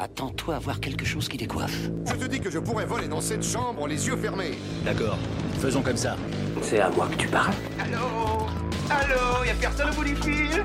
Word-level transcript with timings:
Attends-toi 0.00 0.54
à 0.54 0.58
voir 0.60 0.78
quelque 0.78 1.04
chose 1.04 1.28
qui 1.28 1.36
décoiffe. 1.36 1.90
Je 2.06 2.14
te 2.14 2.24
dis 2.26 2.38
que 2.40 2.50
je 2.50 2.60
pourrais 2.60 2.84
voler 2.86 3.08
dans 3.08 3.20
cette 3.20 3.42
chambre 3.44 3.88
les 3.88 4.06
yeux 4.06 4.16
fermés. 4.16 4.56
D'accord, 4.84 5.18
faisons 5.60 5.82
comme 5.82 5.96
ça. 5.96 6.16
C'est 6.62 6.78
à 6.78 6.88
moi 6.90 7.08
que 7.08 7.16
tu 7.16 7.26
parles 7.26 7.52
Allô 7.80 8.46
Allô 8.90 9.44
Y'a 9.44 9.54
personne 9.54 9.90
au 9.90 9.94
bout 9.94 10.04
du 10.04 10.14
fil 10.14 10.64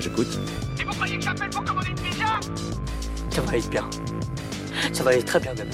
J'écoute. 0.00 0.38
Et 0.80 0.84
vous 0.84 0.90
croyez 0.90 1.18
que 1.18 1.22
j'appelle 1.24 1.50
pour 1.50 1.64
commander 1.64 1.88
une 1.90 1.94
pizza? 2.00 2.40
Ça 3.30 3.40
va 3.42 3.50
aller 3.50 3.62
bien. 3.70 3.88
Ça 4.92 5.04
va 5.04 5.10
aller 5.10 5.22
très 5.22 5.38
bien 5.38 5.54
même. 5.54 5.70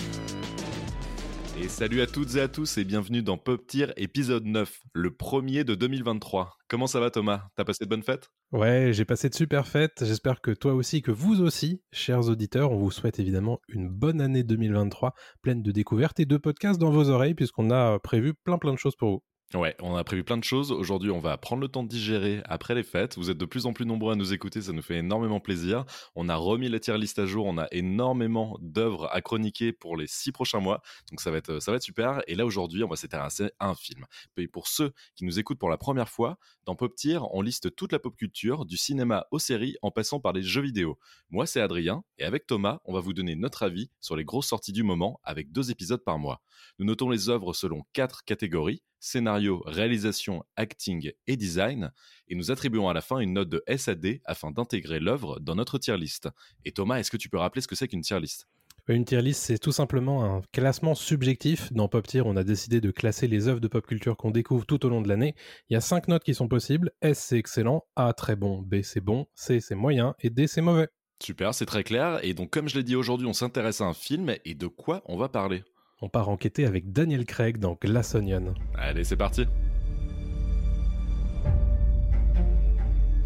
Salut 1.69 2.03
à 2.03 2.07
toutes 2.07 2.37
et 2.37 2.41
à 2.41 2.49
tous 2.49 2.79
et 2.79 2.85
bienvenue 2.85 3.23
dans 3.23 3.39
Pop 3.39 3.67
Tier 3.67 3.87
épisode 3.97 4.45
9, 4.45 4.81
le 4.93 5.11
premier 5.11 5.65
de 5.65 5.75
2023. 5.75 6.57
Comment 6.69 6.87
ça 6.87 7.01
va 7.01 7.11
Thomas? 7.11 7.49
T'as 7.57 7.65
passé 7.65 7.85
de 7.85 7.91
bonnes 7.91 8.03
fêtes? 8.03 8.31
Ouais, 8.53 8.91
j'ai 8.93 9.05
passé 9.05 9.29
de 9.29 9.35
super 9.35 9.67
fêtes. 9.67 10.05
J'espère 10.05 10.41
que 10.41 10.51
toi 10.51 10.75
aussi, 10.75 11.03
que 11.03 11.11
vous 11.11 11.41
aussi, 11.41 11.83
chers 11.93 12.29
auditeurs, 12.29 12.71
on 12.71 12.77
vous 12.77 12.91
souhaite 12.91 13.19
évidemment 13.19 13.61
une 13.69 13.89
bonne 13.89 14.21
année 14.21 14.43
2023, 14.43 15.15
pleine 15.43 15.63
de 15.63 15.73
découvertes 15.73 16.21
et 16.21 16.27
de 16.27 16.37
podcasts 16.37 16.81
dans 16.81 16.91
vos 16.91 17.09
oreilles, 17.09 17.35
puisqu'on 17.35 17.71
a 17.71 17.99
prévu 17.99 18.35
plein 18.35 18.59
plein 18.59 18.73
de 18.73 18.79
choses 18.79 18.97
pour 18.97 19.11
vous. 19.11 19.23
Ouais, 19.55 19.77
on 19.81 19.95
a 19.95 20.03
prévu 20.03 20.25
plein 20.25 20.37
de 20.37 20.43
choses. 20.43 20.73
Aujourd'hui, 20.73 21.13
on 21.13 21.21
va 21.21 21.37
prendre 21.37 21.63
le 21.63 21.69
temps 21.69 21.85
de 21.85 21.89
digérer 21.89 22.43
après 22.45 22.75
les 22.75 22.83
fêtes. 22.83 23.17
Vous 23.17 23.31
êtes 23.31 23.39
de 23.39 23.45
plus 23.45 23.67
en 23.67 23.73
plus 23.73 23.87
nombreux 23.87 24.13
à 24.13 24.17
nous 24.17 24.33
écouter, 24.33 24.61
ça 24.61 24.73
nous 24.73 24.83
fait 24.83 24.97
énormément 24.97 25.39
plaisir. 25.39 25.85
On 26.17 26.29
a 26.29 26.35
remis 26.35 26.69
la 26.69 26.81
tier 26.81 26.99
list 26.99 27.21
à 27.21 27.27
jour, 27.27 27.47
on 27.47 27.57
a 27.57 27.69
énormément 27.71 28.59
d'œuvres 28.61 29.09
à 29.13 29.21
chroniquer 29.21 29.73
pour 29.73 29.97
les 29.97 30.09
six 30.09 30.33
prochains 30.33 30.59
mois. 30.59 30.83
Donc 31.09 31.21
ça 31.21 31.31
va 31.31 31.37
être, 31.37 31.61
super. 31.81 32.21
Et 32.27 32.35
là, 32.35 32.45
aujourd'hui, 32.45 32.83
on 32.83 32.89
va 32.89 32.97
s'intéresser 32.97 33.53
à 33.61 33.69
un 33.69 33.77
film. 33.77 34.07
Et 34.37 34.49
pour 34.49 34.67
ceux 34.67 34.93
qui 35.15 35.25
nous 35.25 35.39
écoutent 35.39 35.61
pour 35.61 35.71
la 35.71 35.79
première 35.79 36.09
fois, 36.09 36.37
dans 36.65 36.75
Pop 36.75 36.93
Tier, 36.97 37.21
on 37.31 37.41
liste 37.41 37.77
toute 37.77 37.93
la 37.93 38.01
pop 38.01 38.17
culture, 38.17 38.65
du 38.65 38.77
cinéma 38.77 39.27
aux 39.31 39.39
séries, 39.39 39.77
en 39.83 39.93
passant 39.93 40.19
par 40.19 40.33
les 40.33 40.43
jeux 40.43 40.63
vidéo. 40.63 40.99
Moi, 41.31 41.47
c'est 41.47 41.61
Adrien, 41.61 42.03
et 42.19 42.25
avec 42.25 42.49
Thomas, 42.49 42.81
on 42.87 42.93
va 42.93 42.99
vous 42.99 43.13
donner 43.13 43.37
notre 43.37 43.63
avis 43.63 43.89
sur 44.01 44.17
les 44.17 44.25
grosses 44.25 44.49
sorties 44.49 44.73
du 44.73 44.83
moment, 44.83 45.21
avec 45.23 45.53
deux 45.53 45.71
épisodes 45.71 46.03
par 46.03 46.19
mois. 46.19 46.41
Nous 46.81 46.87
notons 46.87 47.09
les 47.09 47.29
œuvres 47.29 47.53
selon 47.53 47.83
quatre 47.93 48.25
catégories 48.25 48.83
scénario, 49.05 49.63
réalisation, 49.67 50.45
acting 50.57 51.13
et 51.27 51.37
design, 51.37 51.93
et 52.29 52.35
nous 52.35 52.51
attribuons 52.51 52.89
à 52.89 52.95
la 52.95 53.03
fin 53.03 53.19
une 53.19 53.35
note 53.35 53.51
de 53.51 53.63
SAD 53.77 54.21
afin 54.25 54.51
d'intégrer 54.51 54.99
l'œuvre 54.99 55.39
dans 55.41 55.55
notre 55.55 55.79
tier 55.79 55.97
list. 55.97 56.29
Et 56.65 56.73
Thomas, 56.73 56.97
est-ce 56.99 57.11
que 57.11 57.17
tu 57.17 57.29
peux 57.29 57.39
rappeler 57.39 57.61
ce 57.61 57.69
que 57.69 57.75
c'est 57.75 57.89
qu'une 57.89 58.01
tier 58.01 58.19
list? 58.19 58.49
Une 58.87 59.05
tier 59.05 59.23
list, 59.23 59.43
c'est 59.43 59.59
tout 59.59 59.73
simplement 59.73 60.25
un 60.25 60.43
classement 60.53 60.95
subjectif. 60.95 61.73
Dans 61.73 61.89
Pop 61.89 62.07
Tier, 62.07 62.21
on 62.21 62.37
a 62.37 62.45
décidé 62.45 62.83
de 62.83 62.91
classer 62.91 63.29
les 63.29 63.49
œuvres 63.49 63.61
de 63.61 63.69
pop 63.69 63.87
culture 63.87 64.15
qu'on 64.17 64.31
découvre 64.31 64.67
tout 64.67 64.85
au 64.85 64.91
long 64.91 65.01
de 65.01 65.09
l'année. 65.09 65.35
Il 65.71 65.75
y 65.75 65.77
a 65.77 65.81
cinq 65.81 66.09
notes 66.09 66.23
qui 66.23 66.35
sont 66.35 66.49
possibles. 66.49 66.91
S, 67.01 67.19
c'est 67.19 67.39
excellent. 67.39 67.87
A, 67.97 68.13
très 68.13 68.37
bon. 68.37 68.61
B, 68.61 68.83
c'est 68.83 69.01
bon. 69.01 69.27
C, 69.35 69.61
c'est 69.61 69.75
moyen. 69.75 70.15
Et 70.21 70.29
D, 70.29 70.47
c'est 70.47 70.61
mauvais. 70.61 70.89
Super, 71.23 71.55
c'est 71.55 71.65
très 71.65 71.83
clair. 71.83 72.21
Et 72.23 72.35
donc, 72.35 72.51
comme 72.51 72.69
je 72.69 72.77
l'ai 72.77 72.83
dit 72.83 72.97
aujourd'hui, 72.97 73.27
on 73.27 73.33
s'intéresse 73.33 73.81
à 73.81 73.85
un 73.85 73.95
film. 73.95 74.35
Et 74.45 74.55
de 74.55 74.67
quoi 74.67 75.03
on 75.07 75.17
va 75.17 75.31
parler? 75.31 75.63
On 76.01 76.09
part 76.09 76.29
enquêter 76.29 76.67
avec 76.67 76.93
Daniel 76.93 77.25
Craig 77.25 77.59
dans 77.59 77.79
Glass 77.81 78.15
Onion. 78.15 78.55
Allez, 78.77 79.05
c'est 79.05 79.17
parti. 79.17 79.47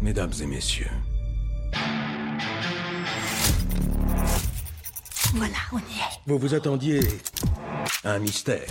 Mesdames 0.01 0.31
et 0.41 0.45
messieurs. 0.45 0.89
Voilà, 5.33 5.53
on 5.71 5.77
y 5.77 5.81
est. 5.81 6.19
Vous 6.25 6.39
vous 6.39 6.53
attendiez 6.53 7.01
à 8.03 8.13
un 8.13 8.19
mystère. 8.19 8.65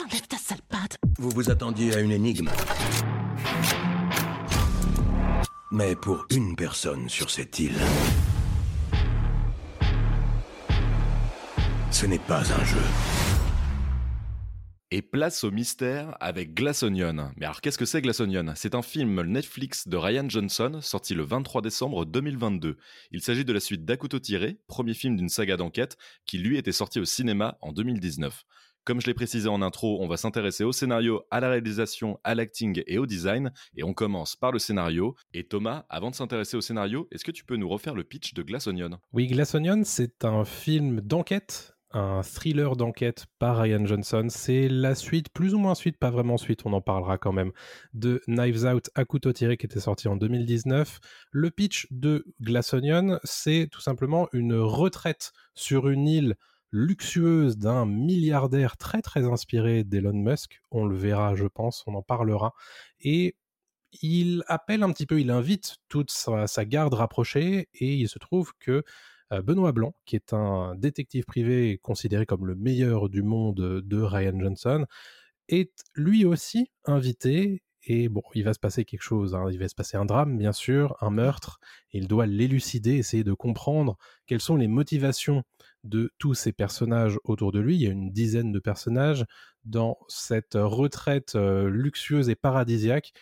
Enlève 0.00 0.26
ta 0.28 0.36
sale 0.36 0.58
patte. 0.68 0.98
Vous 1.18 1.30
vous 1.30 1.50
attendiez 1.50 1.94
à 1.94 2.00
une 2.00 2.12
énigme. 2.12 2.50
Mais 5.70 5.96
pour 5.96 6.24
une 6.30 6.54
personne 6.54 7.08
sur 7.08 7.30
cette 7.30 7.58
île, 7.58 7.74
ce 12.04 12.08
n'est 12.10 12.18
pas 12.18 12.40
un 12.40 12.64
jeu. 12.66 12.76
Et 14.90 15.00
place 15.00 15.42
au 15.42 15.50
mystère 15.50 16.18
avec 16.20 16.52
Glass 16.52 16.82
Onion. 16.82 17.30
Mais 17.38 17.46
alors 17.46 17.62
qu'est-ce 17.62 17.78
que 17.78 17.86
c'est 17.86 18.02
Glass 18.02 18.20
Onion? 18.20 18.52
C'est 18.56 18.74
un 18.74 18.82
film 18.82 19.22
Netflix 19.22 19.88
de 19.88 19.96
Ryan 19.96 20.28
Johnson 20.28 20.80
sorti 20.82 21.14
le 21.14 21.22
23 21.22 21.62
décembre 21.62 22.04
2022. 22.04 22.76
Il 23.10 23.22
s'agit 23.22 23.46
de 23.46 23.52
la 23.54 23.60
suite 23.60 23.86
d'À 23.86 23.96
couteau 23.96 24.18
tiré, 24.18 24.58
premier 24.66 24.92
film 24.92 25.16
d'une 25.16 25.30
saga 25.30 25.56
d'enquête 25.56 25.96
qui 26.26 26.36
lui 26.36 26.58
était 26.58 26.72
sorti 26.72 27.00
au 27.00 27.06
cinéma 27.06 27.56
en 27.62 27.72
2019. 27.72 28.44
Comme 28.84 29.00
je 29.00 29.06
l'ai 29.06 29.14
précisé 29.14 29.48
en 29.48 29.62
intro, 29.62 29.96
on 30.02 30.06
va 30.06 30.18
s'intéresser 30.18 30.62
au 30.62 30.72
scénario, 30.72 31.22
à 31.30 31.40
la 31.40 31.48
réalisation, 31.48 32.20
à 32.22 32.34
l'acting 32.34 32.82
et 32.86 32.98
au 32.98 33.06
design. 33.06 33.50
Et 33.78 33.82
on 33.82 33.94
commence 33.94 34.36
par 34.36 34.52
le 34.52 34.58
scénario. 34.58 35.16
Et 35.32 35.44
Thomas, 35.44 35.86
avant 35.88 36.10
de 36.10 36.14
s'intéresser 36.14 36.58
au 36.58 36.60
scénario, 36.60 37.08
est-ce 37.10 37.24
que 37.24 37.30
tu 37.30 37.46
peux 37.46 37.56
nous 37.56 37.68
refaire 37.70 37.94
le 37.94 38.04
pitch 38.04 38.34
de 38.34 38.42
Glass 38.42 38.66
Onion? 38.66 38.90
Oui, 39.14 39.26
Glass 39.26 39.54
Onion, 39.54 39.80
c'est 39.84 40.26
un 40.26 40.44
film 40.44 41.00
d'enquête 41.00 41.73
un 41.94 42.22
thriller 42.22 42.76
d'enquête 42.76 43.26
par 43.38 43.58
Ryan 43.58 43.86
Johnson. 43.86 44.26
C'est 44.28 44.68
la 44.68 44.94
suite, 44.94 45.28
plus 45.30 45.54
ou 45.54 45.58
moins 45.58 45.74
suite, 45.74 45.96
pas 45.98 46.10
vraiment 46.10 46.36
suite, 46.36 46.66
on 46.66 46.72
en 46.72 46.80
parlera 46.80 47.18
quand 47.18 47.32
même, 47.32 47.52
de 47.94 48.20
Knives 48.26 48.64
Out 48.64 48.90
à 48.94 49.04
couteau 49.04 49.32
tiré 49.32 49.56
qui 49.56 49.66
était 49.66 49.80
sorti 49.80 50.08
en 50.08 50.16
2019. 50.16 50.98
Le 51.30 51.50
pitch 51.50 51.86
de 51.90 52.26
Glass 52.40 52.74
Onion, 52.74 53.18
c'est 53.24 53.68
tout 53.70 53.80
simplement 53.80 54.28
une 54.32 54.54
retraite 54.54 55.32
sur 55.54 55.88
une 55.88 56.08
île 56.08 56.34
luxueuse 56.72 57.56
d'un 57.56 57.86
milliardaire 57.86 58.76
très 58.76 59.00
très 59.00 59.24
inspiré 59.24 59.84
d'Elon 59.84 60.12
Musk. 60.12 60.60
On 60.72 60.84
le 60.84 60.96
verra, 60.96 61.36
je 61.36 61.46
pense, 61.46 61.84
on 61.86 61.94
en 61.94 62.02
parlera. 62.02 62.52
Et 63.00 63.36
il 64.02 64.42
appelle 64.48 64.82
un 64.82 64.92
petit 64.92 65.06
peu, 65.06 65.20
il 65.20 65.30
invite 65.30 65.76
toute 65.88 66.10
sa, 66.10 66.48
sa 66.48 66.64
garde 66.64 66.94
rapprochée 66.94 67.68
et 67.74 67.94
il 67.94 68.08
se 68.08 68.18
trouve 68.18 68.52
que 68.58 68.82
Benoît 69.30 69.72
Blanc, 69.72 69.94
qui 70.04 70.16
est 70.16 70.32
un 70.32 70.74
détective 70.76 71.24
privé 71.24 71.78
considéré 71.82 72.26
comme 72.26 72.46
le 72.46 72.54
meilleur 72.54 73.08
du 73.08 73.22
monde 73.22 73.80
de 73.84 74.00
Ryan 74.00 74.38
Johnson, 74.38 74.86
est 75.48 75.72
lui 75.94 76.24
aussi 76.24 76.70
invité. 76.84 77.62
Et 77.86 78.08
bon, 78.08 78.22
il 78.34 78.44
va 78.44 78.54
se 78.54 78.58
passer 78.58 78.86
quelque 78.86 79.02
chose, 79.02 79.34
hein. 79.34 79.46
il 79.50 79.58
va 79.58 79.68
se 79.68 79.74
passer 79.74 79.98
un 79.98 80.06
drame, 80.06 80.38
bien 80.38 80.52
sûr, 80.52 80.96
un 81.02 81.10
meurtre. 81.10 81.60
il 81.92 82.08
doit 82.08 82.24
l'élucider, 82.24 82.94
essayer 82.94 83.24
de 83.24 83.34
comprendre 83.34 83.98
quelles 84.26 84.40
sont 84.40 84.56
les 84.56 84.68
motivations 84.68 85.42
de 85.82 86.10
tous 86.18 86.32
ces 86.32 86.52
personnages 86.52 87.18
autour 87.24 87.52
de 87.52 87.60
lui. 87.60 87.74
Il 87.76 87.82
y 87.82 87.86
a 87.86 87.90
une 87.90 88.10
dizaine 88.10 88.52
de 88.52 88.58
personnages 88.58 89.26
dans 89.64 89.98
cette 90.08 90.54
retraite 90.54 91.34
euh, 91.34 91.68
luxueuse 91.68 92.30
et 92.30 92.34
paradisiaque 92.34 93.12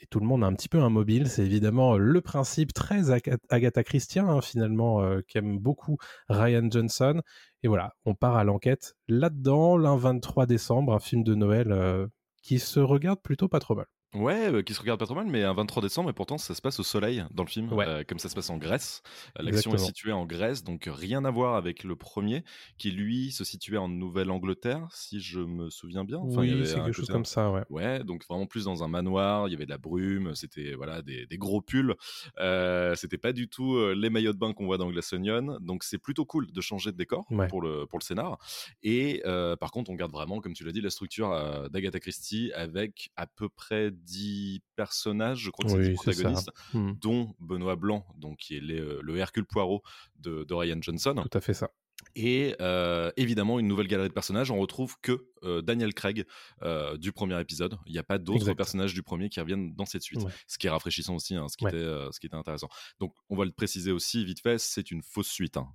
et 0.00 0.06
tout 0.06 0.20
le 0.20 0.26
monde 0.26 0.44
a 0.44 0.46
un 0.46 0.54
petit 0.54 0.68
peu 0.68 0.80
un 0.80 0.90
mobile. 0.90 1.28
C'est 1.28 1.44
évidemment 1.44 1.96
le 1.96 2.20
principe 2.20 2.72
très 2.72 3.10
Agatha 3.48 3.84
Christie, 3.84 4.18
hein, 4.18 4.40
finalement, 4.40 5.02
euh, 5.02 5.20
qu'aime 5.26 5.58
beaucoup 5.58 5.96
Ryan 6.28 6.68
Johnson. 6.70 7.22
Et 7.62 7.68
voilà, 7.68 7.94
on 8.04 8.14
part 8.14 8.36
à 8.36 8.44
l'enquête 8.44 8.96
là-dedans, 9.08 9.76
l'un 9.76 9.96
23 9.96 10.46
décembre, 10.46 10.92
un 10.94 11.00
film 11.00 11.24
de 11.24 11.34
Noël 11.34 11.72
euh, 11.72 12.06
qui 12.42 12.58
se 12.58 12.80
regarde 12.80 13.20
plutôt 13.22 13.48
pas 13.48 13.60
trop 13.60 13.74
mal. 13.74 13.86
Ouais, 14.16 14.50
euh, 14.50 14.62
qui 14.62 14.72
se 14.72 14.80
regarde 14.80 14.98
pas 14.98 15.06
trop 15.06 15.14
mal, 15.14 15.26
mais 15.26 15.42
un 15.42 15.52
23 15.52 15.82
décembre, 15.82 16.10
et 16.10 16.12
pourtant 16.12 16.38
ça 16.38 16.54
se 16.54 16.62
passe 16.62 16.80
au 16.80 16.82
soleil 16.82 17.24
dans 17.32 17.42
le 17.42 17.48
film, 17.48 17.70
euh, 17.72 18.02
comme 18.06 18.18
ça 18.18 18.28
se 18.28 18.34
passe 18.34 18.50
en 18.50 18.56
Grèce. 18.56 19.02
Euh, 19.38 19.42
l'action 19.42 19.74
est 19.74 19.78
située 19.78 20.12
en 20.12 20.24
Grèce, 20.24 20.64
donc 20.64 20.88
rien 20.90 21.24
à 21.24 21.30
voir 21.30 21.56
avec 21.56 21.84
le 21.84 21.96
premier, 21.96 22.42
qui 22.78 22.90
lui 22.90 23.30
se 23.30 23.44
situait 23.44 23.76
en 23.76 23.88
Nouvelle-Angleterre, 23.88 24.88
si 24.90 25.20
je 25.20 25.40
me 25.40 25.68
souviens 25.70 26.04
bien. 26.04 26.18
Enfin, 26.18 26.40
oui, 26.40 26.66
c'est 26.66 26.76
quelque 26.76 26.92
chose 26.92 27.08
comme 27.08 27.24
ça, 27.24 27.50
ouais. 27.50 27.62
Ouais, 27.68 28.04
donc 28.04 28.26
vraiment 28.26 28.46
plus 28.46 28.64
dans 28.64 28.82
un 28.82 28.88
manoir, 28.88 29.48
il 29.48 29.52
y 29.52 29.54
avait 29.54 29.66
de 29.66 29.70
la 29.70 29.78
brume, 29.78 30.34
c'était 30.34 30.74
voilà 30.74 31.02
des, 31.02 31.26
des, 31.26 31.38
gros 31.38 31.60
pulls. 31.60 31.94
Euh, 32.38 32.94
c'était 32.94 33.18
pas 33.18 33.32
du 33.32 33.48
tout 33.48 33.78
les 33.92 34.10
maillots 34.10 34.32
de 34.32 34.38
bain 34.38 34.52
qu'on 34.54 34.66
voit 34.66 34.78
dans 34.78 34.90
Glass 34.90 35.12
Onion, 35.12 35.58
donc 35.60 35.84
c'est 35.84 35.98
plutôt 35.98 36.24
cool 36.24 36.50
de 36.50 36.60
changer 36.60 36.92
de 36.92 36.96
décor 36.96 37.26
pour 37.48 37.60
le 37.60 37.86
pour 37.86 37.98
le 37.98 38.04
scénar. 38.04 38.38
Et 38.82 39.22
par 39.60 39.70
contre, 39.70 39.90
on 39.90 39.94
garde 39.94 40.12
vraiment, 40.12 40.40
comme 40.40 40.54
tu 40.54 40.64
l'as 40.64 40.72
dit, 40.72 40.80
la 40.80 40.90
structure 40.90 41.68
d'Agatha 41.70 42.00
Christie 42.00 42.50
avec 42.54 43.10
à 43.16 43.26
peu 43.26 43.48
près 43.48 43.90
10 44.06 44.62
personnages, 44.76 45.40
je 45.40 45.50
crois 45.50 45.66
que 45.66 45.72
c'est 45.72 45.88
les 45.88 45.94
protagonistes, 45.94 46.50
mmh. 46.74 46.92
dont 47.00 47.34
Benoît 47.40 47.76
Blanc, 47.76 48.06
donc 48.16 48.38
qui 48.38 48.56
est 48.56 48.60
le 48.60 49.16
Hercule 49.16 49.46
Poirot 49.46 49.82
de, 50.20 50.44
de 50.44 50.54
Ryan 50.54 50.78
Johnson. 50.80 51.14
Tout 51.22 51.38
à 51.38 51.40
fait 51.40 51.54
ça. 51.54 51.70
Et 52.16 52.56
euh, 52.62 53.10
évidemment, 53.18 53.60
une 53.60 53.68
nouvelle 53.68 53.88
galerie 53.88 54.08
de 54.08 54.14
personnages. 54.14 54.50
On 54.50 54.58
retrouve 54.58 54.96
que 55.02 55.26
euh, 55.44 55.60
Daniel 55.60 55.92
Craig 55.92 56.24
euh, 56.62 56.96
du 56.96 57.12
premier 57.12 57.38
épisode. 57.38 57.76
Il 57.84 57.92
n'y 57.92 57.98
a 57.98 58.02
pas 58.02 58.16
d'autres 58.16 58.54
personnages 58.54 58.94
du 58.94 59.02
premier 59.02 59.28
qui 59.28 59.38
reviennent 59.38 59.74
dans 59.74 59.84
cette 59.84 60.00
suite. 60.00 60.22
Ce 60.46 60.56
qui 60.56 60.66
est 60.66 60.70
rafraîchissant 60.70 61.14
aussi, 61.14 61.36
hein, 61.36 61.46
ce, 61.48 61.58
qui 61.58 61.66
était, 61.66 61.76
ce 61.76 62.18
qui 62.18 62.26
était 62.26 62.36
intéressant. 62.36 62.68
Donc, 63.00 63.12
on 63.28 63.36
va 63.36 63.44
le 63.44 63.52
préciser 63.52 63.92
aussi 63.92 64.24
vite 64.24 64.40
fait 64.40 64.58
c'est 64.58 64.90
une 64.90 65.02
fausse 65.02 65.28
suite. 65.28 65.58
Hein. 65.58 65.68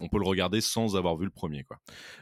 on 0.00 0.08
peut 0.08 0.18
le 0.18 0.26
regarder 0.26 0.62
sans 0.62 0.96
avoir 0.96 1.18
vu 1.18 1.26
le 1.26 1.30
premier. 1.30 1.64
Quoi. 1.64 1.76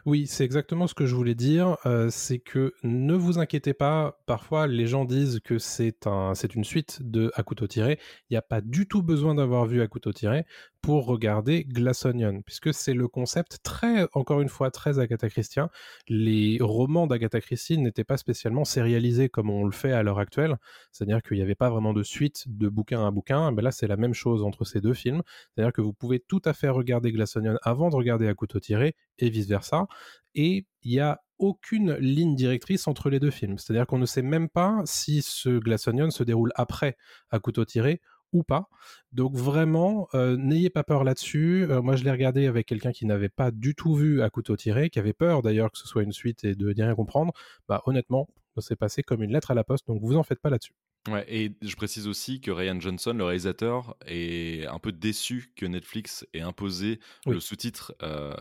Oui, 0.07 0.27
c'est 0.27 0.45
exactement 0.45 0.89
ce 0.89 0.95
que 0.95 1.07
je 1.07 1.15
voulais 1.15 1.37
dire. 1.37 1.77
c'est 2.11 2.41
que 2.41 2.75
ne 2.83 3.15
vous 3.15 3.39
inquiétez 3.39 3.75
pas. 3.75 4.19
Parfois, 4.27 4.67
les 4.67 4.89
gens 4.89 5.05
disent 5.05 5.39
que 5.39 5.59
c'est 5.59 6.09
un, 6.09 6.33
une 6.35 6.65
suite 6.65 6.99
de 7.03 7.31
À 7.35 7.45
couteau 7.45 7.69
tiré. 7.69 8.01
Il 8.29 8.33
n'y 8.33 8.39
a 8.39 8.43
pas 8.43 8.61
du 8.61 8.89
tout 8.89 9.03
besoin 9.03 9.37
d'avoir 9.37 9.67
vu 9.67 9.83
À 9.83 9.87
couteau 9.87 10.13
tiré 10.13 10.45
pour 10.83 11.07
regarder 11.07 11.65
Glass 11.65 12.05
Onion, 12.05 12.43
puisque 12.43 12.73
c'est 12.73 12.95
le 12.95 13.09
concept 13.09 13.59
très, 13.63 14.07
encore 14.13 14.41
une 14.41 14.49
fois, 14.49 14.71
très 14.71 14.99
Agatha 14.99 15.29
Christie. 15.29 15.61
Les 16.09 16.59
romans 16.61 17.07
d'Agatha 17.07 17.41
Christie 17.41 17.79
n'étaient 17.79 18.05
pas 18.05 18.17
spécialement 18.17 18.65
sérialisés 18.65 19.29
comme 19.29 19.51
on 19.51 19.65
le 19.65 19.73
fait 19.73 19.93
à 19.93 20.03
l'heure 20.03 20.19
actuelle, 20.19 20.57
c'est-à-dire 20.93 21.23
qu'il 21.23 21.37
n'y 21.37 21.43
avait 21.43 21.55
pas 21.55 21.71
vraiment 21.71 21.93
de 21.93 22.03
suite 22.03 22.45
de 22.47 22.69
bouquin 22.69 23.07
à 23.07 23.11
bouquin, 23.11 23.53
là 23.53 23.71
c'est 23.73 23.87
la 23.87 23.97
même 23.97 24.15
chose 24.15 24.43
entre 24.43 24.65
ces 24.65 24.81
deux 24.81 24.95
films, 24.95 25.23
c'est-à-dire 25.55 25.73
que 25.73 25.83
vous 25.83 25.93
pouvez 25.93 26.21
tout 26.21 26.43
à 26.45 26.53
fait 26.53 26.69
regarder 26.71 27.13
Glass 27.13 27.37
Onion 27.37 27.57
avant 27.63 27.91
de 27.91 27.97
regarder 27.97 28.29
À 28.29 28.35
couteau 28.35 28.61
tiré, 28.61 28.97
et 29.19 29.31
vice-versa, 29.31 29.87
et 30.35 30.67
il 30.83 30.93
y 30.93 31.01
a 31.01 31.21
aucune 31.39 31.95
ligne 31.95 32.37
directrice 32.37 32.87
entre 32.87 33.09
les 33.11 33.19
deux 33.19 33.31
films. 33.31 33.59
C'est-à-dire 33.59 33.87
qu'on 33.87 33.99
ne 33.99 34.07
sait 34.07 34.23
même 34.23 34.49
pas 34.49 34.83
si 34.85 35.23
ce 35.23 35.59
Glass 35.59 35.89
Onion 35.89 36.11
se 36.11 36.23
déroule 36.23 36.53
après 36.55 36.97
à 37.31 37.39
couteau 37.39 37.65
tiré 37.65 38.01
ou 38.33 38.43
pas. 38.43 38.69
Donc 39.13 39.35
vraiment, 39.37 40.09
euh, 40.15 40.37
n'ayez 40.37 40.71
pas 40.71 40.85
peur 40.85 41.05
là-dessus. 41.05 41.67
Euh, 41.69 41.83
moi, 41.83 41.97
je 41.97 42.05
l'ai 42.05 42.11
regardé 42.11 42.47
avec 42.47 42.67
quelqu'un 42.67 42.93
qui 42.93 43.07
n'avait 43.07 43.29
pas 43.29 43.51
du 43.51 43.75
tout 43.75 43.95
vu 43.95 44.23
à 44.23 44.31
couteau 44.31 44.57
tiré, 44.57 44.91
qui 44.91 44.99
avait 44.99 45.13
peur 45.13 45.43
d'ailleurs 45.43 45.71
que 45.73 45.79
ce 45.79 45.87
soit 45.87 46.03
une 46.03 46.13
suite 46.13 46.45
et 46.45 46.55
de 46.55 46.73
rien 46.75 46.95
comprendre. 46.95 47.33
Bah 47.69 47.83
honnêtement, 47.87 48.29
ça 48.57 48.61
s'est 48.63 48.77
passé 48.77 49.03
comme 49.03 49.23
une 49.23 49.33
lettre 49.33 49.51
à 49.51 49.55
la 49.55 49.65
poste, 49.65 49.87
donc 49.87 50.01
vous 50.03 50.17
en 50.17 50.23
faites 50.23 50.41
pas 50.41 50.51
là-dessus. 50.51 50.73
Ouais, 51.09 51.25
et 51.29 51.53
je 51.63 51.75
précise 51.77 52.07
aussi 52.07 52.43
que 52.43 52.51
Ryan 52.51 52.79
Johnson, 52.79 53.15
le 53.15 53.25
réalisateur, 53.25 53.97
est 54.07 54.67
un 54.67 54.79
peu 54.79 54.93
déçu 54.93 55.51
que 55.57 55.65
Netflix 55.65 56.27
ait 56.35 56.43
imposé 56.43 57.01
Oui. 57.25 57.33
le 57.35 57.41
sous-titre 57.41 57.95
euh, 58.03 58.35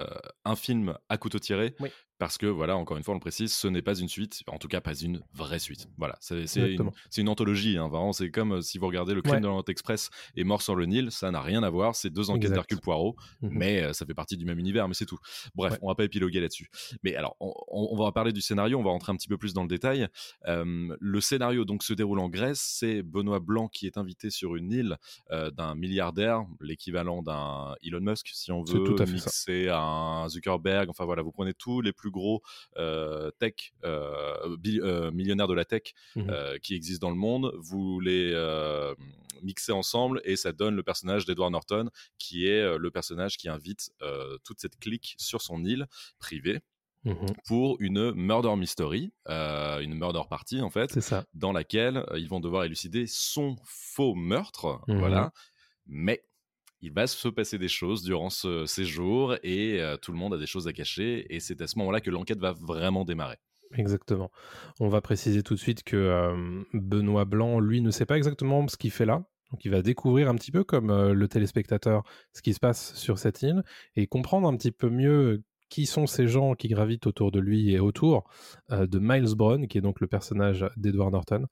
un 0.44 0.58
film 0.58 0.98
à 1.08 1.18
couteau 1.18 1.40
tiré. 1.40 1.74
Oui. 1.80 1.90
Parce 2.20 2.38
que, 2.38 2.46
voilà, 2.46 2.76
encore 2.78 2.98
une 2.98 3.04
fois, 3.04 3.14
on 3.14 3.18
le 3.18 3.22
précise, 3.22 3.54
ce 3.54 3.68
n'est 3.68 3.82
pas 3.82 3.96
une 3.98 4.10
suite, 4.10 4.44
en 4.48 4.58
tout 4.58 4.68
cas 4.68 4.82
pas 4.82 4.94
une 4.94 5.22
vraie 5.34 5.58
suite. 5.58 5.88
Voilà, 5.98 6.18
c'est 6.20 6.44
une, 7.18 7.30
anthologie, 7.30 7.78
hein, 7.78 7.88
vraiment, 7.88 8.12
c'est 8.12 8.30
comme 8.30 8.54
euh, 8.56 8.62
si 8.62 8.78
vous 8.78 8.88
regardez 8.88 9.14
Le 9.14 9.22
Crime 9.22 9.36
Ouais. 9.36 9.42
de 9.42 9.46
l'Orient 9.48 9.64
Express 9.68 10.10
et 10.36 10.44
Mort 10.44 10.62
sur 10.62 10.76
le 10.76 10.86
Nil, 10.86 11.12
ça 11.12 11.32
n'a 11.32 11.42
rien 11.42 11.64
à 11.64 11.70
voir, 11.70 11.96
c'est 11.96 12.10
deux 12.10 12.30
enquêtes 12.30 12.52
d'Hercule 12.52 12.80
Poirot, 12.82 13.16
Mhm. 13.42 13.50
mais 13.54 13.84
euh, 13.84 13.94
ça 13.94 14.06
fait 14.06 14.14
partie 14.14 14.36
du 14.38 14.44
même 14.46 14.60
univers, 14.60 14.88
mais 14.90 14.94
c'est 14.94 15.06
tout. 15.06 15.18
Bref, 15.56 15.74
Ouais. 15.74 15.80
on 15.82 15.88
va 15.88 15.96
pas 15.96 16.04
épiloguer 16.04 16.42
là-dessus. 16.42 16.70
Mais 17.04 17.16
alors, 17.16 17.36
on, 17.40 17.96
va 17.96 18.12
parler 18.12 18.34
du 18.34 18.42
scénario, 18.42 18.78
on 18.78 18.84
va 18.84 18.92
rentrer 18.92 19.12
un 19.14 19.16
petit 19.16 19.28
peu 19.30 19.38
plus 19.38 19.54
dans 19.54 19.62
le 19.64 19.70
détail. 19.70 20.08
Euh, 20.48 20.96
le 21.00 21.22
scénario 21.22 21.64
donc 21.66 21.84
se 21.84 21.94
déroule 21.94 22.20
en 22.20 22.28
Grèce. 22.30 22.60
C'est 22.80 23.02
Benoît 23.02 23.40
Blanc 23.40 23.68
qui 23.70 23.86
est 23.88 23.98
invité 23.98 24.30
sur 24.30 24.56
une 24.58 24.72
île 24.72 24.98
euh, 25.32 25.52
d'un 25.52 25.74
milliardaire, 25.76 26.46
l'équivalent 26.60 27.22
d'un 27.22 27.76
Elon 27.82 28.02
Musk, 28.02 28.28
si 28.34 28.52
on 28.52 28.66
C'est 28.66 28.74
veut, 28.78 28.84
tout 28.84 28.96
à 29.02 29.06
fait 29.06 29.18
ça. 29.18 29.76
à 29.78 29.80
un 30.24 30.30
Zuckerberg. 30.30 30.90
Enfin 30.90 31.06
voilà, 31.06 31.22
vous 31.22 31.32
prenez 31.32 31.54
tous 31.54 31.80
les 31.82 31.94
plus 31.94 32.09
gros 32.10 32.42
euh, 32.78 33.32
tech, 33.40 33.74
euh, 33.86 34.58
euh, 34.66 35.12
millionnaires 35.12 35.48
de 35.48 35.54
la 35.54 35.66
tech 35.66 35.94
euh, 36.18 36.58
qui 36.60 36.76
existent 36.76 37.08
dans 37.08 37.12
le 37.14 37.20
monde. 37.20 37.54
Vous 37.58 38.00
les 38.00 38.34
mixez 39.42 39.72
ensemble 39.72 40.22
et 40.26 40.36
ça 40.36 40.52
donne 40.52 40.76
le 40.76 40.84
personnage 40.84 41.26
d'Edward 41.26 41.52
Norton, 41.52 41.90
qui 42.18 42.46
est 42.48 42.78
le 42.78 42.92
personnage 42.92 43.38
qui 43.38 43.48
invite 43.50 43.92
toute 44.44 44.60
cette 44.60 44.78
clique 44.80 45.16
sur 45.18 45.42
son 45.42 45.64
île 45.66 45.88
privée 46.20 46.60
Mhm. 47.06 47.28
pour 47.48 47.78
une 47.80 48.12
murder 48.12 48.54
mystery, 48.58 49.14
euh, 49.30 49.80
une 49.80 49.94
murder 49.94 50.24
party 50.30 50.60
en 50.60 50.70
fait, 50.70 50.92
C'est 50.92 51.00
ça. 51.00 51.24
dans 51.34 51.54
laquelle 51.54 52.04
ils 52.18 52.28
vont 52.28 52.42
devoir 52.42 52.66
élucider 52.66 53.06
son 53.08 53.56
faux 53.64 54.16
meurtre, 54.16 54.82
Mhm. 54.90 55.00
voilà. 55.00 55.32
Mais 55.86 56.22
il 56.82 56.94
va 56.94 57.08
se 57.08 57.28
passer 57.28 57.58
des 57.58 57.68
choses 57.68 58.04
durant 58.04 58.30
ce 58.30 58.66
séjour 58.66 59.36
et 59.44 59.82
euh, 59.82 59.98
tout 59.98 60.12
le 60.12 60.18
monde 60.18 60.34
a 60.34 60.38
des 60.38 60.48
choses 60.48 60.68
à 60.68 60.74
cacher 60.74 61.26
et 61.34 61.40
c'est 61.40 61.62
à 61.62 61.68
ce 61.68 61.78
moment-là 61.80 62.02
que 62.02 62.10
l'enquête 62.10 62.40
va 62.40 62.54
vraiment 62.54 63.06
démarrer. 63.06 63.38
Exactement. 63.76 64.32
On 64.80 64.90
va 64.90 65.00
préciser 65.02 65.44
tout 65.44 65.54
de 65.54 65.60
suite 65.60 65.84
que 65.84 66.64
Benoît 66.74 67.26
Blanc, 67.26 67.60
lui, 67.60 67.82
ne 67.82 67.92
sait 67.92 68.08
pas 68.08 68.18
exactement 68.18 68.68
ce 68.68 68.78
qu'il 68.78 68.90
fait 68.90 69.06
là. 69.06 69.24
Donc 69.52 69.66
il 69.66 69.72
va 69.72 69.82
découvrir 69.82 70.30
un 70.30 70.36
petit 70.36 70.52
peu 70.52 70.64
comme 70.64 70.92
euh, 70.92 71.14
le 71.14 71.28
téléspectateur 71.28 72.04
ce 72.34 72.42
qui 72.42 72.54
se 72.54 72.60
passe 72.60 72.94
sur 72.96 73.18
cette 73.18 73.42
île 73.42 73.64
et 73.96 74.08
comprendre 74.08 74.48
un 74.48 74.56
petit 74.56 74.72
peu 74.72 74.90
mieux 74.90 75.44
qui 75.70 75.86
sont 75.86 76.08
ces 76.08 76.28
gens 76.28 76.56
qui 76.56 76.68
gravitent 76.68 77.06
autour 77.06 77.32
de 77.32 77.40
lui 77.40 77.72
et 77.72 77.80
autour 77.80 78.28
euh, 78.72 78.88
de 78.88 79.00
Miles 79.00 79.36
Brown, 79.36 79.68
qui 79.68 79.78
est 79.78 79.82
donc 79.82 80.02
le 80.02 80.08
personnage 80.08 80.66
d'Edward 80.78 81.12
Norton. 81.12 81.46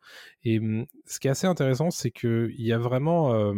Et 0.43 0.59
ce 1.05 1.19
qui 1.19 1.27
est 1.27 1.31
assez 1.31 1.45
intéressant, 1.45 1.91
c'est 1.91 2.09
qu'il 2.09 2.55
y 2.57 2.71
a 2.71 2.79
vraiment 2.79 3.53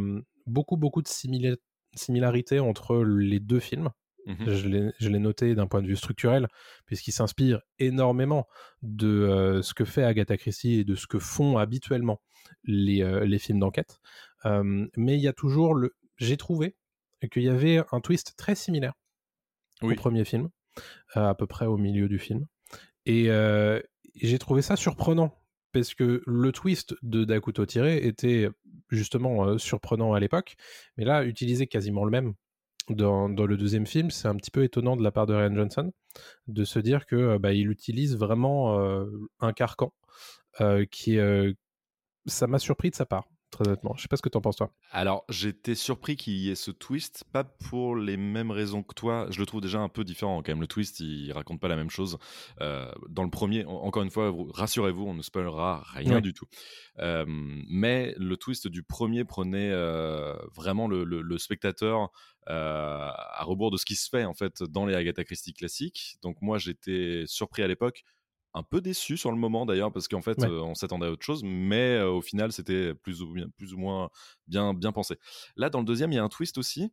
beaucoup, 0.50 0.78
beaucoup 0.78 1.02
de 1.02 1.08
simila- 1.08 1.58
similarités 1.96 2.60
entre 2.60 3.04
les 3.04 3.40
deux 3.40 3.60
films. 3.60 3.90
Mhm. 4.26 4.50
Je 4.50 5.10
l'ai- 5.10 5.20
noté 5.20 5.56
d'un 5.56 5.66
point 5.66 5.82
de 5.82 5.88
vue 5.88 5.96
structurel, 5.96 6.48
puisqu'il 6.86 7.14
s'inspire 7.14 7.62
énormément 7.80 8.48
de 8.84 9.08
euh, 9.08 9.62
ce 9.62 9.74
que 9.74 9.86
fait 9.86 10.04
Agatha 10.04 10.38
Christie 10.38 10.74
et 10.80 10.84
de 10.84 10.96
ce 10.96 11.08
que 11.08 11.18
font 11.20 11.58
habituellement 11.58 12.22
les, 12.64 13.02
euh, 13.02 13.26
les 13.26 13.40
films 13.40 13.60
d'enquête. 13.60 14.00
Euh, 14.46 14.86
mais 14.98 15.16
il 15.18 15.22
y 15.22 15.28
a 15.28 15.34
toujours 15.34 15.74
le. 15.74 15.96
J'ai 16.18 16.38
trouvé 16.38 16.76
qu'il 17.32 17.44
y 17.44 17.50
avait 17.50 17.82
un 17.92 18.02
twist 18.02 18.36
très 18.38 18.56
similaire 18.56 18.94
Oui. 19.82 19.94
au 19.94 19.96
premier 19.96 20.26
film, 20.26 20.50
euh, 21.18 21.30
à 21.30 21.34
peu 21.34 21.48
près 21.48 21.66
au 21.66 21.78
milieu 21.78 22.08
du 22.08 22.20
film. 22.20 22.46
Et 23.06 23.30
j'ai 24.22 24.40
trouvé 24.40 24.62
ça 24.62 24.76
surprenant, 24.76 25.34
parce 25.72 25.94
que 25.96 26.22
le 26.28 26.52
twist 26.52 26.94
de 27.02 27.40
couteau 27.40 27.66
tiré 27.66 28.06
était 28.06 28.50
justement 28.90 29.58
surprenant 29.58 30.14
à 30.14 30.20
l'époque, 30.20 30.56
mais 30.98 31.06
là, 31.06 31.24
utiliser 31.24 31.68
quasiment 31.68 32.06
le 32.06 32.12
même 32.12 32.34
dans, 32.90 33.28
le 33.28 33.58
deuxième 33.58 33.86
film, 33.86 34.10
c'est 34.10 34.28
un 34.28 34.36
petit 34.36 34.52
peu 34.52 34.64
étonnant 34.64 34.98
de 34.98 35.04
la 35.04 35.12
part 35.12 35.28
de 35.28 35.34
Ryan 35.34 35.54
Johnson 35.54 35.92
de 36.48 36.64
se 36.64 36.80
dire 36.80 37.06
que 37.06 37.38
bah, 37.38 37.54
il 37.54 37.70
utilise 37.70 38.18
vraiment 38.18 38.80
un 39.40 39.54
carcan 39.54 39.94
qui 40.90 41.20
ça 42.26 42.48
m'a 42.48 42.60
surpris 42.60 42.90
de 42.90 42.96
sa 42.96 43.06
part, 43.06 43.28
très 43.50 43.68
honnêtement. 43.68 43.94
Je 43.98 44.02
sais 44.04 44.08
pas 44.08 44.18
ce 44.18 44.22
que 44.22 44.30
t'en 44.30 44.42
penses 44.42 44.56
toi. 44.58 44.72
Alors, 44.92 45.26
j'étais 45.30 45.76
surpris 45.76 46.16
qu'il 46.16 46.34
y 46.34 46.50
ait 46.50 46.56
ce 46.56 46.72
twist, 46.72 47.24
pas 47.32 47.44
pour 47.44 47.96
les 47.96 48.18
mêmes 48.18 48.52
raisons 48.52 48.84
que 48.84 48.94
toi. 48.94 49.28
Je 49.30 49.40
le 49.40 49.46
trouve 49.46 49.62
déjà 49.62 49.80
un 49.80 49.90
peu 49.90 50.04
différent 50.04 50.42
quand 50.42 50.52
même. 50.52 50.62
Le 50.62 50.68
twist, 50.68 51.00
il 51.00 51.32
raconte 51.32 51.60
pas 51.60 51.68
la 51.68 51.76
même 51.76 51.90
chose. 51.90 52.18
Euh, 52.62 52.92
dans 53.10 53.24
le 53.24 53.30
premier, 53.30 53.66
en- 53.66 53.72
encore 53.84 54.04
une 54.04 54.12
fois, 54.12 54.30
vous- 54.30 54.52
rassurez-vous, 54.54 55.04
on 55.06 55.14
ne 55.14 55.22
spoilera 55.22 55.84
rien 55.94 56.16
Ouais. 56.16 56.22
du 56.22 56.34
tout. 56.34 56.46
Euh, 57.00 57.26
mais 57.28 58.14
le 58.18 58.38
twist 58.38 58.68
du 58.68 58.84
premier 58.84 59.24
prenait 59.26 59.72
euh, 59.72 60.36
vraiment 60.56 60.88
le, 60.88 61.04
le- 61.04 61.22
le 61.22 61.38
spectateur 61.38 62.10
à 62.52 63.44
rebours 63.44 63.70
de 63.72 63.78
ce 63.78 63.86
qui 63.86 63.96
se 63.96 64.10
fait 64.10 64.26
en 64.26 64.34
fait 64.34 64.64
dans 64.64 64.86
les 64.86 64.96
Agatha 64.96 65.24
Christie 65.24 65.54
classiques. 65.54 66.18
Donc 66.24 66.38
moi, 66.42 66.58
j'étais 66.58 67.24
surpris 67.28 67.62
à 67.62 67.68
l'époque. 67.68 68.04
Un 68.56 68.64
peu 68.64 68.82
déçu 68.82 69.16
sur 69.18 69.32
le 69.32 69.38
moment 69.38 69.66
d'ailleurs 69.66 69.92
parce 69.92 70.08
qu'en 70.08 70.22
fait 70.22 70.40
Ouais. 70.40 70.48
euh, 70.48 70.62
on 70.64 70.74
s'attendait 70.76 71.06
à 71.06 71.12
autre 71.12 71.24
chose 71.26 71.44
mais 71.44 71.98
euh, 71.98 72.10
au 72.10 72.22
final 72.22 72.52
c'était 72.52 72.96
plus 72.96 73.22
ou, 73.22 73.32
bien- 73.34 73.48
plus 73.58 73.74
ou 73.74 73.78
moins 73.78 74.10
bien, 74.48 74.74
bien 74.74 74.92
pensé. 74.92 75.18
Là, 75.56 75.70
dans 75.70 75.80
le 75.80 75.86
deuxième, 75.86 76.12
il 76.12 76.16
y 76.16 76.20
a 76.20 76.24
un 76.24 76.30
twist 76.30 76.58
aussi. 76.58 76.92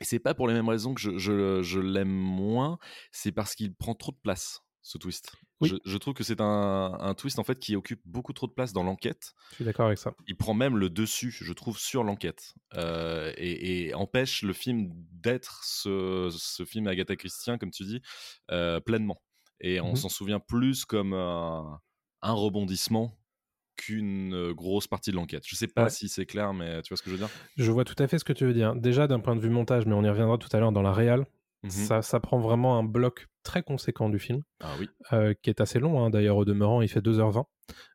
Et 0.00 0.04
c'est 0.04 0.18
pas 0.18 0.34
pour 0.34 0.48
les 0.48 0.54
mêmes 0.54 0.68
raisons 0.68 0.94
que 0.94 1.00
je, 1.00 1.18
je- 1.18 1.62
je 1.62 1.78
l'aime 1.80 2.08
moins, 2.08 2.78
c'est 3.12 3.30
parce 3.32 3.54
qu'il 3.54 3.74
prend 3.74 3.94
trop 3.94 4.10
de 4.12 4.16
place, 4.22 4.60
ce 4.82 4.98
twist. 4.98 5.32
Oui. 5.60 5.68
Je, 5.68 5.76
je 5.84 5.96
trouve 5.98 6.14
que 6.14 6.24
c'est 6.24 6.40
un, 6.40 6.96
un 6.98 7.14
twist 7.14 7.38
en 7.38 7.44
fait 7.44 7.60
qui 7.60 7.76
occupe 7.76 8.00
beaucoup 8.04 8.32
trop 8.32 8.48
de 8.48 8.52
place 8.52 8.72
dans 8.72 8.82
l'enquête. 8.82 9.34
Je 9.50 9.54
suis 9.56 9.64
d'accord 9.64 9.86
avec 9.86 9.98
ça. 9.98 10.12
Il 10.26 10.36
prend 10.36 10.52
même 10.54 10.76
le 10.76 10.90
dessus, 10.90 11.30
je 11.30 11.52
trouve, 11.52 11.78
sur 11.78 12.02
l'enquête. 12.02 12.54
Euh, 12.74 13.32
et, 13.36 13.86
et 13.86 13.94
empêche 13.94 14.42
le 14.42 14.52
film 14.52 14.90
d'être 15.12 15.62
ce, 15.64 16.28
ce 16.36 16.64
film 16.64 16.88
Agatha 16.88 17.14
Christien, 17.14 17.56
comme 17.56 17.70
tu 17.70 17.84
dis, 17.84 18.00
euh, 18.50 18.80
pleinement. 18.80 19.22
Et 19.60 19.80
on 19.80 19.90
Mhm. 19.90 19.96
s'en 19.96 20.08
souvient 20.08 20.40
plus 20.40 20.84
comme 20.84 21.12
un, 21.14 21.80
un 22.22 22.32
rebondissement 22.32 23.18
qu'une 23.76 24.34
euh, 24.34 24.54
grosse 24.54 24.86
partie 24.86 25.10
de 25.10 25.16
l'enquête. 25.16 25.42
Je 25.46 25.56
sais 25.56 25.66
pas 25.66 25.84
Ouais. 25.84 25.90
si 25.90 26.08
c'est 26.08 26.26
clair, 26.26 26.54
mais 26.54 26.80
tu 26.82 26.90
vois 26.90 26.96
ce 26.96 27.02
que 27.02 27.10
je 27.10 27.14
veux 27.16 27.18
dire? 27.18 27.30
Je 27.56 27.70
vois 27.72 27.84
tout 27.84 28.00
à 28.02 28.06
fait 28.06 28.18
ce 28.18 28.24
que 28.24 28.32
tu 28.32 28.44
veux 28.44 28.52
dire. 28.54 28.74
Déjà 28.76 29.06
d'un 29.08 29.20
point 29.20 29.34
de 29.36 29.40
vue 29.40 29.50
montage, 29.50 29.86
mais 29.86 29.94
on 29.94 30.02
y 30.04 30.08
reviendra 30.08 30.38
tout 30.38 30.48
à 30.52 30.60
l'heure 30.60 30.72
dans 30.72 30.82
la 30.82 30.92
réal, 30.92 31.26
Mhm. 31.62 31.70
ça, 31.70 32.02
ça 32.02 32.20
prend 32.20 32.38
vraiment 32.38 32.78
un 32.78 32.84
bloc 32.84 33.26
très 33.42 33.62
conséquent 33.62 34.08
du 34.10 34.18
film, 34.18 34.42
Ah 34.62 34.76
oui. 34.78 34.88
euh, 35.12 35.34
qui 35.42 35.50
est 35.50 35.60
assez 35.60 35.78
long 35.80 36.04
hein, 36.04 36.10
d'ailleurs 36.10 36.36
au 36.36 36.44
demeurant, 36.44 36.82
il 36.82 36.88
fait 36.88 37.00
2h20. 37.02 37.46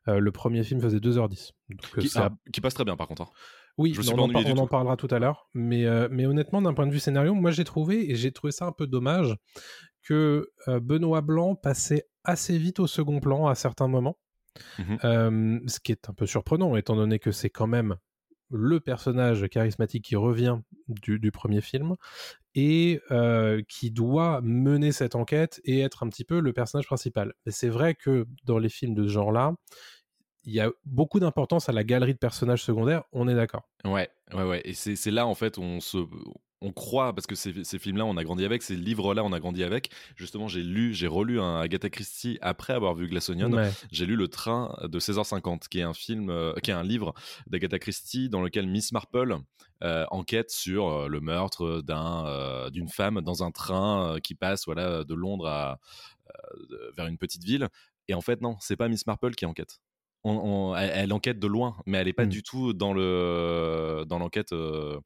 Euh, 0.08 0.18
le 0.18 0.32
premier 0.32 0.64
film 0.64 0.80
faisait 0.80 1.00
2h10. 1.00 1.52
Donc, 1.68 1.98
Qui, 1.98 2.10
ah, 2.16 2.30
qui 2.52 2.60
passe 2.60 2.74
très 2.74 2.84
bien 2.84 2.96
par 2.96 3.06
contre. 3.08 3.22
hein. 3.22 3.28
Oui, 3.78 3.94
je 3.94 4.02
suis 4.02 4.12
on, 4.12 4.16
pas 4.16 4.22
en, 4.22 4.28
par- 4.28 4.44
on 4.46 4.58
en 4.58 4.66
parlera 4.66 4.96
tout 4.96 5.08
à 5.10 5.18
l'heure. 5.18 5.48
Mais, 5.54 5.86
euh, 5.86 6.08
mais 6.10 6.26
honnêtement, 6.26 6.60
d'un 6.60 6.74
point 6.74 6.86
de 6.86 6.92
vue 6.92 6.98
scénario, 6.98 7.34
moi 7.34 7.50
j'ai 7.52 7.64
trouvé, 7.64 8.10
et 8.10 8.16
j'ai 8.16 8.32
trouvé 8.32 8.50
ça 8.52 8.66
un 8.66 8.72
peu 8.72 8.86
dommage, 8.86 9.34
que 10.02 10.50
euh, 10.68 10.80
Benoît 10.80 11.20
Blanc 11.20 11.54
passait 11.54 12.08
assez 12.24 12.58
vite 12.58 12.80
au 12.80 12.86
second 12.86 13.20
plan 13.20 13.46
à 13.46 13.54
certains 13.54 13.88
moments. 13.88 14.18
Euh, 15.04 15.60
ce 15.66 15.80
qui 15.80 15.92
est 15.92 16.08
un 16.08 16.12
peu 16.12 16.26
surprenant, 16.26 16.76
étant 16.76 16.96
donné 16.96 17.18
que 17.18 17.30
c'est 17.30 17.50
quand 17.50 17.68
même 17.68 17.96
le 18.50 18.80
personnage 18.80 19.48
charismatique 19.48 20.04
qui 20.04 20.16
revient 20.16 20.58
du, 20.88 21.20
du 21.20 21.30
premier 21.30 21.60
film 21.60 21.94
et 22.56 23.00
euh, 23.12 23.62
qui 23.68 23.92
doit 23.92 24.40
mener 24.42 24.90
cette 24.90 25.14
enquête 25.14 25.60
et 25.64 25.80
être 25.80 26.02
un 26.02 26.08
petit 26.08 26.24
peu 26.24 26.40
le 26.40 26.52
personnage 26.52 26.86
principal. 26.86 27.32
Mais 27.46 27.52
c'est 27.52 27.68
vrai 27.68 27.94
que 27.94 28.26
dans 28.44 28.58
les 28.58 28.68
films 28.68 28.94
de 28.94 29.04
ce 29.04 29.12
genre-là, 29.12 29.54
il 30.42 30.52
y 30.52 30.60
a 30.60 30.70
beaucoup 30.84 31.20
d'importance 31.20 31.68
à 31.68 31.72
la 31.72 31.84
galerie 31.84 32.14
de 32.14 32.18
personnages 32.18 32.64
secondaires, 32.64 33.04
on 33.12 33.28
est 33.28 33.34
d'accord. 33.34 33.68
Ouais, 33.84 34.10
ouais, 34.32 34.42
ouais. 34.42 34.62
Et 34.64 34.74
c'est 34.74 35.10
là, 35.10 35.26
en 35.26 35.34
fait, 35.34 35.58
on 35.58 35.80
se, 35.80 35.98
on 36.60 36.72
croit, 36.72 37.14
parce 37.14 37.26
que 37.26 37.34
ces, 37.34 37.64
ces 37.64 37.78
films-là, 37.78 38.04
on 38.04 38.16
a 38.16 38.24
grandi 38.24 38.44
avec, 38.44 38.62
ces 38.62 38.76
livres-là, 38.76 39.24
on 39.24 39.32
a 39.32 39.40
grandi 39.40 39.64
avec. 39.64 39.90
Justement, 40.16 40.48
j'ai 40.48 40.62
lu, 40.62 40.92
j'ai 40.94 41.06
relu 41.06 41.40
un 41.40 41.60
Agatha 41.60 41.88
Christie 41.88 42.38
après 42.42 42.72
avoir 42.72 42.94
vu 42.94 43.08
Glass 43.08 43.30
Onion. 43.30 43.52
Ouais. 43.52 43.70
J'ai 43.90 44.06
lu 44.06 44.16
Le 44.16 44.28
Train 44.28 44.76
de 44.82 45.00
16h50, 45.00 45.68
qui 45.68 45.80
est 45.80 45.84
un 45.84 45.94
film, 45.94 46.30
euh, 46.30 46.52
qui 46.62 46.70
est 46.70 46.74
un 46.74 46.82
livre 46.82 47.14
d'Agatha 47.46 47.78
Christie 47.78 48.28
dans 48.28 48.42
lequel 48.42 48.66
Miss 48.66 48.92
Marple 48.92 49.40
euh, 49.82 50.04
enquête 50.10 50.50
sur 50.50 50.88
euh, 50.88 51.08
le 51.08 51.20
meurtre 51.20 51.80
d'un, 51.80 52.26
euh, 52.26 52.68
d'une 52.68 52.88
femme 52.88 53.22
dans 53.22 53.42
un 53.42 53.50
train 53.50 54.18
qui 54.22 54.34
passe 54.34 54.66
voilà, 54.66 55.04
de 55.04 55.14
Londres 55.14 55.46
à, 55.46 55.78
vers 56.96 57.06
une 57.06 57.16
petite 57.16 57.44
ville. 57.44 57.68
Et 58.08 58.14
en 58.14 58.20
fait, 58.20 58.42
non, 58.42 58.56
c'est 58.60 58.76
pas 58.76 58.88
Miss 58.88 59.06
Marple 59.06 59.34
qui 59.34 59.46
enquête. 59.46 59.80
On- 60.24 60.32
on- 60.72 60.76
elle, 60.76 60.90
elle 60.94 61.12
enquête 61.12 61.38
de 61.38 61.46
loin, 61.46 61.76
mais 61.86 61.98
elle 61.98 62.08
est 62.08 62.12
pas 62.12 62.26
Mm. 62.26 62.28
du 62.28 62.42
tout 62.42 62.72
dans 62.74 62.92
le 62.92 64.04
dans 64.06 64.18
l'enquête 64.18 64.52
euh, 64.52 65.00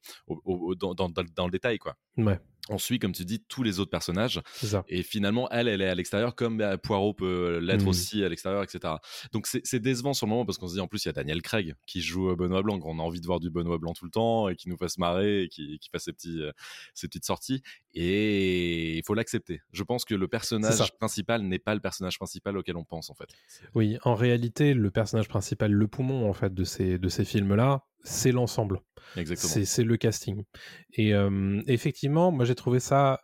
dans- 0.79 0.93
dans 0.93 1.45
le 1.45 1.51
détail 1.51 1.77
quoi. 1.77 1.95
Ouais, 2.17 2.39
On 2.69 2.77
suit 2.79 2.97
comme 2.97 3.11
tu 3.11 3.25
dis 3.25 3.43
tous 3.47 3.61
les 3.61 3.79
autres 3.79 3.91
personnages 3.91 4.41
et 4.87 5.03
finalement 5.03 5.47
elle 5.51 5.67
elle 5.67 5.81
est 5.81 5.87
à 5.87 5.93
l'extérieur 5.95 6.33
comme 6.35 6.57
bah, 6.57 6.77
Poirot 6.79 7.13
peut 7.13 7.59
l'être 7.59 7.85
Mm. 7.85 7.87
aussi 7.87 8.23
à 8.23 8.29
l'extérieur 8.29 8.63
etc. 8.63 8.95
Donc 9.33 9.45
c'est 9.47 9.79
décevant 9.79 10.13
sur 10.13 10.25
le 10.25 10.31
moment 10.31 10.45
parce 10.45 10.57
qu'on 10.57 10.67
se 10.67 10.73
dit 10.73 10.79
en 10.81 10.87
plus 10.87 11.05
il 11.05 11.07
y 11.07 11.09
a 11.09 11.13
Daniel 11.13 11.41
Craig 11.43 11.75
qui 11.85 12.01
joue 12.01 12.31
euh, 12.31 12.35
Benoît 12.35 12.63
Blanc, 12.63 12.79
on 12.83 12.97
a 12.99 13.03
envie 13.03 13.21
de 13.21 13.25
voir 13.27 13.39
du 13.39 13.49
Benoît 13.51 13.77
Blanc 13.77 13.93
tout 13.93 14.05
le 14.05 14.11
temps 14.11 14.49
et 14.49 14.55
qui 14.55 14.67
nous 14.69 14.77
fasse 14.77 14.97
marrer 14.97 15.43
et 15.43 15.47
qui, 15.49 15.77
qui 15.79 15.89
fasse 15.91 16.05
ses 16.05 16.13
petits 16.13 16.41
euh, 16.41 16.51
ses 16.95 17.07
petites 17.07 17.25
sorties 17.25 17.61
et 17.93 18.97
il 18.97 19.03
faut 19.05 19.13
l'accepter. 19.13 19.61
Je 19.71 19.83
pense 19.83 20.05
que 20.05 20.15
le 20.15 20.27
personnage 20.27 20.95
principal 20.97 21.41
n'est 21.43 21.59
pas 21.59 21.73
le 21.75 21.81
personnage 21.81 22.17
principal 22.17 22.57
auquel 22.57 22.77
on 22.77 22.83
pense 22.83 23.09
en 23.09 23.13
fait. 23.15 23.27
C'est- 23.47 23.63
Oui, 23.75 23.97
en 24.03 24.15
réalité, 24.15 24.73
le 24.73 24.91
personnage 24.91 25.27
principal, 25.27 25.71
le 25.71 25.87
poumon 25.87 26.29
en 26.29 26.33
fait 26.33 26.53
de 26.53 26.63
ces, 26.63 26.97
de 26.97 27.09
ces 27.09 27.25
films-là, 27.25 27.83
c'est 28.03 28.31
l'ensemble. 28.31 28.81
Exactement. 29.15 29.65
C'est 29.65 29.83
le 29.83 29.97
casting. 29.97 30.43
Et 30.93 31.13
euh, 31.13 31.61
effectivement, 31.67 32.31
moi 32.31 32.45
j'ai 32.45 32.55
trouvé 32.55 32.79
ça 32.79 33.21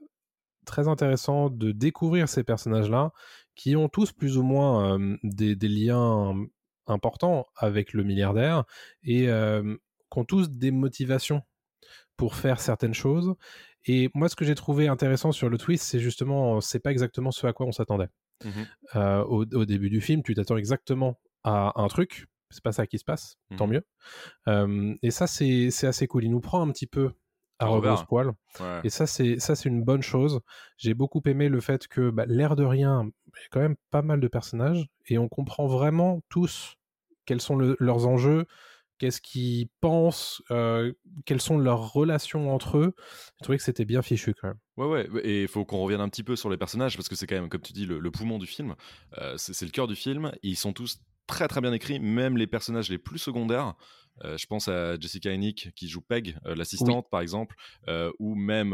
très 0.65 0.87
intéressant 0.87 1.49
de 1.49 1.71
découvrir 1.71 2.29
ces 2.29 2.43
personnages-là 2.43 3.11
qui 3.55 3.75
ont 3.75 3.89
tous 3.89 4.11
plus 4.11 4.37
ou 4.37 4.43
moins 4.43 4.99
euh, 4.99 5.17
des, 5.23 5.55
des 5.55 5.67
liens 5.67 6.35
importants 6.87 7.45
avec 7.55 7.93
le 7.93 8.03
milliardaire 8.03 8.63
et 9.03 9.27
euh, 9.29 9.75
qui 10.11 10.19
ont 10.19 10.25
tous 10.25 10.49
des 10.51 10.71
motivations 10.71 11.41
pour 12.17 12.35
faire 12.35 12.59
certaines 12.59 12.93
choses. 12.93 13.33
Et 13.85 14.09
moi, 14.13 14.29
ce 14.29 14.35
que 14.35 14.45
j'ai 14.45 14.55
trouvé 14.55 14.87
intéressant 14.87 15.31
sur 15.31 15.49
le 15.49 15.57
twist, 15.57 15.83
c'est 15.83 15.99
justement, 15.99 16.61
c'est 16.61 16.79
pas 16.79 16.91
exactement 16.91 17.31
ce 17.31 17.47
à 17.47 17.53
quoi 17.53 17.65
on 17.65 17.71
s'attendait. 17.71 18.09
Euh, 18.95 19.23
au, 19.23 19.45
au 19.45 19.65
début 19.65 19.89
du 19.89 20.01
film, 20.01 20.21
tu 20.23 20.33
t'attends 20.35 20.57
exactement 20.57 21.19
à 21.43 21.79
un 21.81 21.87
truc. 21.87 22.27
C'est 22.51 22.63
pas 22.63 22.71
ça 22.71 22.85
qui 22.87 22.97
se 22.99 23.03
passe, 23.05 23.37
tant 23.57 23.67
Mhm. 23.67 23.73
mieux. 23.73 23.83
Euh, 24.47 24.95
et 25.01 25.11
ça, 25.11 25.27
c'est 25.27 25.69
assez 25.83 26.07
cool. 26.07 26.23
Il 26.25 26.31
nous 26.31 26.41
prend 26.41 26.61
un 26.61 26.71
petit 26.71 26.87
peu 26.87 27.11
à 27.59 27.65
rebrousse-poil. 27.67 28.31
Ouais. 28.59 28.81
Et 28.83 28.89
ça, 28.89 29.05
c'est 29.07 29.39
ça, 29.39 29.55
c'est 29.55 29.69
une 29.69 29.83
bonne 29.83 30.01
chose. 30.01 30.39
J'ai 30.77 30.93
beaucoup 30.93 31.21
aimé 31.25 31.47
le 31.49 31.61
fait 31.61 31.87
que, 31.87 32.09
bah, 32.09 32.25
l'air 32.27 32.55
de 32.55 32.63
rien, 32.63 33.09
il 33.27 33.41
y 33.41 33.45
a 33.45 33.47
quand 33.51 33.59
même 33.59 33.75
pas 33.91 34.01
mal 34.01 34.19
de 34.19 34.27
personnages 34.27 34.87
et 35.07 35.17
on 35.17 35.29
comprend 35.29 35.67
vraiment 35.67 36.21
tous 36.29 36.75
quels 37.25 37.39
sont 37.41 37.55
le- 37.55 37.77
leurs 37.79 38.07
enjeux, 38.07 38.45
qu'est-ce 38.97 39.21
qu'ils 39.21 39.67
pensent, 39.79 40.41
euh, 40.49 40.91
quelles 41.25 41.39
sont 41.41 41.57
leurs 41.59 41.93
relations 41.93 42.51
entre 42.53 42.77
eux. 42.79 42.93
J'ai 43.39 43.43
trouvé 43.43 43.57
que 43.59 43.63
c'était 43.63 43.85
bien 43.85 44.01
fichu 44.01 44.33
quand 44.33 44.47
même. 44.47 44.57
Ouais, 44.77 44.87
ouais, 44.87 45.21
et 45.23 45.43
il 45.43 45.47
faut 45.47 45.63
qu'on 45.65 45.79
revienne 45.83 46.01
un 46.01 46.09
petit 46.09 46.23
peu 46.23 46.35
sur 46.35 46.49
les 46.49 46.57
personnages 46.57 46.95
parce 46.97 47.09
que 47.09 47.15
c'est 47.15 47.27
quand 47.27 47.35
même, 47.35 47.49
comme 47.49 47.61
tu 47.61 47.73
dis, 47.73 47.85
le, 47.85 47.99
le 47.99 48.11
poumon 48.11 48.39
du 48.39 48.47
film. 48.47 48.75
Euh, 49.19 49.35
c'est 49.37 49.65
le 49.65 49.71
cœur 49.71 49.87
du 49.87 49.95
film. 49.95 50.31
Ils 50.41 50.55
sont 50.55 50.73
tous 50.73 50.99
très 51.27 51.47
très 51.47 51.61
bien 51.61 51.73
écrits, 51.73 51.99
même 51.99 52.37
les 52.37 52.47
personnages 52.47 52.89
les 52.89 52.97
plus 52.97 53.19
secondaires. 53.19 53.73
Euh, 54.25 54.37
je 54.37 54.45
pense 54.45 54.67
à 54.67 54.99
Jessica 54.99 55.31
Hennick 55.31 55.69
qui 55.73 55.87
joue 55.87 56.01
Peg, 56.01 56.37
euh, 56.45 56.53
l'assistante 56.53 57.09
par 57.09 57.21
exemple, 57.21 57.55
euh, 57.87 58.11
ou 58.19 58.35
même 58.35 58.73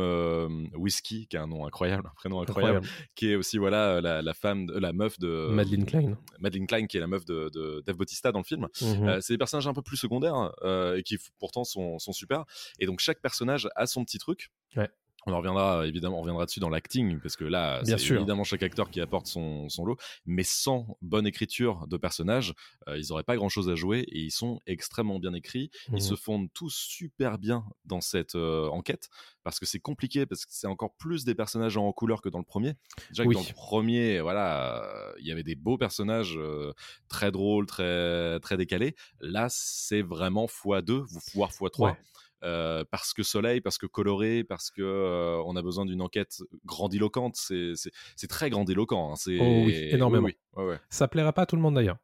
Whiskey 0.75 1.25
qui 1.30 1.38
a 1.38 1.44
un 1.44 1.48
nom 1.48 1.66
incroyable, 1.66 2.08
un 2.08 2.13
prénom 2.16 2.42
incroyable, 2.42 2.77
Incroyable. 2.80 3.10
qui 3.16 3.32
est 3.32 3.36
aussi 3.36 3.58
voilà 3.58 4.01
la, 4.01 4.22
la 4.22 4.34
femme, 4.34 4.66
de- 4.66 4.77
la 4.77 4.92
meuf 4.94 5.20
de 5.20 5.48
Madeleine 5.51 5.86
Klein. 5.86 6.18
Madeleine 6.39 6.68
Klein, 6.68 6.88
qui 6.88 6.98
est 6.98 7.00
la 7.00 7.08
meuf 7.08 7.24
de, 7.24 7.50
de 7.54 7.84
Dave 7.86 7.96
Bautista 7.96 8.32
dans 8.32 8.39
le 8.39 8.46
film. 8.46 8.68
Mhm. 8.82 9.22
C'est 9.22 9.34
des 9.34 9.38
personnages 9.38 9.68
un 9.68 9.74
peu 9.74 9.84
plus 9.84 9.98
secondaires 9.98 10.51
et 10.96 11.04
qui 11.04 11.18
pourtant 11.39 11.63
sont, 11.63 12.00
sont 12.00 12.13
super. 12.13 12.44
Et 12.80 12.86
donc 12.88 13.00
chaque 13.00 13.22
personnage 13.22 13.70
a 13.75 13.86
son 13.86 14.04
petit 14.04 14.18
truc. 14.18 14.50
Ouais. 14.75 14.89
On 15.27 15.34
en 15.34 15.38
reviendra 15.38 15.86
évidemment, 15.86 16.17
on 16.19 16.22
reviendra 16.22 16.46
dessus 16.46 16.62
dans 16.62 16.69
l'acting 16.69 17.19
parce 17.19 17.36
que 17.36 17.43
là, 17.43 17.81
c'est 17.84 17.98
évidemment 18.15 18.46
chaque 18.46 18.63
acteur 18.63 18.89
qui 18.89 19.01
apporte 19.01 19.27
son, 19.27 19.67
son 19.67 19.84
lot. 19.84 19.98
Mais 20.25 20.43
sans 20.43 20.98
bonne 21.01 21.27
écriture 21.27 21.86
de 21.88 21.98
personnages, 21.98 22.53
euh, 22.88 22.98
ils 22.98 23.07
n'auraient 23.10 23.24
pas 23.24 23.36
grand 23.36 23.50
chose 23.50 23.69
à 23.69 23.75
jouer 23.75 24.00
et 24.07 24.19
ils 24.19 24.31
sont 24.31 24.62
extrêmement 24.67 25.19
bien 25.19 25.34
écrits. 25.34 25.69
Ils 25.89 25.96
Mhm. 25.96 26.00
se 26.00 26.15
fondent 26.15 26.48
tous 26.53 26.74
super 26.74 27.38
bien 27.39 27.65
dans 27.84 28.00
cette 28.00 28.36
euh, 28.36 28.69
enquête 28.69 29.10
parce 29.43 29.60
que 29.60 29.65
c'est 29.65 29.79
compliqué 29.79 30.25
parce 30.25 30.46
que 30.46 30.51
c'est 30.53 30.67
encore 30.67 30.96
plus 30.96 31.25
des 31.25 31.36
personnages 31.36 31.75
en 31.75 31.91
couleur 31.91 32.22
que 32.22 32.29
dans 32.29 32.39
le 32.39 32.46
premier. 32.46 32.75
Déjà 33.10 33.24
que 33.24 33.27
Oui. 33.27 33.36
dans 33.36 33.41
le 33.41 33.53
premier, 33.53 34.22
voilà, 34.22 34.81
euh, 34.84 35.13
il 35.19 35.27
y 35.27 35.31
avait 35.34 35.43
des 35.43 35.55
beaux 35.55 35.77
personnages 35.77 36.38
euh, 36.38 36.72
très 37.10 37.31
drôles, 37.31 37.65
très 37.65 38.39
très 38.39 38.55
décalés. 38.55 38.96
Là, 39.19 39.48
c'est 39.50 40.01
vraiment 40.03 40.46
x2 40.48 41.03
voire 41.34 41.51
x3. 41.51 41.81
Ouais. 41.84 41.98
Euh, 42.44 42.84
parce 42.91 43.13
que 43.13 43.24
soleil, 43.24 43.62
parce 43.62 43.77
que 43.79 43.88
coloré, 43.88 44.44
parce 44.44 44.70
que 44.70 44.82
euh, 44.84 45.41
on 45.46 45.56
a 45.56 45.62
besoin 45.63 45.86
d'une 45.86 46.01
enquête 46.01 46.38
grandiloquente. 46.65 47.36
C'est 47.36 48.27
très 48.29 48.50
grandiloquent. 48.50 49.12
hein. 49.12 49.15
C'est 49.15 49.38
Oh 49.39 49.63
oui, 49.65 49.74
énormément. 49.91 50.27
oui, 50.27 50.38
oui. 50.56 50.63
Ouais, 50.63 50.70
ouais. 50.72 50.79
Ça 50.89 51.08
plaira 51.08 51.34
pas 51.34 51.44
à 51.44 51.46
tout 51.48 51.56
le 51.56 51.62
monde 51.62 51.75
d'ailleurs. 51.75 51.98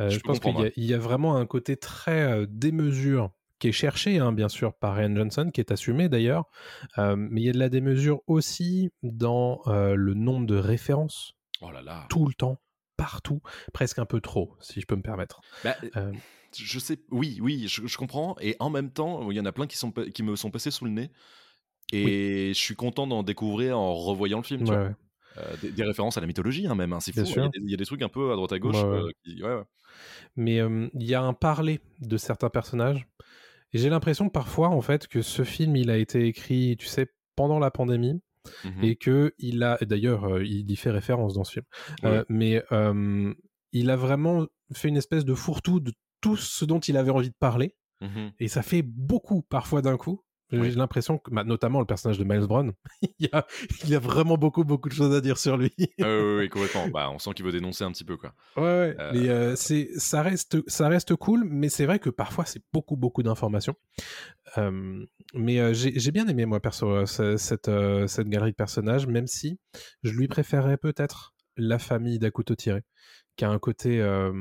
Euh, 0.00 0.08
Je 0.10 0.20
pense 0.20 0.40
qu'il 0.40 0.56
y, 0.58 0.64
a- 0.64 0.70
il 0.76 0.84
y 0.84 0.94
a 0.94 0.98
vraiment 0.98 1.36
un 1.36 1.44
côté 1.46 1.76
très 1.76 2.22
euh, 2.22 2.46
démesure 2.48 3.30
qui 3.58 3.68
est 3.68 3.72
cherché, 3.72 4.18
hein, 4.18 4.32
bien 4.32 4.48
sûr, 4.48 4.72
par 4.72 4.94
Ryan 4.94 5.14
Johnson, 5.16 5.50
qui 5.52 5.60
est 5.60 5.72
assumé 5.72 6.08
d'ailleurs. 6.08 6.44
Mais 6.96 7.40
il 7.40 7.44
y 7.44 7.48
a 7.48 7.52
de 7.52 7.58
la 7.58 7.68
démesure 7.68 8.20
aussi 8.28 8.90
dans 9.02 9.60
le 9.66 10.14
nombre 10.14 10.46
de 10.46 10.56
références 10.56 11.32
Oh 11.60 11.70
là 11.72 11.82
là. 11.82 12.06
tout 12.08 12.24
le 12.26 12.34
temps, 12.34 12.58
partout, 12.96 13.40
presque 13.72 13.98
un 13.98 14.04
peu 14.06 14.20
trop, 14.20 14.54
si 14.60 14.80
je 14.80 14.86
peux 14.86 14.94
me 14.96 15.02
permettre. 15.02 15.40
Bah, 15.64 15.74
Euh, 15.96 16.12
je 16.56 16.78
sais, 16.78 16.98
oui, 17.10 17.38
oui, 17.42 17.66
je, 17.68 17.86
je 17.86 17.96
comprends. 17.96 18.36
Et 18.40 18.56
en 18.60 18.70
même 18.70 18.90
temps, 18.90 19.30
il 19.30 19.36
y 19.36 19.40
en 19.40 19.44
a 19.46 19.52
plein 19.52 19.66
qui, 19.66 19.76
sont, 19.78 19.90
pa- 19.90 20.08
qui 20.08 20.22
me 20.22 20.36
sont 20.36 20.50
passés 20.50 20.70
sous 20.70 20.84
le 20.84 20.90
nez. 20.90 21.10
Et 21.92 22.48
je 22.54 22.58
suis 22.60 22.74
content 22.74 23.06
d'en 23.06 23.22
découvrir 23.22 23.78
en 23.78 23.94
revoyant 23.94 24.38
le 24.38 24.44
film. 24.44 24.64
tu 24.64 24.70
ouais, 24.70 24.76
vois. 24.76 24.86
ouais. 24.88 24.94
Euh, 25.38 25.56
des, 25.62 25.70
des 25.70 25.84
références 25.84 26.16
à 26.18 26.20
la 26.20 26.26
mythologie, 26.26 26.66
hein, 26.66 26.74
même. 26.74 26.92
hein, 26.92 27.00
c'est 27.00 27.12
fou. 27.12 27.20
Il 27.24 27.36
y, 27.36 27.38
a 27.40 27.48
des, 27.48 27.58
il 27.64 27.70
y 27.70 27.74
a 27.74 27.76
des 27.76 27.86
trucs 27.86 28.02
un 28.02 28.08
peu 28.08 28.32
à 28.32 28.34
droite 28.36 28.52
à 28.52 28.58
gauche. 28.58 28.76
Euh, 28.82 29.08
qui-. 29.24 29.40
Mais 30.36 30.56
il 30.58 31.02
y 31.04 31.14
a 31.14 31.22
un 31.22 31.32
parler 31.32 31.80
de 32.00 32.16
certains 32.16 32.50
personnages. 32.50 33.06
Et 33.72 33.78
j'ai 33.78 33.90
l'impression 33.90 34.28
parfois, 34.28 34.68
en 34.68 34.80
fait, 34.80 35.06
que 35.06 35.22
ce 35.22 35.44
film, 35.44 35.76
il 35.76 35.90
a 35.90 35.98
été 35.98 36.26
écrit, 36.26 36.76
tu 36.78 36.86
sais, 36.86 37.08
pendant 37.36 37.58
la 37.58 37.70
pandémie. 37.70 38.20
Mhm. 38.64 38.82
et 38.84 38.96
que 38.96 39.34
il 39.38 39.62
a 39.62 39.76
d'ailleurs 39.82 40.24
euh, 40.24 40.42
il 40.42 40.70
y 40.70 40.76
fait 40.76 40.90
référence 40.90 41.34
dans 41.34 41.44
ce 41.44 41.52
film 41.52 41.66
Euh, 42.04 42.24
mais 42.30 42.62
euh, 42.72 43.34
il 43.72 43.90
a 43.90 43.96
vraiment 43.96 44.46
fait 44.72 44.88
une 44.88 44.96
espèce 44.96 45.26
de 45.26 45.34
fourre-tout 45.34 45.80
de 45.80 45.92
tout 46.20 46.36
ce 46.36 46.64
dont 46.64 46.80
il 46.80 46.96
avait 46.96 47.10
envie 47.10 47.30
de 47.30 47.36
parler 47.38 47.74
Mhm. 48.00 48.30
et 48.38 48.46
ça 48.46 48.62
fait 48.62 48.82
beaucoup 48.82 49.42
parfois 49.42 49.82
d'un 49.82 49.96
coup 49.96 50.22
j'ai 50.50 50.70
l'impression 50.76 51.18
que 51.18 51.30
bah, 51.30 51.44
notamment 51.44 51.78
le 51.80 51.84
personnage 51.84 52.16
de 52.18 52.24
Miles 52.24 52.46
Brown 52.46 52.72
il, 53.02 53.26
y 53.26 53.28
a, 53.32 53.44
il 53.84 53.90
y 53.90 53.94
a 53.94 53.98
vraiment 53.98 54.38
beaucoup 54.38 54.64
beaucoup 54.64 54.88
de 54.88 54.94
choses 54.94 55.14
à 55.14 55.20
dire 55.20 55.36
sur 55.36 55.56
lui 55.58 55.72
Ah 56.00 56.04
oui, 56.06 56.36
oui, 56.38 56.48
complètement. 56.48 56.88
Bah, 56.88 57.10
on 57.12 57.18
sent 57.18 57.34
qu'il 57.34 57.44
veut 57.44 57.52
dénoncer 57.52 57.84
un 57.84 57.90
petit 57.92 58.04
peu, 58.04 58.16
quoi. 58.16 58.32
ouais, 58.56 58.62
ouais. 58.62 58.96
Euh, 58.98 59.10
mais 59.12 59.28
euh, 59.28 59.56
c'est 59.56 59.90
ça 59.98 60.22
reste 60.22 60.56
ça 60.70 60.88
reste 60.88 61.16
cool 61.16 61.44
mais 61.44 61.68
c'est 61.68 61.84
vrai 61.86 61.98
que 61.98 62.08
parfois 62.08 62.44
c'est 62.46 62.62
beaucoup 62.72 62.96
beaucoup 62.96 63.22
d'informations 63.22 63.74
Euh, 64.56 65.04
mais 65.34 65.58
euh, 65.60 65.74
j'ai 65.74 65.98
j'ai 65.98 66.10
bien 66.12 66.26
aimé 66.28 66.46
moi 66.46 66.60
perso 66.60 66.88
euh, 66.88 67.06
ce- 67.06 67.36
cette 67.36 67.68
euh, 67.68 68.06
cette 68.06 68.28
galerie 68.28 68.52
de 68.52 68.56
personnages 68.56 69.06
même 69.06 69.26
si 69.26 69.58
je 70.02 70.12
lui 70.12 70.28
préférais 70.28 70.78
peut-être 70.78 71.34
la 71.56 71.78
famille 71.78 72.18
couteau 72.32 72.54
tiré 72.54 72.82
qui 73.36 73.44
a 73.44 73.50
un 73.50 73.58
côté 73.58 74.00
euh, 74.00 74.32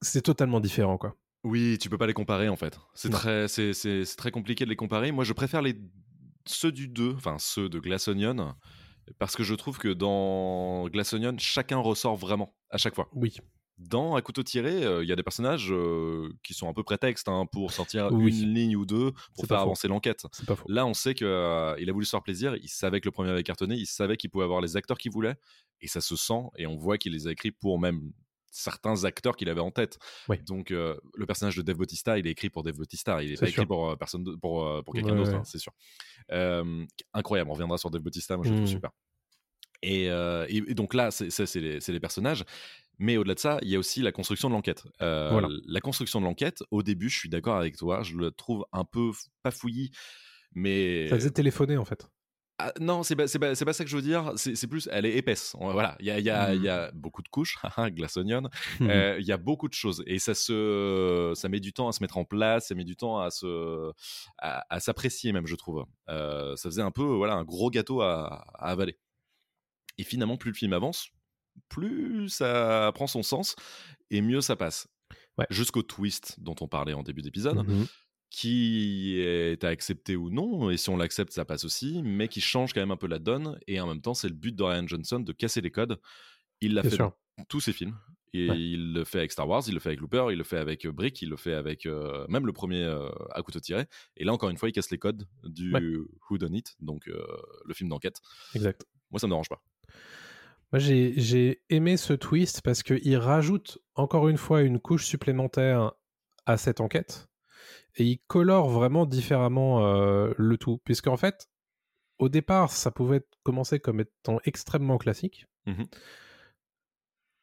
c'est 0.00 0.22
totalement 0.22 0.60
différent 0.60 0.98
quoi 0.98 1.16
Oui, 1.44 1.78
tu 1.78 1.88
peux 1.90 1.98
pas 1.98 2.06
les 2.06 2.14
comparer 2.14 2.48
en 2.48 2.56
fait. 2.56 2.78
C'est 2.94 3.10
très, 3.10 3.48
c'est, 3.48 4.04
très 4.16 4.30
compliqué 4.30 4.64
de 4.64 4.70
les 4.70 4.76
comparer. 4.76 5.12
Moi, 5.12 5.24
je 5.24 5.32
préfère 5.32 5.62
les 5.62 5.76
ceux 6.46 6.72
du 6.72 6.88
2, 6.88 7.14
enfin 7.16 7.36
ceux 7.38 7.68
de 7.68 7.78
Glass 7.78 8.08
Onion, 8.08 8.54
parce 9.18 9.36
que 9.36 9.42
je 9.42 9.54
trouve 9.54 9.78
que 9.78 9.88
dans 9.88 10.88
Glass 10.88 11.12
Onion, 11.12 11.34
chacun 11.38 11.78
ressort 11.78 12.16
vraiment 12.16 12.54
à 12.70 12.78
chaque 12.78 12.94
fois. 12.94 13.08
oui 13.14 13.36
Dans 13.78 14.14
À 14.14 14.22
couteau 14.22 14.42
tiré, 14.42 14.84
euh, 14.84 15.02
il 15.02 15.08
y 15.08 15.12
a 15.12 15.16
des 15.16 15.22
personnages 15.22 15.72
euh, 15.72 16.30
qui 16.42 16.54
sont 16.54 16.68
un 16.68 16.72
peu 16.72 16.82
prétextes 16.84 17.28
hein, 17.28 17.46
pour 17.50 17.72
sortir 17.72 18.10
Oui. 18.12 18.42
une 18.42 18.54
ligne 18.54 18.76
ou 18.76 18.86
deux 18.86 19.12
pour 19.34 19.46
faire 19.46 19.60
avancer 19.60 19.88
l'enquête. 19.88 20.24
Là, 20.68 20.86
on 20.86 20.94
sait 20.94 21.14
qu'il 21.14 21.26
a 21.26 21.92
voulu 21.92 22.04
se 22.04 22.10
faire 22.10 22.22
plaisir. 22.22 22.56
Il 22.56 22.68
savait 22.68 23.00
que 23.00 23.08
le 23.08 23.12
premier 23.12 23.30
avait 23.30 23.42
cartonné. 23.42 23.74
Il 23.74 23.86
savait 23.86 24.16
qu'il 24.16 24.30
pouvait 24.30 24.44
avoir 24.44 24.60
les 24.60 24.76
acteurs 24.76 24.98
qu'il 24.98 25.12
voulait. 25.12 25.36
Et 25.80 25.88
ça 25.88 26.00
se 26.00 26.16
sent. 26.16 26.44
Et 26.56 26.66
on 26.66 26.76
voit 26.76 26.96
qu'il 26.96 27.12
les 27.12 27.26
a 27.26 27.32
écrits 27.32 27.50
pour 27.52 27.78
même 27.78 28.12
certains 28.56 29.04
acteurs 29.04 29.36
qu'il 29.36 29.48
avait 29.48 29.60
en 29.60 29.70
tête. 29.70 29.98
Oui. 30.28 30.38
Donc, 30.46 30.70
euh, 30.70 30.96
le 31.14 31.26
personnage 31.26 31.56
de 31.56 31.62
Dave 31.62 31.76
Bautista, 31.76 32.18
il 32.18 32.26
est 32.26 32.30
écrit 32.30 32.50
pour 32.50 32.62
Dave 32.62 32.76
Bautista. 32.76 33.22
Il 33.22 33.32
est 33.32 33.36
C'est 33.36 33.44
pas 33.46 33.48
écrit 33.50 33.66
pour, 33.66 33.90
euh, 33.90 33.96
personne 33.96 34.24
de- 34.24 34.34
pour, 34.36 34.66
euh, 34.66 34.82
pour 34.82 34.94
quelqu'un 34.94 35.10
Ouais, 35.10 35.16
d'autre, 35.18 35.30
ouais. 35.32 35.36
hein, 35.36 35.44
c'est 35.44 35.58
sûr. 35.58 35.72
Incroyable. 37.12 37.50
On 37.50 37.54
reviendra 37.54 37.78
sur 37.78 37.90
Dave 37.90 38.02
Bautista. 38.02 38.36
Moi, 38.36 38.44
je 38.46 38.50
le 38.50 38.56
trouve 38.56 38.68
Mm. 38.68 38.72
super. 38.72 38.90
Et, 39.82 40.04
et- 40.06 40.56
et 40.70 40.74
donc 40.74 40.94
là, 40.94 41.10
c'est 41.10 41.54
les, 41.60 42.00
personnages. 42.00 42.44
Mais 42.98 43.18
au-delà 43.18 43.34
de 43.34 43.38
ça, 43.40 43.58
il 43.60 43.68
y 43.68 43.76
a 43.76 43.78
aussi 43.78 44.00
la 44.00 44.10
construction 44.10 44.48
de 44.48 44.54
l'enquête. 44.54 44.84
Euh, 45.02 45.28
Voilà. 45.30 45.48
La 45.66 45.80
construction 45.80 46.18
de 46.20 46.24
l'enquête, 46.24 46.62
au 46.70 46.82
début, 46.82 47.10
je 47.10 47.18
suis 47.18 47.28
d'accord 47.28 47.56
avec 47.56 47.76
toi, 47.76 48.02
je 48.02 48.16
le 48.16 48.30
trouve 48.30 48.64
un 48.72 48.84
peu 48.84 49.10
pas 49.42 49.50
fouillis, 49.50 49.90
Mais 50.54 51.06
Ça 51.08 51.16
faisait 51.16 51.30
téléphoner 51.30 51.76
en 51.76 51.84
fait. 51.84 52.08
Ah, 52.58 52.72
non, 52.80 53.02
c'est 53.02 53.16
pas, 53.16 53.26
c'est 53.28 53.38
pas, 53.38 53.54
c'est 53.54 53.66
pas 53.66 53.74
ça 53.74 53.84
que 53.84 53.90
je 53.90 53.96
veux 53.96 54.02
dire. 54.02 54.32
C'est 54.36 54.66
plus, 54.66 54.88
elle 54.90 55.04
est 55.04 55.16
épaisse. 55.18 55.54
Voilà, 55.60 55.94
il 56.00 56.06
y 56.06 56.10
a, 56.10 56.18
y, 56.18 56.30
a, 56.30 56.54
y 56.54 56.68
a 56.70 56.90
beaucoup 56.92 57.22
de 57.22 57.28
couches, 57.28 57.58
haha, 57.62 57.90
Glass 57.90 58.16
Onion. 58.16 58.48
Euh, 58.80 59.18
Il 59.20 59.26
y 59.26 59.32
a 59.32 59.36
beaucoup 59.36 59.68
de 59.68 59.74
choses 59.74 60.02
et 60.06 60.18
ça 60.18 60.34
se, 60.34 61.32
ça 61.34 61.48
met 61.50 61.60
du 61.60 61.74
temps 61.74 61.88
à 61.88 61.92
se 61.92 62.02
mettre 62.02 62.16
en 62.16 62.24
place, 62.24 62.68
ça 62.68 62.74
met 62.74 62.84
du 62.84 62.96
temps 62.96 63.18
à 63.20 63.30
se, 63.30 63.92
à, 64.38 64.64
à 64.74 64.80
s'apprécier 64.80 65.32
même, 65.32 65.46
je 65.46 65.54
trouve. 65.54 65.84
Euh, 66.08 66.56
ça 66.56 66.70
faisait 66.70 66.80
un 66.82 66.90
peu, 66.90 67.02
voilà, 67.04 67.34
un 67.34 67.44
gros 67.44 67.68
gâteau 67.70 68.00
à, 68.00 68.44
à 68.54 68.70
avaler. 68.70 68.98
Et 69.98 70.04
finalement, 70.04 70.38
plus 70.38 70.50
le 70.52 70.56
film 70.56 70.72
avance, 70.72 71.08
plus 71.68 72.28
ça 72.30 72.90
prend 72.94 73.06
son 73.06 73.22
sens 73.22 73.54
et 74.10 74.22
mieux 74.22 74.40
ça 74.40 74.56
passe. 74.56 74.88
Ouais. 75.38 75.46
Jusqu'au 75.50 75.82
twist 75.82 76.36
dont 76.40 76.54
on 76.62 76.68
parlait 76.68 76.94
en 76.94 77.02
début 77.02 77.20
d'épisode 77.20 77.66
Mhm. 77.66 77.86
Qui 78.30 79.18
est 79.20 79.62
à 79.64 79.68
accepter 79.68 80.16
ou 80.16 80.30
non, 80.30 80.70
et 80.70 80.76
si 80.76 80.90
on 80.90 80.96
l'accepte, 80.96 81.32
ça 81.32 81.44
passe 81.44 81.64
aussi, 81.64 82.02
mais 82.02 82.28
qui 82.28 82.40
change 82.40 82.72
quand 82.72 82.80
même 82.80 82.90
un 82.90 82.96
peu 82.96 83.06
la 83.06 83.18
donne, 83.18 83.58
et 83.66 83.80
en 83.80 83.86
même 83.86 84.00
temps, 84.00 84.14
c'est 84.14 84.28
le 84.28 84.34
but 84.34 84.54
de 84.54 84.62
Ryan 84.62 84.86
Johnson 84.86 85.20
de 85.20 85.32
casser 85.32 85.60
les 85.60 85.70
codes. 85.70 85.98
Il 86.60 86.74
l'a 86.74 86.82
fait 86.82 86.90
sûr. 86.90 87.12
dans 87.38 87.44
tous 87.44 87.60
ses 87.60 87.72
films, 87.72 87.96
et 88.32 88.50
Ouais. 88.50 88.58
il 88.58 88.92
le 88.92 89.04
fait 89.04 89.18
avec 89.18 89.32
Star 89.32 89.48
Wars, 89.48 89.62
il 89.68 89.74
le 89.74 89.80
fait 89.80 89.90
avec 89.90 90.00
Looper, 90.00 90.26
il 90.32 90.38
le 90.38 90.44
fait 90.44 90.58
avec 90.58 90.84
euh, 90.86 90.92
Brick, 90.92 91.22
il 91.22 91.30
le 91.30 91.36
fait 91.36 91.54
avec 91.54 91.86
euh, 91.86 92.26
même 92.28 92.46
le 92.46 92.52
premier 92.52 92.82
euh, 92.82 93.08
à 93.32 93.42
couteau 93.42 93.60
tiré, 93.60 93.84
et 94.16 94.24
là, 94.24 94.32
encore 94.32 94.50
une 94.50 94.56
fois, 94.58 94.68
il 94.68 94.72
casse 94.72 94.90
les 94.90 94.98
codes 94.98 95.26
du 95.44 95.72
Ouais. 95.72 95.80
Who 96.28 96.38
Done 96.38 96.54
It, 96.54 96.74
donc 96.80 97.08
euh, 97.08 97.24
le 97.64 97.74
film 97.74 97.88
d'enquête. 97.90 98.20
Exact. 98.54 98.84
Moi, 99.10 99.20
ça 99.20 99.26
me 99.28 99.30
dérange 99.32 99.48
pas. 99.48 99.62
Moi, 100.72 100.80
j'ai 100.80 101.14
j'ai 101.16 101.62
aimé 101.70 101.96
ce 101.96 102.12
twist 102.12 102.60
parce 102.62 102.82
qu'il 102.82 103.16
rajoute 103.16 103.78
encore 103.94 104.28
une 104.28 104.36
fois 104.36 104.62
une 104.62 104.80
couche 104.80 105.06
supplémentaire 105.06 105.92
à 106.44 106.56
cette 106.56 106.80
enquête 106.80 107.28
et 107.96 108.04
il 108.04 108.18
colore 108.26 108.68
vraiment 108.68 109.06
différemment 109.06 109.86
euh, 109.86 110.32
le 110.36 110.58
tout. 110.58 110.78
Puisqu'en 110.84 111.16
fait, 111.16 111.48
au 112.18 112.28
départ, 112.28 112.70
ça 112.72 112.90
pouvait 112.90 113.24
commencer 113.42 113.80
comme 113.80 114.00
étant 114.00 114.38
extrêmement 114.44 114.98
classique. 114.98 115.46
Mhm. 115.66 115.86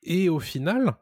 Et 0.03 0.29
au 0.29 0.39
final, 0.39 0.95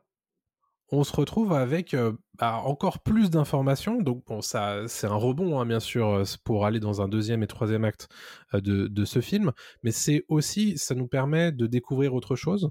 on 0.92 1.04
se 1.04 1.16
retrouve 1.16 1.54
avec 1.54 1.94
euh, 1.94 2.12
bah, 2.38 2.62
encore 2.66 3.00
plus 3.00 3.30
d'informations. 3.30 4.02
Donc, 4.02 4.26
bon, 4.26 4.42
ça, 4.42 4.88
c'est 4.88 5.08
un 5.08 5.16
rebond, 5.16 5.60
hein, 5.60 5.66
bien 5.66 5.80
sûr, 5.80 6.24
pour 6.44 6.66
aller 6.66 6.80
dans 6.80 7.02
un 7.02 7.08
deuxième 7.08 7.44
et 7.44 7.48
troisième 7.48 7.86
acte 7.86 8.10
euh, 8.54 8.62
de, 8.62 8.88
de 8.88 9.06
ce 9.06 9.22
film. 9.22 9.52
Mais 9.84 9.92
c'est 9.92 10.26
aussi, 10.28 10.78
ça 10.78 10.94
nous 10.94 11.08
permet 11.08 11.52
de 11.52 11.66
découvrir 11.66 12.14
autre 12.14 12.36
chose. 12.36 12.70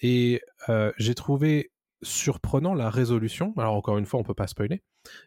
Et 0.00 0.40
euh, 0.68 0.92
j'ai 0.98 1.14
trouvé 1.14 1.71
surprenant 2.02 2.74
la 2.74 2.90
résolution. 2.90 3.54
Alors, 3.56 3.74
encore 3.74 3.98
une 3.98 4.06
fois, 4.06 4.20
on 4.20 4.22
peut 4.24 4.34
pas 4.34 4.46
spoiler. 4.46 4.82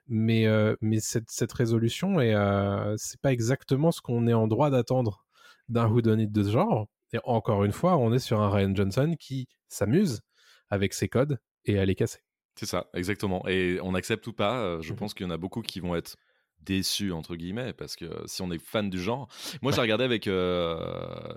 Mais, 0.07 0.45
euh, 0.47 0.75
mais 0.81 0.99
cette, 0.99 1.29
cette 1.29 1.53
résolution, 1.53 2.19
est, 2.19 2.33
euh, 2.35 2.95
c'est 2.97 3.19
pas 3.21 3.31
exactement 3.31 3.91
ce 3.91 4.01
qu'on 4.01 4.27
est 4.27 4.33
en 4.33 4.47
droit 4.47 4.69
d'attendre 4.69 5.25
d'un 5.69 5.87
whodunit 5.87 6.27
de 6.27 6.43
ce 6.43 6.51
genre. 6.51 6.87
Et 7.13 7.19
encore 7.23 7.63
une 7.63 7.71
fois, 7.71 7.97
on 7.97 8.13
est 8.13 8.19
sur 8.19 8.41
un 8.41 8.49
Ryan 8.49 8.73
Johnson 8.75 9.15
qui 9.19 9.47
s'amuse 9.69 10.21
avec 10.69 10.93
ses 10.93 11.07
codes 11.09 11.39
et 11.65 11.79
à 11.79 11.85
les 11.85 11.95
casser. 11.95 12.19
C'est 12.59 12.65
ça, 12.65 12.87
exactement. 12.93 13.45
Et 13.47 13.79
on 13.81 13.93
accepte 13.95 14.25
ou 14.27 14.33
pas, 14.33 14.59
euh, 14.59 14.81
je 14.81 14.91
Mhm. 14.93 14.99
pense 14.99 15.13
qu'il 15.13 15.25
y 15.25 15.27
en 15.27 15.31
a 15.31 15.37
beaucoup 15.37 15.61
qui 15.61 15.79
vont 15.79 15.95
être 15.95 16.15
déçus 16.61 17.11
entre 17.11 17.35
guillemets 17.35 17.73
parce 17.73 17.95
que 17.95 18.05
si 18.25 18.41
on 18.41 18.49
est 18.51 18.57
fan 18.63 18.89
du 18.89 18.99
genre, 18.99 19.27
moi 19.61 19.71
je 19.71 19.75
l'ai 19.75 19.81
regardé 19.83 20.03
avec 20.03 20.25
euh, 20.27 20.77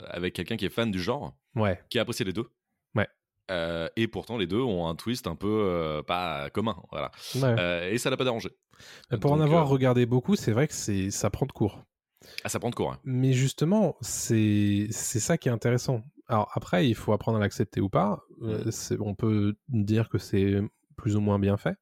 avec 0.09 0.33
quelqu'un 0.35 0.57
qui 0.57 0.65
est 0.65 0.71
fan 0.71 0.91
du 0.91 1.01
genre, 1.03 1.37
Ouais, 1.55 1.79
qui 1.91 1.99
a 1.99 2.03
apprécié 2.03 2.25
les 2.25 2.33
deux. 2.33 2.47
Euh, 3.51 3.89
et 3.97 4.09
pourtant 4.09 4.37
les 4.37 4.47
deux 4.47 4.61
ont 4.61 4.87
un 4.89 4.95
twist 4.95 5.27
un 5.27 5.35
peu 5.37 5.49
euh, 5.49 6.03
pas 6.03 6.51
commun, 6.51 6.77
voilà. 6.91 7.11
ouais. 7.37 7.55
Euh, 7.59 7.91
et 7.91 7.99
ça 7.99 8.11
l'a 8.11 8.17
pas 8.17 8.25
dérangé. 8.25 8.51
Mais 9.11 9.19
pour 9.19 9.33
en 9.33 9.41
avoir 9.41 9.69
regardé 9.69 10.05
beaucoup, 10.07 10.37
c'est 10.37 10.53
vrai 10.53 10.69
que 10.69 10.75
c'est 10.75 11.11
ça 11.11 11.31
prend 11.31 11.47
de 11.47 11.53
court. 11.53 11.83
Ah 12.45 12.49
ça 12.49 12.59
prend 12.59 12.71
de 12.71 12.75
cours. 12.75 12.93
hein. 12.93 12.99
Mais 13.05 13.33
justement, 13.33 13.97
c'est 14.03 14.89
c'est 14.91 15.21
ça 15.21 15.39
qui 15.39 15.49
est 15.49 15.53
intéressant. 15.53 16.03
Alors 16.27 16.51
après, 16.55 16.87
il 16.89 16.95
faut 16.95 17.13
apprendre 17.13 17.39
à 17.39 17.41
l'accepter 17.41 17.81
ou 17.81 17.89
pas. 17.89 18.21
C'est- 18.71 19.01
on 19.01 19.15
peut 19.15 19.55
dire 19.69 20.09
que 20.11 20.19
c'est 20.19 20.61
plus 20.97 21.17
ou 21.17 21.21
moins 21.21 21.39
bien 21.39 21.57
fait. 21.57 21.77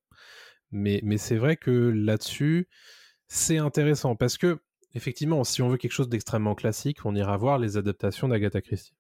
Mais, 0.71 1.01
mais 1.03 1.19
c'est 1.19 1.37
vrai 1.37 1.57
que 1.57 1.71
là-dessus, 1.71 2.69
c'est 3.29 3.59
intéressant 3.59 4.15
parce 4.17 4.37
que, 4.39 4.59
effectivement, 4.95 5.43
si 5.45 5.63
on 5.63 5.69
veut 5.69 5.77
quelque 5.79 5.93
chose 5.93 6.09
d'extrêmement 6.09 6.55
classique, 6.55 7.05
on 7.05 7.15
ira 7.15 7.37
voir 7.37 7.59
les 7.59 7.77
adaptations 7.77 8.29
d'Agatha 8.29 8.61
Christie. 8.61 8.95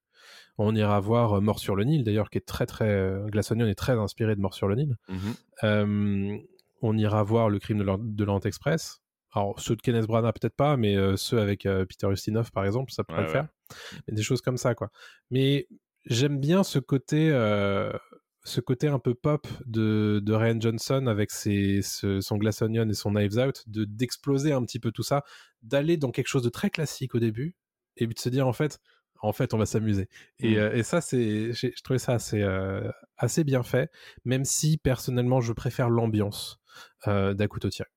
On 0.58 0.74
ira 0.74 0.98
voir 1.00 1.34
euh, 1.34 1.40
Mort 1.40 1.58
sur 1.58 1.76
le 1.76 1.84
Nil, 1.84 2.04
d'ailleurs, 2.04 2.30
qui 2.30 2.38
est 2.38 2.46
très, 2.46 2.66
très. 2.66 2.88
euh, 2.88 3.26
Glass 3.26 3.50
Onion 3.50 3.66
est 3.66 3.74
très 3.74 3.92
inspiré 3.92 4.34
de 4.36 4.40
Mort 4.40 4.54
sur 4.54 4.68
le 4.68 4.74
Nil. 4.76 4.96
Mhm. 5.08 5.18
Euh, 5.64 6.38
on 6.82 6.96
ira 6.96 7.22
voir 7.22 7.48
le 7.50 7.58
crime 7.58 7.78
de 7.78 7.82
l'Or- 7.84 7.98
de 7.98 8.24
l'Orient 8.24 8.40
Express. 8.40 9.00
Alors, 9.32 9.58
ceux 9.60 9.76
de 9.76 9.82
Kenneth 9.82 10.06
Branagh, 10.06 10.34
peut-être 10.34 10.56
pas, 10.56 10.76
mais 10.76 10.96
ceux 11.16 11.38
avec 11.40 11.62
Peter 11.64 12.08
Ustinov, 12.10 12.50
par 12.52 12.64
exemple, 12.64 12.90
ça 12.92 13.04
pourrait 13.04 13.18
Ouais, 13.20 13.24
le 13.24 13.28
ouais. 13.28 13.32
faire. 13.42 13.48
Mais 14.08 14.14
des 14.14 14.22
choses 14.22 14.40
comme 14.40 14.56
ça, 14.56 14.74
quoi. 14.74 14.90
Mais 15.30 15.68
j'aime 16.06 16.38
bien 16.38 16.62
ce 16.62 16.78
côté, 16.78 17.28
ce 18.44 18.60
côté 18.60 18.88
un 18.88 18.98
peu 18.98 19.14
pop 19.14 19.46
de, 19.66 20.20
de 20.24 20.32
Ryan 20.32 20.58
Johnson 20.60 21.06
avec 21.06 21.30
ses, 21.32 21.82
ce- 21.82 22.20
son 22.20 22.36
Glass 22.38 22.62
Onion 22.62 22.88
et 22.88 22.94
son 22.94 23.10
Knives 23.10 23.36
Out, 23.38 23.64
de 23.66 23.84
d'exploser 23.84 24.52
un 24.52 24.62
petit 24.62 24.78
peu 24.78 24.92
tout 24.92 25.02
ça, 25.02 25.22
d'aller 25.62 25.96
dans 25.96 26.12
quelque 26.12 26.28
chose 26.28 26.42
de 26.44 26.48
très 26.48 26.70
classique 26.70 27.14
au 27.14 27.18
début, 27.18 27.56
et 27.96 28.06
de 28.06 28.18
se 28.18 28.28
dire, 28.28 28.46
en 28.46 28.52
fait, 28.52 28.78
en 29.22 29.32
fait, 29.32 29.54
on 29.54 29.58
va 29.58 29.66
s'amuser. 29.66 30.08
Et, 30.40 30.54
Mhm. 30.54 30.58
euh, 30.58 30.74
et 30.76 30.82
ça, 30.82 31.00
c'est, 31.00 31.52
je 31.52 31.82
trouvais 31.82 31.98
ça 31.98 32.12
assez, 32.12 32.42
euh, 32.42 32.90
assez 33.16 33.44
bien 33.44 33.62
fait, 33.62 33.90
même 34.24 34.44
si 34.44 34.76
personnellement, 34.78 35.40
je 35.40 35.52
préfère 35.52 35.88
l'ambiance 35.90 36.60
euh, 37.06 37.34
d'À 37.34 37.48
couteau 37.48 37.70
tiré. 37.70 37.88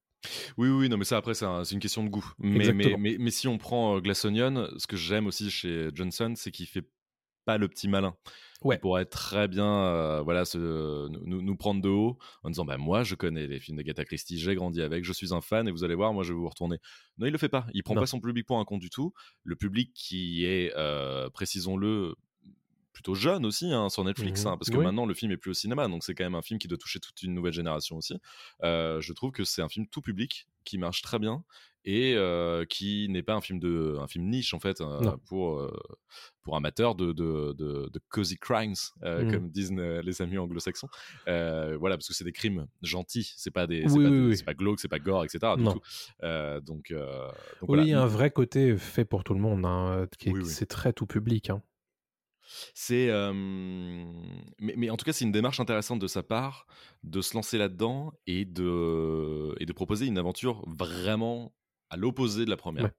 Oui, 0.57 0.69
oui, 0.69 0.89
non, 0.89 0.97
mais 0.97 1.05
ça 1.05 1.17
après, 1.17 1.33
c'est 1.33 1.45
un- 1.45 1.63
c'est 1.63 1.73
une 1.75 1.79
question 1.81 2.03
de 2.03 2.09
goût. 2.09 2.33
Mais, 2.39 2.49
mais, 2.57 2.57
Exactement. 2.59 2.97
mais, 2.97 3.15
mais 3.19 3.31
si 3.31 3.47
on 3.47 3.57
prend 3.57 3.95
euh, 3.97 3.99
Glass 4.01 4.25
Onion, 4.25 4.67
ce 4.77 4.87
que 4.87 4.97
j'aime 4.97 5.27
aussi 5.27 5.49
chez 5.49 5.89
Johnson, 5.93 6.33
c'est 6.35 6.51
qu'il 6.51 6.67
fait 6.67 6.83
pas 7.49 7.57
le 7.57 7.67
petit 7.67 7.87
malin. 7.87 8.15
Ouais. 8.61 8.75
Il 8.75 8.79
pourrait 8.79 9.05
très 9.05 9.47
bien 9.47 9.65
euh, 9.65 10.21
voilà, 10.21 10.45
se, 10.45 11.07
nous, 11.07 11.41
nous 11.41 11.55
prendre 11.55 11.81
de 11.81 11.89
haut 11.89 12.19
en 12.43 12.49
disant 12.49 12.63
bah, 12.65 12.77
Moi, 12.77 13.03
je 13.03 13.15
connais 13.15 13.47
les 13.47 13.59
films 13.59 13.77
d'Agatha 13.77 14.05
Christie, 14.05 14.37
j'ai 14.37 14.53
grandi 14.53 14.81
avec, 14.83 15.03
je 15.03 15.13
suis 15.13 15.33
un 15.33 15.41
fan 15.41 15.67
et 15.67 15.71
vous 15.71 15.83
allez 15.83 15.95
voir, 15.95 16.13
moi, 16.13 16.23
je 16.23 16.33
vais 16.33 16.37
vous 16.37 16.47
retourner. 16.47 16.77
Non, 17.17 17.25
il 17.25 17.31
le 17.31 17.37
fait 17.39 17.49
pas. 17.49 17.65
Il 17.73 17.81
prend 17.83 17.95
Non. 17.95 18.01
pas 18.01 18.07
son 18.07 18.19
public 18.19 18.45
pour 18.45 18.59
un 18.59 18.65
compte 18.65 18.81
du 18.81 18.91
tout. 18.91 19.13
Le 19.43 19.55
public 19.55 19.91
qui 19.95 20.45
est, 20.45 20.71
euh, 20.75 21.29
précisons-le, 21.31 22.13
plutôt 22.99 23.15
jeune 23.15 23.45
aussi 23.45 23.71
hein, 23.71 23.87
sur 23.87 24.03
Netflix, 24.03 24.43
Mhm. 24.43 24.51
hein, 24.51 24.57
parce 24.57 24.69
que 24.69 24.75
Oui. 24.77 24.83
maintenant 24.83 25.05
le 25.05 25.13
film 25.13 25.31
est 25.31 25.37
plus 25.37 25.51
au 25.51 25.53
cinéma, 25.53 25.87
donc 25.87 26.03
c'est 26.03 26.13
quand 26.13 26.25
même 26.25 26.35
un 26.35 26.41
film 26.41 26.59
qui 26.59 26.67
doit 26.67 26.77
toucher 26.77 26.99
toute 26.99 27.21
une 27.23 27.33
nouvelle 27.33 27.53
génération 27.53 27.95
aussi. 27.95 28.15
Euh, 28.63 28.99
je 28.99 29.13
trouve 29.13 29.31
que 29.31 29.45
c'est 29.45 29.61
un 29.61 29.69
film 29.69 29.87
tout 29.87 30.01
public 30.01 30.49
qui 30.65 30.77
marche 30.77 31.01
très 31.01 31.17
bien 31.17 31.45
et 31.85 32.13
euh, 32.17 32.65
qui 32.65 33.07
n'est 33.09 33.23
pas 33.23 33.35
un 33.35 33.39
film 33.41 33.57
de 33.57 33.95
un 34.01 34.07
film 34.07 34.25
niche 34.29 34.53
en 34.53 34.59
fait 34.59 34.81
euh, 34.81 35.15
pour 35.25 35.59
euh, 35.59 35.71
pour 36.41 36.57
amateurs 36.57 36.93
de 36.95 37.13
de, 37.13 37.53
de, 37.57 37.89
de 37.93 37.99
cozy 38.09 38.37
crimes 38.37 38.73
Mhm. 39.01 39.31
comme 39.31 39.49
disent 39.49 39.71
les 39.71 40.21
amis 40.21 40.37
anglo-saxons. 40.37 40.89
Voilà 41.25 41.95
parce 41.95 42.07
que 42.09 42.13
c'est 42.13 42.25
des 42.25 42.33
crimes 42.33 42.67
gentils, 42.81 43.31
c'est 43.37 43.49
pas 43.51 43.65
des 43.65 43.83
Oui, 43.83 43.89
c'est 43.89 43.95
pas, 43.95 44.09
oui, 44.09 44.17
de- 44.19 44.27
oui. 44.27 44.37
c'est 44.37 44.43
pas 44.43 44.53
glauque, 44.53 44.79
c'est 44.81 44.89
pas 44.89 44.99
gore, 44.99 45.23
etc. 45.23 45.53
Du 45.57 45.63
tout. 45.63 45.79
Donc, 46.21 46.91
donc 46.91 46.91
Oui, 46.91 47.67
voilà. 47.67 47.83
il 47.83 47.87
y 47.89 47.93
a 47.93 48.01
un 48.01 48.05
vrai 48.07 48.29
côté 48.31 48.75
fait 48.77 49.05
pour 49.05 49.23
tout 49.23 49.33
le 49.33 49.39
monde, 49.39 49.65
hein, 49.65 50.05
c'est 50.43 50.65
très 50.67 50.91
tout 50.91 51.05
public. 51.05 51.49
hein. 51.49 51.61
C'est, 52.73 53.09
euh, 53.09 53.33
mais, 54.59 54.73
mais 54.77 54.89
en 54.89 54.97
tout 54.97 55.05
cas, 55.05 55.13
c'est 55.13 55.25
une 55.25 55.31
démarche 55.31 55.59
intéressante 55.59 55.99
de 55.99 56.07
sa 56.07 56.23
part 56.23 56.65
de 57.03 57.21
se 57.21 57.33
lancer 57.33 57.57
là-dedans 57.57 58.13
et 58.27 58.45
de, 58.45 59.55
et 59.59 59.65
de 59.65 59.73
proposer 59.73 60.05
une 60.07 60.17
aventure 60.17 60.63
vraiment 60.67 61.53
à 61.89 61.97
l'opposé 61.97 62.45
de 62.45 62.49
la 62.49 62.57
première. 62.57 62.85
Ouais. 62.85 62.91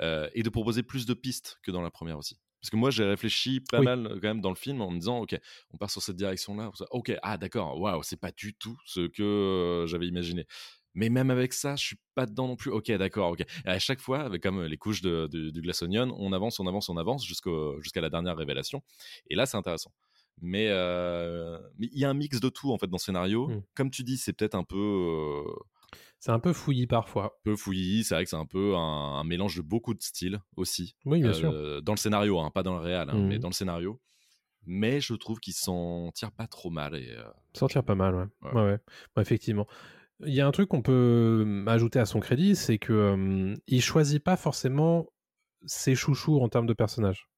Euh, 0.00 0.28
et 0.34 0.42
de 0.42 0.48
proposer 0.50 0.82
plus 0.82 1.06
de 1.06 1.14
pistes 1.14 1.58
que 1.62 1.70
dans 1.70 1.82
la 1.82 1.90
première 1.90 2.18
aussi. 2.18 2.38
Parce 2.60 2.70
que 2.70 2.76
moi, 2.76 2.90
j'ai 2.90 3.04
réfléchi 3.04 3.60
pas 3.60 3.78
Oui. 3.78 3.86
mal 3.86 4.18
quand 4.20 4.28
même 4.28 4.40
dans 4.42 4.50
le 4.50 4.54
film 4.56 4.82
en 4.82 4.90
me 4.90 4.98
disant, 4.98 5.18
ok, 5.20 5.34
on 5.72 5.78
part 5.78 5.90
sur 5.90 6.02
cette 6.02 6.16
direction-là. 6.16 6.70
Ok, 6.90 7.12
ah 7.22 7.38
d'accord, 7.38 7.80
waouh, 7.80 8.02
c'est 8.02 8.20
pas 8.20 8.32
du 8.32 8.54
tout 8.54 8.78
ce 8.84 9.08
que 9.08 9.86
j'avais 9.88 10.06
imaginé. 10.06 10.46
Mais 10.94 11.08
même 11.08 11.30
avec 11.30 11.52
ça, 11.52 11.76
je 11.76 11.84
suis 11.84 11.96
pas 12.14 12.26
dedans 12.26 12.48
non 12.48 12.56
plus. 12.56 12.70
Ok, 12.70 12.90
d'accord, 12.92 13.30
ok. 13.32 13.40
Et 13.40 13.68
à 13.68 13.78
chaque 13.78 14.00
fois, 14.00 14.20
avec 14.20 14.42
comme 14.42 14.62
les 14.64 14.76
couches 14.76 15.02
de, 15.02 15.28
de- 15.30 15.50
du 15.50 15.60
Glass 15.60 15.82
Onion, 15.82 16.14
on 16.18 16.32
avance, 16.32 16.58
on 16.60 16.66
avance, 16.66 16.88
on 16.88 16.96
avance 16.96 17.24
jusqu'à 17.26 18.00
la 18.00 18.10
dernière 18.10 18.36
révélation. 18.36 18.82
Et 19.28 19.34
là, 19.36 19.46
c'est 19.46 19.56
intéressant. 19.56 19.92
Mais 20.42 20.68
euh, 20.70 21.58
mais 21.78 21.88
il 21.92 21.98
y 21.98 22.04
a 22.04 22.10
un 22.10 22.14
mix 22.14 22.40
de 22.40 22.48
tout 22.48 22.72
en 22.72 22.78
fait 22.78 22.86
dans 22.86 22.96
le 22.96 23.00
scénario. 23.02 23.48
Mm. 23.48 23.62
Comme 23.74 23.90
tu 23.90 24.02
dis, 24.04 24.16
c'est 24.16 24.32
peut-être 24.32 24.54
un 24.54 24.64
peu 24.64 24.76
euh, 24.78 25.52
C'est 26.18 26.32
un 26.32 26.38
peu 26.40 26.52
fouillis 26.52 26.86
parfois. 26.86 27.38
peu 27.44 27.56
fouillis. 27.56 28.04
C'est 28.04 28.14
vrai 28.14 28.24
que 28.24 28.30
c'est 28.30 28.36
un 28.36 28.46
peu 28.46 28.74
un, 28.74 28.80
un 29.20 29.24
mélange 29.24 29.56
de 29.56 29.62
beaucoup 29.62 29.92
de 29.94 30.02
styles 30.02 30.40
aussi. 30.56 30.96
Oui, 31.04 31.20
bien 31.22 31.32
sûr. 31.34 31.52
Euh, 31.52 31.80
Dans 31.82 31.92
le 31.92 31.98
scénario, 31.98 32.38
hein, 32.40 32.50
pas 32.50 32.62
dans 32.62 32.74
le 32.74 32.80
réel, 32.80 33.10
hein, 33.10 33.14
Mhm. 33.18 33.26
mais 33.28 33.38
dans 33.38 33.48
le 33.48 33.54
scénario. 33.54 34.00
Mais 34.66 35.00
je 35.00 35.14
trouve 35.14 35.40
qu'il 35.40 35.54
s'en 35.54 36.10
tire 36.14 36.32
pas 36.32 36.46
trop 36.46 36.70
mal. 36.70 36.94
Et, 36.94 37.10
euh, 37.10 37.22
Sortir 37.54 37.82
pas 37.84 37.94
mal, 37.94 38.14
ouais. 38.14 38.24
Ouais. 38.42 38.52
Ouais, 38.54 38.62
ouais. 38.72 38.78
Ouais, 39.16 39.22
effectivement. 39.22 39.66
Il 40.26 40.34
y 40.34 40.40
a 40.40 40.46
un 40.46 40.50
truc 40.50 40.68
qu'on 40.68 40.82
peut 40.82 41.44
euh, 41.46 41.66
ajouter 41.66 41.98
à 41.98 42.06
son 42.06 42.20
crédit, 42.20 42.56
c'est 42.56 42.78
que 42.78 42.92
euh, 42.92 43.54
il 43.66 43.82
choisit 43.82 44.22
pas 44.22 44.36
forcément 44.36 45.06
ses 45.66 45.94
chouchous 45.94 46.40
en 46.40 46.48
termes 46.48 46.66
de 46.66 46.74
personnages. 46.74 47.28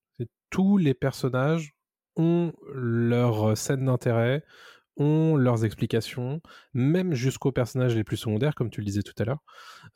Tous 0.50 0.76
les 0.76 0.94
personnages 0.94 1.74
ont 2.16 2.52
leur 2.74 3.56
scène 3.56 3.86
d'intérêt, 3.86 4.44
ont 4.96 5.36
leurs 5.36 5.64
explications, 5.64 6.40
même 6.74 7.14
jusqu'aux 7.14 7.52
personnages 7.52 7.96
les 7.96 8.04
plus 8.04 8.18
secondaires, 8.18 8.54
comme 8.54 8.70
tu 8.70 8.80
le 8.80 8.86
disais 8.86 9.02
tout 9.02 9.14
à 9.18 9.24
l'heure. 9.24 9.42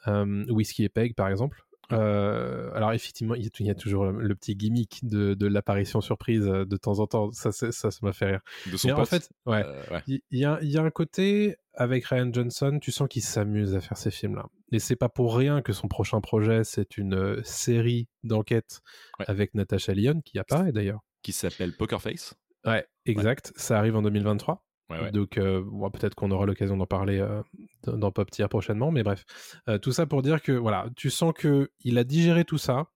Euh, 0.06 0.44
Whiskey 0.48 0.84
et 0.84 0.88
Peg, 0.88 1.14
par 1.14 1.28
exemple. 1.28 1.66
Euh, 1.92 2.70
alors 2.74 2.92
effectivement, 2.92 3.34
il 3.34 3.44
y, 3.44 3.70
a, 3.70 3.74
toujours 3.74 4.06
le, 4.06 4.34
petit 4.34 4.56
gimmick 4.56 5.06
de, 5.06 5.34
de 5.34 5.46
l'apparition 5.46 6.00
surprise 6.00 6.46
euh, 6.46 6.64
de 6.64 6.76
temps 6.76 6.98
en 6.98 7.06
temps. 7.06 7.30
Ça, 7.32 7.52
ça, 7.52 7.70
ça 7.70 7.90
m'a 8.02 8.12
fait 8.12 8.26
rire. 8.26 8.40
De 8.70 8.76
son 8.76 8.88
Mais 8.88 8.94
en 8.94 9.04
fait, 9.04 9.30
ouais, 9.46 9.64
Euh, 9.64 9.82
ouais. 9.92 10.02
il 10.06 10.20
il 10.30 10.40
y, 10.40 10.44
a, 10.44 10.58
il 10.62 10.68
y 10.68 10.78
a 10.78 10.82
un 10.82 10.90
côté 10.90 11.56
avec 11.76 12.06
Ryan 12.06 12.30
Johnson, 12.32 12.78
tu 12.80 12.90
sens 12.90 13.08
qu'il 13.08 13.22
s'amuse 13.22 13.74
à 13.74 13.80
faire 13.80 13.96
ces 13.96 14.10
films-là. 14.10 14.46
Et 14.72 14.78
c'est 14.78 14.96
pas 14.96 15.08
pour 15.08 15.36
rien 15.36 15.62
que 15.62 15.72
son 15.72 15.88
prochain 15.88 16.20
projet, 16.20 16.64
c'est 16.64 16.96
une 16.98 17.14
euh, 17.14 17.40
série 17.44 18.08
d'enquêtes 18.24 18.80
Ouais. 19.18 19.26
avec 19.28 19.54
Natasha 19.54 19.92
Lyon 19.94 20.20
qui 20.24 20.38
apparaît 20.38 20.72
d'ailleurs. 20.72 21.00
Qui 21.22 21.32
s'appelle 21.32 21.76
Poker 21.76 22.00
Face. 22.02 22.34
Ouais, 22.64 22.86
exact. 23.04 23.52
Ça 23.56 23.78
arrive 23.78 23.96
en 23.96 24.02
2023. 24.02 24.64
Ouais, 24.88 25.00
ouais. 25.00 25.10
Donc, 25.10 25.36
euh, 25.38 25.62
bon, 25.64 25.90
peut-être 25.90 26.14
qu'on 26.14 26.30
aura 26.30 26.46
l'occasion 26.46 26.76
d'en 26.76 26.86
parler 26.86 27.18
euh, 27.18 27.42
dans 27.86 28.12
Pop 28.12 28.30
Tier 28.30 28.46
prochainement, 28.48 28.90
mais 28.92 29.02
bref. 29.02 29.24
Euh, 29.68 29.78
tout 29.78 29.92
ça 29.92 30.06
pour 30.06 30.22
dire 30.22 30.40
que, 30.42 30.52
voilà, 30.52 30.86
tu 30.96 31.10
sens 31.10 31.32
que 31.34 31.70
il 31.80 31.98
a 31.98 32.04
digéré 32.04 32.44
tout 32.44 32.58
ça, 32.58 32.86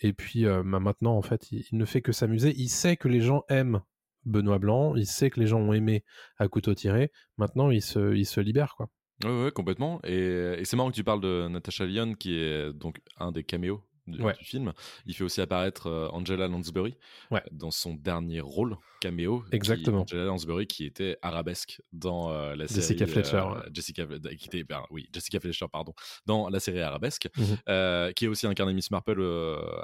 et 0.00 0.12
puis 0.12 0.44
bah, 0.44 0.62
maintenant, 0.64 1.16
en 1.16 1.22
fait, 1.22 1.52
il, 1.52 1.64
il 1.70 1.78
ne 1.78 1.84
fait 1.84 2.02
que 2.02 2.10
s'amuser. 2.10 2.52
Il 2.56 2.68
sait 2.68 2.96
que 2.96 3.06
les 3.06 3.20
gens 3.20 3.44
aiment 3.48 3.82
Benoît 4.24 4.58
Blanc, 4.58 4.94
il 4.96 5.06
sait 5.06 5.30
que 5.30 5.40
les 5.40 5.46
gens 5.46 5.60
ont 5.60 5.72
aimé 5.72 6.04
à 6.38 6.48
couteau 6.48 6.74
tiré. 6.74 7.10
Maintenant, 7.38 7.70
il 7.70 7.82
se, 7.82 8.40
libère, 8.40 8.74
quoi. 8.76 8.88
Ouais, 9.24 9.50
complètement. 9.52 10.00
Et, 10.04 10.56
et 10.58 10.64
c'est 10.64 10.76
marrant 10.76 10.90
que 10.90 10.96
tu 10.96 11.04
parles 11.04 11.20
de 11.20 11.48
Natasha 11.48 11.86
Lyon, 11.86 12.14
qui 12.14 12.34
est 12.34 12.72
donc 12.72 13.00
un 13.18 13.32
des 13.32 13.44
caméos 13.44 13.82
du, 14.06 14.20
Ouais. 14.22 14.34
du 14.38 14.44
film. 14.44 14.72
Il 15.06 15.14
fait 15.14 15.24
aussi 15.24 15.40
apparaître 15.40 15.86
euh, 15.86 16.08
Angela 16.10 16.48
Lansbury 16.48 16.96
Ouais. 17.30 17.42
dans 17.52 17.70
son 17.70 17.94
dernier 17.94 18.40
rôle 18.40 18.76
caméo. 19.00 19.42
qui- 19.50 19.56
Exactement. 19.56 20.02
Angela 20.02 20.24
Lansbury 20.24 20.66
qui 20.66 20.84
était 20.84 21.16
arabesque 21.22 21.80
dans 21.92 22.30
euh, 22.30 22.54
la 22.56 22.66
série. 22.68 22.80
Jessica 22.80 23.06
Fletcher, 23.06 23.36
euh, 23.36 23.54
ouais. 23.54 23.68
Jessica, 23.72 24.06
qui 24.06 24.46
était, 24.46 24.64
ben, 24.64 24.82
oui, 24.90 25.08
Jessica 25.12 25.38
Fletcher, 25.40 25.66
pardon, 25.70 25.92
dans 26.26 26.48
la 26.48 26.60
série 26.60 26.80
arabesque, 26.80 27.28
euh, 27.68 28.12
qui 28.12 28.24
est 28.24 28.28
aussi 28.28 28.46
incarné 28.46 28.72
Miss 28.74 28.90
Marple 28.90 29.22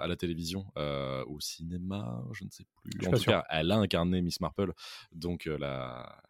à 0.01 0.07
la 0.07 0.17
télévision, 0.17 0.67
au 1.27 1.41
cinéma, 1.41 2.23
je 2.33 2.45
ne 2.45 2.51
sais 2.51 2.65
plus. 2.83 2.93
Je 3.01 3.07
En 3.09 3.11
pas 3.11 3.17
tout 3.17 3.23
sûr. 3.25 3.33
cas, 3.33 3.45
elle 3.51 3.71
a 3.73 3.77
incarné 3.77 4.21
Miss 4.23 4.41
Marple, 4.41 4.73
donc 5.13 5.47
la 5.47 6.21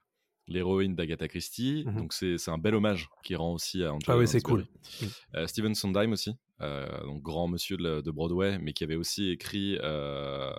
l'héroïne 0.51 0.95
d'Agatha 0.95 1.29
Christie. 1.29 1.85
Mhm. 1.87 1.97
Donc 1.97 2.13
c'est 2.15 2.49
un 2.49 2.57
bel 2.57 2.75
hommage 2.75 3.09
qui 3.23 3.35
rend 3.37 3.53
aussi 3.53 3.85
à 3.85 3.93
Angela 3.93 4.15
Ah 4.15 4.19
oui, 4.19 4.27
c'est 4.27 4.41
cool. 4.41 4.67
Euh, 5.35 5.47
Steven 5.47 5.75
Sondheim 5.75 6.11
aussi, 6.13 6.35
euh, 6.61 7.03
donc 7.05 7.23
grand 7.23 7.49
monsieur 7.49 7.77
de, 7.77 7.83
la- 7.83 8.03
de 8.03 8.11
Broadway, 8.11 8.59
mais 8.59 8.73
qui 8.73 8.85
avait 8.85 8.97
aussi 8.97 9.31
écrit 9.31 9.79
euh, 9.83 10.53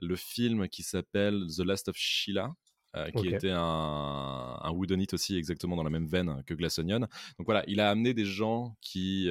le 0.00 0.16
film 0.16 0.68
qui 0.68 0.82
s'appelle 0.82 1.44
The 1.56 1.60
Last 1.60 1.88
of 1.88 1.96
Sheila. 1.96 2.54
euh, 2.96 3.10
qui 3.10 3.28
était 3.28 3.50
un, 3.50 3.58
un 4.62 4.70
whodunit 4.70 5.06
aussi 5.12 5.36
exactement 5.36 5.76
dans 5.76 5.82
la 5.82 5.90
même 5.90 6.06
veine 6.06 6.42
que 6.46 6.54
Glass 6.54 6.78
Onion. 6.78 7.00
Donc 7.00 7.44
voilà, 7.44 7.62
il 7.66 7.80
a 7.80 7.90
amené 7.90 8.14
des 8.14 8.24
gens 8.24 8.76
qui 8.80 9.28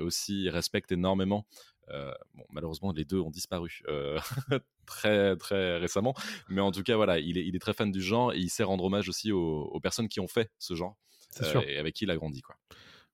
aussi 0.00 0.48
respectent 0.48 0.90
énormément. 0.92 1.46
euh, 1.90 2.12
bon, 2.34 2.44
malheureusement, 2.50 2.92
les 2.92 3.04
deux 3.04 3.18
ont 3.20 3.30
disparu 3.30 3.80
euh, 3.88 4.18
très 4.86 5.36
très 5.36 5.76
récemment, 5.78 6.14
mais 6.48 6.60
en 6.62 6.70
tout 6.72 6.82
cas 6.82 6.96
voilà, 6.96 7.18
il 7.18 7.36
est, 7.38 7.46
il 7.46 7.54
est 7.54 7.58
très 7.58 7.74
fan 7.74 7.90
du 7.90 8.00
genre 8.02 8.32
et 8.32 8.38
il 8.38 8.48
sait 8.50 8.62
rendre 8.64 8.84
hommage 8.84 9.08
aussi 9.10 9.32
aux, 9.32 9.64
aux 9.64 9.80
personnes 9.80 10.08
qui 10.08 10.20
ont 10.20 10.28
fait 10.28 10.50
ce 10.58 10.74
genre 10.74 10.96
euh, 11.42 11.60
et 11.66 11.76
avec 11.78 11.94
qui 11.94 12.04
il 12.04 12.10
a 12.10 12.16
grandi 12.16 12.40
quoi. 12.42 12.56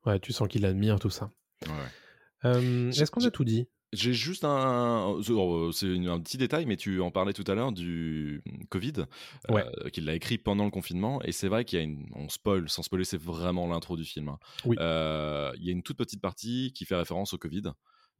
Ouais, 0.07 0.20
tu 0.20 0.33
sens 0.33 0.46
qu'il 0.48 0.64
admire 0.66 0.98
tout 1.00 1.11
ça. 1.11 1.31
Euh, 2.45 2.90
Est-ce 2.90 3.11
qu'on 3.11 3.25
a 3.25 3.31
tout 3.31 3.45
dit? 3.45 3.67
J'ai 3.93 4.12
juste 4.12 4.45
un, 4.45 5.14
euh, 5.17 5.73
c'est 5.73 5.87
un 6.09 6.21
petit 6.21 6.37
détail, 6.37 6.67
mais 6.67 6.77
tu 6.77 7.01
en 7.01 7.12
parlais 7.12 7.33
tout 7.33 7.45
à 7.47 7.55
l'heure 7.55 7.71
du 7.71 8.43
Covid, 8.69 8.93
euh, 8.99 9.55
Ouais. 9.55 9.64
qu'il 9.93 10.05
l'a 10.05 10.14
écrit 10.17 10.37
pendant 10.37 10.64
le 10.64 10.73
confinement, 10.73 11.23
et 11.23 11.31
c'est 11.31 11.47
vrai 11.47 11.64
qu'il 11.64 11.79
y 11.79 11.83
a 11.83 11.85
une, 11.85 12.07
on 12.17 12.29
spoil, 12.29 12.69
sans 12.69 12.83
spoiler, 12.83 13.05
c'est 13.05 13.21
vraiment 13.21 13.69
l'intro 13.69 13.97
du 13.97 14.05
film. 14.05 14.29
hein. 14.31 14.38
Oui. 14.64 14.77
Euh, 14.81 15.53
il 15.59 15.64
y 15.64 15.69
a 15.69 15.73
une 15.73 15.85
toute 15.85 15.97
petite 15.97 16.21
partie 16.21 16.73
qui 16.75 16.85
fait 16.87 16.97
référence 16.97 17.35
au 17.35 17.38
Covid. 17.38 17.62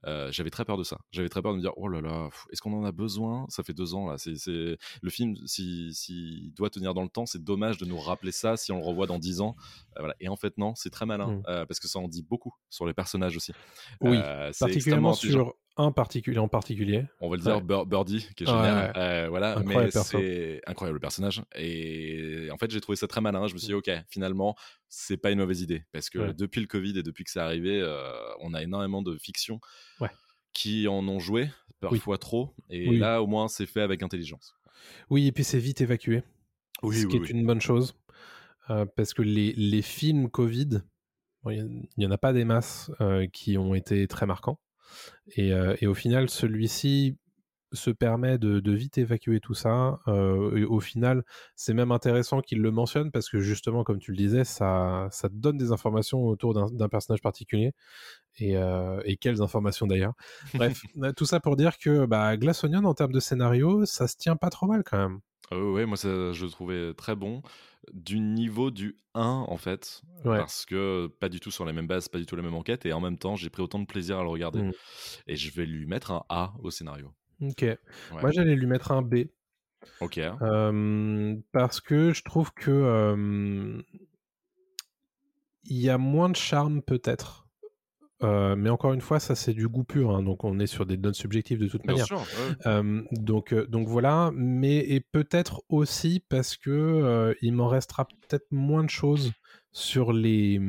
Euh, 0.07 0.31
j'avais 0.33 0.51
très 0.51 0.65
peur 0.65 0.77
de 0.77 0.85
ça. 0.85 0.99
J'avais 1.13 1.29
très 1.29 1.41
peur 1.43 1.53
de 1.53 1.57
me 1.57 1.63
dire, 1.63 1.73
oh 1.77 1.89
là 1.89 2.01
là, 2.01 2.29
est-ce 2.53 2.61
qu'on 2.61 2.73
en 2.75 2.85
a 2.85 2.93
besoin? 2.93 3.47
Ça 3.49 3.63
fait 3.63 3.73
deux 3.73 3.95
ans 3.95 4.07
là. 4.09 4.19
C'est, 4.19 4.37
c'est- 4.37 4.77
le 5.03 5.11
film, 5.11 5.35
s'il 5.47 5.95
si, 5.95 6.53
doit 6.57 6.71
tenir 6.71 6.95
dans 6.95 7.03
le 7.03 7.09
temps, 7.09 7.27
c'est 7.27 7.43
dommage 7.43 7.79
de 7.79 7.85
nous 7.87 7.99
rappeler 7.99 8.33
ça 8.33 8.57
si 8.57 8.71
on 8.73 8.79
le 8.79 8.85
revoit 8.85 9.07
dans 9.07 9.19
dix 9.19 9.41
ans. 9.41 9.55
Euh, 9.97 10.01
voilà. 10.01 10.15
Et 10.21 10.29
en 10.29 10.37
fait 10.37 10.59
non, 10.59 10.75
c'est 10.75 10.91
très 10.91 11.07
malin 11.07 11.27
Mm. 11.39 11.43
euh, 11.49 11.67
parce 11.67 11.81
que 11.81 11.89
ça 11.89 11.99
en 11.99 12.09
dit 12.09 12.23
beaucoup 12.23 12.53
sur 12.71 12.87
les 12.87 12.93
personnages 12.95 13.37
aussi. 13.37 13.53
Oui, 14.01 14.19
c'est 14.53 14.65
Particulièrement 14.67 15.15
sur 15.15 15.55
un 15.77 15.91
particulier 15.93 16.39
en 16.39 16.47
particulier. 16.49 17.05
on 17.21 17.29
va 17.29 17.37
le 17.37 17.43
dire 17.43 17.57
Ouais. 17.57 17.85
Birdie 17.87 18.27
qui 18.37 18.45
est 18.45 18.47
génial 18.47 18.93
ouais. 18.93 18.93
Euh, 18.97 19.29
voilà 19.29 19.59
Incroyable 19.59 19.91
mais 19.95 20.03
c'est 20.03 20.61
incroyable 20.67 20.97
le 20.97 21.01
personnage 21.01 21.43
et 21.57 22.49
en 22.53 22.57
fait 22.59 22.71
j'ai 22.71 22.81
trouvé 22.81 22.95
ça 22.97 23.09
très 23.09 23.21
malin 23.21 23.47
je 23.49 23.55
me 23.55 23.59
suis 23.59 23.69
dit 23.69 23.75
ok 23.75 23.91
finalement 24.09 24.55
c'est 24.89 25.17
pas 25.17 25.31
une 25.33 25.39
mauvaise 25.39 25.63
idée 25.63 25.83
parce 25.93 26.11
que 26.11 26.31
depuis 26.33 26.61
le 26.61 26.69
Covid 26.69 26.97
et 26.99 27.03
depuis 27.03 27.25
que 27.25 27.31
c'est 27.31 27.41
arrivé 27.41 27.81
euh, 27.81 28.13
on 28.41 28.55
a 28.55 28.63
énormément 28.63 29.03
de 29.03 29.17
fictions 29.19 29.61
qui 30.53 30.87
en 30.87 31.07
ont 31.09 31.19
joué 31.19 31.51
parfois 31.81 32.19
trop 32.19 32.55
et 32.71 32.89
Oui. 32.89 32.99
là 32.99 33.21
au 33.21 33.27
moins 33.27 33.49
c'est 33.49 33.67
fait 33.67 33.81
avec 33.83 34.03
intelligence 34.03 34.55
Oui, 35.11 35.27
et 35.27 35.33
puis 35.33 35.43
c'est 35.45 35.59
vite 35.59 35.81
évacué. 35.81 36.23
Oui, 36.83 36.97
ce 36.97 37.07
qui 37.07 37.17
est 37.17 37.31
une 37.31 37.45
bonne 37.47 37.61
chose. 37.61 37.95
Euh, 38.71 38.85
parce 38.97 39.13
que 39.15 39.23
les, 39.23 39.53
les 39.55 39.83
films 39.83 40.31
Covid, 40.31 40.83
bon, 41.43 41.51
il 41.51 41.89
n'y 41.99 42.07
en 42.07 42.11
a 42.11 42.19
pas 42.19 42.33
des 42.33 42.45
masses 42.45 42.91
qui 43.33 43.57
ont 43.59 43.75
été 43.75 44.07
très 44.07 44.27
marquants. 44.27 44.59
Et, 45.37 45.53
euh, 45.53 45.77
et 45.81 45.87
au 45.87 45.95
final, 45.95 46.29
celui-ci 46.29 47.17
se 47.75 47.91
permet 47.91 48.39
de, 48.39 48.61
de 48.61 48.73
vite 48.73 48.99
évacuer 48.99 49.41
tout 49.41 49.55
ça. 49.55 49.99
Euh, 50.09 50.57
et 50.57 50.65
au 50.65 50.81
final, 50.81 51.25
c'est 51.57 51.75
même 51.75 51.93
intéressant 51.93 52.41
qu'il 52.41 52.61
le 52.61 52.71
mentionne 52.71 53.11
parce 53.11 53.29
que 53.29 53.41
justement, 53.41 53.85
comme 53.85 53.99
tu 53.99 54.13
le 54.13 54.17
disais, 54.17 54.45
ça, 54.45 55.09
donne 55.33 55.59
des 55.59 55.73
informations 55.73 56.25
autour 56.25 56.55
d'un 56.55 56.89
personnage 56.89 57.21
particulier. 57.21 57.73
Et, 58.39 58.57
euh, 58.57 59.01
et 59.05 59.17
quelles 59.17 59.43
informations 59.43 59.87
d'ailleurs. 59.87 60.15
Bref, 60.55 60.83
tout 61.17 61.27
ça 61.27 61.41
pour 61.41 61.57
dire 61.57 61.79
que 61.79 62.07
bah, 62.07 62.37
Glass 62.37 62.65
Onion, 62.65 62.85
en 62.85 62.95
termes 62.95 63.13
de 63.13 63.21
scénario, 63.21 63.85
ça 63.85 64.09
se 64.09 64.17
tient 64.17 64.37
pas 64.37 64.51
trop 64.51 64.67
mal 64.67 64.83
quand 64.85 64.99
même. 64.99 65.21
Ah 65.55 65.59
ouais, 65.59 65.71
ouais, 65.73 65.87
moi 65.87 65.97
ça, 65.97 66.33
je 66.33 66.45
le 66.45 66.51
trouvais 66.51 66.95
très 66.95 67.15
bon 67.15 67.43
du 67.93 68.19
niveau 68.19 68.71
du 68.71 68.97
1 69.15 69.23
en 69.47 69.57
fait 69.59 70.03
Ouais. 70.25 70.39
parce 70.39 70.65
que 70.65 71.07
pas 71.21 71.29
du 71.29 71.39
tout 71.39 71.51
sur 71.51 71.67
les 71.67 71.73
mêmes 71.75 71.87
bases 71.87 72.09
pas 72.09 72.19
du 72.19 72.25
tout 72.27 72.35
la 72.35 72.43
même 72.43 72.55
enquête 72.55 72.87
et 72.87 72.93
en 72.95 73.01
même 73.01 73.19
temps 73.19 73.37
j'ai 73.37 73.51
pris 73.51 73.61
autant 73.63 73.79
de 73.79 73.85
plaisir 73.85 74.19
à 74.19 74.23
le 74.23 74.29
regarder 74.31 74.63
Mm. 74.63 74.73
et 75.27 75.37
je 75.37 75.51
vais 75.53 75.67
lui 75.67 75.85
mettre 75.87 76.11
un 76.11 76.25
A 76.31 76.55
au 76.63 76.71
scénario 76.71 77.13
Ok. 77.43 77.61
Ouais. 77.63 77.79
Moi, 78.23 78.31
j'allais 78.31 78.55
lui 78.55 78.67
mettre 78.67 78.91
un 78.93 79.03
B. 79.03 79.27
ok 80.01 80.19
Euh, 80.19 81.37
parce 81.53 81.81
que 81.83 82.13
je 82.15 82.23
trouve 82.23 82.53
que 82.55 82.71
euh, 82.71 83.83
il 85.65 85.77
y 85.79 85.91
a 85.91 85.99
moins 85.99 86.29
de 86.31 86.37
charme 86.37 86.81
peut-être. 86.83 87.44
Euh, 88.23 88.55
mais 88.57 88.71
encore 88.71 88.93
une 88.93 89.01
fois, 89.01 89.19
ça 89.21 89.35
c'est 89.35 89.53
du 89.53 89.69
goût 89.69 89.85
pur, 89.85 90.11
hein, 90.15 90.23
donc 90.23 90.45
on 90.45 90.59
est 90.61 90.67
sur 90.69 90.87
des 90.87 90.97
notes 90.97 91.17
subjectives 91.17 91.59
de 91.59 91.67
toute 91.69 91.83
bien 91.83 91.93
manière. 91.93 92.07
sûr 92.07 92.19
ouais. 92.21 92.67
Euh, 92.67 93.03
donc, 93.11 93.53
euh, 93.53 93.67
donc 93.67 93.89
voilà, 93.89 94.31
mais 94.35 94.79
et 94.79 95.01
peut-être 95.01 95.63
aussi 95.69 96.25
parce 96.29 96.57
que 96.57 96.71
euh, 96.71 97.35
il 97.43 97.53
m'en 97.55 97.67
restera 97.69 98.07
peut-être 98.07 98.47
moins 98.51 98.85
de 98.85 98.91
choses 98.91 99.33
sur 99.73 100.13
les 100.13 100.61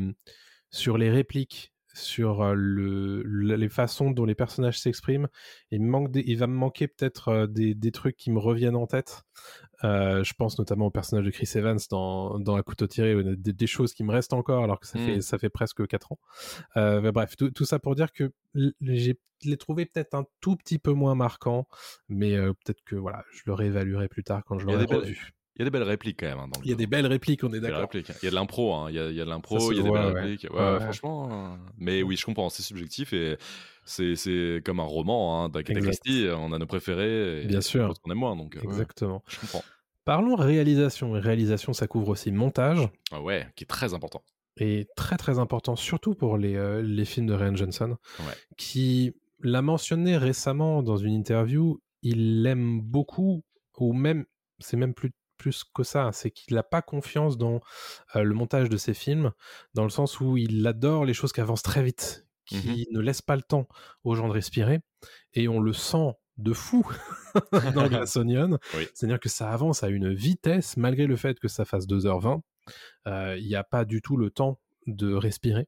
sur 0.71 0.97
les 0.97 1.10
répliques, 1.12 1.71
sur 1.93 2.53
le, 2.55 3.21
le- 3.23 3.55
les 3.55 3.69
façons 3.69 4.12
dont 4.12 4.25
les 4.25 4.36
personnages 4.36 4.79
s'expriment. 4.79 5.27
Il 5.71 5.81
me 5.81 5.88
manque, 5.89 6.12
des- 6.12 6.23
il 6.25 6.38
va 6.38 6.47
me 6.47 6.55
manquer 6.55 6.88
peut-être 6.88 7.47
des, 7.47 7.75
des 7.75 7.91
trucs 7.91 8.17
qui 8.17 8.31
me 8.31 8.39
reviennent 8.39 8.75
en 8.75 8.88
tête. 8.88 9.21
Euh, 9.83 10.23
je 10.23 10.33
pense 10.33 10.57
notamment 10.57 10.88
au 10.88 10.91
personnage 10.91 11.25
de 11.25 11.31
Chris 11.31 11.49
Evans 11.55 11.79
dans, 11.89 12.39
dans 12.39 12.55
À 12.55 12.63
couteau 12.63 12.88
tiré, 12.88 13.21
des, 13.35 13.53
des 13.53 13.67
choses 13.67 13.93
qui 13.93 14.03
me 14.03 14.11
restent 14.11 14.33
encore 14.33 14.63
alors 14.63 14.79
que 14.79 14.88
ça, 14.88 14.97
Mm. 14.99 15.05
fait, 15.05 15.21
ça 15.21 15.38
fait 15.38 15.49
presque 15.49 15.85
4 15.85 16.13
ans. 16.13 16.19
Euh, 16.77 17.01
mais 17.01 17.11
bref, 17.11 17.35
tout, 17.35 17.51
tout 17.51 17.65
ça 17.65 17.79
pour 17.79 17.95
dire 17.95 18.11
que 18.11 18.31
j'ai 18.81 19.17
je 19.43 19.49
l'ai 19.49 19.57
trouvé 19.57 19.85
peut-être 19.85 20.13
un 20.15 20.25
tout 20.39 20.55
petit 20.55 20.79
peu 20.79 20.93
moins 20.93 21.13
marquant, 21.13 21.67
mais 22.07 22.35
euh, 22.35 22.53
peut-être 22.53 22.81
que 22.85 22.95
voilà, 22.95 23.23
je 23.33 23.41
le 23.45 23.53
réévaluerai 23.53 24.07
plus 24.07 24.23
tard 24.23 24.43
quand 24.45 24.57
je 24.57 24.65
l'aurai 24.65 24.85
revu. 24.85 25.33
Il 25.55 25.59
y 25.59 25.61
a 25.61 25.65
des 25.65 25.71
belles 25.71 25.83
répliques 25.83 26.19
quand 26.19 26.25
même. 26.27 26.39
hein, 26.39 26.47
dans 26.51 26.59
le 26.59 26.65
Il 26.65 26.69
y 26.69 26.73
a 26.73 26.75
des 26.75 26.87
belles 26.87 27.05
répliques, 27.07 27.43
on 27.43 27.53
est 27.53 27.59
d'accord. 27.61 27.87
Il 27.93 28.03
y 28.23 28.27
a 28.27 28.29
de 28.29 28.35
l'impro, 28.35 28.73
hein. 28.73 28.87
il 28.89 28.95
y 28.95 28.99
a, 28.99 29.09
il 29.09 29.15
y 29.15 29.21
a 29.21 29.25
de 29.25 29.29
l'impro, 29.29 29.71
il 29.71 29.77
y 29.77 29.79
a 29.79 29.83
des 29.83 29.89
belles 29.89 30.13
ouais. 30.13 30.21
répliques. 30.21 30.47
Ouais, 30.53 30.79
franchement. 30.81 31.57
Mais 31.77 32.03
oui, 32.03 32.17
je 32.17 32.25
comprends, 32.25 32.49
c'est 32.49 32.63
subjectif 32.63 33.13
et 33.13 33.37
c'est, 33.85 34.15
c'est 34.15 34.61
comme 34.65 34.79
un 34.79 34.83
roman 34.85 35.45
hein, 35.45 35.49
d'Agatha. 35.49 35.79
Christie. 35.79 36.27
On 36.35 36.51
a 36.51 36.57
nos 36.59 36.65
préférés 36.65 37.43
et 37.43 37.45
Bien 37.47 37.61
sûr. 37.61 37.93
qu'on 38.01 38.11
aime 38.11 38.17
moins. 38.17 38.35
Donc, 38.35 38.57
euh, 38.57 38.61
Exactement. 38.63 39.23
je 39.27 39.39
comprends. 39.39 39.63
Parlons 40.03 40.35
réalisation. 40.35 41.11
Réalisation, 41.13 41.71
ça 41.73 41.87
couvre 41.87 42.09
aussi 42.09 42.31
montage. 42.31 42.79
Ah 43.11 43.21
ouais, 43.21 43.47
qui 43.55 43.63
est 43.63 43.67
très 43.67 43.93
important. 43.93 44.21
et 44.57 44.87
très 44.97 45.17
très 45.17 45.39
important, 45.39 45.75
surtout 45.75 46.15
pour 46.15 46.37
les, 46.37 46.55
euh, 46.55 46.81
les 46.81 47.05
films 47.05 47.27
de 47.27 47.33
Ryan 47.33 47.55
Johnson, 47.55 47.97
qui 48.57 49.13
l'a 49.41 49.61
mentionné 49.61 50.17
récemment 50.17 50.81
dans 50.83 50.97
une 50.97 51.13
interview, 51.13 51.79
il 52.03 52.41
l'aime 52.43 52.81
beaucoup, 52.81 53.43
ou 53.77 53.93
même, 53.93 54.25
c'est 54.59 54.77
même 54.77 54.93
plus, 54.93 55.11
plus 55.45 55.63
que 55.63 55.84
ça, 55.84 56.10
c'est 56.12 56.31
qu'il 56.31 56.55
n'a 56.55 56.63
pas 56.63 56.81
confiance 56.81 57.38
dans 57.38 57.62
euh, 58.15 58.23
le 58.23 58.34
montage 58.34 58.67
de 58.67 58.77
ses 58.77 58.95
films, 58.95 59.31
dans 59.75 59.84
le 59.84 59.91
sens 59.91 60.19
où 60.19 60.38
il 60.38 60.65
adore 60.65 61.05
les 61.05 61.13
choses 61.13 61.31
qui 61.34 61.39
avancent 61.41 61.62
très 61.62 61.84
vite, 61.84 62.25
qui 62.47 62.88
ne 62.91 62.99
laissent 62.99 63.21
pas 63.21 63.36
le 63.36 63.43
temps 63.43 63.67
aux 64.03 64.15
gens 64.15 64.27
de 64.27 64.34
respirer, 64.34 64.79
et 65.34 65.47
on 65.47 65.60
le 65.60 65.71
sent 65.71 66.13
de 66.38 66.51
fou 66.51 66.84
dans 67.75 67.88
Glass 67.89 68.15
Onion, 68.15 68.58
Oui. 68.75 68.88
c'est-à-dire 68.95 69.19
que 69.19 69.29
ça 69.29 69.51
avance 69.51 69.84
à 69.84 69.89
une 69.89 70.12
vitesse, 70.15 70.77
malgré 70.77 71.05
le 71.05 71.15
fait 71.15 71.39
que 71.39 71.47
ça 71.47 71.63
fasse 71.63 71.86
2h20, 71.86 72.41
euh, 73.05 73.38
il 73.38 73.45
n'y 73.45 73.55
a 73.55 73.63
pas 73.63 73.86
du 73.86 74.01
tout 74.01 74.17
le 74.17 74.31
temps 74.31 74.60
de 74.88 75.13
respirer. 75.13 75.67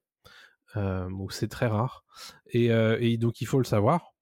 euh, 0.76 1.08
c'est 1.30 1.50
très 1.50 1.68
rare. 1.68 2.04
Et, 2.48 2.72
euh, 2.72 2.98
et 3.00 3.18
donc, 3.18 3.42
il 3.42 3.46
faut 3.46 3.60
le 3.60 3.63
savoir. 3.66 4.16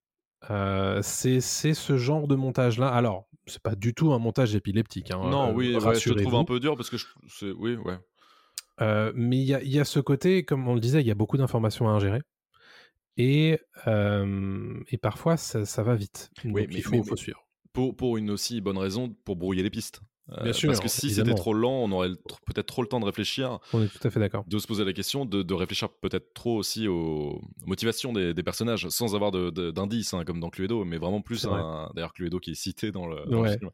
C'est 1.02 1.40
c'est 1.42 1.74
ce 1.74 1.96
genre 1.98 2.28
de 2.28 2.36
montage-là. 2.36 2.90
Alors, 2.90 3.28
c'est 3.48 3.62
pas 3.62 3.76
du 3.76 3.94
tout 3.94 4.12
un 4.14 4.20
montage 4.20 4.56
épileptique. 4.56 5.12
hein, 5.12 5.20
non, 5.30 5.50
euh, 5.50 5.54
oui, 5.54 5.76
ouais, 5.76 5.96
je 6.00 6.14
te 6.14 6.20
trouve 6.20 6.36
un 6.36 6.44
peu 6.46 6.60
dur 6.60 6.76
parce 6.76 6.90
que 6.90 6.98
je... 6.98 7.06
oui, 7.54 7.76
ouais. 7.76 7.98
Euh, 8.82 9.12
mais 9.16 9.38
il 9.38 9.44
y 9.46 9.54
a, 9.54 9.62
il 9.64 9.70
y 9.70 9.80
a 9.80 9.86
ce 9.86 10.00
côté, 10.00 10.44
comme 10.44 10.68
on 10.68 10.74
le 10.74 10.80
disait, 10.82 11.02
il 11.02 11.08
y 11.08 11.12
a 11.12 11.16
beaucoup 11.16 11.38
d'informations 11.38 11.88
à 11.88 11.92
ingérer. 11.92 12.22
Et, 13.18 13.60
euh, 13.88 14.80
et 14.90 14.98
parfois, 14.98 15.38
ça, 15.38 15.66
ça 15.66 15.84
va 15.84 15.96
vite. 15.96 16.30
Donc, 16.44 16.54
Oui, 16.56 16.66
mais- 16.68 16.76
il 16.76 16.82
faut, 16.84 16.92
mais- 16.92 17.04
faut 17.04 17.16
suivre. 17.16 17.46
Pour, 17.72 17.96
pour 17.96 18.18
une 18.18 18.30
aussi 18.32 18.62
bonne 18.62 18.78
raison, 18.78 19.10
pour 19.26 19.36
brouiller 19.36 19.64
les 19.64 19.70
pistes. 19.70 20.02
Euh, 20.32 20.54
sûr, 20.54 20.70
Parce 20.70 20.80
que 20.80 20.88
si 20.88 21.12
c'était 21.12 21.36
trop 21.36 21.54
lent, 21.54 21.84
on 21.84 21.92
aurait 21.92 22.10
peut-être 22.48 22.66
trop 22.66 22.82
le 22.82 22.88
temps 22.88 23.00
de 23.00 23.06
réfléchir, 23.06 23.60
On 23.74 23.84
est 23.84 23.88
tout 23.88 24.08
à 24.08 24.10
fait 24.10 24.20
d'accord. 24.20 24.44
de 24.48 24.58
se 24.58 24.66
poser 24.66 24.84
la 24.84 24.92
question, 24.94 25.24
de, 25.26 25.44
de 25.44 25.54
réfléchir 25.54 25.90
peut-être 25.90 26.34
trop 26.34 26.56
aussi 26.58 26.88
aux 26.88 27.42
motivations 27.66 28.12
des, 28.12 28.34
des 28.34 28.44
personnages, 28.44 28.88
sans 28.90 29.14
avoir 29.16 29.30
de- 29.32 29.52
de- 29.52 29.70
d'indices, 29.70 30.16
hein, 30.16 30.24
comme 30.26 30.40
dans 30.40 30.50
Cluedo, 30.50 30.84
mais 30.84 30.98
vraiment 30.98 31.22
plus 31.22 31.46
vrai. 31.46 31.62
D'ailleurs, 31.94 32.14
Cluedo 32.14 32.40
qui 32.40 32.52
est 32.52 32.56
cité 32.56 32.92
dans 32.92 33.06
le, 33.06 33.18
dans 33.30 33.42
le 33.44 33.50
Ouais. 33.50 33.58
film. 33.60 33.70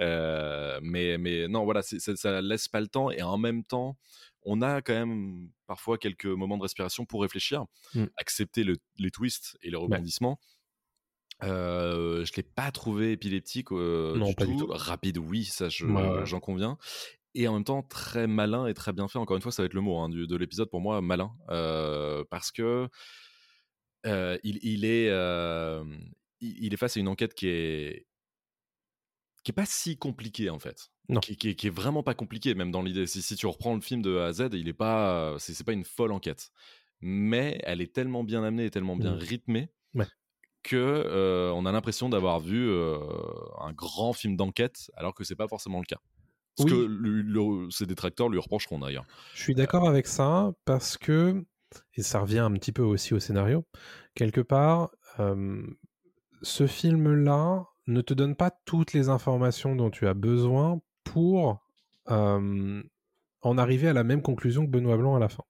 Euh, 0.00 0.78
mais, 0.82 1.18
mais 1.18 1.48
non, 1.48 1.64
voilà, 1.64 1.82
ça, 1.82 2.14
ça 2.16 2.40
laisse 2.40 2.68
pas 2.68 2.80
le 2.80 2.86
temps, 2.88 3.10
et 3.10 3.22
en 3.22 3.36
même 3.38 3.64
temps, 3.64 3.96
on 4.42 4.62
a 4.62 4.82
quand 4.82 4.94
même 4.94 5.48
parfois 5.66 5.98
quelques 5.98 6.26
moments 6.26 6.56
de 6.56 6.62
respiration 6.62 7.04
pour 7.04 7.22
réfléchir, 7.22 7.64
Mm. 7.94 8.04
accepter 8.16 8.62
le- 8.62 8.76
les 8.98 9.10
twists 9.10 9.56
et 9.62 9.70
les 9.70 9.76
rebondissements. 9.76 10.38
Euh, 11.42 12.24
je 12.24 12.32
l'ai 12.36 12.42
pas 12.42 12.70
trouvé 12.70 13.12
épileptique 13.12 13.70
euh, 13.72 14.16
Non, 14.16 14.28
du, 14.28 14.34
pas 14.34 14.44
tout. 14.46 14.52
du 14.52 14.56
tout. 14.58 14.66
Rapide, 14.70 15.18
oui, 15.18 15.44
ça 15.44 15.68
je- 15.68 15.84
Ouais, 15.84 16.02
ouais. 16.08 16.26
j'en 16.26 16.40
conviens. 16.40 16.78
Et 17.34 17.46
en 17.48 17.52
même 17.54 17.64
temps, 17.64 17.82
très 17.82 18.26
malin 18.26 18.66
et 18.66 18.72
très 18.74 18.92
bien 18.94 19.08
fait. 19.08 19.18
Encore 19.18 19.36
une 19.36 19.42
fois, 19.42 19.52
ça 19.52 19.62
va 19.62 19.66
être 19.66 19.74
le 19.74 19.82
mot 19.82 19.98
hein, 19.98 20.08
du- 20.08 20.26
de 20.26 20.36
l'épisode 20.36 20.70
pour 20.70 20.80
moi, 20.80 21.02
malin. 21.02 21.32
Euh, 21.50 22.24
parce 22.30 22.50
que 22.50 22.88
il, 24.04 24.58
il 24.62 24.84
est, 24.84 25.08
il, 26.40 26.72
est 26.72 26.76
face 26.76 26.96
à 26.96 27.00
une 27.00 27.08
enquête 27.08 27.34
qui 27.34 27.48
est 27.48 28.06
qui 29.42 29.52
est 29.52 29.54
pas 29.54 29.66
si 29.66 29.96
compliquée 29.96 30.50
en 30.50 30.58
fait. 30.58 30.90
Non. 31.08 31.20
Qui, 31.20 31.36
qui 31.36 31.50
est- 31.50 31.54
qui 31.54 31.68
est 31.68 31.70
vraiment 31.70 32.02
pas 32.02 32.14
compliquée, 32.14 32.54
même 32.54 32.72
dans 32.72 32.82
l'idée. 32.82 33.06
Si, 33.06 33.22
si 33.22 33.36
tu 33.36 33.46
reprends 33.46 33.74
le 33.76 33.80
film 33.80 34.02
de 34.02 34.16
A 34.16 34.26
à 34.26 34.32
Z, 34.32 34.48
il 34.54 34.66
est 34.68 34.72
pas, 34.72 35.36
c'est 35.38 35.62
pas 35.64 35.72
une 35.72 35.84
folle 35.84 36.10
enquête, 36.12 36.50
mais 37.00 37.60
elle 37.62 37.80
est 37.80 37.92
tellement 37.94 38.24
bien 38.24 38.42
amenée 38.42 38.64
et 38.66 38.70
tellement 38.70 38.96
bien 38.96 39.14
Mm. 39.14 39.18
rythmée. 39.18 39.68
Que 40.66 40.76
euh, 40.76 41.50
on 41.52 41.64
a 41.66 41.72
l'impression 41.72 42.08
d'avoir 42.08 42.40
vu 42.40 42.68
euh, 42.68 42.98
un 43.60 43.72
grand 43.72 44.12
film 44.12 44.36
d'enquête, 44.36 44.90
alors 44.96 45.14
que 45.14 45.24
c'est 45.24 45.36
pas 45.36 45.48
forcément 45.48 45.78
le 45.78 45.84
cas. 45.86 45.98
Ce 46.58 46.64
Oui. 46.64 46.70
que 46.70 46.76
le- 46.86 47.70
ses 47.70 47.86
détracteurs 47.86 48.28
lui 48.28 48.38
reprocheront 48.38 48.78
d'ailleurs. 48.78 49.04
Je 49.34 49.42
suis 49.42 49.54
d'accord 49.54 49.86
avec 49.88 50.06
ça 50.06 50.52
parce 50.64 50.96
que, 50.96 51.44
et 51.94 52.02
ça 52.02 52.20
revient 52.20 52.38
un 52.38 52.52
petit 52.52 52.72
peu 52.72 52.82
aussi 52.82 53.12
au 53.14 53.20
scénario, 53.20 53.64
quelque 54.14 54.40
part, 54.40 54.90
euh, 55.20 55.62
ce 56.42 56.66
film-là 56.66 57.66
ne 57.86 58.00
te 58.00 58.14
donne 58.14 58.36
pas 58.36 58.50
toutes 58.64 58.92
les 58.94 59.08
informations 59.08 59.76
dont 59.76 59.90
tu 59.90 60.06
as 60.08 60.14
besoin 60.14 60.80
pour 61.04 61.62
euh, 62.10 62.82
en 63.42 63.58
arriver 63.58 63.88
à 63.88 63.92
la 63.92 64.04
même 64.04 64.22
conclusion 64.22 64.64
que 64.66 64.70
Benoît 64.70 64.96
Blanc 64.96 65.14
à 65.14 65.18
la 65.20 65.28
fin. 65.28 65.44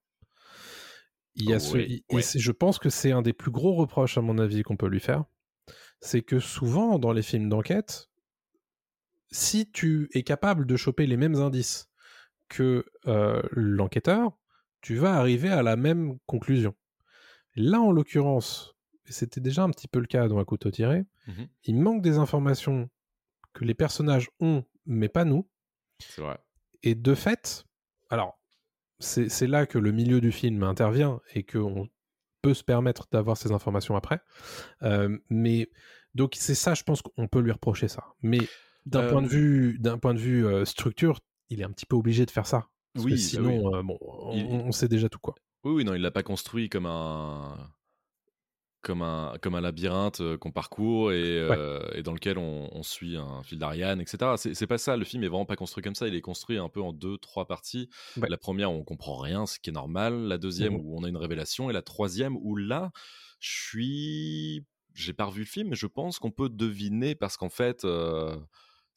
Il 1.36 1.48
y 1.50 1.52
a 1.52 1.60
ce, 1.60 1.76
il- 1.78 2.02
je 2.10 2.52
pense 2.52 2.78
que 2.78 2.88
c'est 2.90 3.12
un 3.12 3.22
des 3.22 3.32
plus 3.32 3.50
gros 3.50 3.74
reproches, 3.74 4.16
à 4.18 4.22
mon 4.22 4.38
avis, 4.38 4.62
qu'on 4.62 4.76
peut 4.76 4.88
lui 4.88 5.00
faire. 5.00 5.24
C'est 6.00 6.22
que 6.22 6.38
souvent, 6.40 6.98
dans 6.98 7.12
les 7.12 7.22
films 7.22 7.48
d'enquête, 7.48 8.08
si 9.30 9.70
tu 9.70 10.08
es 10.12 10.22
capable 10.22 10.66
de 10.66 10.76
choper 10.76 11.06
les 11.06 11.16
mêmes 11.16 11.34
indices 11.36 11.88
que 12.48 12.86
euh, 13.06 13.42
l'enquêteur, 13.52 14.38
tu 14.80 14.94
vas 14.96 15.14
arriver 15.16 15.48
à 15.48 15.62
la 15.62 15.76
même 15.76 16.18
conclusion. 16.26 16.74
Là, 17.56 17.80
en 17.80 17.90
l'occurrence, 17.90 18.74
et 19.06 19.12
c'était 19.12 19.40
déjà 19.40 19.62
un 19.64 19.70
petit 19.70 19.88
peu 19.88 19.98
le 19.98 20.06
cas 20.06 20.28
dans 20.28 20.38
Un 20.38 20.44
couteau 20.44 20.70
tiré, 20.70 21.04
Mhm. 21.26 21.48
il 21.64 21.76
manque 21.80 22.02
des 22.02 22.18
informations 22.18 22.88
que 23.52 23.64
les 23.64 23.74
personnages 23.74 24.28
ont, 24.40 24.64
mais 24.84 25.08
pas 25.08 25.24
nous. 25.24 25.48
C'est 25.98 26.22
vrai. 26.22 26.38
Et 26.84 26.94
de 26.94 27.14
fait, 27.14 27.64
alors, 28.10 28.38
c'est 28.98 29.46
là 29.46 29.66
que 29.66 29.78
le 29.78 29.92
milieu 29.92 30.20
du 30.20 30.32
film 30.32 30.62
intervient 30.62 31.20
et 31.34 31.42
qu'on 31.44 31.88
peut 32.42 32.54
se 32.54 32.64
permettre 32.64 33.08
d'avoir 33.12 33.36
ces 33.36 33.52
informations 33.52 33.96
après. 33.96 34.20
Euh, 34.82 35.18
mais 35.30 35.70
donc, 36.14 36.34
c'est 36.38 36.54
ça, 36.54 36.74
je 36.74 36.82
pense 36.84 37.02
qu'on 37.02 37.28
peut 37.28 37.40
lui 37.40 37.52
reprocher 37.52 37.88
ça. 37.88 38.04
Mais 38.22 38.54
d'un 38.86 39.02
Euh, 39.02 39.08
point 39.10 39.22
de 39.22 39.28
vue, 39.28 39.78
d'un 39.80 39.98
point 39.98 40.14
de 40.14 40.18
vue 40.20 40.46
euh, 40.46 40.64
structure, 40.64 41.20
il 41.50 41.60
est 41.60 41.64
un 41.64 41.70
petit 41.72 41.86
peu 41.86 41.96
obligé 41.96 42.26
de 42.26 42.30
faire 42.30 42.46
ça. 42.46 42.68
Parce 42.94 43.04
Oui, 43.04 43.12
que 43.12 43.16
bah 43.16 43.16
sinon, 43.16 43.74
euh, 43.74 43.82
bon, 43.82 43.98
on, 44.00 44.32
Il- 44.32 44.46
on 44.46 44.72
sait 44.72 44.88
déjà 44.88 45.08
tout 45.08 45.18
quoi. 45.18 45.34
Oui, 45.64 45.72
oui, 45.72 45.84
non, 45.84 45.94
il 45.94 46.00
l'a 46.02 46.10
pas 46.10 46.22
construit 46.22 46.68
comme 46.68 46.86
un 46.86 47.70
comme 48.86 49.02
un 49.02 49.34
comme 49.42 49.56
un 49.56 49.60
labyrinthe 49.60 50.20
euh, 50.20 50.38
qu'on 50.38 50.52
parcourt 50.52 51.10
et, 51.10 51.16
euh, 51.40 51.80
et 51.92 52.04
dans 52.04 52.12
lequel 52.12 52.38
on, 52.38 52.68
on 52.72 52.84
suit 52.84 53.16
un 53.16 53.42
fil 53.42 53.58
d'Ariane, 53.58 54.00
etc. 54.00 54.34
C'est 54.54 54.66
pas 54.68 54.78
ça. 54.78 54.96
Le 54.96 55.04
film 55.04 55.24
est 55.24 55.28
vraiment 55.28 55.44
pas 55.44 55.56
construit 55.56 55.82
comme 55.82 55.96
ça. 55.96 56.06
Il 56.06 56.14
est 56.14 56.20
construit 56.20 56.56
un 56.56 56.68
peu 56.68 56.80
en 56.80 56.92
deux, 56.92 57.18
trois 57.18 57.46
parties. 57.46 57.90
Ouais. 58.16 58.28
La 58.30 58.36
première, 58.38 58.70
on 58.70 58.84
comprend 58.84 59.16
rien, 59.16 59.44
ce 59.44 59.58
qui 59.58 59.70
est 59.70 59.72
normal. 59.72 60.14
La 60.28 60.38
deuxième, 60.38 60.74
Mhm. 60.74 60.80
où 60.84 60.96
on 60.98 61.02
a 61.02 61.08
une 61.08 61.16
révélation, 61.16 61.68
et 61.68 61.72
la 61.72 61.82
troisième, 61.82 62.36
où 62.36 62.54
là, 62.54 62.92
je 63.40 63.50
suis, 63.50 64.64
j'ai 64.94 65.12
pas 65.12 65.24
revu 65.24 65.40
le 65.40 65.46
film, 65.46 65.68
mais 65.70 65.76
je 65.76 65.88
pense 65.88 66.18
qu'on 66.20 66.30
peut 66.30 66.48
deviner 66.48 67.14
parce 67.16 67.36
qu'en 67.36 67.48
fait. 67.50 67.84
euh, 67.84 68.36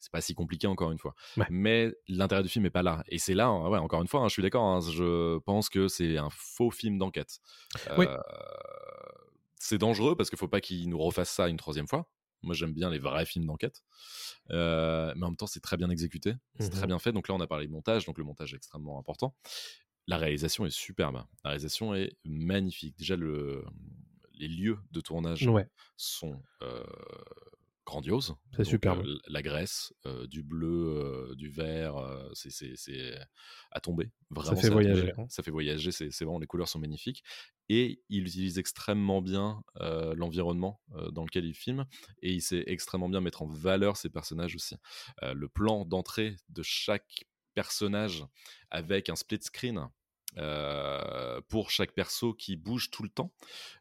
c'est 0.02 0.10
pas 0.12 0.22
si 0.22 0.34
compliqué 0.34 0.66
encore 0.66 0.90
une 0.92 0.98
fois. 0.98 1.14
Ouais. 1.36 1.44
Mais 1.50 1.92
l'intérêt 2.08 2.42
du 2.42 2.48
film 2.48 2.64
est 2.64 2.70
pas 2.70 2.82
là. 2.82 3.04
Et 3.08 3.18
c'est 3.18 3.34
là, 3.34 3.48
hein, 3.48 3.68
ouais, 3.68 3.78
encore 3.78 4.00
une 4.00 4.08
fois, 4.08 4.20
hein, 4.22 4.28
je 4.28 4.32
suis 4.32 4.42
d'accord, 4.42 4.64
hein, 4.64 4.80
je 4.80 5.36
pense 5.40 5.68
que 5.68 5.88
c'est 5.88 6.16
un 6.16 6.30
faux 6.30 6.70
film 6.70 6.96
d'enquête. 6.96 7.38
Oui. 7.98 8.06
C'est 9.62 9.78
dangereux 9.78 10.16
parce 10.16 10.30
qu'il 10.30 10.38
faut 10.38 10.48
pas 10.48 10.60
qu'il 10.60 10.88
nous 10.88 10.98
refasse 10.98 11.30
ça 11.30 11.48
une 11.48 11.58
troisième 11.58 11.86
fois. 11.86 12.10
Moi, 12.42 12.54
j'aime 12.54 12.72
bien 12.72 12.88
les 12.88 12.98
vrais 12.98 13.26
films 13.26 13.44
d'enquête. 13.44 13.82
Euh, 14.50 15.12
mais 15.14 15.26
en 15.26 15.28
même 15.28 15.36
temps, 15.36 15.46
c'est 15.46 15.60
très 15.60 15.76
bien 15.76 15.90
exécuté. 15.90 16.34
C'est 16.58 16.70
très 16.70 16.86
bien 16.86 16.98
fait. 16.98 17.12
Donc 17.12 17.28
là, 17.28 17.34
on 17.34 17.40
a 17.40 17.46
parlé 17.46 17.66
de 17.66 17.72
montage. 17.72 18.06
Donc 18.06 18.16
le 18.16 18.24
montage 18.24 18.54
est 18.54 18.56
extrêmement 18.56 18.98
important. 18.98 19.36
La 20.06 20.16
réalisation 20.16 20.64
est 20.64 20.70
superbe. 20.70 21.22
La 21.44 21.50
réalisation 21.50 21.94
est 21.94 22.16
magnifique. 22.24 22.96
Déjà, 22.96 23.16
le, 23.16 23.66
les 24.32 24.48
lieux 24.48 24.78
de 24.90 25.00
tournage 25.02 25.46
Ouais, 25.46 25.68
sont 25.98 26.42
euh, 26.62 26.82
grandioses. 27.86 28.34
C'est 28.56 28.64
superbe. 28.64 29.06
euh, 29.06 29.18
la 29.28 29.42
Grèce, 29.42 29.92
euh, 30.06 30.26
du 30.26 30.42
bleu, 30.42 30.68
euh, 31.30 31.34
du 31.34 31.48
vert, 31.48 31.96
euh, 31.96 32.28
c'est- 32.34 32.50
c'est 32.50 32.74
c'est 32.76 33.14
à 33.72 33.80
tomber. 33.80 34.10
Vraiment, 34.30 34.60
fait 34.60 34.68
c'est 34.68 34.74
à 34.74 34.80
tomber. 34.80 34.84
voyager, 34.84 35.12
hein. 35.18 35.26
Ça 35.28 35.42
fait 35.42 35.50
voyager. 35.50 35.90
C'est 35.92 36.10
c'est 36.10 36.24
vraiment 36.24 36.38
les 36.38 36.46
couleurs 36.46 36.68
sont 36.68 36.78
magnifiques 36.78 37.22
et 37.68 38.02
il 38.08 38.26
utilise 38.26 38.58
extrêmement 38.58 39.22
bien 39.22 39.62
l'environnement 40.14 40.80
dans 41.12 41.24
lequel 41.24 41.44
il 41.44 41.54
filme 41.54 41.86
et 42.22 42.32
il 42.32 42.42
sait 42.42 42.64
extrêmement 42.66 43.08
bien 43.08 43.20
mettre 43.20 43.42
en 43.42 43.46
valeur 43.46 43.96
ses 43.96 44.10
personnages 44.10 44.54
aussi. 44.56 44.76
Le 45.22 45.48
plan 45.48 45.84
d'entrée 45.84 46.36
de 46.48 46.62
chaque 46.62 47.24
personnage 47.54 48.24
avec 48.70 49.08
un 49.08 49.16
split 49.16 49.38
screen. 49.42 49.88
Euh, 50.38 51.40
pour 51.48 51.70
chaque 51.70 51.92
perso 51.92 52.32
qui 52.34 52.56
bouge 52.56 52.90
tout 52.90 53.02
le 53.02 53.08
temps. 53.08 53.32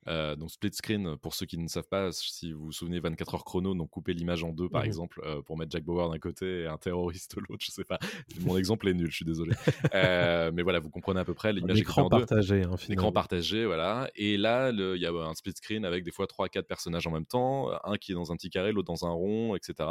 Euh, 0.07 0.35
donc 0.35 0.51
split 0.51 0.71
screen, 0.73 1.17
pour 1.17 1.33
ceux 1.35 1.45
qui 1.45 1.57
ne 1.57 1.67
savent 1.67 1.87
pas, 1.87 2.11
si 2.11 2.51
vous 2.53 2.65
vous 2.65 2.71
souvenez 2.71 2.99
24 2.99 3.35
heures 3.35 3.45
chrono, 3.45 3.73
donc 3.75 3.89
couper 3.89 4.13
l'image 4.13 4.43
en 4.43 4.51
deux 4.51 4.69
par 4.69 4.81
Mhm. 4.81 4.87
exemple, 4.87 5.21
euh, 5.25 5.41
pour 5.41 5.57
mettre 5.57 5.71
Jack 5.71 5.83
Bauer 5.83 6.09
d'un 6.09 6.19
côté 6.19 6.61
et 6.61 6.67
un 6.67 6.77
terroriste 6.77 7.35
de 7.35 7.41
l'autre, 7.47 7.63
je 7.65 7.71
sais 7.71 7.83
pas. 7.83 7.99
Mon 8.53 8.57
exemple 8.57 8.87
est 8.87 8.93
nul, 8.93 9.09
je 9.09 9.15
suis 9.15 9.25
désolé. 9.25 9.51
Mais 9.93 10.61
voilà, 10.63 10.79
vous 10.79 10.89
comprenez 10.89 11.19
à 11.19 11.25
peu 11.25 11.33
près, 11.33 11.53
l'image 11.53 11.79
écran 11.79 12.03
en 12.03 12.09
partagé. 12.09 12.63
Hein, 12.63 12.75
Écran 12.89 13.11
partagé, 13.11 13.65
voilà. 13.65 14.09
Et 14.15 14.37
là, 14.37 14.71
il 14.71 15.01
y 15.01 15.05
a 15.05 15.11
un 15.11 15.33
split 15.35 15.53
screen 15.55 15.85
avec 15.85 16.03
des 16.03 16.11
fois 16.11 16.27
3-4 16.27 16.67
personnages 16.67 17.07
en 17.07 17.11
même 17.11 17.25
temps, 17.25 17.69
un 17.83 17.97
qui 17.97 18.11
est 18.11 18.15
dans 18.15 18.31
un 18.31 18.35
petit 18.35 18.49
carré, 18.49 18.71
l'autre 18.71 18.87
dans 18.87 19.05
un 19.05 19.11
rond, 19.11 19.55
etc. 19.55 19.89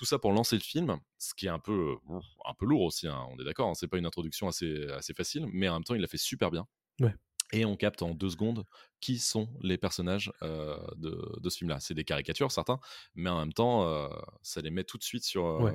Tout 0.00 0.06
ça 0.06 0.18
pour 0.18 0.32
lancer 0.32 0.56
le 0.56 0.62
film, 0.62 0.98
ce 1.18 1.34
qui 1.34 1.44
est 1.44 1.50
un 1.50 1.58
peu, 1.58 1.98
euh, 2.10 2.20
un 2.46 2.54
peu 2.54 2.64
lourd 2.64 2.80
aussi, 2.80 3.06
hein, 3.06 3.26
on 3.28 3.38
est 3.38 3.44
d'accord, 3.44 3.68
hein, 3.68 3.74
c'est 3.74 3.86
pas 3.86 3.98
une 3.98 4.06
introduction 4.06 4.48
assez, 4.48 4.86
assez 4.92 5.12
facile, 5.12 5.46
mais 5.52 5.68
en 5.68 5.74
même 5.74 5.84
temps, 5.84 5.94
il 5.94 6.00
l'a 6.00 6.06
fait 6.08 6.16
super 6.16 6.50
bien. 6.50 6.66
Ouais. 7.02 7.14
Et 7.52 7.66
on 7.66 7.76
capte 7.76 8.00
en 8.00 8.14
deux 8.14 8.30
secondes 8.30 8.64
qui 9.00 9.18
sont 9.18 9.50
les 9.60 9.76
personnages 9.76 10.32
euh, 10.40 10.78
de, 10.96 11.38
de 11.38 11.50
ce 11.50 11.58
film-là. 11.58 11.80
C'est 11.80 11.92
des 11.92 12.04
caricatures, 12.04 12.50
certains, 12.50 12.80
mais 13.14 13.28
en 13.28 13.40
même 13.40 13.52
temps, 13.52 13.86
euh, 13.86 14.08
ça 14.40 14.62
les 14.62 14.70
met 14.70 14.84
tout 14.84 14.96
de 14.96 15.02
suite 15.02 15.24
sur, 15.24 15.44
Ouais. 15.60 15.74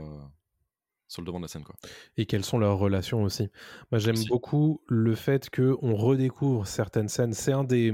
Sur 1.08 1.22
le 1.22 1.26
devant 1.26 1.40
de 1.40 1.44
la 1.44 1.48
scène. 1.48 1.64
Quoi. 1.64 1.76
et 2.18 2.26
quelles 2.26 2.44
sont 2.44 2.58
leurs 2.58 2.78
relations 2.78 3.24
aussi. 3.24 3.50
Moi, 3.92 4.00
j'aime 4.00 4.24
beaucoup 4.28 4.82
le 4.88 5.16
fait 5.16 5.50
que 5.50 5.76
on 5.82 5.96
redécouvre 5.96 6.68
certaines 6.68 7.10
scènes. 7.10 7.34
C'est 7.34 7.52
un 7.52 7.64
des, 7.64 7.94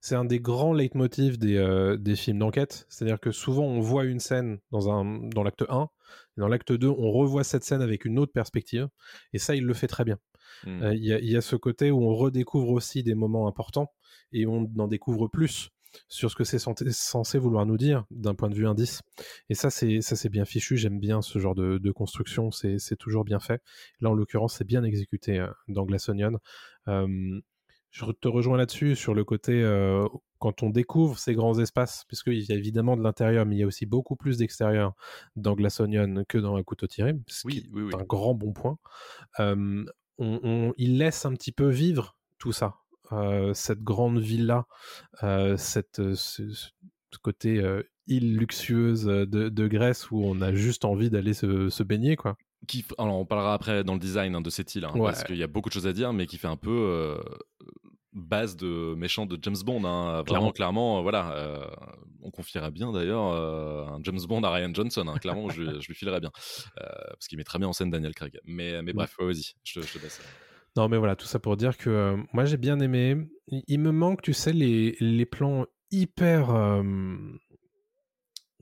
c'est 0.00 0.14
un 0.14 0.24
des 0.24 0.40
grands 0.40 0.72
leitmotifs 0.72 1.38
des, 1.38 1.56
euh, 1.56 1.96
des 1.96 2.16
films 2.16 2.38
d'enquête. 2.38 2.86
C'est-à-dire 2.88 3.20
que 3.20 3.30
souvent, 3.30 3.64
on 3.64 3.80
voit 3.80 4.04
une 4.04 4.20
scène 4.20 4.58
dans, 4.70 4.90
un, 4.90 5.04
dans 5.28 5.42
l'acte 5.42 5.64
1, 5.68 5.88
et 6.36 6.40
dans 6.40 6.48
l'acte 6.48 6.72
2, 6.72 6.88
on 6.88 7.10
revoit 7.10 7.44
cette 7.44 7.64
scène 7.64 7.82
avec 7.82 8.04
une 8.04 8.18
autre 8.18 8.32
perspective. 8.32 8.88
Et 9.32 9.38
ça, 9.38 9.54
il 9.54 9.64
le 9.64 9.74
fait 9.74 9.88
très 9.88 10.04
bien. 10.04 10.18
Mm. 10.64 10.82
Euh, 10.82 10.94
Il 10.94 11.04
y, 11.04 11.12
a, 11.12 11.18
il 11.18 11.30
y 11.30 11.36
a 11.36 11.40
ce 11.40 11.56
côté 11.56 11.90
où 11.90 12.04
on 12.04 12.14
redécouvre 12.14 12.70
aussi 12.70 13.02
des 13.02 13.14
moments 13.14 13.48
importants, 13.48 13.92
et 14.32 14.46
on 14.46 14.70
en 14.78 14.88
découvre 14.88 15.28
plus 15.28 15.70
sur 16.08 16.30
ce 16.30 16.36
que 16.36 16.44
c'est 16.44 16.58
censé, 16.58 17.38
vouloir 17.38 17.66
nous 17.66 17.76
dire 17.76 18.04
d'un 18.10 18.34
point 18.34 18.48
de 18.50 18.54
vue 18.54 18.66
indice. 18.66 19.02
Et 19.48 19.54
ça, 19.54 19.70
c'est 19.70 20.00
ça 20.00 20.16
c'est 20.16 20.28
bien 20.28 20.44
fichu. 20.44 20.76
J'aime 20.76 20.98
bien 20.98 21.22
ce 21.22 21.38
genre 21.38 21.54
de, 21.54 21.78
de 21.78 21.92
construction. 21.92 22.50
C'est 22.50 22.78
c'est 22.78 22.96
toujours 22.96 23.24
bien 23.24 23.40
fait. 23.40 23.62
Là, 24.00 24.10
en 24.10 24.14
l'occurrence, 24.14 24.54
c'est 24.56 24.66
bien 24.66 24.84
exécuté 24.84 25.38
euh, 25.38 25.48
dans 25.68 25.84
Glass 25.84 26.08
Onion. 26.08 26.38
Euh, 26.88 27.40
je 27.90 28.06
te 28.06 28.26
rejoins 28.26 28.56
là-dessus 28.56 28.96
sur 28.96 29.12
le 29.12 29.22
côté 29.22 29.62
euh, 29.62 30.06
quand 30.38 30.62
on 30.62 30.70
découvre 30.70 31.18
ces 31.18 31.34
grands 31.34 31.58
espaces, 31.58 32.04
puisqu'il 32.08 32.40
y 32.40 32.50
a 32.52 32.54
évidemment 32.54 32.96
de 32.96 33.02
l'intérieur, 33.02 33.44
mais 33.44 33.56
il 33.56 33.58
y 33.58 33.62
a 33.62 33.66
aussi 33.66 33.84
beaucoup 33.84 34.16
plus 34.16 34.38
d'extérieur 34.38 34.94
dans 35.36 35.54
Glass 35.54 35.78
Onion 35.78 36.24
que 36.26 36.38
dans 36.38 36.56
Un 36.56 36.62
couteau 36.62 36.86
tiré, 36.86 37.12
ce 37.26 37.46
Oui, 37.46 37.62
qui 37.64 37.68
oui, 37.70 37.82
oui. 37.82 37.90
est 37.92 37.96
un 38.00 38.04
grand 38.04 38.32
bon 38.34 38.52
point. 38.54 38.78
Euh, 39.40 39.84
on, 40.18 40.40
on- 40.42 40.74
il 40.78 40.96
laisse 40.98 41.26
un 41.26 41.34
petit 41.34 41.52
peu 41.52 41.68
vivre 41.68 42.16
tout 42.38 42.52
ça, 42.52 42.76
cette 43.54 43.82
grande 43.82 44.18
villa, 44.18 44.66
euh, 45.22 45.56
cette, 45.56 45.98
euh, 46.00 46.14
ce, 46.14 46.48
ce 46.52 46.68
côté 47.22 47.58
euh, 47.60 47.82
île 48.06 48.36
luxueuse 48.36 49.04
de, 49.04 49.24
de 49.48 49.66
Grèce 49.68 50.10
où 50.10 50.22
on 50.24 50.40
a 50.40 50.52
juste 50.52 50.84
envie 50.84 51.10
d'aller 51.10 51.34
se, 51.34 51.68
se 51.68 51.82
baigner, 51.82 52.16
quoi. 52.16 52.36
Qui, 52.68 52.84
alors 52.98 53.16
on 53.18 53.26
parlera 53.26 53.54
après 53.54 53.82
dans 53.82 53.94
le 53.94 53.98
design 54.00 54.34
hein, 54.36 54.40
de 54.40 54.50
cette 54.50 54.74
île, 54.76 54.84
hein, 54.84 54.92
Ouais. 54.94 55.10
parce 55.10 55.24
qu'il 55.24 55.36
y 55.36 55.42
a 55.42 55.48
beaucoup 55.48 55.68
de 55.68 55.74
choses 55.74 55.86
à 55.88 55.92
dire, 55.92 56.12
mais 56.12 56.26
qui 56.26 56.38
fait 56.38 56.46
un 56.48 56.56
peu 56.56 56.70
euh, 56.70 57.18
base 58.12 58.56
de 58.56 58.94
méchant 58.94 59.26
de 59.26 59.38
James 59.42 59.56
Bond. 59.64 59.84
hein. 59.84 60.22
Clairement, 60.24 60.98
euh, 60.98 61.02
voilà. 61.02 61.32
euh, 61.32 61.66
on 62.22 62.30
confiera 62.30 62.70
bien 62.70 62.92
d'ailleurs 62.92 63.32
euh, 63.32 63.84
un 63.86 63.98
James 64.04 64.20
Bond 64.28 64.42
à 64.44 64.50
Ryan 64.52 64.72
Johnson. 64.72 65.06
hein. 65.08 65.18
Clairement, 65.18 65.48
je, 65.48 65.62
lui- 65.62 65.80
je 65.80 65.88
lui 65.88 65.94
filerais 65.94 66.20
bien. 66.20 66.30
Euh, 66.80 66.86
parce 67.10 67.26
qu'il 67.26 67.36
met 67.38 67.44
très 67.44 67.58
bien 67.58 67.66
en 67.68 67.72
scène 67.72 67.90
Daniel 67.90 68.14
Craig. 68.14 68.38
Mais, 68.44 68.80
mais 68.82 68.92
bref, 68.92 69.16
ouais, 69.18 69.26
vas-y, 69.26 69.54
je 69.64 69.80
te, 69.80 69.86
je 69.86 69.92
te 69.94 69.98
laisse. 70.02 70.20
Non, 70.76 70.88
mais 70.88 70.96
voilà, 70.96 71.16
tout 71.16 71.26
ça 71.26 71.38
pour 71.38 71.56
dire 71.56 71.76
que 71.76 71.90
euh, 71.90 72.16
moi 72.32 72.44
j'ai 72.46 72.56
bien 72.56 72.80
aimé. 72.80 73.16
Il, 73.48 73.80
me 73.80 73.92
manque, 73.92 74.22
tu 74.22 74.32
sais, 74.32 74.52
les, 74.52 75.26
plans 75.26 75.66
hyper. 75.90 76.50
euh, 76.50 76.82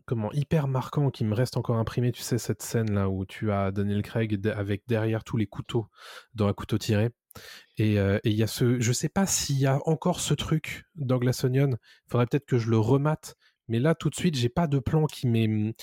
comment 0.06 0.32
Hyper 0.32 0.66
marquants 0.66 1.10
qui 1.10 1.24
me 1.24 1.34
restent 1.34 1.56
encore 1.56 1.76
imprimés. 1.76 2.10
Tu 2.10 2.22
sais, 2.22 2.38
cette 2.38 2.62
scène 2.62 2.92
là 2.92 3.08
où 3.08 3.24
tu 3.26 3.52
as 3.52 3.70
Daniel 3.70 4.02
Craig 4.02 4.44
avec 4.48 4.82
derrière 4.88 5.22
tous 5.22 5.36
les 5.36 5.46
couteaux 5.46 5.86
dans 6.34 6.48
un 6.48 6.52
couteau 6.52 6.78
tiré. 6.78 7.10
Et 7.78 8.00
euh, 8.00 8.18
et 8.24 8.30
il 8.30 8.36
y 8.36 8.42
a 8.42 8.48
ce. 8.48 8.80
Je 8.80 8.92
sais 8.92 9.08
pas 9.08 9.26
s'il 9.26 9.58
y 9.58 9.66
a 9.66 9.78
encore 9.86 10.18
ce 10.20 10.34
truc 10.34 10.84
dans 10.96 11.18
Glass 11.18 11.44
Onion. 11.44 11.70
Il 11.70 12.10
faudrait 12.10 12.26
peut-être 12.26 12.46
que 12.46 12.58
je 12.58 12.70
le 12.70 12.78
remate. 12.78 13.36
Mais 13.68 13.78
là, 13.78 13.94
tout 13.94 14.10
de 14.10 14.16
suite, 14.16 14.36
j'ai 14.36 14.48
pas 14.48 14.66
de 14.66 14.80
plan 14.80 15.06
qui 15.06 15.28
m'est 15.28 15.74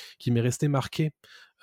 resté 0.41 0.67
marqué 0.67 1.11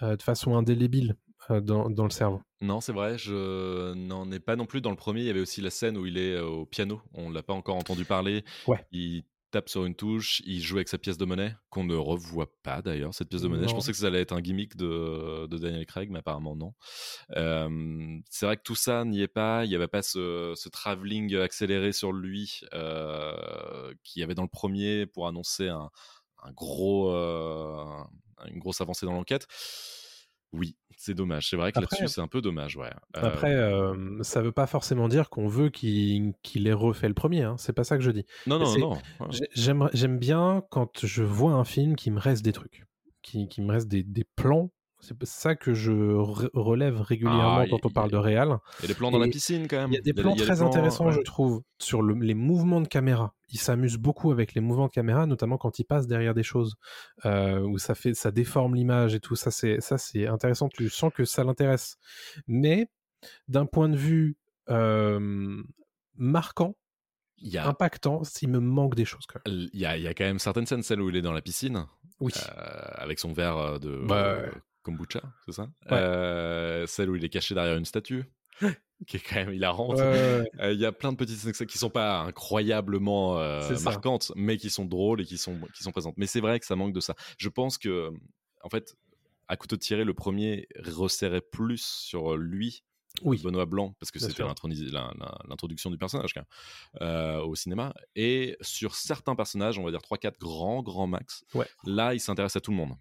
de 0.00 0.22
façon 0.22 0.56
indélébile 0.56 1.16
dans, 1.50 1.90
dans 1.90 2.04
le 2.04 2.10
cerveau. 2.10 2.40
Non, 2.60 2.80
c'est 2.80 2.92
vrai, 2.92 3.18
je 3.18 3.92
n'en 3.94 4.30
ai 4.32 4.40
pas 4.40 4.56
non 4.56 4.66
plus. 4.66 4.80
Dans 4.80 4.90
le 4.90 4.96
premier, 4.96 5.20
il 5.20 5.26
y 5.26 5.30
avait 5.30 5.40
aussi 5.40 5.60
la 5.60 5.70
scène 5.70 5.96
où 5.96 6.06
il 6.06 6.18
est 6.18 6.34
euh, 6.34 6.46
au 6.46 6.66
piano. 6.66 7.02
On 7.12 7.30
l'a 7.30 7.42
pas 7.42 7.52
encore 7.52 7.76
entendu 7.76 8.04
parler. 8.04 8.44
Ouais. 8.66 8.84
Il 8.92 9.24
tape 9.50 9.68
sur 9.68 9.84
une 9.84 9.94
touche, 9.94 10.42
il 10.46 10.60
joue 10.60 10.78
avec 10.78 10.88
sa 10.88 10.98
pièce 10.98 11.16
de 11.16 11.24
monnaie, 11.24 11.54
qu'on 11.70 11.84
ne 11.84 11.94
revoit 11.94 12.50
pas 12.64 12.82
d'ailleurs, 12.82 13.14
cette 13.14 13.28
pièce 13.28 13.42
de 13.42 13.46
monnaie. 13.46 13.68
Je 13.68 13.72
pensais 13.72 13.92
que 13.92 13.98
ça 13.98 14.08
allait 14.08 14.20
être 14.20 14.32
un 14.32 14.40
gimmick 14.40 14.76
de, 14.76 15.46
de 15.46 15.58
Daniel 15.58 15.86
Craig, 15.86 16.10
mais 16.10 16.18
apparemment 16.18 16.56
non. 16.56 16.74
Euh, 17.36 18.18
c'est 18.28 18.46
vrai 18.46 18.56
que 18.56 18.62
tout 18.62 18.74
ça 18.74 19.04
n'y 19.04 19.22
est 19.22 19.28
pas. 19.28 19.64
Il 19.64 19.68
n'y 19.68 19.76
avait 19.76 19.86
pas 19.86 20.02
ce, 20.02 20.54
ce 20.56 20.68
travelling 20.68 21.36
accéléré 21.36 21.92
sur 21.92 22.12
lui 22.12 22.62
euh, 22.72 23.94
qu'il 24.02 24.18
y 24.18 24.22
avait 24.24 24.34
dans 24.34 24.42
le 24.42 24.48
premier 24.48 25.06
pour 25.06 25.28
annoncer 25.28 25.68
un, 25.68 25.88
un 26.42 26.50
gros, 26.50 27.12
euh, 27.12 27.84
une 28.48 28.58
grosse 28.58 28.80
avancée 28.80 29.06
dans 29.06 29.12
l'enquête. 29.12 29.46
Oui, 30.52 30.76
c'est 31.04 31.14
dommage. 31.14 31.50
C'est 31.50 31.56
vrai 31.56 31.70
que 31.70 31.80
là-dessus, 31.80 32.08
c'est 32.08 32.20
un 32.20 32.28
peu 32.28 32.40
dommage, 32.40 32.76
ouais. 32.76 32.90
Euh, 33.16 33.20
Après, 33.22 33.54
euh, 33.54 34.22
ça 34.22 34.40
veut 34.40 34.52
pas 34.52 34.66
forcément 34.66 35.08
dire 35.08 35.28
qu'on 35.28 35.48
veut 35.48 35.68
qu'il 35.68 36.32
qu'il 36.42 36.66
ait 36.66 36.72
refait 36.72 37.08
le 37.08 37.14
premier. 37.14 37.42
Hein. 37.42 37.56
C'est 37.58 37.74
pas 37.74 37.84
ça 37.84 37.96
que 37.98 38.02
je 38.02 38.10
dis. 38.10 38.24
non, 38.46 38.58
non, 38.58 38.78
non. 38.78 38.98
J'aime 39.54 39.88
j'aime 39.92 40.18
bien 40.18 40.62
quand 40.70 41.04
je 41.04 41.22
vois 41.22 41.52
un 41.52 41.64
film 41.64 41.94
qui 41.94 42.10
me 42.10 42.18
reste 42.18 42.44
des 42.44 42.52
trucs, 42.52 42.84
qui, 43.22 43.48
qui 43.48 43.60
me 43.60 43.70
reste 43.70 43.88
des, 43.88 44.02
des 44.02 44.24
plans. 44.36 44.70
C'est 45.06 45.24
ça 45.24 45.54
que 45.54 45.74
je 45.74 45.92
re- 45.92 46.48
relève 46.54 47.00
régulièrement 47.00 47.58
Ah, 47.58 47.66
quand 47.68 47.84
on 47.84 47.90
parle 47.90 48.10
de 48.10 48.16
réal. 48.16 48.58
Il 48.78 48.82
y 48.82 48.84
a 48.86 48.88
des 48.88 48.94
plans 48.94 49.10
dans 49.10 49.22
Et 49.22 49.26
la 49.26 49.30
piscine 49.32 49.68
quand 49.68 49.76
même. 49.76 49.90
Il 49.92 49.94
y 49.94 49.98
a 49.98 50.00
des 50.00 50.14
plans 50.14 50.34
très 50.34 50.62
intéressants, 50.62 51.06
ouais. 51.06 51.12
je 51.12 51.20
trouve, 51.20 51.62
sur 51.78 52.00
le- 52.02 52.14
les 52.14 52.34
mouvements 52.34 52.80
de 52.80 52.88
caméra. 52.88 53.34
Il 53.50 53.58
s'amuse 53.60 53.96
beaucoup 53.98 54.32
avec 54.32 54.54
les 54.54 54.60
mouvements 54.60 54.86
de 54.86 54.92
caméra, 54.92 55.26
notamment 55.26 55.58
quand 55.58 55.78
il 55.78 55.84
passe 55.84 56.06
derrière 56.06 56.32
des 56.34 56.42
choses, 56.42 56.76
euh, 57.26 57.60
où 57.60 57.78
ça 57.78 57.94
fait, 57.94 58.14
ça 58.14 58.30
déforme 58.30 58.74
l'image 58.74 59.14
et 59.14 59.20
tout. 59.20 59.36
Ça, 59.36 59.50
c'est, 59.50 59.80
ça, 59.80 59.98
c'est 59.98 60.26
intéressant. 60.26 60.68
Tu 60.68 60.88
sens 60.88 61.12
que 61.14 61.24
ça 61.24 61.44
l'intéresse. 61.44 61.96
Mais 62.46 62.88
d'un 63.48 63.66
point 63.66 63.88
de 63.88 63.96
vue 63.96 64.36
euh, 64.70 65.62
marquant, 66.16 66.74
Il 67.36 67.48
y 67.52 67.58
a, 67.58 67.66
impactant, 67.68 68.22
il 68.40 68.48
me 68.48 68.60
manque 68.60 68.94
des 68.94 69.04
choses 69.04 69.26
quand 69.26 69.40
même. 69.46 69.68
il 69.72 69.78
y, 69.80 69.84
a, 69.84 69.96
il 69.98 70.02
y 70.02 70.06
a 70.08 70.14
quand 70.14 70.24
même 70.24 70.38
certaines 70.38 70.66
scènes, 70.66 70.82
celle 70.82 71.00
où 71.02 71.10
il 71.10 71.16
est 71.16 71.22
dans 71.22 71.32
la 71.32 71.42
piscine, 71.42 71.86
Oui. 72.20 72.32
euh, 72.36 72.88
avec 72.96 73.18
son 73.18 73.32
verre 73.32 73.56
euh, 73.58 73.78
de 73.78 74.02
Bah, 74.06 74.16
euh. 74.24 74.50
Kombucha, 74.84 75.22
c'est 75.46 75.52
ça? 75.52 75.64
Ouais. 75.90 75.92
Euh, 75.92 76.86
Celle 76.86 77.10
où 77.10 77.16
il 77.16 77.24
est 77.24 77.28
caché 77.28 77.54
derrière 77.54 77.76
une 77.76 77.84
statue, 77.84 78.24
qui 79.08 79.16
est 79.16 79.20
quand 79.20 79.36
même 79.36 79.52
hilarante. 79.52 79.98
Ouais, 79.98 80.02
ouais, 80.02 80.40
ouais. 80.40 80.50
Euh, 80.60 80.72
Il 80.72 80.80
y 80.80 80.86
a 80.86 80.92
plein 80.92 81.10
de 81.10 81.16
petites 81.16 81.38
scènes 81.38 81.66
qui 81.66 81.78
sont 81.78 81.90
pas 81.90 82.20
incroyablement 82.20 83.38
euh, 83.38 83.76
marquantes, 83.80 84.30
mais 84.36 84.56
qui 84.56 84.70
sont 84.70 84.84
drôles 84.84 85.22
et 85.22 85.24
qui 85.24 85.38
sont, 85.38 85.58
qui 85.74 85.82
sont 85.82 85.90
présentes. 85.90 86.14
Mais 86.16 86.26
c'est 86.26 86.40
vrai 86.40 86.60
que 86.60 86.66
ça 86.66 86.76
manque 86.76 86.92
de 86.92 87.00
ça. 87.00 87.16
Je 87.38 87.48
pense 87.48 87.78
que, 87.78 88.10
en 88.62 88.68
fait, 88.68 88.94
à 89.48 89.56
couteau 89.56 89.76
tiré, 89.76 90.04
le 90.04 90.14
premier 90.14 90.68
resserrait 90.84 91.40
plus 91.40 91.82
sur 91.84 92.36
lui, 92.36 92.84
Oui. 93.22 93.40
Benoît 93.42 93.64
Blanc, 93.66 93.94
parce 94.00 94.10
que 94.10 94.18
c'était 94.18 94.42
l'introduction 95.48 95.90
du 95.90 95.96
personnage 95.98 96.34
euh, 97.00 97.38
au 97.40 97.54
cinéma. 97.54 97.94
Et 98.16 98.56
sur 98.60 98.96
certains 98.96 99.36
personnages, 99.36 99.78
on 99.78 99.84
va 99.84 99.90
dire 99.92 100.00
3-4 100.00 100.38
grands, 100.38 100.82
grands 100.82 101.06
max, 101.06 101.44
Ouais. 101.54 101.66
là, 101.84 102.12
il 102.14 102.20
s'intéresse 102.20 102.56
à 102.56 102.60
tout 102.60 102.72
le 102.72 102.76
monde, 102.76 102.94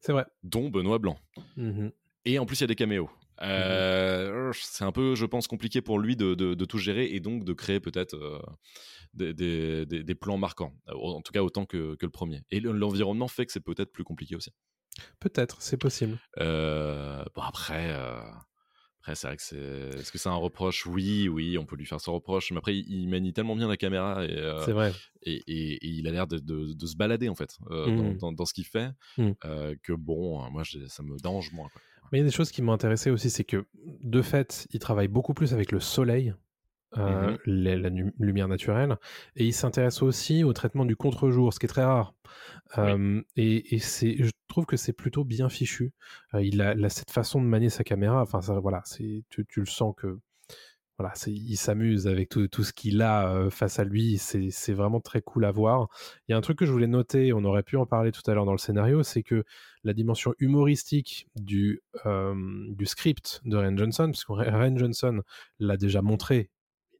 C'est 0.00 0.12
vrai. 0.12 0.26
dont 0.42 0.68
Benoît 0.70 0.98
Blanc. 0.98 1.18
Mhm. 1.56 1.92
Et 2.24 2.38
en 2.38 2.46
plus, 2.46 2.56
il 2.58 2.62
y 2.62 2.64
a 2.64 2.66
des 2.66 2.74
caméos. 2.74 3.08
Euh, 3.42 4.52
C'est 4.54 4.84
un 4.84 4.92
peu, 4.92 5.14
je 5.14 5.24
pense, 5.24 5.46
compliqué 5.46 5.80
pour 5.80 5.98
lui 5.98 6.16
de, 6.16 6.34
de- 6.34 6.54
de 6.54 6.64
tout 6.66 6.76
gérer 6.78 7.06
et 7.14 7.20
donc 7.20 7.44
de 7.44 7.52
créer 7.52 7.80
peut-être 7.80 8.14
euh, 8.14 8.38
des, 9.14 9.32
des- 9.32 9.86
des- 9.86 10.02
des 10.02 10.14
plans 10.14 10.36
marquants. 10.36 10.74
En 10.88 11.22
tout 11.22 11.32
cas, 11.32 11.42
autant 11.42 11.64
que, 11.64 11.94
que 11.94 12.04
le 12.06 12.10
premier. 12.12 12.42
Et 12.50 12.60
le- 12.60 12.72
l'environnement 12.72 13.28
fait 13.28 13.46
que 13.46 13.52
c'est 13.52 13.60
peut-être 13.64 13.92
plus 13.92 14.04
compliqué 14.04 14.34
aussi. 14.36 14.50
Peut-être, 15.20 15.62
c'est 15.62 15.76
possible. 15.78 16.18
Euh, 16.38 17.24
bon, 17.34 17.42
après, 17.42 17.90
après 19.00 19.14
c'est 19.14 19.26
vrai 19.26 19.36
que 19.36 19.42
c'est. 19.42 19.56
Est-ce 19.56 20.12
que 20.12 20.18
c'est 20.18 20.28
un 20.28 20.34
reproche? 20.34 20.86
Oui, 20.86 21.28
oui, 21.28 21.56
on 21.58 21.64
peut 21.64 21.76
lui 21.76 21.86
faire 21.86 22.00
ce 22.00 22.10
reproche. 22.10 22.50
Mais 22.52 22.58
après, 22.58 22.76
il, 22.76 23.08
manie 23.08 23.32
tellement 23.32 23.56
bien 23.56 23.66
la 23.68 23.76
caméra 23.76 24.24
et, 24.24 24.30
euh, 24.36 24.64
C'est 24.64 24.72
vrai. 24.72 24.92
et, 25.22 25.42
et- 25.46 25.72
et 25.74 25.88
il 25.88 26.06
a 26.06 26.10
l'air 26.10 26.26
de, 26.26 26.38
de- 26.38 26.72
de 26.74 26.86
se 26.86 26.96
balader 26.96 27.28
en 27.28 27.34
fait 27.34 27.56
euh, 27.70 27.90
Mm. 27.90 27.96
dans, 27.96 28.14
dans- 28.14 28.32
dans 28.32 28.44
ce 28.44 28.52
qu'il 28.54 28.66
fait. 28.66 28.90
Mm. 29.18 29.30
euh, 29.44 29.74
que 29.82 29.92
bon, 29.92 30.48
moi, 30.50 30.62
j'ai- 30.64 30.88
ça 30.88 31.02
me 31.02 31.16
dérange 31.18 31.50
moins. 31.52 31.68
quoi. 31.68 31.80
Mais 32.12 32.18
il 32.18 32.22
y 32.22 32.24
a 32.24 32.28
des 32.28 32.34
choses 32.34 32.50
qui 32.50 32.60
m'ont 32.62 32.72
intéressé 32.72 33.10
aussi, 33.10 33.30
c'est 33.30 33.44
que 33.44 33.64
de 34.02 34.20
fait, 34.22 34.66
il 34.72 34.80
travaille 34.80 35.08
beaucoup 35.08 35.32
plus 35.34 35.54
avec 35.54 35.70
le 35.72 35.80
soleil, 35.80 36.34
euh, 36.98 37.36
les- 37.46 37.76
la 37.76 37.90
lumière 38.18 38.48
naturelle, 38.48 38.96
et 39.36 39.44
il 39.46 39.52
s'intéresse 39.52 40.02
aussi 40.02 40.44
au 40.44 40.52
traitement 40.52 40.84
du 40.84 40.96
contre-jour, 40.96 41.52
ce 41.54 41.58
qui 41.60 41.66
est 41.66 41.68
très 41.68 41.84
rare. 41.84 42.14
Euh, 42.78 43.22
et 43.36 43.74
et 43.74 43.78
c'est, 43.78 44.16
je 44.22 44.30
trouve 44.48 44.66
que 44.66 44.76
c'est 44.76 44.92
plutôt 44.92 45.24
bien 45.24 45.48
fichu. 45.48 45.92
Euh, 46.34 46.42
il, 46.42 46.60
a, 46.62 46.74
il 46.74 46.84
a 46.84 46.88
cette 46.90 47.10
façon 47.10 47.40
de 47.42 47.46
manier 47.46 47.70
sa 47.70 47.84
caméra. 47.84 48.22
Enfin, 48.22 48.40
ça, 48.40 48.58
voilà, 48.60 48.82
c'est, 48.84 49.24
tu, 49.30 49.46
tu 49.46 49.60
le 49.60 49.66
sens 49.66 49.94
que 49.96 50.18
voilà, 50.98 51.14
c'est, 51.16 51.32
il 51.32 51.56
s'amuse 51.56 52.06
avec 52.06 52.28
tout, 52.28 52.46
tout 52.48 52.62
ce 52.62 52.72
qu'il 52.74 53.00
a 53.00 53.32
euh, 53.34 53.48
face 53.50 53.78
à 53.78 53.84
lui. 53.84 54.18
C'est, 54.18 54.50
c'est 54.50 54.74
vraiment 54.74 55.00
très 55.00 55.22
cool 55.22 55.46
à 55.46 55.50
voir. 55.50 55.88
Il 56.28 56.32
y 56.32 56.34
a 56.34 56.38
un 56.38 56.42
truc 56.42 56.58
que 56.58 56.66
je 56.66 56.72
voulais 56.72 56.86
noter, 56.86 57.32
on 57.32 57.42
aurait 57.44 57.62
pu 57.62 57.76
en 57.76 57.86
parler 57.86 58.12
tout 58.12 58.22
à 58.30 58.34
l'heure 58.34 58.44
dans 58.44 58.52
le 58.52 58.58
scénario, 58.58 59.02
c'est 59.02 59.22
que 59.22 59.44
la 59.82 59.94
dimension 59.94 60.34
humoristique 60.38 61.26
du, 61.36 61.80
euh, 62.06 62.34
du 62.68 62.84
script 62.86 63.40
de 63.46 63.56
Ryan 63.56 63.76
Johnson, 63.78 64.06
parce 64.12 64.24
que 64.24 64.32
Ryan 64.32 64.76
Johnson 64.76 65.22
l'a 65.58 65.76
déjà 65.78 66.02
montré, 66.02 66.50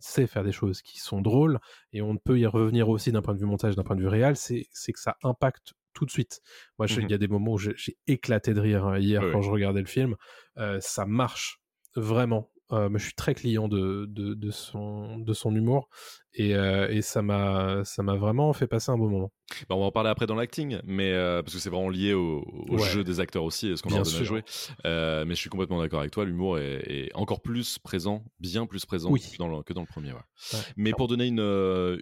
sait 0.01 0.27
faire 0.27 0.43
des 0.45 0.53
choses 0.53 0.83
qui 0.83 0.99
sont 0.99 1.21
drôles, 1.21 1.59
et 1.93 2.03
on 2.03 2.17
peut 2.17 2.39
y 2.39 2.47
revenir 2.47 2.89
aussi 2.89 3.13
d'un 3.13 3.23
point 3.23 3.35
de 3.35 3.39
vue 3.39 3.47
montage, 3.47 3.77
d'un 3.77 3.85
point 3.85 3.97
de 3.97 4.01
vue 4.01 4.09
réel, 4.09 4.37
c'est, 4.37 4.67
c'est 4.73 4.93
que 4.93 5.01
ça 5.01 5.17
impacte 5.23 5.75
tout 5.93 6.07
de 6.07 6.11
suite. 6.11 6.41
Moi, 6.79 6.87
je- 6.87 7.01
il 7.01 7.05
Mhm. 7.05 7.11
y 7.11 7.15
a 7.15 7.19
des 7.19 7.29
moments 7.29 7.53
où 7.53 7.59
j'ai, 7.59 7.75
éclaté 8.07 8.55
de 8.55 8.61
rire 8.61 8.87
hein, 8.87 8.99
hier 8.99 9.23
quand 9.33 9.43
je 9.43 9.51
regardais 9.51 9.81
le 9.81 9.87
film. 9.87 10.17
Euh, 10.59 10.79
ça 10.81 11.05
marche 11.07 11.61
vraiment. 11.97 12.51
Euh, 12.73 12.89
mais 12.89 13.01
je 13.01 13.05
suis 13.07 13.15
très 13.15 13.35
client 13.35 13.67
de, 13.67 14.07
de, 14.09 14.35
de 14.35 14.51
son, 14.53 15.19
de 15.19 15.33
son 15.33 15.55
humour 15.57 15.89
et, 16.35 16.55
euh, 16.55 16.89
et 16.89 17.03
ça 17.03 17.23
m'a 17.23 17.85
ça 17.85 18.03
m'a 18.03 18.15
vraiment 18.17 18.53
fait 18.53 18.67
passer 18.67 18.91
un 18.91 18.97
bon 18.99 19.09
moment. 19.09 19.33
Bah, 19.69 19.75
on 19.75 19.81
va 19.81 19.87
en 19.87 19.91
parler 19.91 20.11
après 20.11 20.27
dans 20.27 20.37
l'acting, 20.37 20.79
mais 20.85 21.11
euh, 21.13 21.43
parce 21.43 21.55
que 21.55 21.61
c'est 21.61 21.71
vraiment 21.71 21.89
lié 21.89 22.13
au, 22.15 22.39
au 22.69 22.77
Ouais. 22.79 22.89
jeu 22.89 23.03
des 23.03 23.19
acteurs 23.19 23.43
aussi 23.43 23.67
et 23.69 23.77
ce 23.77 23.83
qu'on 23.83 23.91
leur 23.91 24.05
donne 24.05 24.15
à 24.15 24.23
jouer. 24.23 24.45
Euh, 24.87 25.25
mais 25.25 25.35
je 25.35 25.41
suis 25.41 25.51
complètement 25.51 25.81
d'accord 25.81 25.99
avec 25.99 26.13
toi, 26.13 26.25
l'humour 26.25 26.59
est, 26.61 26.85
est 26.89 27.11
encore 27.17 27.41
plus 27.43 27.79
présent, 27.81 28.25
bien 28.39 28.67
plus 28.67 28.87
présent 28.87 29.11
Oui. 29.11 29.21
que, 29.33 29.37
dans 29.39 29.49
le, 29.49 29.65
que 29.65 29.73
dans 29.73 29.81
le 29.81 29.89
premier. 29.89 30.13
ouais. 30.13 30.21
Ouais, 30.53 30.61
Mais 30.77 30.93
pour 30.93 31.09
donner 31.09 31.27
une, 31.27 31.41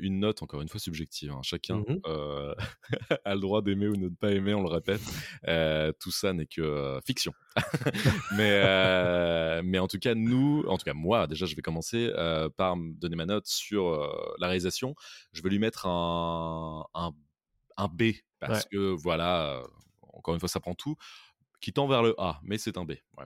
une 0.02 0.18
note, 0.20 0.42
encore 0.42 0.60
une 0.60 0.68
fois 0.68 0.78
subjective, 0.78 1.30
hein, 1.32 1.40
chacun 1.42 1.82
euh, 2.06 2.54
a 3.24 3.34
le 3.34 3.40
droit 3.40 3.62
d'aimer 3.62 3.88
ou 3.88 3.96
de 3.96 4.02
ne 4.02 4.08
pas 4.10 4.30
aimer, 4.30 4.52
on 4.52 4.62
le 4.62 4.68
répète. 4.68 5.00
Tout 6.00 6.10
ça 6.10 6.34
n'est 6.34 6.44
que 6.46 7.00
fiction. 7.06 7.32
mais, 8.36 9.62
mais 9.62 9.79
en 9.79 9.88
tout 9.88 9.98
cas, 9.98 10.14
nous, 10.14 10.64
en 10.68 10.76
tout 10.76 10.85
cas 10.85 10.94
moi, 10.94 11.26
déjà, 11.26 11.46
je 11.46 11.56
vais 11.56 11.62
commencer 11.62 12.10
par 12.56 12.76
donner 12.76 13.16
ma 13.16 13.24
note 13.26 13.46
sur 13.46 13.85
la 14.38 14.46
réalisation. 14.46 14.94
Je 15.33 15.42
vais 15.42 15.50
lui 15.50 15.58
mettre 15.58 15.87
un, 15.87 16.87
un, 16.94 17.12
un 17.77 17.88
B 17.88 18.12
parce 18.38 18.64
que 18.66 18.94
voilà, 18.94 19.62
encore 20.12 20.35
une 20.35 20.40
fois, 20.40 20.48
ça 20.48 20.60
prend 20.60 20.75
tout. 20.75 20.96
Qui 21.60 21.73
tend 21.73 21.88
vers 21.88 22.04
le 22.04 22.14
A, 22.19 22.38
mais 22.44 22.56
c'est 22.56 22.79
un 22.79 22.85
B. 22.85 22.92
Ouais. 23.16 23.25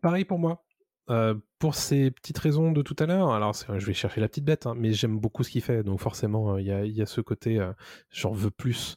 Pareil 0.00 0.24
pour 0.24 0.38
moi. 0.38 0.64
Euh, 1.08 1.34
pour 1.58 1.74
ces 1.74 2.10
petites 2.10 2.38
raisons 2.38 2.72
de 2.72 2.82
tout 2.82 2.96
à 2.98 3.06
l'heure. 3.06 3.30
Alors, 3.30 3.54
je 3.54 3.86
vais 3.86 3.94
chercher 3.94 4.20
la 4.20 4.28
petite 4.28 4.44
bête, 4.44 4.66
hein, 4.66 4.74
mais 4.76 4.92
j'aime 4.92 5.18
beaucoup 5.18 5.42
ce 5.44 5.50
qu'il 5.50 5.62
fait. 5.62 5.82
Donc, 5.82 6.00
forcément, 6.00 6.54
euh, 6.54 6.60
il 6.60 6.66
y, 6.66 6.72
a, 6.72 6.84
il 6.84 6.92
y 6.92 7.00
a 7.02 7.06
ce 7.06 7.20
côté, 7.20 7.58
euh, 7.58 7.72
j'en 8.10 8.32
veux 8.32 8.50
plus. 8.50 8.96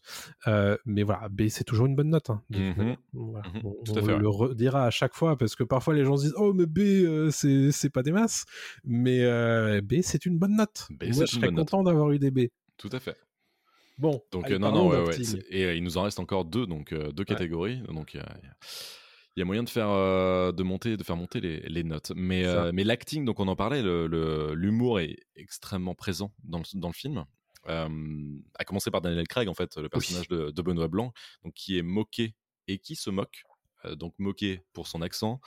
Mais 0.85 1.03
voilà, 1.03 1.29
B, 1.29 1.47
c'est 1.49 1.63
toujours 1.63 1.85
une 1.85 1.95
bonne 1.95 2.09
note. 2.09 2.29
hein. 2.29 2.41
Voilà. 3.13 3.47
Mhm, 3.49 3.61
On, 3.63 3.85
fait, 3.93 4.01
ouais. 4.01 4.17
le 4.17 4.27
redira 4.29 4.85
à 4.85 4.91
chaque 4.91 5.13
fois 5.13 5.37
parce 5.37 5.55
que 5.55 5.63
parfois 5.63 5.93
les 5.93 6.03
gens 6.03 6.17
se 6.17 6.23
disent 6.23 6.35
Oh, 6.37 6.53
mais 6.53 6.65
B, 6.65 7.29
c'est 7.31 7.89
pas 7.91 8.03
des 8.03 8.11
masses. 8.11 8.45
Mais 8.83 9.81
B, 9.81 9.95
c'est 10.01 10.25
une 10.25 10.37
bonne 10.39 10.55
note. 10.55 10.87
B, 10.89 11.05
Moi, 11.13 11.25
je 11.25 11.31
serais 11.37 11.51
content 11.51 11.83
d'avoir 11.83 12.11
eu 12.11 12.19
des 12.19 12.31
B. 12.31 12.47
Tout 12.77 12.89
à 12.91 12.99
fait. 12.99 13.15
Bon, 13.97 14.21
Donc 14.31 14.45
allez, 14.45 14.57
non, 14.59 14.71
non, 14.71 14.87
ouais, 14.87 15.01
ouais. 15.05 15.15
Et 15.49 15.75
il 15.75 15.83
nous 15.83 15.97
en 15.97 16.03
reste 16.03 16.19
encore 16.19 16.45
deux, 16.45 16.65
donc 16.65 16.93
deux 16.93 17.25
catégories. 17.25 17.81
Donc 17.89 18.17
il 19.35 19.39
y 19.39 19.43
a, 19.43 19.45
moyen 19.45 19.63
de 19.63 19.69
faire, 19.69 19.89
euh, 19.89 20.51
de 20.51 20.63
monter, 20.63 20.97
de 20.97 21.03
faire 21.03 21.15
monter 21.15 21.39
les, 21.39 21.59
les 21.61 21.83
notes. 21.83 22.11
Mais, 22.15 22.43
euh, 22.45 22.71
mais 22.73 22.83
l'acting, 22.83 23.25
donc 23.25 23.39
on 23.39 23.47
en 23.47 23.55
parlait, 23.55 23.81
le- 23.81 24.07
le- 24.07 24.53
l'humour 24.53 24.99
est 24.99 25.17
extrêmement 25.35 25.95
présent 25.95 26.33
dans 26.43 26.59
le, 26.59 26.63
dans 26.79 26.89
le 26.89 26.93
film. 26.93 27.25
Euh, 27.67 27.87
à 28.57 28.63
commencer 28.63 28.89
par 28.89 29.01
Daniel 29.01 29.27
Craig, 29.27 29.47
en 29.47 29.53
fait, 29.53 29.77
le 29.77 29.89
personnage 29.89 30.27
de, 30.29 30.49
de 30.51 30.61
Benoît 30.61 30.87
Blanc, 30.87 31.13
donc 31.43 31.53
qui 31.53 31.77
est 31.77 31.81
moqué 31.83 32.33
et 32.67 32.79
qui 32.79 32.95
se 32.95 33.09
moque. 33.09 33.43
Euh, 33.85 33.95
donc 33.95 34.13
moqué 34.17 34.61
pour 34.73 34.87
son 34.87 35.01
accent. 35.01 35.39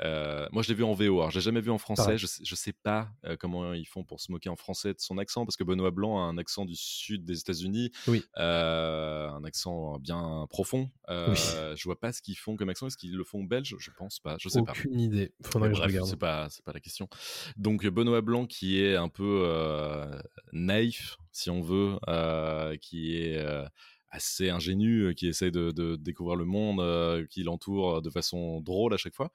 Euh, 0.00 0.46
moi, 0.52 0.62
je 0.62 0.68
l'ai 0.68 0.74
vu 0.74 0.84
en 0.84 0.94
VO. 0.94 1.18
Alors, 1.18 1.30
je 1.30 1.38
l'ai 1.38 1.42
jamais 1.44 1.60
vu 1.60 1.70
en 1.70 1.78
français. 1.78 2.16
Je 2.18 2.26
je 2.42 2.54
sais 2.54 2.72
pas 2.72 3.10
euh, 3.24 3.36
comment 3.36 3.74
ils 3.74 3.84
font 3.86 4.04
pour 4.04 4.20
se 4.20 4.32
moquer 4.32 4.48
en 4.48 4.56
français 4.56 4.94
de 4.94 5.00
son 5.00 5.18
accent, 5.18 5.44
parce 5.44 5.56
que 5.56 5.64
Benoît 5.64 5.90
Blanc 5.90 6.18
a 6.18 6.22
un 6.22 6.38
accent 6.38 6.64
du 6.64 6.74
sud 6.76 7.24
des 7.24 7.40
États-Unis, 7.40 7.90
Oui. 8.06 8.24
un 8.36 9.42
accent 9.44 9.98
bien 9.98 10.46
profond. 10.48 10.90
Oui. 11.08 11.34
Je 11.76 11.84
vois 11.84 11.98
pas 12.00 12.12
ce 12.12 12.22
qu'ils 12.22 12.38
font 12.38 12.56
comme 12.56 12.68
accent. 12.68 12.86
Est-ce 12.86 12.96
qu'ils 12.96 13.16
le 13.16 13.24
font 13.24 13.44
belge? 13.44 13.76
Je 13.78 13.90
pense 13.96 14.18
pas. 14.18 14.36
Je 14.38 14.48
sais 14.48 14.62
pas. 14.62 14.72
Aucune 14.72 15.00
idée. 15.00 15.32
Faudrait 15.42 15.70
que 15.70 15.76
je 15.76 15.82
regarde. 15.82 16.08
c'est 16.08 16.16
pas 16.16 16.48
c'est 16.50 16.64
pas 16.64 16.72
la 16.72 16.80
question. 16.80 17.08
Donc 17.56 17.86
Benoît 17.86 18.22
Blanc 18.22 18.46
qui 18.46 18.80
est 18.80 18.96
un 18.96 19.08
peu 19.08 19.46
naïf, 20.52 21.16
si 21.32 21.50
on 21.50 21.60
veut, 21.60 21.98
qui 22.80 23.16
est 23.16 23.44
assez 24.14 24.48
ingénu, 24.48 25.00
euh, 25.00 25.12
qui 25.12 25.26
essaye 25.26 25.50
de, 25.50 25.70
de 25.70 25.96
découvrir 25.96 26.36
le 26.36 26.44
monde, 26.44 26.80
euh, 26.80 27.26
qui 27.26 27.42
l'entoure 27.42 28.00
de 28.00 28.10
façon 28.10 28.60
drôle 28.60 28.94
à 28.94 28.96
chaque 28.96 29.14
fois, 29.14 29.32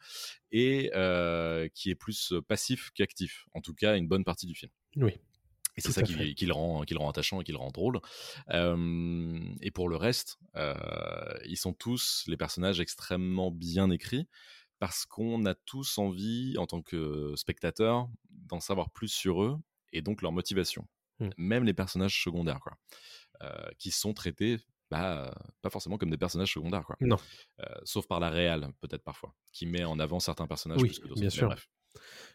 et 0.52 0.92
euh, 0.96 1.68
qui 1.74 1.90
est 1.90 1.96
plus 1.96 2.34
passif 2.48 2.92
qu'actif. 2.96 3.46
En 3.54 3.62
tout 3.62 3.74
cas, 3.74 3.98
une 3.98 4.08
bonne 4.08 4.24
partie 4.24 4.48
du 4.48 4.56
film. 4.56 4.72
Oui. 4.96 5.14
Et 5.80 5.82
c'est 5.82 5.94
ça 5.94 6.02
qui, 6.02 6.14
le 6.14 6.54
rend, 6.54 6.84
qui 6.84 6.94
le 6.94 7.00
rend 7.00 7.10
attachant 7.10 7.40
et 7.40 7.44
qui 7.46 7.54
le 7.54 7.58
rend 7.58 7.70
drôle. 7.70 8.02
Euh, 8.50 9.40
et 9.62 9.72
pour 9.72 9.88
le 9.88 9.96
reste, 9.96 10.38
euh, 10.58 10.76
ils 11.46 11.56
sont 11.56 11.74
tous 11.74 12.26
les 12.28 12.36
personnages 12.36 12.82
extrêmement 12.82 13.50
bien 13.50 13.90
écrits 13.90 14.28
parce 14.80 15.06
qu'on 15.06 15.46
a 15.46 15.56
tous 15.56 15.98
envie, 15.98 16.56
en 16.58 16.66
tant 16.66 16.82
que 16.82 17.34
spectateur, 17.38 18.10
d'en 18.30 18.60
savoir 18.60 18.90
plus 18.90 19.08
sur 19.08 19.42
eux 19.42 19.58
et 19.94 20.02
donc 20.02 20.22
leur 20.22 20.34
motivation. 20.34 20.86
Mm. 21.20 21.30
Même 21.38 21.64
les 21.64 21.74
personnages 21.74 22.22
secondaires, 22.22 22.60
quoi, 22.60 22.74
euh, 22.74 23.19
qui 23.78 23.92
sont 23.92 24.14
traités 24.14 24.58
bah, 24.92 25.32
pas 25.62 25.70
forcément 25.70 25.98
comme 25.98 26.10
des 26.10 26.18
personnages 26.18 26.54
secondaires, 26.54 26.84
quoi. 26.86 26.96
Non. 27.00 27.18
Euh, 27.60 27.66
sauf 27.84 28.08
par 28.08 28.20
la 28.20 28.30
réal, 28.30 28.70
peut-être 28.82 29.04
parfois, 29.04 29.36
qui 29.52 29.66
met 29.66 29.84
en 29.84 30.00
avant 30.00 30.20
certains 30.20 30.48
personnages 30.48 30.82
Oui, 30.82 30.90
plus 30.90 31.00
que 31.00 31.08
d'autres. 31.08 31.22
bien 31.22 31.30
sûr. 31.30 31.48
bref. 31.48 31.70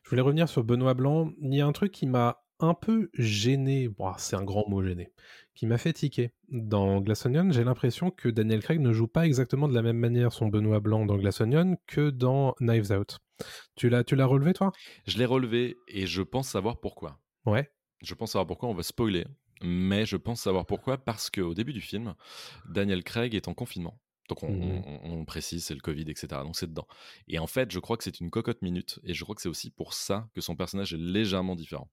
Je 0.05 0.11
voulais 0.11 0.23
revenir 0.23 0.49
sur 0.49 0.65
Benoît 0.65 0.95
Blanc. 0.95 1.33
Il 1.41 1.55
y 1.55 1.61
a 1.61 1.67
un 1.67 1.73
truc 1.73 1.93
qui 1.93 2.07
m'a 2.07 2.45
un 2.61 2.75
peu 2.75 3.11
gêné, 3.15 3.89
bon, 3.89 4.13
c'est 4.19 4.37
un 4.37 4.45
grand 4.45 4.69
mot 4.69 4.83
gêné, 4.85 5.13
qui 5.55 5.67
m'a 5.67 5.79
fait 5.79 5.93
tiquer. 5.93 6.33
Dans 6.49 7.01
Glass 7.01 7.27
Onion, 7.27 7.51
j'ai 7.51 7.65
l'impression 7.65 8.11
que 8.11 8.29
Daniel 8.29 8.63
Craig 8.63 8.81
ne 8.81 8.93
joue 8.93 9.09
pas 9.09 9.27
exactement 9.27 9.67
de 9.69 9.75
la 9.75 9.83
même 9.83 9.99
manière 9.99 10.33
son 10.33 10.47
Benoît 10.47 10.79
Blanc 10.81 11.07
dans 11.07 11.17
Glass 11.17 11.41
Onion 11.41 11.77
que 11.89 12.11
dans 12.11 12.55
Knives 12.61 12.93
Out. 12.93 13.19
Tu 13.75 13.89
l'as, 13.89 14.05
tu 14.05 14.15
l'as 14.15 14.27
relevé 14.27 14.53
toi? 14.53 14.71
Je 15.07 15.19
l'ai 15.19 15.25
relevé 15.25 15.77
et 15.89 16.07
je 16.07 16.23
pense 16.23 16.49
savoir 16.49 16.79
pourquoi. 16.79 17.19
Ouais. 17.47 17.69
Je 18.01 18.15
pense 18.15 18.33
savoir 18.33 18.47
pourquoi, 18.47 18.69
on 18.69 18.75
va 18.75 18.85
spoiler, 18.85 19.27
mais 19.65 20.07
je 20.07 20.17
pense 20.17 20.43
savoir 20.43 20.67
pourquoi 20.67 20.99
parce 20.99 21.31
qu'au 21.31 21.55
début 21.55 21.73
du 21.73 21.81
film, 21.81 22.15
Daniel 22.69 23.03
Craig 23.03 23.35
est 23.35 23.49
en 23.49 23.55
confinement. 23.55 23.99
Donc 24.29 24.43
on, 24.43 24.51
Mhm. 24.53 24.83
on- 24.87 25.21
on 25.21 25.25
précise, 25.27 25.65
c'est 25.67 25.75
le 25.75 25.81
Covid, 25.81 26.05
etc. 26.09 26.27
Donc 26.45 26.57
c'est 26.57 26.67
dedans. 26.69 26.87
Et 27.29 27.39
en 27.39 27.47
fait, 27.47 27.71
je 27.71 27.79
crois 27.79 27.97
que 27.99 28.05
c'est 28.05 28.21
une 28.21 28.31
cocotte 28.31 28.63
minute, 28.63 28.99
et 29.05 29.13
je 29.13 29.23
crois 29.23 29.35
que 29.35 29.43
c'est 29.43 29.49
aussi 29.51 29.71
pour 29.71 29.93
ça 29.93 30.29
que 30.35 30.41
son 30.41 30.57
personnage 30.57 30.95
est 30.95 30.99
légèrement 30.99 31.57
différent. 31.57 31.91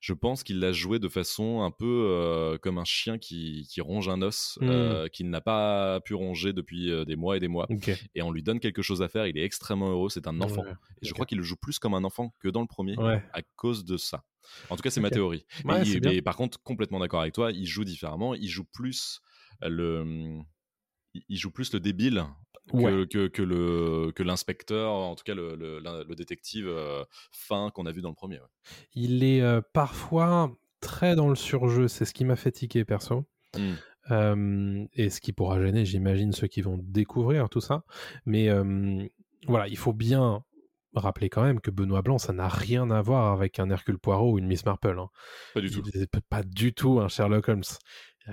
Je 0.00 0.12
pense 0.14 0.42
qu'il 0.42 0.58
l'a 0.58 0.72
joué 0.72 0.98
de 0.98 1.08
façon 1.08 1.60
un 1.62 1.70
peu 1.70 2.06
euh, 2.10 2.58
comme 2.58 2.78
un 2.78 2.84
chien 2.84 3.18
qui, 3.18 3.68
qui 3.70 3.80
ronge 3.80 4.08
un 4.08 4.20
os 4.22 4.58
Mhm. 4.60 4.68
euh, 4.70 5.08
qu'il 5.08 5.28
n'a 5.30 5.40
pas 5.40 6.00
pu 6.00 6.14
ronger 6.14 6.52
depuis 6.52 6.90
euh, 6.90 7.04
des 7.04 7.14
mois 7.16 7.36
et 7.36 7.40
des 7.40 7.48
mois. 7.48 7.66
Et 8.14 8.22
on 8.22 8.32
lui 8.32 8.42
donne 8.42 8.58
quelque 8.58 8.82
chose 8.82 9.00
à 9.02 9.08
faire, 9.08 9.26
il 9.26 9.38
est 9.38 9.44
extrêmement 9.44 9.90
heureux, 9.90 10.08
c'est 10.10 10.26
un 10.26 10.40
enfant. 10.40 10.64
Ouais. 10.64 10.72
Et 11.02 11.06
je 11.06 11.12
crois 11.12 11.26
qu'il 11.26 11.38
le 11.38 11.44
joue 11.44 11.56
plus 11.56 11.78
comme 11.78 11.94
un 11.94 12.02
enfant 12.04 12.34
que 12.40 12.48
dans 12.48 12.62
le 12.62 12.66
premier 12.66 12.96
Ouais. 12.98 13.22
à 13.32 13.42
cause 13.56 13.84
de 13.84 13.96
ça. 13.96 14.24
En 14.70 14.76
tout 14.76 14.82
cas, 14.82 14.90
c'est 14.90 15.00
ma 15.00 15.10
théorie. 15.10 15.44
Mais 15.64 15.74
Ouais, 15.74 15.82
il- 15.82 16.22
par 16.24 16.34
contre, 16.36 16.60
complètement 16.62 16.98
d'accord 16.98 17.20
avec 17.20 17.34
toi, 17.34 17.52
il 17.52 17.66
joue 17.66 17.84
différemment. 17.84 18.34
Il 18.34 18.48
joue 18.48 18.64
plus 18.64 19.20
le, 19.62 20.40
il- 21.14 21.36
joue 21.36 21.50
plus 21.50 21.72
le 21.72 21.80
débile 21.80 22.24
que, 22.70 22.76
Ouais. 22.76 23.06
que, 23.08 23.26
que 23.28 23.42
le 23.42 24.12
que 24.14 24.22
l'inspecteur, 24.22 24.92
en 24.92 25.14
tout 25.16 25.24
cas 25.24 25.34
le, 25.34 25.56
le, 25.56 26.14
détective 26.14 26.68
euh, 26.68 27.04
fin 27.32 27.70
qu'on 27.74 27.86
a 27.86 27.92
vu 27.92 28.00
dans 28.00 28.10
le 28.10 28.14
premier. 28.14 28.38
ouais. 28.38 28.46
Il 28.94 29.24
est 29.24 29.40
euh, 29.42 29.60
parfois 29.72 30.56
très 30.80 31.16
dans 31.16 31.28
le 31.28 31.34
surjeu, 31.34 31.88
c'est 31.88 32.04
ce 32.04 32.14
qui 32.14 32.24
m'a 32.24 32.36
fait 32.36 32.52
tiquer 32.52 32.84
perso. 32.84 33.24
Mm. 33.58 33.72
Euh, 34.12 34.86
et 34.94 35.10
ce 35.10 35.20
qui 35.20 35.32
pourra 35.32 35.60
gêner, 35.60 35.84
j'imagine, 35.84 36.32
ceux 36.32 36.46
qui 36.46 36.62
vont 36.62 36.78
découvrir 36.82 37.48
tout 37.48 37.60
ça. 37.60 37.84
Mais 38.24 38.48
voilà, 39.46 39.68
il 39.68 39.76
faut 39.76 39.92
bien 39.92 40.44
rappeler 40.94 41.28
quand 41.28 41.42
même 41.42 41.60
que 41.60 41.70
Benoît 41.70 42.02
Blanc, 42.02 42.18
ça 42.18 42.32
n'a 42.32 42.48
rien 42.48 42.90
à 42.90 43.00
voir 43.00 43.32
avec 43.32 43.60
un 43.60 43.70
Hercule 43.70 43.98
Poirot 43.98 44.32
ou 44.32 44.38
une 44.38 44.46
Miss 44.46 44.64
Marple. 44.64 44.98
hein. 44.98 45.08
Pas 45.54 45.60
du 45.60 45.70
tout. 45.70 45.82
Il 45.94 46.06
pas 46.28 46.42
du 46.42 46.72
tout 46.74 46.98
un 46.98 47.08
Sherlock 47.08 47.48
Holmes. 47.48 47.62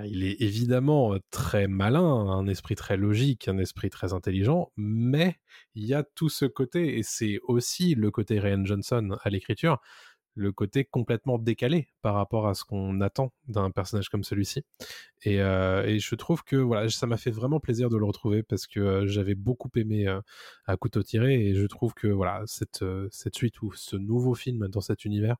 Il 0.04 0.22
est 0.22 0.40
évidemment 0.40 1.16
très 1.30 1.66
malin, 1.66 2.04
un 2.04 2.46
esprit 2.46 2.74
très 2.74 2.96
logique, 2.96 3.48
un 3.48 3.58
esprit 3.58 3.90
très 3.90 4.12
intelligent, 4.12 4.70
mais 4.76 5.38
il 5.74 5.86
y 5.86 5.94
a 5.94 6.02
tout 6.02 6.28
ce 6.28 6.44
côté, 6.44 6.98
et 6.98 7.02
c'est 7.02 7.38
aussi 7.44 7.94
le 7.94 8.10
côté 8.10 8.38
Ryan 8.38 8.64
Johnson 8.64 9.16
à 9.22 9.30
l'écriture, 9.30 9.80
le 10.38 10.52
côté 10.52 10.84
complètement 10.84 11.38
décalé 11.38 11.88
par 12.00 12.14
rapport 12.14 12.46
à 12.46 12.54
ce 12.54 12.64
qu'on 12.64 13.00
attend 13.00 13.32
d'un 13.48 13.70
personnage 13.70 14.08
comme 14.08 14.24
celui-ci. 14.24 14.64
Et, 15.22 15.40
euh, 15.40 15.98
je 15.98 16.14
trouve 16.14 16.44
que 16.44 16.56
voilà, 16.56 16.88
ça 16.88 17.06
m'a 17.06 17.16
fait 17.16 17.30
vraiment 17.30 17.60
plaisir 17.60 17.88
de 17.90 17.96
le 17.96 18.04
retrouver 18.04 18.42
parce 18.42 18.66
que 18.66 18.80
euh, 18.80 19.06
j'avais 19.06 19.34
beaucoup 19.34 19.70
aimé 19.76 20.06
euh, 20.06 20.20
à 20.66 20.76
couteau 20.76 21.02
tiré 21.02 21.34
et 21.34 21.54
je 21.54 21.66
trouve 21.66 21.94
que 21.94 22.06
voilà 22.06 22.42
cette, 22.46 22.82
euh, 22.82 23.08
cette 23.10 23.34
suite 23.34 23.60
ou 23.62 23.72
ce 23.72 23.96
nouveau 23.96 24.34
film 24.34 24.68
dans 24.68 24.80
cet 24.80 25.04
univers 25.04 25.36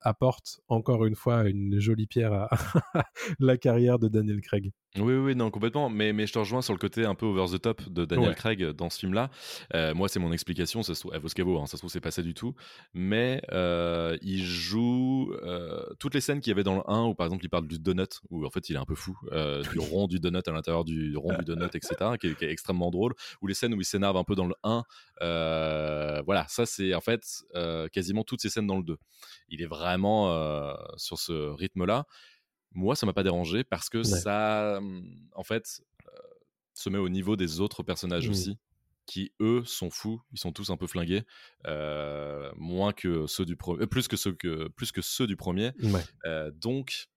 apporte 0.00 0.60
encore 0.68 1.04
une 1.04 1.14
fois 1.14 1.48
une 1.48 1.78
jolie 1.80 2.06
pierre 2.06 2.32
à 2.32 2.50
la 3.38 3.56
carrière 3.56 3.98
de 3.98 4.08
Daniel 4.08 4.40
Craig. 4.40 4.72
Oui, 4.98 5.14
oui, 5.14 5.36
non, 5.36 5.50
complètement. 5.52 5.88
Mais, 5.88 6.12
mais 6.12 6.26
je 6.26 6.32
te 6.32 6.38
rejoins 6.40 6.62
sur 6.62 6.72
le 6.72 6.78
côté 6.80 7.04
un 7.04 7.14
peu 7.14 7.24
over 7.24 7.46
the 7.56 7.62
top 7.62 7.88
de 7.88 8.04
Daniel 8.04 8.30
Ouais. 8.30 8.34
Craig 8.34 8.64
dans 8.70 8.90
ce 8.90 8.98
film-là. 8.98 9.30
Euh, 9.74 9.94
moi, 9.94 10.08
c'est 10.08 10.18
mon 10.18 10.32
explication. 10.32 10.82
Ça 10.82 10.96
se 10.96 11.00
trouve, 11.00 11.12
elle 11.14 11.20
vaut 11.20 11.28
ce 11.28 11.34
qu'elle 11.36 11.44
vaut. 11.44 11.60
hein, 11.60 11.66
ça 11.66 11.72
se 11.72 11.76
trouve, 11.78 11.90
c'est 11.90 12.00
pas 12.00 12.10
ça 12.10 12.22
du 12.22 12.34
tout. 12.34 12.56
Mais 12.92 13.40
euh, 13.52 14.18
il 14.20 14.42
joue 14.44 15.32
euh, 15.44 15.80
toutes 16.00 16.14
les 16.14 16.20
scènes 16.20 16.40
qu'il 16.40 16.50
y 16.50 16.54
avait 16.54 16.64
dans 16.64 16.74
le 16.74 16.82
1 16.90 17.04
où, 17.04 17.14
par 17.14 17.26
exemple, 17.26 17.44
il 17.44 17.48
parle 17.48 17.68
du 17.68 17.78
donut, 17.78 18.20
où 18.30 18.44
en 18.44 18.50
fait, 18.50 18.68
il 18.68 18.74
est 18.74 18.80
un 18.80 18.84
peu 18.84 18.96
fou, 18.96 19.16
euh, 19.30 19.62
du 19.62 19.78
rond 19.78 20.08
du 20.08 20.18
donut 20.18 20.42
à 20.48 20.50
l'intérieur 20.50 20.84
du 20.84 21.16
rond 21.16 21.36
du 21.38 21.44
donut, 21.44 21.72
etc., 21.72 21.94
qui 22.20 22.26
est, 22.26 22.34
qui 22.36 22.44
est 22.44 22.50
extrêmement 22.50 22.90
drôle. 22.90 23.14
Ou 23.42 23.46
les 23.46 23.54
scènes 23.54 23.74
où 23.74 23.80
il 23.80 23.84
s'énerve 23.84 24.16
un 24.16 24.24
peu 24.24 24.34
dans 24.34 24.46
le 24.46 24.54
1. 24.64 24.82
euh, 25.22 26.22
voilà, 26.24 26.46
ça, 26.48 26.66
c'est 26.66 26.94
en 26.94 27.00
fait 27.00 27.22
euh, 27.54 27.86
quasiment 27.88 28.24
toutes 28.24 28.40
ces 28.40 28.48
scènes 28.50 28.66
dans 28.66 28.76
le 28.78 28.82
2. 28.84 28.96
Il 29.48 29.62
est 29.62 29.66
vraiment 29.66 30.32
euh, 30.32 30.74
sur 30.96 31.18
ce 31.18 31.32
rythme-là. 31.50 32.06
Moi, 32.72 32.96
ça 32.96 33.06
m'a 33.06 33.12
pas 33.12 33.22
dérangé 33.24 33.64
parce 33.64 33.88
que 33.90 34.02
ça, 34.04 34.76
hum, 34.78 35.04
en 35.34 35.42
fait, 35.44 35.82
euh, 36.06 36.10
se 36.74 36.90
met 36.90 36.98
au 36.98 37.08
niveau 37.10 37.36
des 37.36 37.60
autres 37.60 37.82
personnages 37.84 38.28
Mhm. 38.28 38.30
aussi, 38.30 38.58
qui 39.06 39.32
eux 39.42 39.64
sont 39.66 39.90
fous, 39.90 40.22
ils 40.32 40.38
sont 40.40 40.52
tous 40.52 40.70
un 40.70 40.76
peu 40.78 40.86
flingués, 40.88 41.24
euh, 41.66 42.52
moins 42.56 42.92
que 42.94 43.26
ceux 43.28 43.44
du 43.46 43.56
premier, 43.56 43.86
plus 43.88 44.08
que 44.08 44.16
ceux 44.16 44.32
que 44.34 44.68
plus 44.68 44.92
que 44.92 45.02
ceux 45.02 45.26
du 45.28 45.36
premier. 45.36 45.72
Ouais. 45.82 46.06
Euh, 46.26 46.50
donc, 46.52 47.09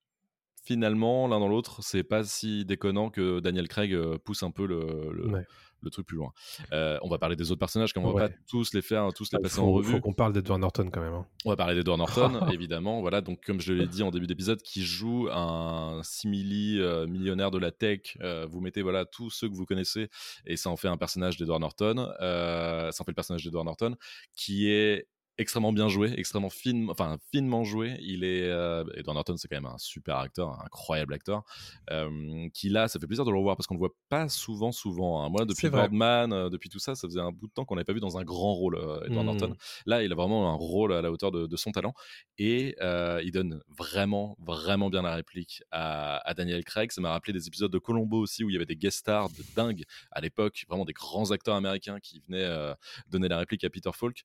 finalement, 0.64 1.26
l'un 1.28 1.40
dans 1.40 1.48
l'autre, 1.48 1.82
c'est 1.82 2.02
pas 2.04 2.24
si 2.24 2.64
déconnant 2.64 3.10
que 3.10 3.40
Daniel 3.40 3.68
Craig 3.68 3.92
euh, 3.92 4.18
pousse 4.18 4.42
un 4.42 4.50
peu 4.50 4.66
le, 4.66 5.10
le, 5.12 5.28
Ouais. 5.28 5.46
le 5.82 5.90
truc 5.90 6.06
plus 6.06 6.16
loin. 6.16 6.32
Euh, 6.72 6.98
on 7.02 7.08
va 7.10 7.18
parler 7.18 7.36
des 7.36 7.50
autres 7.50 7.58
personnages, 7.58 7.92
comme 7.92 8.04
on 8.06 8.12
va 8.12 8.28
pas 8.28 8.34
tous 8.48 8.72
les 8.72 8.80
faire, 8.82 9.12
tous 9.14 9.30
les 9.32 9.38
Il 9.38 9.42
passer 9.42 9.60
en 9.60 9.70
revue. 9.70 9.92
faut 9.92 10.00
qu'on 10.00 10.14
parle 10.14 10.32
d'Edward 10.32 10.60
Norton 10.60 10.88
quand 10.90 11.00
même. 11.02 11.12
hein. 11.12 11.26
On 11.44 11.50
va 11.50 11.56
parler 11.56 11.74
d'Edward 11.74 11.98
Norton, 11.98 12.46
évidemment. 12.52 13.00
Voilà, 13.02 13.20
donc 13.20 13.44
comme 13.44 13.60
je 13.60 13.72
l'ai 13.74 13.86
dit 13.86 14.02
en 14.02 14.10
début 14.10 14.26
d'épisode, 14.26 14.62
qui 14.62 14.82
joue 14.82 15.28
un 15.30 16.00
simili 16.02 16.80
euh, 16.80 17.06
millionnaire 17.06 17.50
de 17.50 17.58
la 17.58 17.70
tech. 17.70 18.16
Euh, 18.22 18.46
vous 18.48 18.60
mettez 18.60 18.80
voilà 18.80 19.04
tous 19.04 19.28
ceux 19.30 19.48
que 19.50 19.54
vous 19.54 19.66
connaissez 19.66 20.08
et 20.46 20.56
ça 20.56 20.70
en 20.70 20.76
fait 20.76 20.88
un 20.88 20.96
personnage 20.96 21.36
d'Edward 21.36 21.60
Norton. 21.60 21.96
Ça 22.18 22.88
en 22.88 23.04
fait 23.04 23.10
le 23.10 23.14
personnage 23.14 23.44
d'Edward 23.44 23.66
Norton, 23.66 23.96
qui 24.34 24.70
est 24.70 25.06
extrêmement 25.36 25.72
bien 25.72 25.88
joué, 25.88 26.12
extrêmement 26.16 26.50
fin, 26.50 26.88
enfin 26.88 27.18
finement 27.32 27.64
joué. 27.64 27.96
Il 28.00 28.22
est 28.24 28.42
euh, 28.44 28.84
Edward 28.94 29.16
Norton, 29.16 29.36
c'est 29.36 29.48
quand 29.48 29.56
même 29.56 29.66
un 29.66 29.78
super 29.78 30.16
acteur, 30.18 30.50
un 30.50 30.64
incroyable 30.66 31.14
acteur. 31.14 31.42
Euh, 31.90 32.48
qui 32.54 32.68
là, 32.68 32.88
ça 32.88 33.00
fait 33.00 33.06
plaisir 33.06 33.24
de 33.24 33.30
le 33.30 33.38
revoir 33.38 33.56
parce 33.56 33.66
qu'on 33.66 33.74
le 33.74 33.80
voit 33.80 33.94
pas 34.08 34.28
souvent, 34.28 34.70
souvent. 34.72 35.22
hein. 35.22 35.28
Moi, 35.28 35.44
depuis. 35.44 35.68
Birdman, 35.70 36.32
euh, 36.32 36.50
depuis 36.50 36.68
tout 36.68 36.78
ça, 36.78 36.94
ça 36.94 37.08
faisait 37.08 37.20
un 37.20 37.32
bout 37.32 37.48
de 37.48 37.52
temps 37.52 37.64
qu'on 37.64 37.74
n'avait 37.74 37.84
pas 37.84 37.92
vu 37.92 38.00
dans 38.00 38.16
un 38.18 38.24
grand 38.24 38.54
rôle 38.54 38.76
Edward. 39.06 39.26
Norton. 39.26 39.56
Là, 39.86 40.02
il 40.02 40.12
a 40.12 40.14
vraiment 40.14 40.50
un 40.52 40.54
rôle 40.54 40.92
à 40.92 41.02
la 41.02 41.10
hauteur 41.10 41.32
de, 41.32 41.46
de 41.46 41.56
son 41.56 41.72
talent 41.72 41.94
et 42.38 42.76
il 42.80 43.30
donne 43.32 43.60
vraiment, 43.76 44.36
vraiment 44.40 44.90
bien 44.90 45.02
la 45.02 45.14
réplique 45.14 45.62
à, 45.70 46.18
à 46.28 46.34
Daniel 46.34 46.64
Craig. 46.64 46.92
Ça 46.92 47.00
m'a 47.00 47.10
rappelé 47.10 47.32
des 47.32 47.46
épisodes 47.46 47.72
de 47.72 47.78
Colombo 47.78 48.18
aussi 48.18 48.44
où 48.44 48.50
il 48.50 48.52
y 48.52 48.56
avait 48.56 48.66
des 48.66 48.76
guest 48.76 48.98
stars 48.98 49.30
de 49.30 49.42
dingue 49.56 49.84
à 50.12 50.20
l'époque, 50.20 50.64
vraiment 50.68 50.84
des 50.84 50.92
grands 50.92 51.30
acteurs 51.30 51.54
américains 51.56 51.98
qui 52.00 52.22
venaient 52.28 52.74
donner 53.08 53.28
la 53.28 53.38
réplique 53.38 53.64
à 53.64 53.70
Peter 53.70 53.90
Falk. 53.92 54.24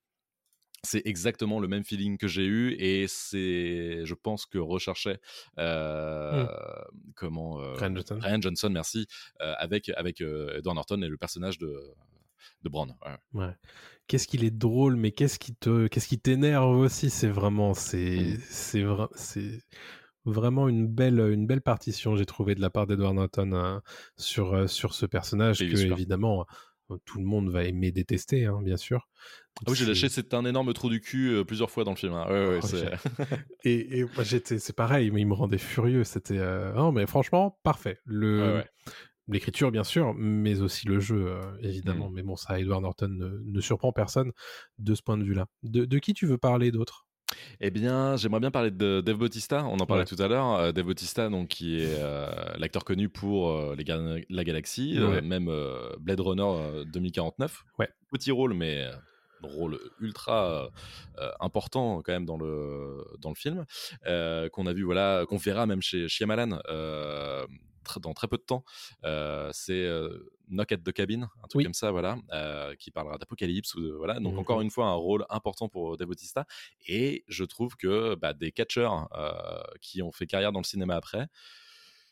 C'est 0.84 1.02
exactement 1.06 1.60
le 1.60 1.68
même 1.68 1.84
feeling 1.84 2.18
que 2.18 2.28
j'ai 2.28 2.46
eu 2.46 2.74
et 2.80 3.06
c'est, 3.08 4.06
je 4.06 4.14
pense 4.14 4.46
que 4.46 4.58
recherchait 4.58 5.20
euh, 5.58 6.46
comment 7.16 7.60
euh, 7.62 7.74
Ryan 7.74 7.96
Johnson. 7.96 8.20
Ryan 8.22 8.42
Johnson, 8.42 8.70
merci, 8.72 9.08
euh, 9.42 9.54
avec 9.58 9.90
avec 9.98 10.22
Edward 10.22 10.76
Norton 10.76 11.02
et 11.02 11.08
le 11.08 11.18
personnage 11.18 11.58
de 11.58 11.74
de 12.64 12.70
Brown. 12.70 12.94
ouais. 13.06 13.42
Ouais. 13.46 13.54
Qu'est-ce 14.08 14.28
qu'il 14.28 14.44
est 14.44 14.52
drôle, 14.58 14.96
mais 14.96 15.12
qu'est-ce 15.12 15.38
qui 15.40 15.54
te, 15.56 15.88
qu'est-ce 15.88 16.08
qui 16.08 16.20
t'énerve 16.20 16.76
aussi 16.78 17.10
C'est 17.10 17.28
vraiment, 17.30 17.74
c'est, 17.74 18.18
Mm. 18.20 18.38
c'est 18.50 18.82
vra- 18.84 19.10
c'est 19.16 19.60
vraiment 20.26 20.68
une 20.68 20.88
belle, 20.88 21.20
une 21.20 21.48
belle 21.48 21.62
partition 21.62 22.16
j'ai 22.16 22.26
trouvé 22.26 22.56
de 22.56 22.62
la 22.62 22.70
part 22.70 22.88
d'Edward 22.88 23.16
Norton 23.16 23.54
hein, 23.54 23.82
sur 24.18 24.70
sur 24.70 24.94
ce 24.94 25.06
personnage 25.06 25.60
que 25.60 25.66
évidemment 25.94 26.46
tout 27.06 27.20
le 27.20 27.26
monde 27.26 27.50
va 27.50 27.64
aimer 27.66 27.92
détester, 27.92 28.46
hein, 28.46 28.62
bien 28.64 28.78
sûr. 28.78 29.08
Ah 29.66 29.72
oui, 29.72 29.76
j'ai 29.76 29.86
lâché, 29.86 30.10
c'est 30.10 30.34
un 30.34 30.46
énorme 30.46 30.72
trou 30.74 30.90
du 30.90 31.02
cul 31.02 31.30
euh, 31.34 31.44
plusieurs 31.44 31.70
fois 31.72 31.84
dans 31.84 31.92
le 31.92 31.98
film. 31.98 32.14
hein. 32.14 32.26
Ouais, 32.30 32.48
ouais, 32.48 32.60
Oh, 32.64 32.66
c'est- 32.66 32.90
Et, 33.64 34.00
et 34.00 34.04
moi, 34.04 34.24
j'étais, 34.24 34.58
c'est 34.60 34.76
pareil, 34.76 35.12
mais 35.12 35.22
il 35.22 35.28
me 35.28 35.34
rendait 35.34 35.58
furieux. 35.58 36.04
C'était, 36.04 36.38
euh, 36.38 36.74
non, 36.74 36.92
mais 36.92 37.06
franchement, 37.08 37.60
parfait. 37.64 37.98
Le, 38.06 38.42
Ouais, 38.42 38.54
ouais. 38.56 38.68
l'écriture, 39.28 39.72
bien 39.72 39.84
sûr, 39.84 40.14
mais 40.16 40.62
aussi 40.62 40.88
le 40.88 41.00
jeu, 41.00 41.28
euh, 41.28 41.42
Mm. 41.62 41.66
évidemment. 41.66 42.10
Mais 42.10 42.24
bon, 42.24 42.36
ça, 42.36 42.60
Edward 42.60 42.82
Norton 42.82 43.10
ne, 43.10 43.40
ne 43.44 43.62
surprend 43.62 43.92
personne 43.92 44.32
de 44.78 44.96
ce 44.96 45.02
point 45.02 45.18
de 45.18 45.24
vue-là. 45.24 45.46
De, 45.64 45.86
de 45.86 46.00
qui 46.00 46.14
tu 46.14 46.26
veux 46.26 46.38
parler 46.38 46.72
d'autre? 46.72 47.06
Eh 47.62 47.70
bien, 47.70 48.16
j'aimerais 48.16 48.40
bien 48.40 48.50
parler 48.52 48.72
de 48.72 49.02
Dave 49.02 49.18
Bautista. 49.18 49.64
On 49.66 49.78
en 49.80 49.86
parlait 49.86 50.04
Ouais. 50.04 50.16
tout 50.16 50.22
à 50.22 50.28
l'heure. 50.28 50.74
Dave 50.74 50.86
Bautista, 50.86 51.30
donc, 51.30 51.50
qui 51.50 51.80
est 51.80 51.96
euh, 52.00 52.28
l'acteur 52.58 52.84
connu 52.84 53.08
pour 53.08 53.52
euh, 53.52 53.76
Les 53.78 53.84
de 53.84 54.26
la 54.30 54.44
Galaxie, 54.44 54.96
euh, 54.98 55.22
même 55.22 55.52
Blade 56.00 56.20
Runner 56.22 56.42
euh, 56.44 56.86
2049. 56.86 57.64
Ouais. 57.78 57.88
Petit 58.12 58.32
rôle, 58.32 58.54
mais 58.56 58.88
rôle 59.48 59.80
ultra 60.00 60.70
euh, 61.20 61.32
important 61.40 62.02
quand 62.02 62.12
même 62.12 62.26
dans 62.26 62.38
le 62.38 63.06
dans 63.20 63.30
le 63.30 63.36
film 63.36 63.66
euh, 64.06 64.50
qu'on 64.50 64.66
a 64.68 64.74
vu 64.74 64.84
voilà 64.84 65.26
qu'on 65.28 65.38
verra 65.38 65.66
même 65.66 65.82
chez 65.82 66.08
Shyamalan 66.08 66.60
euh, 66.70 67.46
tr- 67.86 68.00
dans 68.02 68.14
très 68.14 68.28
peu 68.28 68.38
de 68.38 68.44
temps 68.44 68.64
Euh, 69.06 69.50
c'est 69.54 69.88
Knock 70.50 70.72
at 70.72 70.78
the 70.78 70.92
Cabin 70.92 71.22
un 71.24 71.48
truc 71.48 71.56
Oui. 71.60 71.64
comme 71.64 71.74
ça 71.74 71.92
voilà 71.92 72.18
qui 72.80 72.92
parlera 72.92 73.18
d'apocalypse 73.18 73.76
voilà 73.98 74.20
donc 74.20 74.34
Mhm. 74.34 74.40
encore 74.40 74.62
une 74.62 74.72
fois 74.72 74.88
un 74.88 74.94
rôle 74.94 75.26
important 75.30 75.70
pour 75.70 75.96
Dave 75.98 76.08
Bautista 76.08 76.46
et 76.88 77.24
je 77.28 77.44
trouve 77.44 77.76
que 77.76 78.16
bah, 78.16 78.34
des 78.34 78.52
catcheurs 78.52 79.08
qui 79.82 80.02
ont 80.02 80.12
fait 80.12 80.26
carrière 80.28 80.52
dans 80.52 80.60
le 80.60 80.66
cinéma 80.66 80.96
après 80.96 81.28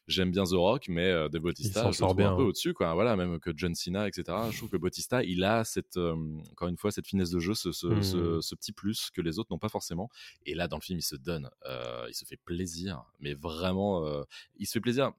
J'aime 0.07 0.31
bien 0.31 0.45
The 0.45 0.51
Rock, 0.53 0.85
mais 0.87 1.05
euh, 1.11 1.27
Dave 1.27 1.41
Bautista, 1.41 1.81
je 1.83 1.87
le 1.89 1.93
trouve 2.05 2.15
bien, 2.15 2.31
un 2.31 2.35
peu 2.37 2.43
hein. 2.43 2.45
au-dessus, 2.45 2.73
quoi. 2.73 2.93
Voilà, 2.93 3.15
même 3.17 3.39
que 3.41 3.51
John 3.55 3.75
Cena, 3.75 4.07
etc. 4.07 4.23
Je 4.51 4.57
trouve 4.57 4.69
que 4.69 4.77
Bautista, 4.77 5.21
il 5.23 5.43
a 5.43 5.65
cette, 5.65 5.97
euh, 5.97 6.15
encore 6.51 6.69
une 6.69 6.77
fois, 6.77 6.91
cette 6.91 7.05
finesse 7.07 7.29
de 7.29 7.39
jeu, 7.39 7.53
ce, 7.53 7.71
ce, 7.73 8.01
ce- 8.01 8.39
ce 8.41 8.55
petit 8.55 8.71
plus 8.71 9.09
que 9.11 9.19
les 9.21 9.37
autres 9.37 9.49
n'ont 9.51 9.59
pas 9.59 9.67
forcément. 9.69 10.09
Et 10.45 10.55
là, 10.55 10.69
dans 10.69 10.77
le 10.77 10.81
film, 10.81 10.99
il 10.99 11.03
se 11.03 11.17
donne, 11.17 11.49
euh, 11.65 12.05
il 12.07 12.13
se 12.13 12.23
fait 12.23 12.37
plaisir, 12.37 13.03
mais 13.19 13.33
vraiment, 13.33 14.05
euh, 14.05 14.23
il 14.55 14.65
se 14.65 14.71
fait 14.71 14.79
plaisir 14.81 15.11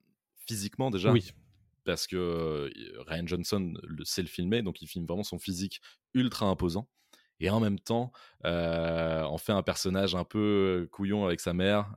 physiquement 0.46 0.90
déjà 0.90 1.12
Oui. 1.12 1.32
parce 1.84 2.06
que 2.06 2.16
euh, 2.16 2.70
Ryan 3.06 3.26
Johnson 3.26 3.74
le- 3.82 4.04
sait 4.06 4.22
le 4.22 4.28
filmer, 4.28 4.62
donc 4.62 4.80
il 4.80 4.86
filme 4.86 5.04
vraiment 5.04 5.22
son 5.22 5.38
physique 5.38 5.82
ultra 6.14 6.46
imposant. 6.46 6.88
Et 7.40 7.50
en 7.50 7.60
même 7.60 7.78
temps, 7.78 8.12
euh, 8.44 9.22
on 9.24 9.38
fait 9.38 9.52
un 9.52 9.62
personnage 9.62 10.14
un 10.14 10.24
peu 10.24 10.88
couillon 10.90 11.24
avec 11.24 11.40
sa 11.40 11.52
mère. 11.52 11.90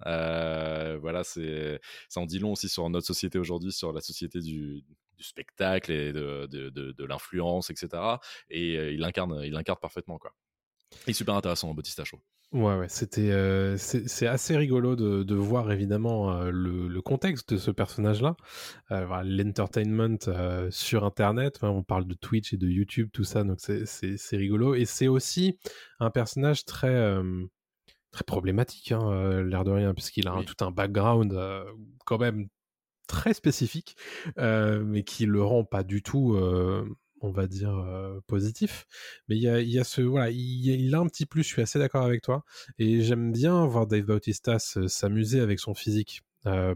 Voilà, 1.02 1.24
c'est 1.24 1.80
ça 2.10 2.20
en 2.20 2.26
dit 2.26 2.40
long 2.40 2.54
aussi 2.54 2.70
sur 2.70 2.90
notre 2.90 3.08
société 3.08 3.40
aujourd'hui, 3.40 3.72
sur 3.72 3.94
la 3.94 4.02
société 4.02 4.40
du, 4.40 4.84
spectacle 5.20 5.92
et 5.92 6.12
de, 6.14 6.48
de, 6.48 7.06
l'influence, 7.06 7.70
etc. 7.70 7.90
Et 8.50 8.94
il 8.94 9.04
incarne, 9.04 9.42
il 9.44 9.56
incarne 9.56 9.80
parfaitement 9.80 10.18
quoi. 10.18 10.34
Il 11.08 11.12
est 11.12 11.14
super 11.14 11.36
intéressant, 11.36 11.74
Bautista 11.74 12.04
Show. 12.04 12.20
Ouais, 12.54 12.76
ouais, 12.78 12.90
c'était, 12.90 13.32
euh, 13.32 13.78
c'est 13.78 14.28
assez 14.28 14.58
rigolo 14.58 14.98
de, 14.98 15.24
de 15.24 15.36
voir 15.36 15.72
évidemment 15.72 16.34
euh, 16.34 16.52
le, 16.52 16.90
le 16.90 17.02
contexte 17.02 17.54
de 17.54 17.58
ce 17.58 17.72
personnage-là, 17.72 18.36
Euh, 18.92 19.24
l'entertainment 19.24 20.18
sur 20.70 21.06
Internet. 21.06 21.56
Enfin, 21.58 21.70
on 21.70 21.82
parle 21.84 22.06
de 22.08 22.14
Twitch 22.14 22.52
et 22.54 22.58
de 22.58 22.68
YouTube, 22.68 23.10
tout 23.14 23.24
ça, 23.24 23.46
donc 23.46 23.60
c'est- 23.62 23.86
rigolo. 24.36 24.76
Et 24.76 24.84
c'est 24.84 25.08
aussi 25.08 25.60
un 26.02 26.10
personnage 26.10 26.66
très 26.66 27.16
très 28.12 28.24
problématique, 28.26 28.92
hein, 28.92 29.42
l'air 29.44 29.64
de 29.64 29.72
rien, 29.72 29.94
puisqu'il 29.94 30.28
a 30.28 30.34
un- 30.34 30.44
tout 30.44 30.66
un 30.66 30.72
background 30.72 31.38
quand 32.06 32.18
même 32.20 32.48
très 33.08 33.34
spécifique, 33.34 33.96
mais 34.38 35.04
qui 35.04 35.26
le 35.26 35.44
rend 35.44 35.64
pas 35.66 35.84
du 35.84 36.04
tout, 36.04 36.38
on 37.22 37.32
va 37.32 37.48
dire, 37.48 37.76
euh, 37.78 38.20
positif. 38.28 38.86
Mais 39.28 39.36
il 39.38 39.42
y 39.44 39.48
a, 39.50 39.60
il 39.62 39.70
y 39.70 39.80
a 39.80 39.84
ce, 39.84 40.02
voilà, 40.02 40.30
il, 40.32 40.70
a- 40.72 40.76
il 40.76 40.96
a 40.96 41.00
un 41.00 41.08
petit 41.08 41.26
plus, 41.26 41.44
je 41.44 41.48
suis 41.50 41.62
assez 41.62 41.80
d'accord 41.80 42.04
avec 42.06 42.22
toi, 42.22 42.44
et 42.80 43.02
j'aime 43.02 43.32
bien 43.32 43.66
voir 43.66 43.88
Dave 43.88 44.04
Bautista 44.06 44.60
se- 44.60 44.88
s'amuser 44.88 45.40
avec 45.42 45.60
son 45.60 45.74
physique, 45.74 46.22
euh, 46.48 46.76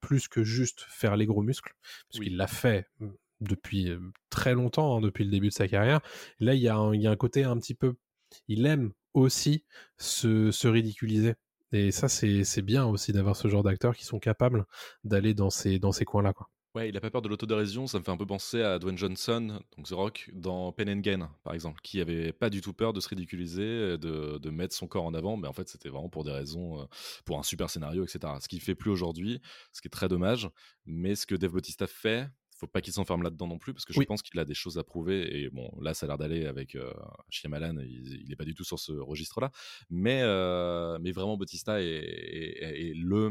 plus 0.00 0.28
que 0.28 0.44
juste 0.44 0.84
faire 0.88 1.16
les 1.16 1.26
gros 1.26 1.42
muscles, 1.42 1.74
puisqu'il 2.08 2.32
Oui. 2.32 2.36
l'a 2.36 2.46
fait 2.46 2.86
mm, 3.00 3.08
depuis 3.40 3.90
très 4.30 4.54
longtemps, 4.54 4.96
hein, 4.96 5.00
depuis 5.00 5.24
le 5.24 5.30
début 5.30 5.48
de 5.48 5.52
sa 5.54 5.68
carrière. 5.68 6.00
Et 6.40 6.44
là, 6.44 6.54
il 6.54 6.60
y, 6.60 6.68
a 6.68 6.76
un, 6.76 6.94
il 6.94 7.02
y 7.02 7.06
a 7.06 7.10
un 7.10 7.16
côté 7.16 7.44
un 7.44 7.56
petit 7.58 7.74
peu, 7.74 7.94
il 8.48 8.66
aime 8.66 8.92
aussi 9.14 9.64
se, 9.98 10.50
se 10.50 10.68
ridiculiser. 10.68 11.34
Et 11.72 11.90
ça, 11.90 12.08
c'est 12.08 12.62
bien 12.62 12.86
aussi 12.86 13.12
d'avoir 13.12 13.36
ce 13.36 13.48
genre 13.48 13.62
d'acteurs 13.62 13.94
qui 13.96 14.04
sont 14.04 14.18
capables 14.20 14.64
d'aller 15.04 15.34
dans 15.34 15.50
ces, 15.50 15.78
dans 15.78 15.92
ces 15.92 16.04
coins-là. 16.06 16.32
Quoi. 16.32 16.48
Ouais, 16.78 16.90
il 16.90 16.96
a 16.96 17.00
pas 17.00 17.10
peur 17.10 17.22
de 17.22 17.28
l'autodérision, 17.28 17.86
ça 17.86 17.98
me 17.98 18.04
fait 18.04 18.10
un 18.10 18.16
peu 18.16 18.26
penser 18.26 18.62
à 18.62 18.78
Dwayne 18.78 18.96
Johnson, 18.98 19.58
donc 19.76 19.86
The 19.88 19.92
Rock, 19.92 20.30
dans 20.34 20.70
Pen 20.70 20.88
and 20.90 21.00
Gain, 21.00 21.28
par 21.42 21.54
exemple, 21.54 21.80
qui 21.82 22.00
avait 22.00 22.32
pas 22.32 22.50
du 22.50 22.60
tout 22.60 22.72
peur 22.72 22.92
de 22.92 23.00
se 23.00 23.08
ridiculiser, 23.08 23.96
de, 23.98 24.38
de 24.38 24.50
mettre 24.50 24.76
son 24.76 24.86
corps 24.86 25.04
en 25.04 25.14
avant, 25.14 25.36
mais 25.36 25.48
en 25.48 25.52
fait 25.52 25.68
c'était 25.68 25.88
vraiment 25.88 26.08
pour 26.08 26.24
des 26.24 26.30
raisons, 26.30 26.82
euh, 26.82 26.84
pour 27.24 27.38
un 27.38 27.42
super 27.42 27.68
scénario, 27.68 28.04
etc. 28.04 28.34
Ce 28.40 28.46
qu'il 28.48 28.60
fait 28.60 28.76
plus 28.76 28.90
aujourd'hui, 28.90 29.40
ce 29.72 29.80
qui 29.80 29.88
est 29.88 29.90
très 29.90 30.08
dommage, 30.08 30.48
mais 30.86 31.16
ce 31.16 31.26
que 31.26 31.34
Dave 31.34 31.52
Bautista 31.52 31.86
fait, 31.88 32.28
faut 32.54 32.66
pas 32.66 32.80
qu'il 32.80 32.92
s'enferme 32.92 33.22
là-dedans 33.22 33.46
non 33.48 33.58
plus, 33.58 33.72
parce 33.72 33.84
que 33.84 33.92
je 33.94 33.98
Oui. 33.98 34.06
pense 34.06 34.22
qu'il 34.22 34.38
a 34.38 34.44
des 34.44 34.54
choses 34.54 34.78
à 34.78 34.84
prouver, 34.84 35.42
et 35.42 35.48
bon, 35.50 35.70
là 35.80 35.94
ça 35.94 36.06
a 36.06 36.08
l'air 36.08 36.18
d'aller 36.18 36.44
avec 36.46 36.76
euh, 36.76 36.92
Shyamalan, 37.30 37.78
il, 37.80 38.22
il 38.24 38.30
est 38.32 38.36
pas 38.36 38.44
du 38.44 38.54
tout 38.54 38.64
sur 38.64 38.78
ce 38.78 38.92
registre-là, 38.92 39.50
mais, 39.90 40.20
euh, 40.22 40.98
mais 41.00 41.10
vraiment 41.12 41.36
Bautista 41.36 41.80
est, 41.82 41.86
est- 41.86 42.88
est 42.90 42.94
le 42.94 43.30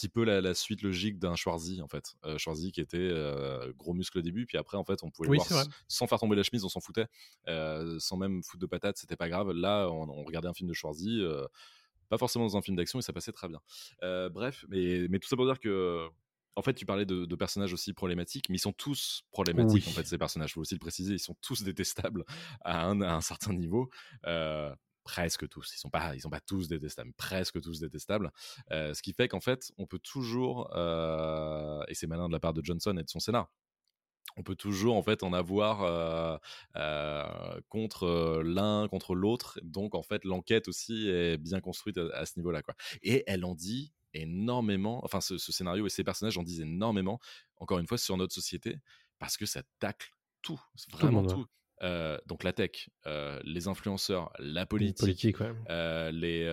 petit 0.00 0.08
peu 0.08 0.24
la, 0.24 0.40
la 0.40 0.54
suite 0.54 0.82
logique 0.82 1.18
d'un 1.18 1.36
Schwarzy 1.36 1.82
en 1.82 1.88
fait. 1.88 2.14
Euh, 2.24 2.38
Schwarzy 2.38 2.72
qui 2.72 2.80
était 2.80 2.96
euh, 2.98 3.72
gros 3.76 3.92
muscle 3.92 4.18
au 4.18 4.22
début, 4.22 4.46
puis 4.46 4.56
après 4.58 4.76
en 4.78 4.84
fait 4.84 5.02
on 5.02 5.10
pouvait 5.10 5.28
Oui, 5.28 5.38
le 5.38 5.54
voir 5.54 5.66
sans 5.88 6.06
faire 6.06 6.18
tomber 6.18 6.36
la 6.36 6.42
chemise, 6.42 6.64
on 6.64 6.68
s'en 6.68 6.80
foutait, 6.80 7.06
Euh, 7.48 7.98
sans 7.98 8.16
même 8.16 8.42
foutre 8.42 8.60
de 8.60 8.66
patates, 8.66 8.96
c'était 8.98 9.16
pas 9.16 9.28
grave. 9.28 9.50
Là 9.52 9.88
on, 9.90 10.08
on 10.08 10.24
regardait 10.24 10.48
un 10.48 10.54
film 10.54 10.68
de 10.68 10.74
Schwarzy, 10.74 11.20
euh, 11.20 11.46
pas 12.08 12.18
forcément 12.18 12.46
dans 12.46 12.56
un 12.56 12.62
film 12.62 12.76
d'action 12.76 12.98
et 12.98 13.02
ça 13.02 13.12
passait 13.12 13.32
très 13.32 13.48
bien. 13.48 13.60
Bref, 14.30 14.64
mais, 14.68 15.06
mais 15.08 15.18
tout 15.18 15.28
ça 15.28 15.36
pour 15.36 15.46
dire 15.46 15.60
que 15.60 16.08
en 16.56 16.62
fait, 16.62 16.74
tu 16.74 16.84
parlais 16.84 17.06
de, 17.06 17.26
de 17.26 17.36
personnages 17.36 17.72
aussi 17.72 17.94
problématiques, 17.94 18.48
mais 18.50 18.56
ils 18.56 18.60
sont 18.60 18.72
tous 18.72 19.22
problématiques, 19.30 19.84
Oui. 19.86 19.92
en 19.92 19.94
fait, 19.94 20.06
ces 20.06 20.18
personnages. 20.18 20.50
Il 20.50 20.54
faut 20.54 20.60
aussi 20.62 20.74
le 20.74 20.80
préciser, 20.80 21.14
ils 21.14 21.20
sont 21.20 21.36
tous 21.40 21.62
détestables 21.62 22.24
à 22.64 22.84
un, 22.86 23.00
à 23.02 23.14
un 23.14 23.20
certain 23.20 23.52
niveau. 23.54 23.88
Euh, 24.26 24.74
presque 25.10 25.48
tous. 25.48 25.74
Ils 25.74 25.78
sont 25.78 25.90
pas, 25.90 26.14
ils 26.14 26.20
sont 26.20 26.30
pas 26.30 26.40
tous 26.40 26.68
détestables, 26.68 27.12
presque 27.14 27.60
tous 27.60 27.80
détestables. 27.80 28.30
Euh, 28.70 28.94
ce 28.94 29.02
qui 29.02 29.12
fait 29.12 29.26
qu'en 29.26 29.40
fait, 29.40 29.72
on 29.76 29.86
peut 29.86 29.98
toujours, 29.98 30.70
euh, 30.76 31.82
et 31.88 31.94
c'est 31.94 32.06
malin 32.06 32.28
de 32.28 32.32
la 32.32 32.38
part 32.38 32.54
de 32.54 32.64
Johnson 32.64 32.96
et 32.96 33.02
de 33.02 33.10
son 33.10 33.18
scénar, 33.18 33.50
on 34.36 34.44
peut 34.44 34.54
toujours 34.54 34.94
en 34.96 35.02
fait 35.02 35.24
en 35.24 35.32
avoir 35.32 35.82
euh, 35.82 36.38
euh, 36.76 37.60
contre 37.68 38.40
l'un, 38.44 38.86
contre 38.86 39.16
l'autre. 39.16 39.58
Donc 39.64 39.96
en 39.96 40.02
fait, 40.02 40.24
l'enquête 40.24 40.68
aussi 40.68 41.08
est 41.08 41.36
bien 41.38 41.60
construite 41.60 41.98
à, 41.98 42.06
à 42.14 42.24
ce 42.24 42.38
niveau-là, 42.38 42.62
quoi. 42.62 42.76
Et 43.02 43.24
elle 43.26 43.44
en 43.44 43.56
dit 43.56 43.92
énormément. 44.14 45.04
Enfin, 45.04 45.20
ce, 45.20 45.38
ce 45.38 45.50
scénario 45.50 45.86
et 45.86 45.90
ces 45.90 46.04
personnages 46.04 46.38
en 46.38 46.44
disent 46.44 46.60
énormément. 46.60 47.18
Encore 47.56 47.80
une 47.80 47.88
fois, 47.88 47.98
sur 47.98 48.16
notre 48.16 48.32
société, 48.32 48.78
parce 49.18 49.36
que 49.36 49.46
ça 49.46 49.62
tacle 49.80 50.12
tout, 50.42 50.60
vraiment 50.92 51.24
tout. 51.26 51.46
Euh, 51.82 52.18
donc 52.26 52.44
la 52.44 52.52
tech, 52.52 52.90
euh, 53.06 53.40
les 53.42 53.66
influenceurs, 53.66 54.30
la 54.38 54.66
Politique, 54.66 54.98
politique, 54.98 55.40
ouais. 55.40 55.52
euh, 55.70 56.10
les, 56.10 56.44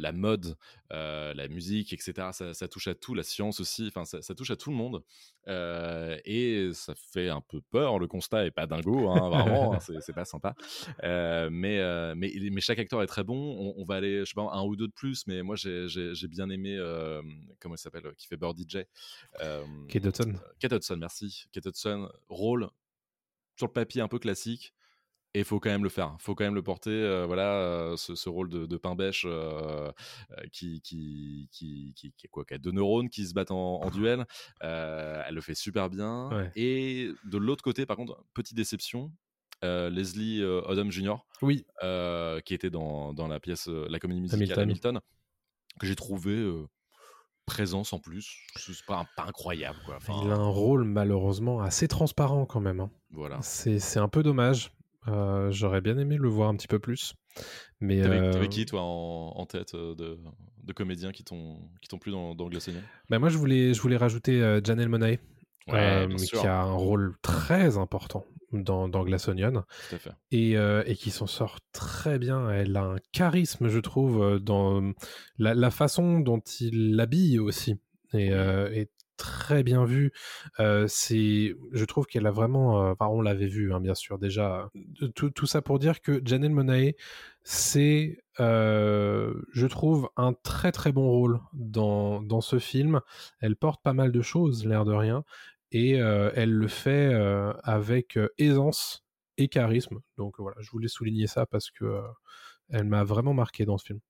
la 0.00 0.12
mode, 0.12 0.56
la 0.90 1.48
musique, 1.48 1.92
etc. 1.92 2.28
Ça, 2.32 2.52
ça 2.52 2.68
touche 2.68 2.88
à 2.88 2.94
tout, 2.94 3.14
la 3.14 3.22
science 3.22 3.60
aussi, 3.60 3.86
enfin 3.88 4.04
ça, 4.04 4.22
ça 4.22 4.34
touche 4.34 4.50
à 4.50 4.56
tout 4.56 4.70
le 4.70 4.76
monde. 4.76 5.02
Et 5.46 6.70
ça 6.72 6.94
fait 6.96 7.28
un 7.28 7.40
peu 7.40 7.60
peur, 7.70 7.98
le 7.98 8.08
constat 8.08 8.46
est 8.46 8.50
pas 8.50 8.66
dingo, 8.66 9.08
hein, 9.08 9.28
vraiment, 9.30 9.74
hein, 9.74 9.78
c'est 9.80 10.12
pas 10.12 10.24
sympa. 10.24 10.54
Mais, 11.02 12.14
mais, 12.16 12.32
mais 12.50 12.60
chaque 12.60 12.78
acteur 12.78 13.02
est 13.02 13.06
très 13.06 13.24
bon, 13.24 13.36
on, 13.36 13.80
on 13.80 13.84
va 13.84 13.96
aller, 13.96 14.20
je 14.20 14.24
sais 14.24 14.34
pas, 14.34 14.48
un 14.52 14.64
ou 14.64 14.74
deux 14.74 14.88
de 14.88 14.92
plus, 14.92 15.26
mais 15.26 15.42
moi 15.42 15.54
j'ai 15.56 16.28
bien 16.28 16.50
aimé, 16.50 16.76
comment 17.60 17.76
il 17.76 17.78
s'appelle, 17.78 18.12
qui 18.18 18.26
fait 18.26 18.36
Bird 18.36 18.58
DJ 18.58 18.78
Kate 19.88 20.04
Hudson. 20.06 20.34
Kate 20.58 20.72
Hudson, 20.72 20.96
merci. 20.96 21.44
Kate 21.52 21.66
Hudson, 21.66 22.08
rôle 22.28 22.68
sur 23.56 23.66
le 23.66 23.72
papier 23.72 24.00
un 24.02 24.08
peu 24.08 24.18
classique. 24.18 24.72
Et 25.34 25.40
il 25.40 25.44
faut 25.44 25.60
quand 25.60 25.68
même 25.68 25.82
le 25.82 25.90
faire, 25.90 26.16
il 26.18 26.22
faut 26.22 26.34
quand 26.34 26.44
même 26.44 26.54
le 26.54 26.62
porter. 26.62 26.88
euh, 26.90 27.26
voilà, 27.26 27.52
euh, 27.56 27.96
ce, 27.98 28.14
ce 28.14 28.30
rôle 28.30 28.48
de, 28.48 28.64
de 28.64 28.76
pain 28.78 28.94
bêche 28.94 29.24
euh, 29.28 29.92
qui, 30.50 30.80
qui, 30.80 31.48
qui, 31.52 31.92
qui, 31.94 32.12
qui- 32.12 32.28
quoi, 32.28 32.46
qui 32.46 32.54
a 32.54 32.58
deux 32.58 32.70
neurones 32.70 33.10
qui 33.10 33.26
se 33.26 33.34
battent 33.34 33.50
en, 33.50 33.82
en 33.82 33.90
duel. 33.90 34.24
Elle 34.60 35.34
le 35.34 35.40
fait 35.42 35.54
super 35.54 35.90
bien. 35.90 36.30
Ouais. 36.30 36.50
Et 36.56 37.10
de 37.24 37.36
l'autre 37.36 37.62
côté, 37.62 37.84
par 37.84 37.98
contre, 37.98 38.24
petite 38.32 38.56
déception, 38.56 39.12
Leslie 39.62 40.42
Odom 40.42 40.90
Jr., 40.90 41.16
Oui, 41.42 41.66
qui 42.46 42.54
était 42.54 42.70
dans, 42.70 43.12
dans 43.12 43.28
la 43.28 43.38
pièce, 43.38 43.66
la 43.68 43.98
comédie 43.98 44.20
musicale 44.22 44.40
Hamilton. 44.60 44.62
Hamilton, 44.62 45.00
que 45.78 45.86
j'ai 45.86 45.96
trouvé 45.96 46.50
présent 47.46 47.84
sans 47.84 47.98
plus. 47.98 48.36
C'est 48.56 48.84
pas, 48.86 49.06
pas 49.16 49.24
incroyable, 49.24 49.78
quoi. 49.86 49.96
Enfin, 49.96 50.14
il 50.24 50.30
a 50.30 50.34
un 50.34 50.48
rôle 50.48 50.84
malheureusement 50.84 51.60
assez 51.60 51.88
transparent 51.88 52.44
quand 52.44 52.60
même. 52.60 52.80
hein. 52.80 52.90
voilà. 53.12 53.38
C'est 53.42 53.78
c'est 53.78 53.98
un 54.00 54.08
peu 54.08 54.22
dommage. 54.22 54.72
Euh, 55.08 55.50
J'aurais 55.52 55.80
bien 55.80 55.96
aimé 55.98 56.16
le 56.16 56.28
voir 56.28 56.48
un 56.48 56.56
petit 56.56 56.66
peu 56.68 56.78
plus. 56.80 57.14
Mais 57.80 58.02
T'avais 58.02 58.18
euh, 58.18 58.46
qui, 58.48 58.66
toi, 58.66 58.80
en, 58.82 59.32
en 59.36 59.46
tête 59.46 59.74
euh, 59.74 59.94
de, 59.94 60.18
de 60.64 60.72
comédiens 60.72 61.12
qui 61.12 61.22
t'ont 61.22 61.60
qui 61.80 61.88
t'ont 61.88 61.98
plu 61.98 62.10
dans, 62.10 62.34
dans 62.34 62.48
Onion? 62.68 62.80
Bah, 63.08 63.18
moi, 63.18 63.28
je 63.28 63.38
voulais, 63.38 63.72
je 63.72 63.80
voulais 63.80 63.96
rajouter 63.96 64.60
Janelle 64.64 64.88
sûr. 66.18 66.40
qui 66.40 66.46
a 66.46 66.60
un 66.62 66.72
rôle 66.72 67.14
très 67.22 67.76
important 67.78 68.24
dans, 68.62 68.88
dans 68.88 69.04
Glass 69.04 69.28
Onion 69.28 69.64
Tout 69.88 69.94
à 69.96 69.98
fait. 69.98 70.10
et, 70.30 70.56
euh, 70.56 70.82
et 70.86 70.94
qui 70.96 71.10
s'en 71.10 71.26
sort 71.26 71.58
très 71.72 72.18
bien. 72.18 72.50
Elle 72.50 72.76
a 72.76 72.84
un 72.84 72.96
charisme, 73.12 73.68
je 73.68 73.78
trouve, 73.78 74.22
euh, 74.22 74.38
dans 74.38 74.82
euh, 74.82 74.92
la, 75.38 75.54
la 75.54 75.70
façon 75.70 76.20
dont 76.20 76.40
il 76.60 76.96
l'habille 76.96 77.38
aussi. 77.38 77.76
Et, 78.14 78.32
euh, 78.32 78.70
est 78.72 78.90
très 79.16 79.62
bien 79.62 79.84
vue. 79.86 80.12
Euh, 80.60 80.84
c'est, 80.88 81.54
je 81.72 81.84
trouve 81.86 82.04
qu'elle 82.06 82.26
a 82.26 82.30
vraiment, 82.30 82.82
euh, 82.82 82.92
enfin, 82.92 83.06
on 83.10 83.22
l'avait 83.22 83.46
vu, 83.46 83.72
hein, 83.72 83.80
bien 83.80 83.94
sûr, 83.94 84.18
déjà. 84.18 84.70
Tout, 85.14 85.30
tout 85.30 85.46
ça 85.46 85.62
pour 85.62 85.78
dire 85.78 86.02
que 86.02 86.20
Janelle 86.24 86.52
Monáe, 86.52 86.92
c'est, 87.42 88.18
euh, 88.40 89.32
je 89.52 89.66
trouve, 89.66 90.10
un 90.16 90.34
très 90.34 90.70
très 90.70 90.92
bon 90.92 91.08
rôle 91.08 91.40
dans, 91.54 92.20
dans 92.20 92.42
ce 92.42 92.58
film. 92.58 93.00
Elle 93.40 93.56
porte 93.56 93.82
pas 93.82 93.94
mal 93.94 94.12
de 94.12 94.20
choses, 94.20 94.66
l'air 94.66 94.84
de 94.84 94.92
rien, 94.92 95.24
et 95.72 95.92
elle 95.92 96.52
le 96.52 96.68
fait 96.68 97.12
avec 97.62 98.18
aisance 98.38 99.04
et 99.38 99.48
charisme. 99.48 100.00
Donc 100.16 100.36
voilà, 100.38 100.56
je 100.60 100.70
voulais 100.70 100.88
souligner 100.88 101.26
ça 101.26 101.46
parce 101.46 101.70
que 101.70 102.00
elle 102.68 102.84
m'a 102.84 103.04
vraiment 103.04 103.34
marqué 103.34 103.64
dans 103.64 103.78
ce 103.78 103.86
film. 103.86 104.00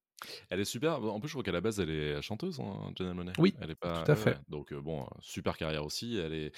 Elle 0.49 0.61
est 0.61 0.65
super. 0.65 1.03
En 1.05 1.21
plus, 1.21 1.29
je 1.29 1.35
crois 1.35 1.43
qu'à 1.45 1.53
la 1.53 1.61
base, 1.61 1.79
elle 1.79 1.91
est 1.91 2.23
chanteuse, 2.23 2.59
hein, 2.59 2.91
Janelle 2.97 3.15
Monáe. 3.15 3.33
Oui, 3.39 3.55
elle 3.61 3.71
est 3.73 3.75
pas, 3.75 4.03
tout 4.03 4.11
à 4.11 4.17
fait. 4.17 4.39
Donc, 4.49 4.73
bon, 4.73 5.07
super 5.21 5.59
carrière 5.59 5.85
aussi. 5.85 6.17
Elle, 6.17 6.33
est, 6.33 6.53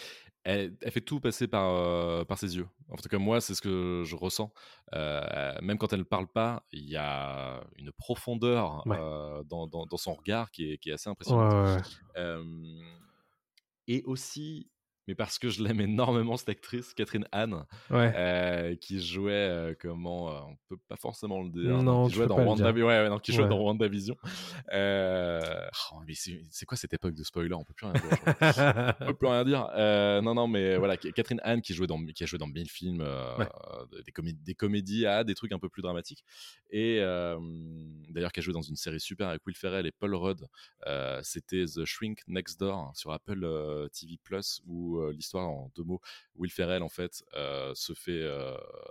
elle, 0.45 0.77
elle 0.81 0.93
fait 0.93 1.01
tout 1.01 1.19
passer 1.19 1.49
par, 1.49 1.69
euh, 1.75 2.25
par 2.25 2.39
ses 2.39 2.57
yeux. 2.57 2.69
En 2.89 2.95
tout 2.95 3.09
cas, 3.09 3.19
moi, 3.19 3.41
c'est 3.41 3.57
ce 3.57 3.61
que 3.61 4.05
je 4.07 4.15
ressens. 4.15 4.53
Euh, 4.95 5.57
même 5.61 5.77
quand 5.77 5.93
elle 5.93 5.99
ne 5.99 6.05
parle 6.05 6.29
pas, 6.29 6.63
il 6.71 6.89
y 6.89 6.97
a 6.97 7.65
une 7.77 7.91
profondeur 7.91 8.87
Ouais. 8.87 8.97
euh, 8.97 9.43
dans, 9.43 9.67
dans, 9.67 9.87
dans 9.87 9.97
son 9.97 10.15
regard 10.15 10.53
qui 10.53 10.71
est, 10.73 10.79
qui 10.79 10.91
est 10.91 10.93
assez 10.93 11.11
impressionnante. 11.11 11.53
ouais, 11.53 12.37
et 13.89 14.03
aussi, 14.05 14.71
mais 15.09 15.15
parce 15.15 15.39
que 15.39 15.49
je 15.49 15.63
l'aime 15.65 15.81
énormément, 15.81 16.37
cette 16.37 16.51
actrice, 16.51 16.93
Catherine 16.93 17.27
Anne, 17.33 17.65
Ouais. 17.91 18.13
euh, 18.15 18.77
qui 18.77 19.01
jouait, 19.01 19.33
euh, 19.33 19.75
comment, 19.81 20.29
euh, 20.31 20.39
on 20.47 20.57
peut 20.69 20.77
pas 20.87 20.97
forcément 20.97 21.43
le 21.43 21.49
dire, 21.49 21.83
Non, 21.83 22.09
qui 22.09 22.15
jouait 22.15 22.27
dans, 22.27 22.37
WandaVision, 22.37 22.87
ouais, 22.87 23.03
ouais, 23.03 23.09
non, 23.09 23.19
qui 23.19 23.33
jouait 23.33 23.49
dans 23.49 23.59
WandaVision. 23.59 24.17
Euh, 24.75 25.41
oh, 25.93 26.01
mais 26.07 26.13
c'est 26.15 26.67
quoi 26.67 26.77
cette 26.77 26.93
époque 26.93 27.15
de 27.15 27.25
spoiler? 27.25 27.55
On 27.55 27.65
peut 27.65 27.73
plus 27.73 27.87
rien 27.87 27.95
dire. 27.95 28.19
on 29.01 29.07
peut 29.07 29.15
plus 29.19 29.29
rien 29.29 29.45
dire. 29.47 29.71
Non, 30.23 30.35
non, 30.35 30.47
mais 30.47 30.77
voilà, 30.77 30.99
Catherine 30.99 31.41
Anne 31.43 31.63
qui, 31.63 31.73
jouait 31.73 31.87
dans, 31.87 32.05
qui 32.05 32.23
a 32.23 32.27
joué 32.27 32.39
dans 32.39 32.47
mille 32.47 32.69
films, 32.69 33.03
des, 34.05 34.13
comédies, 34.13 34.43
des 34.45 34.55
comédies 34.55 35.07
à 35.07 35.25
des 35.25 35.35
trucs 35.35 35.53
un 35.53 35.59
peu 35.59 35.71
plus 35.71 35.81
dramatiques. 35.81 36.23
Et 36.71 36.99
d'ailleurs, 38.11 38.33
qui 38.33 38.41
a 38.41 38.43
joué 38.43 38.53
dans 38.53 38.61
une 38.61 38.77
série 38.77 39.01
super 39.01 39.29
avec 39.29 39.47
Will 39.47 39.57
Ferrell 39.57 39.87
et 39.87 39.93
Paul 39.93 40.15
Rudd. 40.15 40.47
C'était 41.23 41.65
The 41.65 41.87
Shrink 41.87 42.21
Next 42.27 42.61
Door 42.61 42.77
hein, 42.77 42.93
sur 42.95 43.11
Apple 43.11 43.89
TV 43.99 44.19
Plus, 44.23 44.61
où 44.67 44.98
l'histoire 45.13 45.49
en 45.49 45.71
deux 45.75 45.85
mots, 45.85 46.01
Will 46.35 46.51
Ferrell 46.51 46.83
en 46.83 46.89
fait 46.89 47.25
se 47.75 47.93
fait 47.95 48.27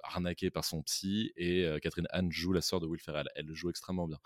arnaquer 0.04 0.50
par 0.50 0.66
son 0.66 0.82
psy 0.84 1.32
et 1.36 1.66
Catherine 1.82 2.08
Anne 2.12 2.32
joue 2.32 2.54
la 2.54 2.62
sœur 2.62 2.80
de 2.80 2.86
Will 2.86 3.00
Ferrell. 3.00 3.28
Elle 3.36 3.46
le 3.46 3.54
joue 3.54 3.70
extrêmement 3.70 4.08
bien. 4.08 4.20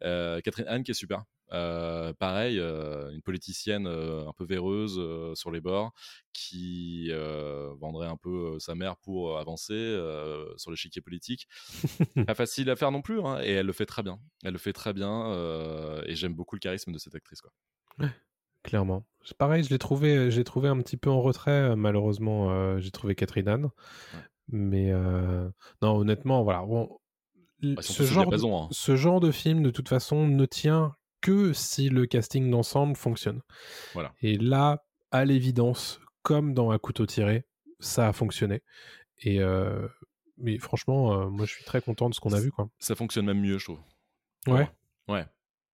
Catherine 0.00 0.66
Anne 0.68 0.84
qui 0.84 0.92
est 0.92 0.94
super. 0.94 1.24
Euh, 1.52 2.12
pareil, 2.12 2.58
euh, 2.58 3.10
une 3.12 3.22
politicienne 3.22 3.86
euh, 3.86 4.26
un 4.26 4.32
peu 4.32 4.44
véreuse 4.44 5.00
sur 5.38 5.50
les 5.50 5.60
bords 5.60 5.92
qui 6.32 7.10
vendrait 7.80 8.08
un 8.08 8.16
peu 8.16 8.58
sa 8.58 8.74
mère 8.74 8.96
pour 8.96 9.38
avancer 9.38 9.74
sur 10.56 10.70
l'échiquier 10.70 11.02
politique. 11.02 11.48
Pas 12.26 12.34
facile 12.34 12.70
à 12.70 12.76
faire 12.76 12.90
non 12.90 13.02
plus, 13.02 13.20
hein, 13.20 13.40
et 13.42 13.52
elle 13.52 13.66
le 13.66 13.72
fait 13.72 13.86
très 13.86 14.02
bien. 14.02 14.20
Elle 14.44 14.52
le 14.52 14.58
fait 14.58 14.72
très 14.72 14.92
bien, 14.92 15.32
et 16.06 16.14
j'aime 16.14 16.34
beaucoup 16.34 16.56
le 16.56 16.60
charisme 16.60 16.92
de 16.92 16.98
cette 16.98 17.14
actrice. 17.14 17.40
Quoi. 17.40 18.08
Clairement. 18.66 19.04
C'est 19.24 19.36
Pareil, 19.36 19.64
je 19.64 19.70
l'ai 19.70 19.78
trouvé, 19.78 20.30
j'ai 20.30 20.44
trouvé 20.44 20.68
un 20.68 20.76
petit 20.82 20.96
peu 20.96 21.08
en 21.10 21.20
retrait. 21.22 21.50
euh, 21.70 21.76
Malheureusement, 21.76 22.50
euh, 22.50 22.78
j'ai 22.78 22.90
trouvé 22.90 23.14
Catherine 23.14 23.48
Anne. 23.48 23.68
Mais 24.48 24.90
euh, 24.92 25.48
non, 25.82 25.96
honnêtement, 25.96 26.42
voilà. 26.44 26.62
Bon, 26.62 26.98
Bah, 27.62 27.80
ce, 27.80 28.02
genre 28.02 28.28
de, 28.28 28.36
hein. 28.44 28.68
ce 28.70 28.94
genre 28.96 29.20
de 29.20 29.30
film, 29.30 29.62
de 29.62 29.70
toute 29.70 29.88
façon, 29.88 30.26
ne 30.28 30.44
tient 30.46 30.94
que 31.22 31.52
si 31.52 31.88
le 31.88 32.06
casting 32.06 32.50
d'ensemble 32.50 32.94
fonctionne. 32.96 33.40
Voilà. 33.94 34.12
Et 34.20 34.36
là, 34.36 34.84
à 35.10 35.24
l'évidence, 35.24 36.00
comme 36.22 36.52
dans 36.54 36.70
Un 36.70 36.78
couteau 36.78 37.06
tiré, 37.06 37.44
ça 37.80 38.08
a 38.08 38.12
fonctionné. 38.12 38.62
Et 39.20 39.40
euh, 39.40 39.88
mais 40.36 40.58
franchement, 40.58 41.14
euh, 41.22 41.28
moi, 41.30 41.46
je 41.46 41.52
suis 41.52 41.64
très 41.64 41.80
content 41.80 42.08
de 42.10 42.14
ce 42.14 42.20
qu'on 42.20 42.32
a 42.32 42.40
vu, 42.40 42.50
quoi. 42.52 42.68
Ça 42.78 42.94
fonctionne 42.94 43.26
même 43.26 43.40
mieux, 43.40 43.58
je 43.58 43.64
trouve. 43.64 43.80
Ouais. 44.46 44.68
Ouais. 45.08 45.24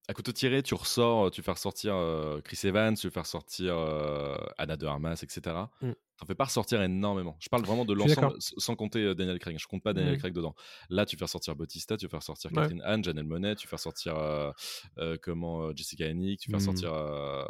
À 0.09 0.14
couteau 0.14 0.32
tiré, 0.32 0.62
tu 0.64 0.74
ressors, 0.74 1.30
tu 1.30 1.42
fais 1.42 1.53
ressortir 1.53 1.94
euh, 1.94 2.40
Chris 2.40 2.59
Evans, 2.64 2.94
tu 2.96 3.09
fais 3.09 3.20
ressortir 3.20 3.74
euh, 3.76 4.36
Anna 4.59 4.76
de 4.76 4.84
Armas, 4.86 5.20
etc. 5.22 5.40
Mm. 5.80 5.92
T'en 6.18 6.26
fais 6.26 6.34
pas 6.34 6.44
ressortir 6.44 6.82
énormément. 6.82 7.36
Je 7.40 7.48
parle 7.48 7.62
vraiment 7.64 7.84
de 7.84 7.94
l'ensemble, 7.94 8.34
sans 8.40 8.74
compter 8.74 8.98
euh, 9.00 9.14
Daniel 9.14 9.38
Craig. 9.38 9.57
Je 9.61 9.66
compte 9.68 9.82
pas 9.82 9.92
Daniel 9.92 10.16
Mm. 10.16 10.18
Craig 10.18 10.32
dedans. 10.34 10.55
Là, 10.90 11.07
tu 11.07 11.16
fais 11.16 11.24
ressortir 11.24 11.55
Bautista, 11.55 11.96
tu 11.96 12.09
fais 12.09 12.16
ressortir 12.16 12.50
Ouais. 12.50 12.62
Catherine 12.62 12.82
Anne, 12.84 13.05
Janelle 13.05 13.26
Monet, 13.26 13.55
tu 13.55 13.68
fais 13.68 13.76
ressortir 13.76 14.16
euh, 14.18 14.50
euh, 14.98 15.16
comment 15.22 15.68
euh, 15.68 15.72
Jessica 15.76 16.05
Hennig, 16.07 16.38
tu 16.40 16.50
fais 16.50 16.57
Mm. 16.57 16.61
ressortir 16.61 16.92
euh, 16.92 17.44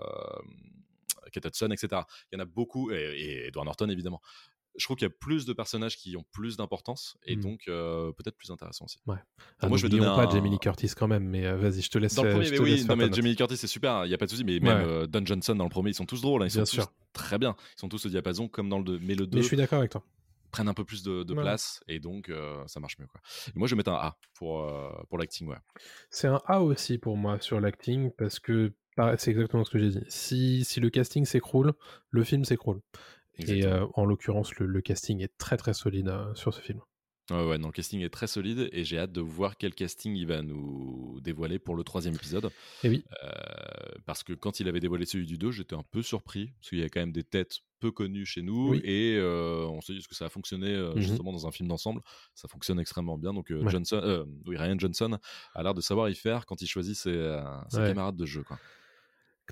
Kate 1.32 1.46
Hudson, 1.46 1.70
etc. 1.70 2.02
Il 2.30 2.36
y 2.36 2.40
en 2.40 2.42
a 2.42 2.44
beaucoup, 2.44 2.90
et, 2.90 2.96
et 2.96 3.46
Edward 3.46 3.64
Norton 3.66 3.88
évidemment. 3.88 4.20
Je 4.78 4.84
trouve 4.86 4.96
qu'il 4.96 5.06
y 5.06 5.10
a 5.10 5.14
plus 5.14 5.44
de 5.44 5.52
personnages 5.52 5.96
qui 5.96 6.16
ont 6.16 6.24
plus 6.32 6.56
d'importance 6.56 7.16
et 7.26 7.36
Mm. 7.36 7.40
donc 7.40 7.60
euh, 7.68 8.10
peut-être 8.12 8.36
plus 8.36 8.50
intéressant 8.50 8.86
aussi. 8.86 8.98
Ouais. 9.06 9.16
Bon, 9.60 9.68
moi, 9.68 9.76
je 9.78 9.82
vais 9.82 9.88
donner 9.90 10.06
pas 10.06 10.24
un- 10.26 10.30
Jamie 10.30 10.48
Lee 10.50 10.58
Curtis 10.58 10.88
quand 10.96 11.08
même, 11.08 11.24
mais 11.28 11.44
euh, 11.46 11.56
vas-y, 11.56 11.82
je 11.82 11.90
te 11.90 11.98
laisse. 11.98 12.14
Dans 12.14 12.22
le 12.22 12.30
euh, 12.30 12.32
premier, 12.32 12.50
mais 12.50 12.58
oui, 12.58 12.84
non, 12.86 12.96
mais. 12.96 13.12
Jamie 13.12 13.30
Lee 13.30 13.36
Curtis, 13.36 13.56
c'est 13.58 13.66
super, 13.66 14.04
il 14.06 14.08
n'y 14.08 14.14
a 14.14 14.18
pas 14.18 14.24
de 14.26 14.30
souci, 14.30 14.44
mais 14.44 14.60
même 14.60 14.80
euh, 14.86 15.06
Don 15.06 15.24
Johnson 15.26 15.54
dans 15.54 15.64
le 15.64 15.70
premier, 15.70 15.90
ils 15.90 15.94
sont 15.94 16.06
tous 16.06 16.22
drôles, 16.22 16.42
hein, 16.42 16.46
ils 16.46 16.54
Bien 16.54 16.64
sont 16.64 16.72
sûr. 16.72 16.86
tous 16.86 16.92
très 17.12 17.38
bien, 17.38 17.54
ils 17.76 17.80
sont 17.80 17.88
tous 17.90 18.06
au 18.06 18.08
diapason 18.08 18.48
comme 18.48 18.68
dans 18.70 18.78
le 18.78 18.84
2, 18.84 18.98
mais 19.00 19.14
le 19.14 19.26
2 19.26 19.36
Mais 19.36 19.42
je 19.42 19.48
suis 19.48 19.56
d'accord 19.58 19.80
avec 19.80 19.90
toi. 19.90 20.02
prennent 20.50 20.68
un 20.68 20.74
peu 20.74 20.84
plus 20.84 21.02
de, 21.02 21.22
de 21.22 21.34
Ouais. 21.34 21.42
place 21.42 21.80
et 21.88 21.98
donc 22.00 22.30
ça 22.66 22.80
marche 22.80 22.98
mieux. 22.98 23.06
Quoi. 23.06 23.20
Et 23.54 23.58
moi, 23.58 23.68
je 23.68 23.74
vais 23.74 23.76
mettre 23.76 23.90
un 23.92 23.96
A 23.96 24.16
pour, 24.34 24.66
pour 25.10 25.18
l'acting, 25.18 25.48
ouais. 25.48 25.56
C'est 26.10 26.28
un 26.28 26.40
A 26.46 26.62
aussi 26.62 26.96
pour 26.96 27.16
moi 27.18 27.38
sur 27.40 27.60
l'acting 27.60 28.10
parce 28.16 28.38
que 28.38 28.72
c'est 29.18 29.30
exactement 29.30 29.64
ce 29.64 29.70
que 29.70 29.78
j'ai 29.78 29.88
dit. 29.90 30.04
Si, 30.08 30.64
si 30.64 30.78
le 30.80 30.88
casting 30.90 31.24
s'écroule, 31.24 31.72
le 32.10 32.24
film 32.24 32.44
s'écroule. 32.44 32.80
Et 33.38 33.42
Exactement. 33.42 33.74
euh, 33.74 33.86
en 33.94 34.04
l'occurrence, 34.04 34.54
le, 34.56 34.66
le 34.66 34.80
casting 34.80 35.20
est 35.22 35.36
très 35.38 35.56
très 35.56 35.74
solide 35.74 36.08
euh, 36.08 36.34
sur 36.34 36.52
ce 36.54 36.60
film. 36.60 36.80
Ouais, 37.30 37.46
ouais, 37.46 37.56
non, 37.56 37.68
le 37.68 37.72
casting 37.72 38.00
est 38.02 38.10
très 38.10 38.26
solide 38.26 38.68
et 38.72 38.84
j'ai 38.84 38.98
hâte 38.98 39.12
de 39.12 39.20
voir 39.20 39.56
quel 39.56 39.74
casting 39.74 40.14
il 40.16 40.26
va 40.26 40.42
nous 40.42 41.18
dévoiler 41.22 41.58
pour 41.60 41.76
le 41.76 41.84
troisième 41.84 42.14
épisode. 42.14 42.50
Et 42.82 42.88
oui, 42.88 43.04
Euh, 43.24 43.28
parce 44.04 44.22
que 44.24 44.32
quand 44.32 44.58
il 44.60 44.68
avait 44.68 44.80
dévoilé 44.80 45.06
celui 45.06 45.24
du 45.24 45.38
2, 45.38 45.52
j'étais 45.52 45.76
un 45.76 45.84
peu 45.92 46.02
surpris 46.02 46.52
parce 46.58 46.70
qu'il 46.70 46.80
y 46.80 46.82
a 46.82 46.88
quand 46.88 47.00
même 47.00 47.12
des 47.12 47.22
têtes 47.22 47.60
peu 47.80 47.90
connues 47.92 48.26
chez 48.26 48.42
nous 48.42 48.70
Oui. 48.70 48.80
et 48.84 49.16
euh, 49.18 49.66
on 49.66 49.80
se 49.80 49.92
dit 49.92 49.98
est-ce 49.98 50.08
que 50.08 50.14
ça 50.16 50.26
a 50.26 50.28
fonctionné 50.28 50.68
euh, 50.74 50.94
Mhm. 50.94 51.00
justement 51.00 51.32
dans 51.32 51.46
un 51.46 51.52
film 51.52 51.68
d'ensemble? 51.68 52.02
Ça 52.34 52.48
fonctionne 52.48 52.80
extrêmement 52.80 53.16
bien. 53.16 53.32
Donc 53.32 53.46
Ouais. 53.50 53.70
Johnson, 53.70 54.26
oui, 54.46 54.56
Ryan 54.56 54.78
Johnson 54.78 55.18
a 55.54 55.62
l'air 55.62 55.74
de 55.74 55.80
savoir 55.80 56.08
y 56.10 56.14
faire 56.16 56.44
quand 56.44 56.60
il 56.60 56.66
choisit 56.66 56.96
ses, 56.96 57.40
ses 57.70 57.78
camarades 57.78 58.16
de 58.16 58.26
jeu. 58.26 58.42
Quoi. 58.42 58.58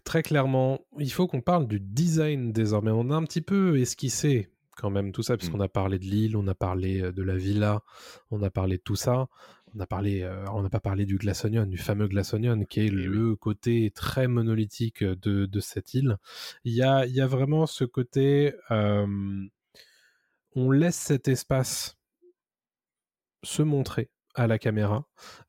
Très 0.05 0.22
clairement, 0.22 0.80
il 0.98 1.12
faut 1.12 1.26
qu'on 1.26 1.40
parle 1.40 1.66
du 1.68 1.80
design 1.80 2.53
désormais. 2.53 2.90
On 2.90 3.11
a 3.11 3.14
un 3.14 3.24
petit 3.24 3.40
peu 3.42 3.78
esquissé 3.78 4.48
quand 4.76 4.90
même 4.90 5.12
tout 5.12 5.22
ça, 5.22 5.34
Mmh. 5.34 5.36
puisqu'on 5.38 5.61
a 5.61 5.68
parlé 5.68 5.98
de 5.98 6.05
l'île, 6.05 6.36
on 6.36 6.46
a 6.46 6.55
parlé 6.55 7.03
euh, 7.03 7.12
de 7.12 7.22
la 7.22 7.36
villa, 7.36 7.82
on 8.30 8.42
a 8.42 8.51
parlé 8.51 8.78
de 8.78 8.82
tout 8.82 8.96
ça. 8.96 9.28
On 9.74 9.80
a 9.80 9.86
parlé, 9.86 10.22
euh, 10.22 10.44
on 10.53 10.62
n'a 10.62 10.70
pas 10.70 10.80
parlé 10.80 11.07
du 11.07 11.16
Glassonion, 11.16 11.64
du 11.66 11.76
fameux 11.78 12.09
Glassonion, 12.09 12.64
qui 12.64 12.80
est 12.80 12.86
Eh 12.86 12.90
le 12.90 13.36
côté 13.36 13.92
très 13.94 14.26
monolithique 14.26 15.05
de, 15.05 15.46
de 15.46 15.61
cette 15.61 15.94
île. 15.94 16.16
Il 16.64 16.72
y 16.72 16.82
a, 16.82 17.07
il 17.07 17.14
y 17.14 17.20
a 17.20 17.26
vraiment 17.28 17.66
ce 17.66 17.84
côté, 17.84 18.55
euh, 18.72 19.07
on 20.57 20.70
laisse 20.72 20.96
cet 20.96 21.28
espace 21.28 21.98
se 23.44 23.62
montrer 23.62 24.11
à 24.34 24.46
la 24.46 24.59
caméra. 24.59 25.07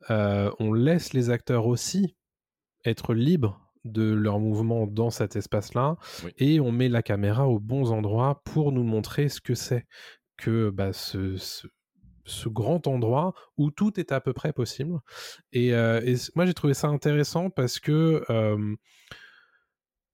Euh, 0.10 0.52
on 0.60 0.74
laisse 0.74 1.14
les 1.14 1.30
acteurs 1.30 1.66
aussi 1.66 2.16
être 2.86 3.14
libres 3.14 3.71
de 3.84 4.12
leur 4.12 4.40
mouvement 4.40 4.86
dans 4.88 5.10
cet 5.10 5.36
espace-là. 5.36 5.96
Oui. 6.24 6.32
Et 6.38 6.60
on 6.60 6.72
met 6.72 6.90
la 6.90 7.02
caméra 7.02 7.48
aux 7.48 7.60
bons 7.60 7.92
endroits 7.92 8.42
pour 8.46 8.72
nous 8.72 8.84
montrer 8.84 9.28
ce 9.30 9.42
que 9.42 9.56
c'est 9.56 9.86
que 10.38 10.70
bah, 10.70 10.94
ce, 10.94 11.38
ce- 11.38 11.68
ce 12.26 12.48
grand 12.50 12.86
endroit 12.88 13.34
où 13.58 13.72
tout 13.72 14.00
est 14.00 14.12
à 14.12 14.22
peu 14.22 14.34
près 14.34 14.54
possible. 14.54 15.00
Et, 15.52 15.74
euh, 15.74 16.00
et 16.06 16.16
moi, 16.36 16.46
j'ai 16.46 16.54
trouvé 16.54 16.74
ça 16.76 16.88
intéressant 16.88 17.50
parce 17.50 17.80
que, 17.80 18.24
euh, 18.30 18.76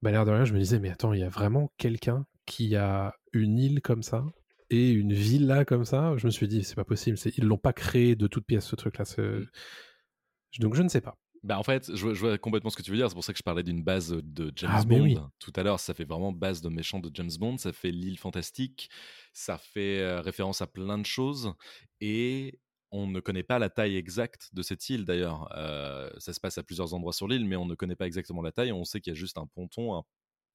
bah, 0.01 0.11
l'air 0.11 0.25
de 0.25 0.31
rien, 0.31 0.45
je 0.45 0.53
me 0.53 0.59
disais, 0.59 0.79
mais 0.79 0.89
attends, 0.89 1.13
il 1.13 1.19
y 1.19 1.23
a 1.23 1.29
vraiment 1.29 1.71
quelqu'un 1.77 2.25
qui 2.45 2.75
a 2.75 3.13
une 3.33 3.57
île 3.59 3.81
comme 3.81 4.03
ça 4.03 4.23
et 4.69 4.91
une 4.91 5.13
villa 5.13 5.65
comme 5.65 5.85
ça? 5.85 6.13
Je 6.17 6.25
me 6.27 6.31
suis 6.31 6.47
dit, 6.47 6.63
c'est 6.63 6.75
pas 6.75 6.85
possible. 6.85 7.17
Ils 7.37 7.45
l'ont 7.45 7.57
pas 7.57 7.73
créé 7.73 8.15
de 8.15 8.27
toute 8.27 8.45
pièce, 8.45 8.65
ce 8.65 8.75
truc-là. 8.75 9.05
c'est- 9.05 9.21
Mm. 9.21 9.45
Donc, 10.59 10.75
je 10.75 10.81
ne 10.83 10.87
sais 10.89 11.01
pas. 11.01 11.17
Bah 11.43 11.59
en 11.59 11.63
fait, 11.63 11.95
je 11.95 12.01
vois, 12.03 12.13
je 12.13 12.19
vois 12.19 12.37
complètement 12.37 12.69
ce 12.69 12.75
que 12.75 12.81
tu 12.81 12.91
veux 12.91 12.97
dire. 12.97 13.07
C'est 13.09 13.13
pour 13.15 13.23
ça 13.23 13.33
que 13.33 13.37
je 13.39 13.43
parlais 13.43 13.63
d'une 13.63 13.83
base 13.83 14.11
de 14.11 14.51
James 14.55 14.71
Ah, 14.73 14.83
Bond 14.83 15.01
oui. 15.01 15.17
tout 15.39 15.53
à 15.55 15.63
l'heure. 15.63 15.79
Ça 15.79 15.93
fait 15.93 16.05
vraiment 16.05 16.31
base 16.31 16.61
de 16.61 16.69
méchant 16.69 16.99
de 16.99 17.09
James 17.13 17.31
Bond. 17.39 17.57
Ça 17.57 17.71
fait 17.73 17.91
l'île 17.91 18.17
fantastique. 18.17 18.89
Ça 19.33 19.57
fait 19.57 20.19
référence 20.19 20.61
à 20.61 20.67
plein 20.67 20.97
de 20.97 21.05
choses. 21.05 21.53
Et 22.01 22.59
on 22.91 23.05
ne 23.07 23.19
connaît 23.19 23.43
pas 23.43 23.59
la 23.59 23.69
taille 23.69 23.97
exacte 23.97 24.49
de 24.53 24.61
cette 24.61 24.89
île 24.89 25.05
d'ailleurs. 25.05 25.49
Euh, 25.57 26.09
ça 26.19 26.33
se 26.33 26.39
passe 26.39 26.57
à 26.57 26.63
plusieurs 26.63 26.93
endroits 26.93 27.13
sur 27.13 27.27
l'île, 27.27 27.45
mais 27.45 27.55
on 27.55 27.65
ne 27.65 27.75
connaît 27.75 27.95
pas 27.97 28.07
exactement 28.07 28.41
la 28.41 28.51
taille. 28.51 28.71
On 28.71 28.85
sait 28.85 29.01
qu'il 29.01 29.11
y 29.11 29.15
a 29.15 29.19
juste 29.19 29.37
un 29.37 29.45
ponton, 29.45 29.93
un 29.95 30.03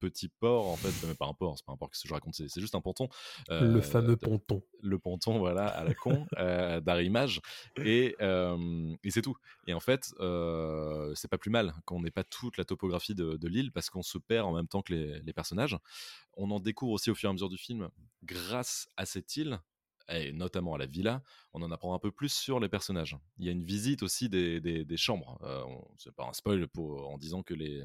petit 0.02 0.28
port 0.28 0.66
en 0.68 0.76
fait, 0.76 0.92
mais 1.06 1.14
pas 1.14 1.26
un 1.26 1.32
port, 1.34 1.56
c'est 1.56 1.64
pas 1.64 1.72
un 1.72 1.76
port 1.76 1.90
que 1.90 1.96
je 2.04 2.12
raconte, 2.12 2.34
c'est 2.34 2.60
juste 2.60 2.74
un 2.74 2.80
ponton. 2.80 3.08
le 3.48 3.54
euh, 3.54 3.80
fameux 3.82 4.16
ponton. 4.16 4.62
le 4.82 4.98
ponton, 4.98 5.38
voilà, 5.38 5.66
à 5.68 5.84
la 5.84 5.94
con, 5.94 6.26
euh, 6.38 6.80
d'arrimage, 6.80 7.40
et, 7.76 8.16
euh, 8.20 8.92
et 9.04 9.10
c'est 9.12 9.22
tout. 9.22 9.36
Et 9.68 9.74
en 9.74 9.80
fait, 9.80 10.06
c'est 11.14 11.28
pas 11.30 11.38
plus 11.38 11.50
mal 11.50 11.72
qu'on 11.84 12.00
n'ait 12.02 12.10
pas 12.10 12.24
toute 12.24 12.56
la 12.56 12.64
topographie 12.64 13.14
de, 13.14 13.36
de 13.36 13.48
l'île 13.48 13.70
parce 13.72 13.90
qu'on 13.90 14.02
se 14.02 14.18
perd 14.18 14.46
en 14.46 14.52
même 14.52 14.66
temps 14.68 14.82
que 14.82 14.92
les, 14.92 15.20
les 15.20 15.32
personnages. 15.32 15.78
On 16.36 16.50
en 16.50 16.60
découvre 16.60 16.92
aussi 16.92 17.10
au 17.10 17.14
fur 17.14 17.28
et 17.28 17.30
à 17.30 17.32
mesure 17.32 17.48
du 17.48 17.58
film, 17.58 17.88
grâce 18.24 18.88
à 18.96 19.06
cette 19.06 19.36
île, 19.36 19.60
et 20.08 20.32
notamment 20.32 20.74
à 20.74 20.78
la 20.78 20.86
villa, 20.86 21.22
on 21.54 21.62
en 21.62 21.70
apprend 21.70 21.94
un 21.94 21.98
peu 22.00 22.10
plus 22.10 22.32
sur 22.32 22.58
les 22.58 22.68
personnages. 22.68 23.16
Il 23.38 23.46
y 23.46 23.48
a 23.48 23.52
une 23.52 23.62
visite 23.64 24.02
aussi 24.02 24.28
des, 24.28 24.60
des- 24.60 24.84
des 24.84 24.96
chambres. 24.96 25.38
Euh, 25.42 25.62
c'est 25.96 26.12
pas 26.14 26.26
un 26.26 26.32
spoil 26.32 26.66
pour, 26.66 27.08
en 27.08 27.18
disant 27.18 27.42
que 27.44 27.54
les, 27.54 27.82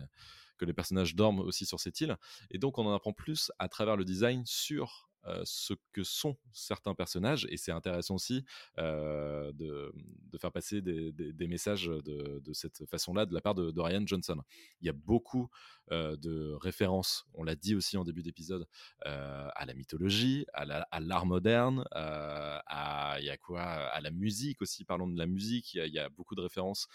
que 0.57 0.65
les 0.65 0.73
personnages 0.73 1.15
dorment 1.15 1.39
aussi 1.39 1.65
sur 1.65 1.79
cette 1.79 1.99
île. 2.01 2.17
Et 2.51 2.57
donc, 2.57 2.77
on 2.77 2.85
en 2.85 2.93
apprend 2.93 3.13
plus 3.13 3.51
à 3.59 3.67
travers 3.69 3.95
le 3.95 4.05
design 4.05 4.43
sur 4.45 5.07
euh, 5.27 5.41
ce 5.43 5.73
que 5.91 6.03
sont 6.03 6.37
certains 6.53 6.95
personnages. 6.95 7.47
Et 7.49 7.57
c'est 7.57 7.71
intéressant 7.73 8.15
aussi 8.15 8.45
euh, 8.77 9.51
de, 9.53 9.91
de 10.31 10.37
faire 10.37 10.51
passer 10.53 10.81
des, 10.81 11.11
des- 11.11 11.47
messages 11.47 11.87
de, 11.87 12.39
de 12.43 12.53
cette 12.53 12.85
façon-là 12.85 13.25
de 13.25 13.33
la 13.33 13.41
part 13.41 13.55
de, 13.55 13.77
Ryan 13.79 14.05
Johnson. 14.05 14.41
Il 14.79 14.87
y 14.87 14.89
a 14.89 14.93
beaucoup 14.93 15.49
euh, 15.91 16.15
de 16.17 16.53
références, 16.61 17.25
on 17.33 17.43
l'a 17.43 17.55
dit 17.55 17.75
aussi 17.75 17.97
en 17.97 18.03
début 18.03 18.21
d'épisode, 18.21 18.67
à 19.05 19.65
la 19.65 19.73
mythologie, 19.73 20.45
à 20.53 20.65
la- 20.65 20.87
à 20.91 20.99
l'art 20.99 21.25
moderne, 21.25 21.85
à, 21.91 23.17
il 23.19 23.25
y 23.25 23.29
a 23.29 23.37
quoi, 23.37 23.61
à 23.63 23.99
la 24.01 24.11
musique 24.11 24.61
aussi. 24.61 24.85
Parlons 24.85 25.07
de 25.07 25.17
la 25.17 25.25
musique, 25.25 25.73
il 25.73 25.77
y 25.77 25.81
a, 25.81 25.85
il 25.87 25.93
y 25.93 25.99
a 25.99 26.09
beaucoup 26.09 26.35
de 26.35 26.41
références. 26.41 26.87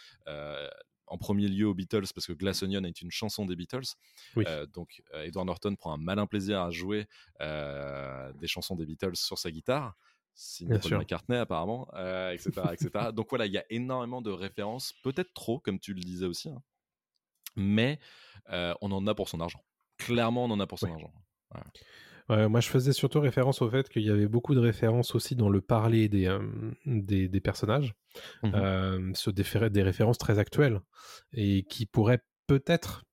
En 1.13 1.19
premier 1.19 1.47
lieu 1.47 1.69
aux 1.69 1.75
Beatles 1.75 2.07
parce 2.15 2.27
que 2.27 2.33
Glass 2.33 2.63
Onion 2.63 2.83
est 2.85 3.03
une 3.03 3.11
chanson 3.11 3.45
des 3.45 3.55
Beatles. 3.55 3.95
Oui. 4.35 4.45
Euh, 4.49 4.67
donc 4.67 5.03
euh, 5.13 5.25
Edward 5.25 5.47
Norton 5.47 5.77
prend 5.77 5.93
un 5.93 5.99
malin 5.99 6.27
plaisir 6.27 6.63
à 6.63 6.71
jouer 6.71 7.07
euh, 7.43 8.33
des 8.33 8.47
chansons 8.47 8.77
des 8.77 8.87
Beatles 8.87 9.17
sur 9.17 9.39
sa 9.39 9.51
guitare. 9.51 9.95
Signé 10.35 10.79
Bien 10.79 10.79
Paul. 10.79 10.99
McCartney 10.99 11.37
apparemment, 11.37 11.87
etc., 12.33 12.51
etc. 12.73 13.13
donc 13.13 13.29
voilà, 13.29 13.45
il 13.45 13.53
y 13.53 13.59
a 13.59 13.65
énormément 13.69 14.23
de 14.23 14.31
références, 14.31 14.95
peut-être 15.03 15.35
trop 15.35 15.61
comme 15.61 15.79
tu 15.79 15.93
le 15.93 16.01
disais 16.01 16.25
aussi, 16.25 16.49
hein. 16.49 16.63
mais 17.55 17.99
on 18.49 18.91
en 18.91 19.07
a 19.07 19.15
pour 19.15 19.29
son 19.29 19.41
argent. 19.43 19.63
Clairement, 19.99 20.47
on 20.47 20.51
en 20.51 20.59
a 20.59 20.67
pour 20.67 20.79
son 20.79 20.91
argent. 20.91 21.13
Moi, 22.29 22.61
je 22.61 22.69
faisais 22.69 22.93
surtout 22.93 23.21
référence 23.21 23.61
au 23.63 23.69
fait 23.71 23.89
qu'il 23.89 24.03
y 24.03 24.11
avait 24.11 24.27
beaucoup 24.29 24.55
de 24.55 24.61
références 24.61 25.15
aussi 25.15 25.35
dans 25.37 25.49
le 25.49 25.61
parler 25.61 26.09
des, 26.09 26.27
euh, 26.27 26.39
des, 26.87 27.29
des 27.29 27.41
personnages, 27.41 27.95
euh, 28.45 29.11
sur 29.15 29.33
des, 29.33 29.45
fé- 29.45 29.71
des 29.71 29.83
références 29.83 30.19
très 30.19 30.39
actuelles 30.39 30.81
et 31.33 31.65
qui 31.65 31.87
pourraient 31.87 32.23
peut-être 32.47 33.05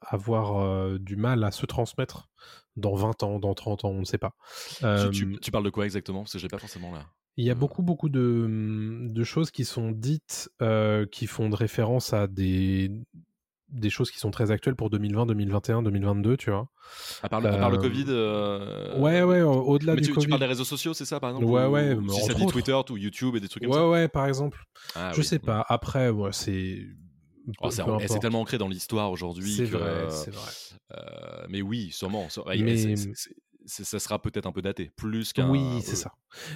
avoir 0.00 0.98
du 0.98 1.16
mal 1.16 1.44
à 1.44 1.50
se 1.50 1.66
transmettre 1.66 2.28
dans 2.76 2.94
20 2.94 3.22
ans, 3.22 3.38
dans 3.38 3.54
30 3.54 3.84
ans, 3.84 3.90
on 3.90 4.00
ne 4.00 4.04
sait 4.04 4.18
pas. 4.18 4.34
Tu- 4.80 5.10
tu, 5.12 5.38
tu 5.40 5.50
parles 5.50 5.64
de 5.64 5.70
quoi 5.70 5.84
exactement? 5.84 6.20
Parce 6.22 6.32
que 6.32 6.38
je 6.38 6.44
l'ai 6.44 6.48
pas 6.48 6.58
forcément 6.58 6.92
là. 6.92 7.06
il 7.36 7.44
y 7.44 7.50
a 7.50 7.52
Euh. 7.52 7.56
beaucoup, 7.56 7.82
beaucoup 7.82 8.08
de, 8.08 9.06
de 9.10 9.24
choses 9.24 9.50
qui 9.50 9.64
sont 9.64 9.90
dites 9.92 10.50
qui 11.12 11.26
font 11.26 11.48
de 11.50 11.56
référence 11.56 12.12
à 12.12 12.26
des, 12.26 12.90
des 13.72 13.90
choses 13.90 14.10
qui 14.10 14.18
sont 14.18 14.30
très 14.30 14.50
actuelles 14.50 14.76
pour 14.76 14.90
2020, 14.90 15.26
2021, 15.26 15.82
2022, 15.82 16.36
tu 16.36 16.50
vois. 16.50 16.68
À 17.22 17.28
part 17.28 17.40
le, 17.40 17.48
à 17.48 17.56
part 17.58 17.70
le 17.70 17.78
Euh, 17.78 17.80
Covid 17.80 18.04
euh, 18.08 18.98
Ouais, 19.00 19.22
ouais, 19.22 19.42
au- 19.42 19.62
au-delà 19.62 19.94
du 19.96 20.02
tu, 20.02 20.08
tu 20.08 20.14
Covid. 20.14 20.28
parles 20.28 20.40
des 20.40 20.46
réseaux 20.46 20.64
sociaux, 20.64 20.94
c'est 20.94 21.04
ça 21.04 21.18
par 21.20 21.30
exemple 21.30 21.46
Ouais, 21.46 21.64
ou- 21.66 21.70
ouais, 21.70 21.94
ou 21.94 22.08
Si 22.10 22.20
ça 22.22 22.34
dit 22.34 22.42
autres. 22.42 22.52
Twitter 22.52 22.78
ou 22.90 22.96
YouTube 22.96 23.36
et 23.36 23.40
des 23.40 23.48
trucs 23.48 23.62
comme 23.62 23.72
Ouais, 23.72 23.78
ça? 23.78 23.88
ouais, 23.88 24.08
par 24.08 24.26
exemple. 24.26 24.62
Ah 24.94 25.10
je 25.14 25.20
oui. 25.20 25.24
sais 25.26 25.38
pas. 25.38 25.64
Après, 25.68 26.10
ouais, 26.10 26.30
c'est. 26.32 26.86
Oh, 27.60 27.70
c'est, 27.70 27.82
tellement 28.20 28.40
ancré 28.40 28.56
dans 28.58 28.68
l'histoire 28.68 29.10
aujourd'hui. 29.10 29.52
C'est 29.56 29.64
vrai, 29.64 29.82
euh, 29.82 30.10
c'est 30.10 30.30
vrai. 30.30 30.50
euh, 30.96 31.46
mais 31.48 31.60
oui, 31.60 31.90
sûrement. 31.90 32.28
sûrement. 32.28 32.50
Ouais, 32.50 32.58
Mais- 32.62 32.94
ça 33.66 33.98
sera 34.00 34.20
peut-être 34.20 34.46
un 34.46 34.52
peu 34.52 34.62
daté, 34.62 34.90
plus 34.96 35.32
qu'un. 35.32 35.48
Oui, 35.50 35.80
c'est 35.82 35.92
euh, 35.92 35.96
ça. 35.96 36.12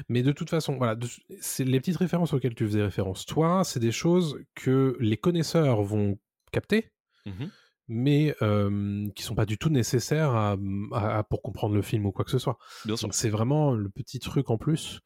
Mais 0.09 0.23
de 0.23 0.33
toute 0.33 0.51
façon, 0.51 0.77
voilà, 0.77 0.95
de- 0.97 1.07
c'est 1.41 1.65
les 1.65 1.81
petites 1.81 1.97
références 1.99 2.33
auxquelles 2.33 2.55
tu 2.55 2.67
faisais 2.67 2.83
référence. 2.83 3.25
Toi, 3.27 3.63
c'est 3.65 3.81
des 3.81 3.93
choses 3.93 4.39
que 4.55 4.97
les 5.01 5.17
connaisseurs 5.17 5.83
vont 5.83 6.19
capter, 6.53 6.91
mhm. 7.27 7.51
mais 7.89 8.35
euh, 8.43 9.09
qui 9.15 9.23
sont 9.23 9.35
pas 9.35 9.47
du 9.47 9.59
tout 9.59 9.69
nécessaires 9.71 10.31
à, 10.35 10.57
à- 10.93 11.19
à- 11.19 11.23
pour 11.23 11.43
comprendre 11.43 11.75
le 11.75 11.83
film 11.83 12.07
ou 12.07 12.13
quoi 12.13 12.25
que 12.25 12.31
ce 12.33 12.39
soit. 12.39 12.59
Bien 12.85 12.97
sûr. 12.97 13.07
Donc 13.07 13.15
c'est 13.15 13.29
vraiment 13.31 13.73
le 13.75 13.89
petit 13.91 14.19
truc 14.19 14.51
en 14.51 14.59
plus 14.59 15.01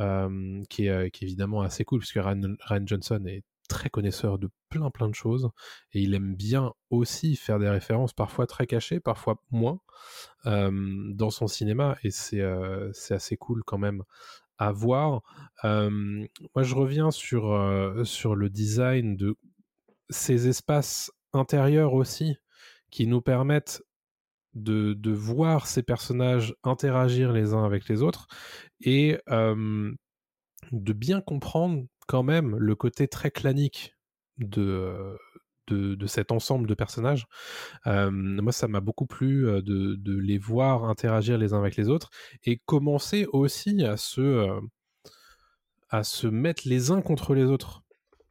euh, 0.00 0.62
qui, 0.68 0.86
est, 0.86 0.90
euh, 0.90 1.08
qui 1.08 1.24
est 1.24 1.28
évidemment 1.28 1.62
assez 1.62 1.84
cool, 1.84 2.00
puisque 2.00 2.16
Ryan, 2.16 2.56
Ryan 2.66 2.82
Johnson 2.86 3.22
est 3.26 3.42
très 3.68 3.90
connaisseur 3.90 4.38
de 4.38 4.48
plein 4.68 4.90
plein 4.90 5.08
de 5.08 5.14
choses, 5.14 5.48
et 5.92 6.00
il 6.00 6.14
aime 6.14 6.34
bien 6.36 6.72
aussi 6.90 7.34
faire 7.36 7.58
des 7.58 7.68
références 7.68 8.12
parfois 8.12 8.46
très 8.46 8.66
cachées, 8.66 9.00
parfois 9.00 9.42
moins, 9.50 9.80
euh, 10.46 10.70
dans 11.14 11.30
son 11.30 11.48
cinéma, 11.48 11.96
et 12.04 12.10
c'est 12.12 12.42
c'est 12.92 13.14
assez 13.14 13.36
cool 13.36 13.64
quand 13.64 13.78
même 13.78 14.02
à 14.58 14.70
voir. 14.70 15.22
Moi 15.64 16.62
je 16.62 16.74
reviens 16.76 17.10
sur, 17.10 17.52
euh, 17.52 18.04
sur 18.04 18.36
le 18.36 18.50
design 18.50 19.16
de 19.16 19.36
ces 20.10 20.46
espaces 20.46 21.10
intérieurs 21.32 21.94
aussi, 21.94 22.36
qui 22.90 23.06
nous 23.06 23.20
permettent 23.20 23.82
de, 24.54 24.94
de 24.94 25.10
voir 25.10 25.66
ces 25.66 25.82
personnages 25.82 26.54
interagir 26.64 27.32
les 27.32 27.52
uns 27.54 27.64
avec 27.64 27.88
les 27.88 28.02
autres 28.02 28.26
et 28.80 29.18
euh, 29.30 29.92
de 30.72 30.92
bien 30.92 31.20
comprendre 31.20 31.84
quand 32.08 32.22
même 32.22 32.56
le 32.56 32.74
côté 32.74 33.08
très 33.08 33.30
clanique 33.30 33.94
de, 34.38 35.16
de, 35.68 35.94
de 35.94 36.06
cet 36.06 36.32
ensemble 36.32 36.68
de 36.68 36.74
personnages. 36.74 37.26
Euh, 37.86 38.10
moi, 38.10 38.52
ça 38.52 38.68
m'a 38.68 38.80
beaucoup 38.80 39.06
plu 39.06 39.42
de, 39.62 39.96
de 39.96 40.16
les 40.18 40.38
voir 40.38 40.84
interagir 40.84 41.38
les 41.38 41.52
uns 41.52 41.58
avec 41.58 41.76
les 41.76 41.88
autres 41.88 42.10
et 42.44 42.58
commencer 42.66 43.26
aussi 43.32 43.84
à 43.84 43.96
se, 43.96 44.20
euh, 44.20 44.60
à 45.90 46.04
se 46.04 46.26
mettre 46.26 46.62
les 46.66 46.90
uns 46.90 47.02
contre 47.02 47.34
les 47.34 47.44
autres 47.44 47.82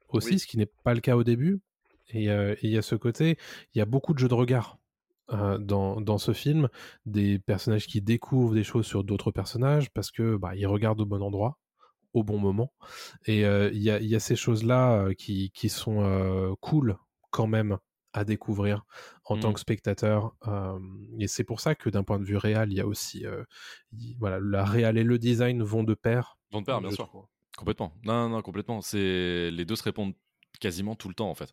aussi, 0.09 0.33
Oui. 0.33 0.39
ce 0.39 0.47
qui 0.47 0.57
n'est 0.57 0.71
pas 0.83 0.93
le 0.93 1.01
cas 1.01 1.15
au 1.15 1.23
début. 1.23 1.59
Et 2.09 2.29
euh, 2.29 2.55
il 2.61 2.69
y 2.71 2.77
a 2.77 2.81
ce 2.81 2.95
côté, 2.95 3.37
il 3.73 3.79
y 3.79 3.81
a 3.81 3.85
beaucoup 3.85 4.13
de 4.13 4.19
jeux 4.19 4.27
de 4.27 4.33
regard 4.33 4.77
euh, 5.31 5.57
dans, 5.57 5.99
dans 6.01 6.17
ce 6.17 6.33
film, 6.33 6.69
des 7.05 7.39
personnages 7.39 7.87
qui 7.87 8.01
découvrent 8.01 8.53
des 8.53 8.63
choses 8.63 8.85
sur 8.85 9.03
d'autres 9.03 9.31
personnages 9.31 9.89
parce 9.91 10.11
que 10.11 10.37
bah, 10.37 10.55
ils 10.55 10.67
regardent 10.67 11.01
au 11.01 11.05
bon 11.05 11.21
endroit, 11.21 11.57
au 12.13 12.23
bon 12.23 12.37
moment. 12.37 12.73
Et 13.25 13.45
euh, 13.45 13.69
il 13.73 13.81
y, 13.81 13.89
a, 13.89 13.99
il 13.99 14.07
y 14.07 14.15
a 14.15 14.19
ces 14.19 14.35
choses-là 14.35 14.93
euh, 15.07 15.13
qui, 15.13 15.51
qui 15.51 15.69
sont 15.69 16.01
euh, 16.03 16.53
cool 16.61 16.97
quand 17.31 17.47
même 17.47 17.77
à 18.13 18.23
découvrir 18.23 18.85
en 19.25 19.37
tant 19.37 19.51
que 19.51 19.59
spectateur. 19.59 20.35
Euh, 20.47 20.79
et 21.19 21.27
c'est 21.27 21.43
pour 21.43 21.59
ça 21.59 21.75
que 21.75 21.89
d'un 21.89 22.03
point 22.03 22.17
de 22.19 22.23
vue 22.23 22.37
réel, 22.37 22.71
il 22.71 22.77
y 22.77 22.79
a 22.81 22.87
aussi... 22.87 23.25
euh, 23.25 23.43
il- 23.91 24.15
voilà, 24.19 24.39
la 24.39 24.63
réal 24.63 24.97
et 24.97 25.03
le 25.03 25.17
design 25.17 25.61
vont 25.63 25.83
de 25.83 25.95
pair. 25.95 26.37
Vont 26.51 26.61
de 26.61 26.65
pair, 26.65 26.79
bien 26.79 26.91
je 26.91 26.95
sûr. 26.95 27.09
Complètement. 27.57 27.93
Non, 28.03 28.29
non, 28.29 28.41
complètement. 28.41 28.81
C'est 28.81 29.49
les 29.51 29.65
deux 29.65 29.75
se 29.75 29.83
répondent 29.83 30.13
Quasiment 30.59 30.95
tout 30.95 31.07
le 31.09 31.13
temps, 31.15 31.29
en 31.29 31.35
fait. 31.35 31.51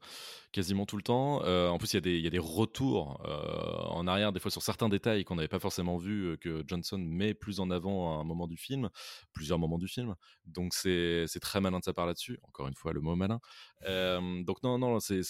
Quasiment 0.53 0.87
tout 0.87 0.97
le 0.97 1.03
temps. 1.03 1.43
Euh, 1.45 1.69
en 1.69 1.79
plus, 1.79 1.93
il 1.93 1.97
y, 1.97 1.99
a 1.99 2.01
des- 2.01 2.17
il 2.19 2.23
y 2.23 2.27
a 2.27 2.31
des 2.31 2.39
retours 2.39 3.21
euh, 3.27 3.83
en 3.91 4.07
arrière, 4.07 4.33
des 4.33 4.41
fois 4.41 4.51
sur 4.51 4.63
certains 4.63 4.89
détails 4.89 5.25
qu'on 5.25 5.37
n'avait 5.37 5.49
pas 5.49 5.59
forcément 5.59 5.97
vus, 5.97 6.27
euh, 6.33 6.37
que 6.37 6.63
Johnson 6.67 6.99
met 6.99 7.35
plus 7.35 7.61
en 7.61 7.71
avant 7.71 8.17
à 8.19 8.21
un 8.21 8.25
moment 8.25 8.47
du 8.47 8.57
film, 8.57 8.91
plusieurs 9.33 9.59
moments 9.59 9.79
du 9.79 9.89
film. 9.89 10.15
Donc, 10.47 10.75
c'est 10.75 11.27
très 11.41 11.61
malin 11.61 11.79
de 11.79 11.85
sa 11.85 11.93
part 11.93 12.07
là-dessus. 12.07 12.39
Encore 12.43 12.69
une 12.69 12.75
fois, 12.75 12.93
le 12.93 13.01
mot 13.01 13.17
malin. 13.17 13.41
Donc, 13.87 14.63
non, 14.63 14.79
non, 14.79 15.01
c'est 15.01 15.21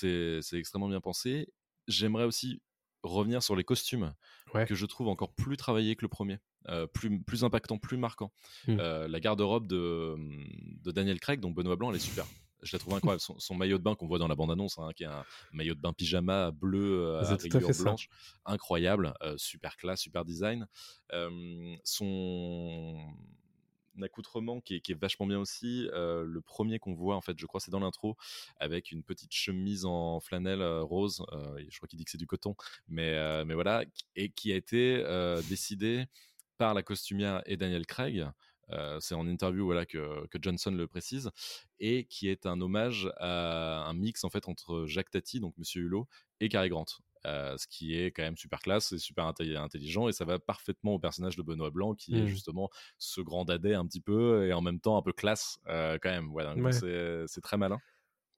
extrêmement 0.52 0.88
bien 0.88 1.00
pensé. 1.00 1.48
J'aimerais 1.88 2.24
aussi 2.24 2.60
revenir 3.02 3.42
sur 3.42 3.56
les 3.56 3.64
costumes, 3.64 4.14
Ouais. 4.54 4.66
que 4.66 4.74
je 4.74 4.86
trouve 4.86 5.08
encore 5.08 5.32
plus 5.34 5.56
travaillés 5.56 5.96
que 5.96 6.02
le 6.02 6.08
premier. 6.08 6.38
Euh, 6.68 6.86
plus, 6.86 7.20
plus 7.20 7.42
impactant, 7.42 7.76
plus 7.78 7.96
marquant. 7.96 8.32
Mm. 8.68 8.76
Euh, 8.78 9.08
la 9.08 9.18
garde-robe 9.18 9.66
de, 9.66 10.14
de 10.84 10.92
Daniel 10.92 11.18
Craig, 11.18 11.40
donc 11.40 11.56
Benoît 11.56 11.74
Blanc, 11.74 11.90
elle 11.90 11.96
est 11.96 11.98
super. 11.98 12.24
Je 12.62 12.74
la 12.74 12.78
trouve 12.78 12.94
incroyable. 12.94 13.20
Son, 13.20 13.38
son 13.38 13.54
maillot 13.54 13.78
de 13.78 13.82
bain 13.82 13.94
qu'on 13.94 14.06
voit 14.06 14.18
dans 14.18 14.28
la 14.28 14.34
bande-annonce, 14.36 14.78
hein, 14.78 14.90
qui 14.94 15.02
est 15.02 15.06
un 15.06 15.24
maillot 15.52 15.74
de 15.74 15.80
bain 15.80 15.92
pyjama 15.92 16.50
bleu 16.52 17.04
euh, 17.06 17.20
à 17.20 17.36
rayures 17.36 17.68
blanches, 17.82 18.08
incroyable, 18.44 19.14
euh, 19.22 19.36
super 19.36 19.76
classe, 19.76 20.00
super 20.00 20.24
design. 20.24 20.66
Euh, 21.12 21.74
son 21.84 22.96
accoutrement 24.00 24.60
qui 24.60 24.76
est, 24.76 24.80
qui 24.80 24.92
est 24.92 24.98
vachement 24.98 25.26
bien 25.26 25.38
aussi. 25.38 25.88
euh, 25.92 26.24
le 26.24 26.40
premier 26.40 26.78
qu'on 26.78 26.94
voit, 26.94 27.14
en 27.14 27.20
fait, 27.20 27.38
je 27.38 27.44
crois, 27.46 27.60
c'est 27.60 27.70
dans 27.70 27.80
l'intro, 27.80 28.16
avec 28.58 28.90
une 28.90 29.02
petite 29.02 29.32
chemise 29.34 29.84
en 29.84 30.18
flanelle 30.20 30.62
rose. 30.62 31.22
euh, 31.32 31.62
je 31.68 31.76
crois 31.76 31.88
qu'il 31.88 31.98
dit 31.98 32.04
que 32.04 32.10
c'est 32.10 32.16
du 32.18 32.26
coton, 32.26 32.54
mais, 32.88 33.14
euh, 33.14 33.44
mais 33.44 33.54
voilà, 33.54 33.84
et 34.16 34.30
qui 34.30 34.52
a 34.52 34.56
été 34.56 35.04
décidé 35.48 36.06
par 36.58 36.74
la 36.74 36.82
costumière 36.82 37.42
et 37.44 37.56
Daniel 37.56 37.86
Craig. 37.86 38.26
Euh, 38.72 38.98
c'est 39.00 39.14
en 39.14 39.26
interview 39.26 39.64
voilà, 39.64 39.86
que, 39.86 40.26
que 40.28 40.38
Johnson 40.40 40.70
le 40.72 40.86
précise, 40.88 41.30
et 41.78 42.04
qui 42.06 42.28
est 42.28 42.46
un 42.46 42.60
hommage 42.60 43.10
à 43.18 43.84
un 43.88 43.94
mix 43.94 44.24
en 44.24 44.30
fait 44.30 44.48
entre 44.48 44.86
Jacques 44.86 45.10
Tati, 45.10 45.40
donc 45.40 45.54
Monsieur 45.58 45.82
Hulot, 45.82 46.08
et 46.40 46.48
Cary 46.48 46.68
Grant. 46.68 46.86
Euh, 47.24 47.56
ce 47.56 47.68
qui 47.68 47.94
est 47.96 48.06
quand 48.10 48.24
même 48.24 48.36
super 48.36 48.58
classe 48.58 48.90
et 48.90 48.98
super 48.98 49.24
intelli- 49.30 49.56
intelligent 49.56 50.08
et 50.08 50.12
ça 50.12 50.24
va 50.24 50.40
parfaitement 50.40 50.94
au 50.94 50.98
personnage 50.98 51.36
de 51.36 51.42
Benoît 51.44 51.70
Blanc 51.70 51.94
qui 51.94 52.18
est 52.18 52.22
Mm. 52.24 52.26
justement 52.26 52.68
ce 52.98 53.20
grand 53.20 53.44
dadais 53.44 53.74
un 53.74 53.86
petit 53.86 54.00
peu 54.00 54.44
et 54.48 54.52
en 54.52 54.60
même 54.60 54.80
temps 54.80 54.96
un 54.96 55.02
peu 55.02 55.12
classe 55.12 55.58
euh, 55.68 55.98
quand 56.02 56.10
même 56.10 56.30
voilà 56.32 56.56
Ouais. 56.56 56.72
c'est 56.72 57.40
très 57.40 57.56
malin 57.56 57.78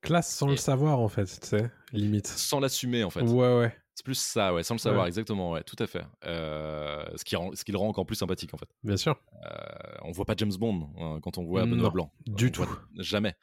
Classe 0.05 0.33
sans 0.35 0.47
le 0.49 0.57
savoir, 0.57 1.01
en 1.01 1.09
fait, 1.09 1.25
tu 1.27 1.47
sais, 1.47 1.71
limite. 1.93 2.27
sans 2.27 2.61
l'assumer 2.61 3.03
en 3.05 3.11
fait 3.11 3.23
Ouais, 3.23 3.59
ouais. 3.59 3.77
c'est 3.95 4.05
plus 4.05 4.19
ça 4.19 4.53
ouais 4.55 4.63
sans 4.63 4.75
le 4.75 4.79
savoir 4.81 5.03
Ouais. 5.03 5.09
exactement 5.09 5.51
ouais 5.53 5.63
tout 5.65 5.77
à 5.79 5.87
fait 5.87 6.05
Euh, 6.27 7.05
ce 7.17 7.25
qui 7.25 7.37
rend 7.37 7.53
ce 7.55 7.65
qui 7.65 7.73
le 7.73 7.79
rend 7.79 7.89
encore 7.89 8.05
plus 8.07 8.17
sympathique 8.17 8.53
en 8.55 8.59
fait 8.59 8.69
Bien 8.83 8.97
sûr. 8.97 9.19
Euh, 9.45 9.97
on 10.03 10.11
voit 10.13 10.25
pas 10.27 10.35
James 10.37 10.53
Bond 10.59 10.91
hein, 10.99 11.21
quand 11.23 11.39
on 11.39 11.45
voit 11.45 11.65
Benoît 11.67 11.91
Blanc. 11.91 12.13
du 12.27 12.47
On 12.47 12.51
tout. 12.51 12.69
jamais. 12.99 13.35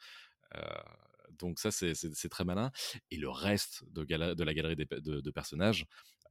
Euh, 0.56 0.60
donc 1.38 1.58
ça, 1.58 1.70
c'est- 1.72 1.94
très 2.30 2.44
malin. 2.44 2.70
Et 3.10 3.16
le 3.16 3.28
reste 3.28 3.82
de, 3.92 4.04
gala- 4.04 4.34
de 4.36 4.44
la 4.44 4.54
galerie 4.54 4.76
des 4.76 4.84
de, 4.84 5.20
de 5.20 5.30
personnages, 5.32 5.86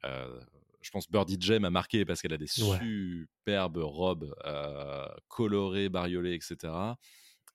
euh, 0.05 0.39
je 0.81 0.89
pense 0.91 1.09
Birdie 1.11 1.37
J 1.39 1.59
m'a 1.59 1.69
marqué 1.69 2.05
parce 2.05 2.21
qu'elle 2.21 2.33
a 2.33 2.37
des 2.37 2.45
Ouais. 2.63 2.77
superbes 2.79 3.77
robes 3.77 4.33
euh, 4.45 5.05
colorées, 5.27 5.89
bariolées, 5.89 6.33
etc. 6.35 6.71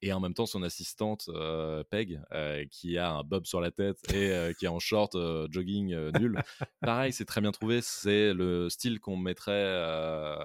Et 0.03 0.13
en 0.13 0.21
même 0.21 0.35
temps, 0.35 0.47
son 0.47 0.63
assistante, 0.63 1.29
euh, 1.29 1.83
Peg, 1.85 2.21
euh, 2.33 2.65
qui 2.71 2.99
a 2.99 3.11
un 3.13 3.25
bob 3.25 3.47
sur 3.47 3.61
la 3.61 3.71
tête 3.71 3.99
et 4.13 4.31
euh, 4.31 4.53
qui 4.53 4.67
est 4.67 4.69
en 4.69 4.79
short 4.79 5.15
euh, 5.15 5.49
jogging 5.51 5.97
nul. 6.19 6.41
Pareil, 6.81 7.13
c'est 7.13 7.25
très 7.25 7.41
bien 7.41 7.51
trouvé. 7.51 7.81
C'est 7.81 8.35
le 8.35 8.69
style 8.69 9.01
qu'on 9.01 9.17
mettrait, 9.17 10.37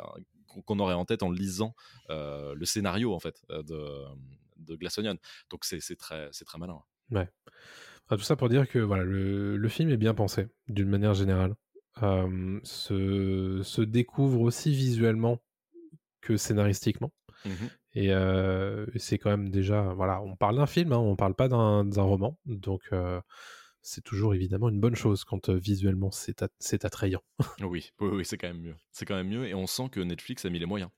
qu'on- 0.66 0.80
aurait 0.80 0.94
en 0.94 1.06
tête 1.06 1.22
en 1.24 1.32
lisant 1.32 1.76
le 2.10 2.64
scénario 2.64 3.14
en 3.14 3.20
fait 3.20 3.42
de, 3.50 4.06
de 4.58 4.76
Glass 4.76 4.98
Onion. 4.98 5.18
Donc 5.50 5.66
c'est 5.66 5.96
très, 5.98 6.30
c'est 6.32 6.46
très 6.46 6.58
malin. 6.58 6.80
Ouais. 7.12 7.30
Enfin, 8.06 8.18
tout 8.18 8.24
ça 8.24 8.36
pour 8.38 8.48
dire 8.50 8.68
que 8.70 8.80
voilà, 8.80 9.04
le, 9.04 9.58
le 9.58 9.70
film 9.70 9.90
est 9.90 9.98
bien 9.98 10.14
pensé, 10.14 10.48
d'une 10.70 10.90
manière 10.90 11.14
générale. 11.14 11.56
Se, 12.64 13.62
se 13.64 13.82
découvre 13.82 14.42
aussi 14.42 14.72
visuellement 14.74 15.40
que 16.22 16.38
scénaristiquement. 16.38 17.12
Et 17.94 18.12
c'est 18.96 19.18
quand 19.18 19.30
même 19.30 19.50
déjà, 19.50 19.94
voilà, 19.94 20.22
on 20.22 20.36
parle 20.36 20.58
d'un 20.58 20.66
film, 20.66 20.94
hein, 20.94 20.98
on 20.98 21.16
parle 21.16 21.36
pas 21.36 21.48
d'un 21.48 21.84
roman, 21.98 22.38
donc 22.46 22.90
c'est 23.82 24.04
toujours 24.04 24.36
évidemment 24.36 24.70
une 24.70 24.80
bonne 24.80 24.96
chose 24.96 25.24
quand 25.24 25.50
visuellement 25.50 26.12
c'est 26.12 26.86
attrayant. 26.86 27.22
Oui, 27.62 27.92
oui, 28.00 28.10
oui, 28.14 28.26
c'est 28.26 28.38
quand 28.38 28.48
même 28.48 28.62
mieux. 28.62 28.76
C'est 28.92 29.06
quand 29.06 29.16
même 29.16 29.28
mieux 29.28 29.48
et 29.48 29.54
on 29.54 29.68
sent 29.68 29.90
que 29.92 30.00
Netflix 30.00 30.46
a 30.46 30.50
mis 30.50 30.60
les 30.60 30.66
moyens. 30.66 30.92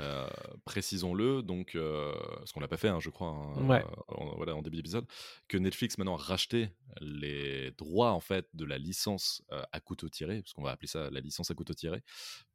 Euh, 0.00 0.28
précisons-le, 0.64 1.42
donc, 1.42 1.74
euh, 1.74 2.12
ce 2.44 2.52
qu'on 2.52 2.60
l'a 2.60 2.68
pas 2.68 2.76
fait, 2.76 2.88
hein, 2.88 3.00
je 3.00 3.10
crois, 3.10 3.28
hein, 3.28 3.66
Ouais. 3.68 3.84
euh, 3.84 4.14
en, 4.14 4.36
voilà, 4.36 4.54
en 4.56 4.62
début 4.62 4.76
d'épisode, 4.76 5.04
que 5.48 5.58
Netflix 5.58 5.98
maintenant 5.98 6.14
a 6.16 6.22
racheté 6.22 6.70
les 7.00 7.70
droits 7.72 8.12
en 8.12 8.20
fait 8.20 8.46
de 8.54 8.64
la 8.64 8.78
licence 8.78 9.42
à 9.72 9.80
couteau 9.80 10.08
tiré, 10.08 10.40
parce 10.42 10.52
qu'on 10.52 10.62
va 10.62 10.70
appeler 10.70 10.88
ça 10.88 11.10
la 11.10 11.20
licence 11.20 11.50
à 11.50 11.54
couteau 11.54 11.74
tiré, 11.74 12.02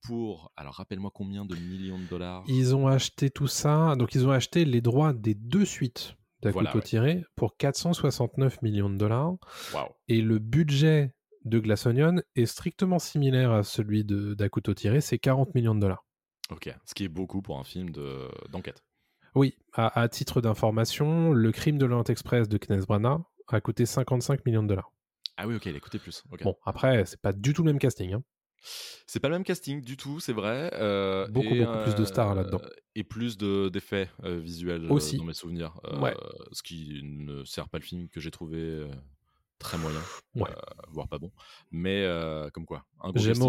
pour, 0.01 0.51
alors 0.55 0.75
rappelle-moi 0.75 1.11
combien 1.13 1.45
de 1.45 1.55
millions 1.55 1.99
de 1.99 2.05
dollars? 2.05 2.43
Ils 2.47 2.75
ont 2.75 2.87
acheté 2.87 3.29
tout 3.29 3.47
ça, 3.47 3.95
donc 3.97 4.15
ils 4.15 4.27
ont 4.27 4.31
acheté 4.31 4.65
les 4.65 4.81
droits 4.81 5.13
des 5.13 5.35
deux 5.35 5.65
suites 5.65 6.15
d'A 6.41 6.51
Voilà, 6.51 6.69
couteau 6.71 6.79
ouais. 6.79 6.85
tiré 6.85 7.23
pour 7.35 7.57
469 7.57 8.61
millions 8.61 8.89
de 8.89 8.97
dollars. 8.97 9.33
Et 10.07 10.21
le 10.21 10.39
budget 10.39 11.13
de 11.43 11.59
Glass 11.59 11.85
Onion 11.85 12.15
est 12.35 12.45
strictement 12.47 12.97
similaire 12.99 13.51
à 13.51 13.63
celui 13.63 14.03
d'A 14.03 14.49
couteau 14.49 14.73
tiré, 14.73 14.99
c'est 15.01 15.19
40 15.19 15.53
millions 15.55 15.75
de 15.75 15.79
dollars. 15.81 16.03
Ok, 16.51 16.69
ce 16.85 16.93
qui 16.93 17.03
est 17.05 17.09
beaucoup 17.09 17.41
pour 17.41 17.59
un 17.59 17.63
film 17.63 17.89
de- 17.89 18.29
d'enquête. 18.49 18.83
Oui, 19.33 19.57
à, 19.73 19.99
à 19.99 20.07
titre 20.07 20.41
d'information, 20.41 21.31
le 21.33 21.51
crime 21.51 21.77
de 21.77 21.85
l'Orient 21.85 22.03
Express 22.03 22.47
de 22.47 22.57
Kenneth 22.57 22.85
Branagh 22.87 23.21
a 23.49 23.61
coûté 23.61 23.85
55 23.85 24.45
millions 24.45 24.63
de 24.63 24.67
dollars. 24.69 24.91
Ah 25.37 25.47
oui, 25.47 25.55
ok, 25.55 25.65
il 25.65 25.75
a 25.75 25.79
coûté 25.79 25.99
plus. 25.99 26.23
Bon, 26.43 26.55
après, 26.65 27.05
c'est 27.05 27.19
pas 27.21 27.33
du 27.33 27.53
tout 27.53 27.63
le 27.63 27.71
même 27.71 27.79
casting. 27.79 28.13
hein. 28.13 28.23
C'est 29.05 29.19
pas 29.19 29.27
le 29.27 29.35
même 29.35 29.43
casting 29.43 29.81
du 29.81 29.97
tout, 29.97 30.19
c'est 30.19 30.33
vrai. 30.33 30.71
euh, 30.73 31.27
Beaucoup, 31.27 31.47
et, 31.53 31.65
beaucoup 31.65 31.83
plus 31.83 31.95
de 31.95 32.05
stars 32.05 32.31
euh, 32.31 32.35
là-dedans. 32.35 32.61
Et 32.95 33.03
plus 33.03 33.37
de- 33.37 33.69
d'effets 33.69 34.09
euh, 34.23 34.39
visuels 34.39 34.85
euh, 34.85 34.89
Aussi. 34.89 35.17
dans 35.17 35.25
mes 35.25 35.33
souvenirs. 35.33 35.79
Ouais. 36.01 36.15
Ce 36.51 36.63
qui 36.63 37.01
ne 37.03 37.43
sert 37.43 37.67
pas 37.69 37.77
le 37.77 37.83
film 37.83 38.07
que 38.09 38.19
j'ai 38.19 38.31
trouvé 38.31 38.87
très 39.59 39.77
moyen, 39.77 39.99
Ouais. 40.35 40.43
euh, 40.49 40.53
voire 40.89 41.07
pas 41.07 41.17
bon. 41.17 41.31
Mais 41.71 42.03
euh, 42.03 42.49
comme 42.49 42.65
quoi, 42.65 42.85
un 43.01 43.09
gros 43.11 43.19
J'aime 43.19 43.41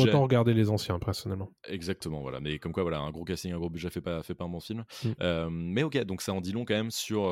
autant, 0.00 0.22
regarder 0.22 0.54
les 0.54 0.70
anciens, 0.70 0.98
personnellement. 0.98 1.50
Exactement, 1.68 2.22
voilà. 2.22 2.40
Mais 2.40 2.58
comme 2.58 2.72
quoi, 2.72 2.82
voilà, 2.82 2.98
un 3.00 3.10
gros 3.10 3.24
casting, 3.24 3.52
un 3.52 3.58
gros 3.58 3.68
budget 3.70 3.90
fait 3.90 4.00
pas, 4.00 4.22
fait 4.22 4.34
pas 4.34 4.44
un 4.44 4.48
bon 4.48 4.60
film. 4.60 4.84
Mm. 5.04 5.08
Euh, 5.20 5.48
mais 5.50 5.82
ok, 5.82 5.98
donc 6.04 6.22
ça 6.22 6.32
en 6.32 6.40
dit 6.40 6.52
long 6.52 6.64
quand 6.64 6.74
même 6.74 6.90
sur 6.90 7.22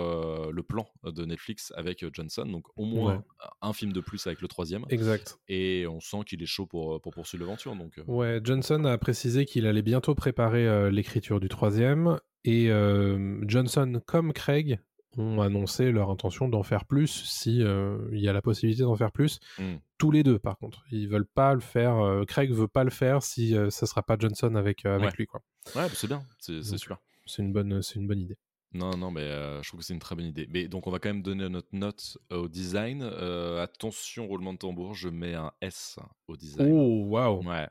le 0.52 0.62
plan 0.62 0.86
de 1.04 1.24
Netflix 1.24 1.72
avec 1.76 2.04
Johnson. 2.12 2.44
Donc 2.46 2.66
au 2.76 2.84
moins 2.84 2.98
Ouais. 3.16 3.20
un 3.62 3.72
film 3.72 3.92
de 3.92 4.00
plus 4.00 4.26
avec 4.26 4.40
le 4.40 4.48
troisième. 4.48 4.84
Exact. 4.90 5.38
Et 5.48 5.86
on 5.88 6.00
sent 6.00 6.18
qu'il 6.26 6.42
est 6.42 6.46
chaud 6.46 6.66
pour, 6.66 7.00
pour 7.00 7.12
poursuivre 7.12 7.44
l'aventure. 7.44 7.74
Donc 7.76 7.94
Ouais, 8.06 8.40
Johnson 8.44 8.84
a 8.84 8.98
précisé 8.98 9.46
qu'il 9.46 9.66
allait 9.66 9.82
bientôt 9.82 10.14
préparer 10.14 10.90
l'écriture 10.90 11.40
du 11.40 11.48
troisième. 11.48 12.18
Et 12.44 12.70
euh, 12.70 13.40
Johnson 13.46 14.00
comme 14.06 14.32
Craig 14.32 14.78
ont 15.16 15.40
annoncé 15.40 15.90
leur 15.90 16.10
intention 16.10 16.48
d'en 16.48 16.62
faire 16.62 16.84
plus 16.84 17.08
si 17.08 17.62
euh, 17.62 17.98
il 18.12 18.20
y 18.20 18.28
a 18.28 18.32
la 18.32 18.42
possibilité 18.42 18.82
d'en 18.82 18.94
faire 18.96 19.10
plus. 19.12 19.40
Mm. 19.58 19.76
Tous 19.96 20.10
les 20.10 20.22
deux, 20.22 20.38
par 20.38 20.58
contre. 20.58 20.84
Ils 20.92 21.08
veulent 21.08 21.26
pas 21.26 21.54
le 21.54 21.60
faire. 21.60 21.96
euh, 21.98 22.24
Craig 22.24 22.52
veut 22.52 22.68
pas 22.68 22.84
le 22.84 22.90
faire 22.90 23.22
si 23.22 23.56
euh, 23.56 23.70
ça 23.70 23.86
sera 23.86 24.02
pas 24.02 24.16
Johnson 24.18 24.54
avec, 24.54 24.84
euh, 24.86 24.94
avec 24.96 25.06
Ouais. 25.10 25.14
lui. 25.18 25.26
quoi. 25.26 25.40
Ouais, 25.74 25.88
bah, 25.88 25.90
c'est 25.94 26.06
bien, 26.08 26.22
c'est 26.38 26.62
super. 26.62 26.98
C'est 27.26 27.42
une 27.42 27.52
bonne, 27.52 27.82
c'est 27.82 27.96
une 27.96 28.06
bonne 28.06 28.20
idée. 28.20 28.36
Non, 28.74 28.90
non, 28.98 29.10
mais 29.10 29.22
euh, 29.22 29.62
je 29.62 29.68
trouve 29.68 29.80
que 29.80 29.86
c'est 29.86 29.94
une 29.94 29.98
très 29.98 30.14
bonne 30.14 30.26
idée. 30.26 30.46
Mais 30.50 30.68
donc, 30.68 30.86
on 30.86 30.90
va 30.90 30.98
quand 30.98 31.08
même 31.08 31.22
donner 31.22 31.48
notre 31.48 31.68
note 31.72 32.18
au 32.30 32.48
design. 32.48 33.02
Attention, 33.02 34.26
roulement 34.26 34.52
de 34.52 34.58
tambour, 34.58 34.94
je 34.94 35.08
mets 35.08 35.34
un 35.34 35.52
S 35.60 35.98
au 36.28 36.36
design. 36.36 36.70
Oh, 36.70 37.04
waouh, 37.08 37.42
Ouais, 37.46 37.68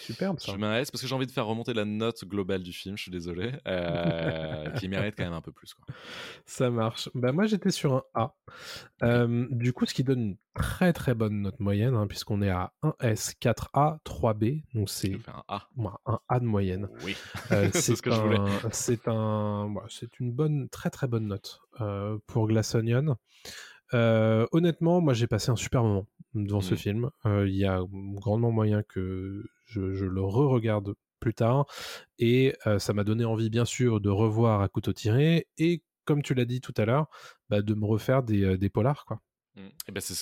superbe 0.00 0.38
ça. 0.40 0.52
je 0.52 0.56
mets 0.56 0.66
un 0.66 0.76
S 0.78 0.90
parce 0.90 1.02
que 1.02 1.06
j'ai 1.08 1.14
envie 1.14 1.26
de 1.26 1.32
faire 1.32 1.46
remonter 1.46 1.74
la 1.74 1.84
note 1.84 2.24
globale 2.24 2.62
du 2.62 2.72
film, 2.72 2.96
je 2.96 3.02
suis 3.02 3.10
désolé, 3.10 3.52
euh, 3.66 4.70
qui 4.80 4.88
mérite 4.88 5.14
quand 5.16 5.24
même 5.24 5.32
un 5.32 5.40
peu 5.40 5.52
plus. 5.52 5.74
Quoi. 5.74 5.84
Ça 6.44 6.70
marche. 6.70 7.08
Bah, 7.14 7.32
moi, 7.32 7.46
j'étais 7.46 7.70
sur 7.70 7.94
un 7.94 8.02
A. 8.14 8.34
Euh, 9.02 9.46
du 9.50 9.72
coup, 9.72 9.86
ce 9.86 9.94
qui 9.94 10.04
donne 10.04 10.20
une 10.20 10.36
très 10.54 10.92
très 10.92 11.14
bonne 11.14 11.42
note 11.42 11.60
moyenne, 11.60 11.94
hein, 11.94 12.06
puisqu'on 12.06 12.40
est 12.42 12.50
à 12.50 12.72
1S, 12.82 13.34
4A, 13.40 13.98
3B. 14.04 14.62
Donc, 14.74 14.88
c'est 14.88 15.18
un 15.28 15.42
A. 15.48 15.68
un 16.06 16.18
A 16.28 16.40
de 16.40 16.44
moyenne. 16.46 16.88
Oui, 17.04 17.16
Euh, 17.52 17.68
c'est 17.74 17.96
ce 17.96 18.02
que 18.02 18.10
je 18.10 18.20
voulais. 18.20 18.38
C'est 18.72 19.08
un, 19.08 19.72
c'est 19.88 20.18
une 20.20 20.32
bonne, 20.32 20.68
très 20.68 20.90
très 20.90 21.06
bonne 21.06 21.26
note 21.26 21.60
pour 22.26 22.46
Glass 22.48 22.74
Onion. 22.74 23.16
Euh, 23.94 24.46
honnêtement, 24.50 25.00
moi 25.00 25.14
j'ai 25.14 25.28
passé 25.28 25.50
un 25.52 25.56
super 25.56 25.84
moment 25.84 26.06
devant 26.34 26.60
ce 26.60 26.72
Mhm. 26.72 26.76
film. 26.78 27.10
Euh, 27.24 27.46
Il 27.48 27.54
y 27.54 27.64
a 27.64 27.80
grandement 28.14 28.50
moyen 28.50 28.82
que 28.82 29.44
je, 29.66 29.80
le 29.80 30.22
re-regarde 30.22 30.94
plus 31.20 31.34
tard, 31.34 31.66
et 32.18 32.54
euh, 32.66 32.78
ça 32.78 32.92
m'a 32.92 33.04
donné 33.04 33.24
envie, 33.24 33.50
bien 33.50 33.64
sûr, 33.64 34.00
de 34.00 34.10
revoir 34.10 34.60
à 34.62 34.68
couteau 34.68 34.92
tiré, 34.92 35.46
et 35.58 35.82
comme 36.04 36.22
tu 36.22 36.34
l'as 36.34 36.44
dit 36.44 36.60
tout 36.60 36.74
à 36.76 36.84
l'heure, 36.84 37.08
bah, 37.48 37.62
de 37.62 37.74
me 37.74 37.84
refaire 37.84 38.22
des, 38.22 38.44
euh, 38.44 38.68
polars, 38.68 39.04
quoi. 39.06 39.20
Mm. 39.56 39.68
Eh 39.88 39.92
ben 39.92 40.00
c'est 40.00 40.14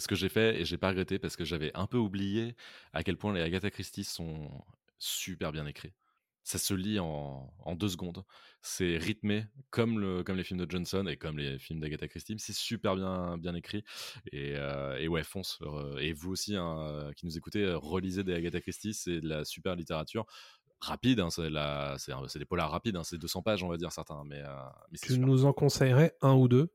ce 0.00 0.08
que 0.08 0.16
j'ai 0.16 0.28
fait 0.28 0.60
et 0.60 0.64
j'ai 0.64 0.76
pas 0.76 0.88
regretté 0.88 1.20
parce 1.20 1.36
que 1.36 1.44
j'avais 1.44 1.70
un 1.76 1.86
peu 1.86 1.96
oublié 1.96 2.56
à 2.92 3.04
quel 3.04 3.16
point 3.16 3.32
les 3.32 3.40
Agatha 3.40 3.70
Christie 3.70 4.02
sont 4.02 4.50
super 4.98 5.52
bien 5.52 5.64
écrits. 5.66 5.92
Ça 6.42 6.58
se 6.58 6.74
lit 6.74 6.98
en, 6.98 7.52
en 7.58 7.74
deux 7.74 7.88
secondes. 7.88 8.24
C'est 8.62 8.96
rythmé 8.98 9.46
comme, 9.70 9.98
le, 10.00 10.22
comme 10.22 10.36
les 10.36 10.44
films 10.44 10.64
de 10.64 10.70
Johnson 10.70 11.06
et 11.06 11.16
comme 11.16 11.38
les 11.38 11.58
films 11.58 11.80
d'Agatha 11.80 12.08
Christie. 12.08 12.36
C'est 12.38 12.52
super 12.54 12.94
bien, 12.96 13.38
bien 13.38 13.54
écrit. 13.54 13.84
Et, 14.32 14.54
euh, 14.56 14.98
et 14.98 15.08
ouais, 15.08 15.22
fonce. 15.22 15.58
Euh, 15.62 15.96
Et 15.98 16.12
vous 16.12 16.30
aussi, 16.32 16.56
hein, 16.56 17.10
qui 17.16 17.26
nous 17.26 17.36
écoutez, 17.38 17.62
euh, 17.64 17.78
relisez 17.78 18.24
des 18.24 18.34
Agatha 18.34 18.60
Christie. 18.60 18.92
C'est 18.94 19.20
de 19.20 19.28
la 19.28 19.44
super 19.44 19.76
littérature. 19.76 20.26
Rapide, 20.82 21.20
hein, 21.20 21.28
c'est 21.30 22.38
des 22.38 22.44
polars 22.46 22.70
rapides. 22.70 22.96
hein, 22.96 23.04
c'est 23.04 23.18
200 23.18 23.42
pages, 23.42 23.62
on 23.62 23.68
va 23.68 23.76
dire 23.76 23.92
certains. 23.92 24.22
Mais, 24.24 24.40
euh, 24.42 24.54
Tu 25.02 25.12
super. 25.12 25.26
nous 25.26 25.44
en 25.44 25.52
conseillerais 25.52 26.16
un 26.22 26.34
ou 26.34 26.48
deux? 26.48 26.72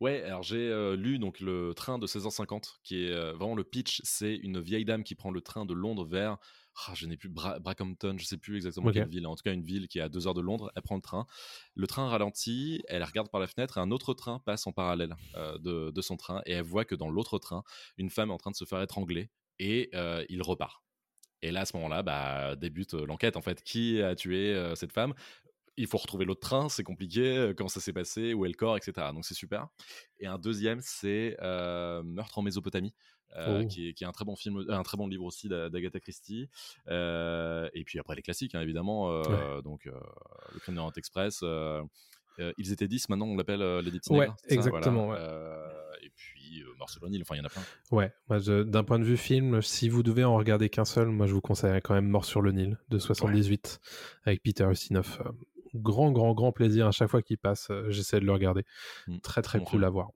Ouais, 0.00 0.22
alors 0.22 0.42
j'ai 0.42 0.56
euh, 0.56 0.96
lu 0.96 1.18
donc 1.18 1.40
le 1.40 1.72
train 1.74 1.98
de 1.98 2.06
16h50, 2.06 2.80
qui 2.82 3.04
est 3.04 3.10
euh, 3.10 3.32
vraiment 3.34 3.54
le 3.54 3.64
pitch. 3.64 4.00
C'est 4.04 4.34
une 4.34 4.60
vieille 4.60 4.84
dame 4.84 5.04
qui 5.04 5.14
prend 5.14 5.30
le 5.30 5.40
train 5.40 5.66
de 5.66 5.74
Londres 5.74 6.04
vers, 6.04 6.38
ah, 6.86 6.92
je 6.94 7.06
n'ai 7.06 7.16
plus 7.16 7.28
Bra- 7.28 7.58
Brackhampton, 7.58 8.16
je 8.18 8.24
sais 8.24 8.38
plus 8.38 8.56
exactement 8.56 8.90
quelle 8.90 9.06
ville. 9.06 9.26
En 9.26 9.36
tout 9.36 9.42
cas, 9.42 9.52
une 9.52 9.62
ville 9.62 9.88
qui 9.88 9.98
est 9.98 10.02
à 10.02 10.08
deux 10.08 10.26
heures 10.26 10.34
de 10.34 10.40
Londres. 10.40 10.72
Elle 10.76 10.82
prend 10.82 10.96
le 10.96 11.02
train. 11.02 11.26
Le 11.74 11.86
train 11.86 12.08
ralentit. 12.08 12.82
Elle 12.88 13.04
regarde 13.04 13.30
par 13.30 13.40
la 13.40 13.46
fenêtre 13.46 13.78
et 13.78 13.80
un 13.80 13.90
autre 13.90 14.14
train 14.14 14.40
passe 14.40 14.66
en 14.66 14.72
parallèle 14.72 15.14
euh, 15.36 15.58
de, 15.58 15.90
de 15.90 16.00
son 16.02 16.16
train 16.16 16.42
et 16.46 16.52
elle 16.52 16.64
voit 16.64 16.84
que 16.84 16.94
dans 16.94 17.10
l'autre 17.10 17.38
train, 17.38 17.62
une 17.96 18.10
femme 18.10 18.30
est 18.30 18.34
en 18.34 18.38
train 18.38 18.50
de 18.50 18.56
se 18.56 18.64
faire 18.64 18.82
étrangler 18.82 19.30
et 19.58 19.90
il 20.28 20.42
repart. 20.42 20.82
Et 21.42 21.50
là, 21.50 21.60
à 21.60 21.64
ce 21.66 21.76
moment-là, 21.76 22.02
bah, 22.02 22.56
débute 22.56 22.94
l'enquête. 22.94 23.36
En 23.36 23.42
fait, 23.42 23.62
qui 23.62 24.02
a 24.02 24.14
tué 24.14 24.54
euh, 24.54 24.74
cette 24.74 24.92
femme? 24.92 25.14
Il 25.78 25.86
faut 25.86 25.96
retrouver 25.98 26.24
l'autre 26.24 26.40
train, 26.40 26.68
c'est 26.68 26.82
compliqué, 26.84 27.36
euh, 27.36 27.54
comment 27.54 27.68
ça 27.68 27.80
s'est 27.80 27.92
passé, 27.92 28.34
où 28.34 28.44
est 28.44 28.48
le 28.48 28.54
corps, 28.54 28.76
etc. 28.76 29.08
Donc 29.14 29.24
c'est 29.24 29.34
super. 29.34 29.68
Et 30.20 30.26
un 30.26 30.38
deuxième, 30.38 30.80
c'est 30.82 31.36
euh, 31.42 32.02
Meurtre 32.02 32.38
en 32.38 32.42
Mésopotamie, 32.42 32.92
euh, 33.36 33.62
Oh. 33.62 33.66
qui, 33.66 33.88
est, 33.88 33.92
qui 33.94 34.04
est 34.04 34.06
un 34.06 34.12
très 34.12 34.24
bon 34.24 34.36
film, 34.36 34.64
un 34.68 34.82
très 34.82 34.96
bon 34.96 35.06
livre 35.06 35.24
aussi 35.24 35.48
d'A- 35.48 35.68
d'Agatha 35.70 36.00
Christie. 36.00 36.48
Euh, 36.88 37.68
et 37.74 37.84
puis 37.84 37.98
après 37.98 38.16
les 38.16 38.22
classiques, 38.22 38.54
hein, 38.54 38.60
évidemment. 38.60 39.22
Donc 39.62 39.84
Le 39.86 40.58
Crime 40.60 40.74
de 40.74 40.80
l'Orient 40.80 40.92
Express. 40.96 41.42
ils 42.58 42.72
étaient 42.72 42.88
10, 42.88 43.08
maintenant 43.08 43.26
on 43.26 43.36
l'appelle 43.36 43.60
les 43.80 43.90
10 43.90 43.98
petits 44.00 44.12
Ouais, 44.12 44.28
exactement, 44.48 45.06
voilà. 45.06 45.22
ouais. 45.24 46.06
Et 46.06 46.10
puis 46.14 46.62
Mort 46.78 46.88
sur 46.90 47.04
le 47.04 47.10
Nil, 47.10 47.22
enfin 47.22 47.34
il 47.34 47.38
y 47.38 47.40
en 47.40 47.44
a 47.44 47.48
plein. 47.48 47.62
Ouais, 47.90 48.12
d'un 48.64 48.84
point 48.84 48.98
de 49.00 49.04
vue 49.04 49.16
film, 49.16 49.60
si 49.62 49.88
vous 49.88 50.02
devez 50.04 50.24
en 50.24 50.36
regarder 50.36 50.68
qu'un 50.70 50.84
seul, 50.84 51.08
moi 51.08 51.26
je 51.26 51.34
vous 51.34 51.40
conseillerais 51.40 51.80
quand 51.82 51.94
même 51.94 52.08
Mort 52.08 52.24
sur 52.24 52.40
le 52.40 52.52
Nil 52.52 52.78
de 52.88 52.98
78 52.98 53.80
avec 54.24 54.42
Peter 54.42 54.64
Ustinov. 54.70 55.20
Grand, 55.74 56.12
grand, 56.12 56.34
grand 56.34 56.52
plaisir 56.52 56.86
à 56.86 56.90
chaque 56.92 57.10
fois 57.10 57.22
qu'il 57.22 57.38
passe. 57.38 57.68
euh, 57.70 57.90
J'essaie 57.90 58.20
de 58.20 58.24
le 58.24 58.32
regarder. 58.32 58.64
Mm, 59.06 59.18
Très, 59.18 59.42
très 59.42 59.60
cool 59.62 59.84
à 59.84 59.90
voir. 59.90 60.10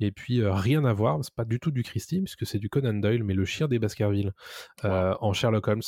Et 0.00 0.12
puis, 0.12 0.40
euh, 0.42 0.52
rien 0.54 0.84
à 0.84 0.92
voir, 0.92 1.18
c'est 1.22 1.34
pas 1.34 1.44
du 1.44 1.58
tout 1.58 1.70
du 1.72 1.82
Christie, 1.82 2.20
puisque 2.20 2.46
c'est 2.46 2.58
du 2.58 2.68
Conan 2.68 2.94
Doyle, 2.94 3.24
mais 3.24 3.34
le 3.34 3.44
chien 3.44 3.66
des 3.68 3.78
Baskerville 3.78 4.32
euh, 4.84 5.14
en 5.20 5.32
Sherlock 5.32 5.66
Holmes. 5.66 5.82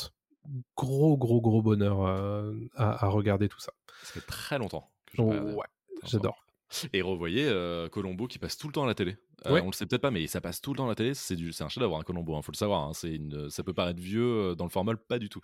Gros, 0.77 1.17
gros, 1.17 1.41
gros 1.41 1.63
bonheur 1.63 2.01
à, 2.75 3.05
à 3.05 3.09
regarder 3.09 3.49
tout 3.49 3.61
ça. 3.61 3.73
Ça 4.03 4.15
fait 4.15 4.27
très 4.27 4.59
longtemps 4.59 4.91
que 5.07 5.17
je 5.19 5.23
Oh, 5.23 5.31
ouais, 5.31 5.67
j'adore. 6.05 6.45
Et 6.93 7.03
revoyez 7.03 7.45
euh, 7.47 7.89
Colombo 7.89 8.27
qui 8.27 8.39
passe 8.39 8.57
tout 8.57 8.67
le 8.69 8.73
temps 8.73 8.85
à 8.85 8.87
la 8.87 8.95
télé. 8.95 9.13
Euh, 9.47 9.53
Ouais. 9.55 9.63
On 9.63 9.67
le 9.69 9.73
sait 9.73 9.87
peut-être 9.87 10.03
pas, 10.03 10.11
mais 10.11 10.27
ça 10.27 10.43
passe 10.43 10.61
tout 10.61 10.73
le 10.73 10.77
temps 10.77 10.85
à 10.85 10.89
la 10.91 10.95
télé. 10.95 11.15
C'est 11.15 11.35
du, 11.35 11.51
c'est 11.53 11.65
un 11.65 11.69
chef-d'œuvre, 11.71 11.97
un 11.99 12.03
Colombo. 12.03 12.37
hein, 12.37 12.43
faut 12.43 12.53
le 12.53 12.57
savoir. 12.59 12.83
hein, 12.89 12.93
c'est 12.93 13.15
une, 13.15 13.49
ça 13.49 13.63
peut 13.63 13.73
paraître 13.73 13.99
vieux 14.01 14.23
euh, 14.51 14.55
dans 14.55 14.65
le 14.65 14.71
format, 14.71 14.95
pas 14.97 15.19
du 15.19 15.31
tout. 15.31 15.41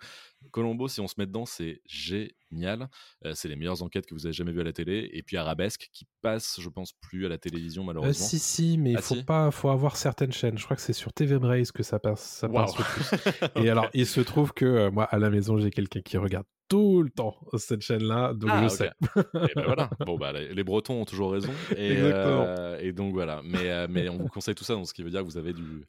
Colombo, 0.51 0.87
si 0.87 1.01
on 1.01 1.07
se 1.07 1.15
met 1.17 1.25
dedans, 1.25 1.47
c'est 1.47 1.81
génial. 1.87 2.89
Euh, 3.25 3.33
c'est 3.33 3.47
les 3.47 3.55
meilleures 3.55 3.81
enquêtes 3.81 4.05
que 4.05 4.13
vous 4.13 4.25
avez 4.27 4.33
jamais 4.33 4.51
vues 4.51 4.61
à 4.61 4.65
la 4.65 4.73
télé. 4.73 5.09
Et 5.13 5.23
puis 5.23 5.35
Arabesque 5.37 5.89
qui 5.91 6.05
passe, 6.21 6.59
je 6.61 6.69
pense, 6.69 6.93
plus 6.93 7.25
à 7.25 7.29
la 7.29 7.37
télévision 7.39 7.83
malheureusement. 7.83 8.25
si, 8.25 8.37
si, 8.39 8.77
mais 8.77 8.91
il 8.91 8.97
Ah, 8.97 9.01
faut 9.01 9.15
si? 9.15 9.23
pas, 9.23 9.49
faut 9.51 9.69
avoir 9.69 9.95
certaines 9.97 10.31
chaînes. 10.31 10.57
Je 10.59 10.63
crois 10.63 10.75
que 10.75 10.81
c'est 10.83 10.93
sur 10.93 11.11
TV 11.11 11.39
Braze 11.39 11.71
que 11.71 11.81
ça 11.83 11.97
passe, 11.99 12.21
ça 12.21 12.47
Waouh. 12.47 12.65
passe 12.67 12.77
le 12.77 12.83
plus. 12.83 13.65
Et 13.65 13.69
alors, 13.71 13.89
il 13.95 14.05
se 14.05 14.21
trouve 14.21 14.53
que 14.53 14.89
moi, 14.89 15.05
à 15.05 15.17
la 15.17 15.29
maison, 15.31 15.57
j'ai 15.57 15.71
quelqu'un 15.71 16.01
qui 16.01 16.17
regarde 16.17 16.45
tout 16.67 17.01
le 17.03 17.09
temps 17.09 17.35
cette 17.57 17.81
chaîne-là, 17.81 18.33
donc 18.33 18.49
Ah, 18.53 18.63
je 18.63 18.67
sais. 18.69 18.91
Et 19.15 19.53
ben 19.55 19.63
voilà. 19.65 19.89
Bon 20.05 20.17
bah 20.17 20.31
les, 20.33 20.53
les 20.53 20.63
Bretons 20.63 21.01
ont 21.01 21.05
toujours 21.05 21.31
raison. 21.31 21.51
Et, 21.75 21.91
Exactement. 21.93 22.43
euh, 22.43 22.79
et 22.79 22.91
donc 22.93 23.13
voilà. 23.13 23.41
Mais 23.43 23.69
euh, 23.71 23.87
mais 23.89 24.09
on 24.09 24.17
vous 24.17 24.27
conseille 24.27 24.55
tout 24.55 24.63
ça, 24.63 24.73
donc 24.75 24.87
ce 24.87 24.93
qui 24.93 25.03
veut 25.03 25.09
dire 25.09 25.21
que 25.21 25.25
vous 25.25 25.37
avez 25.37 25.53
du 25.53 25.85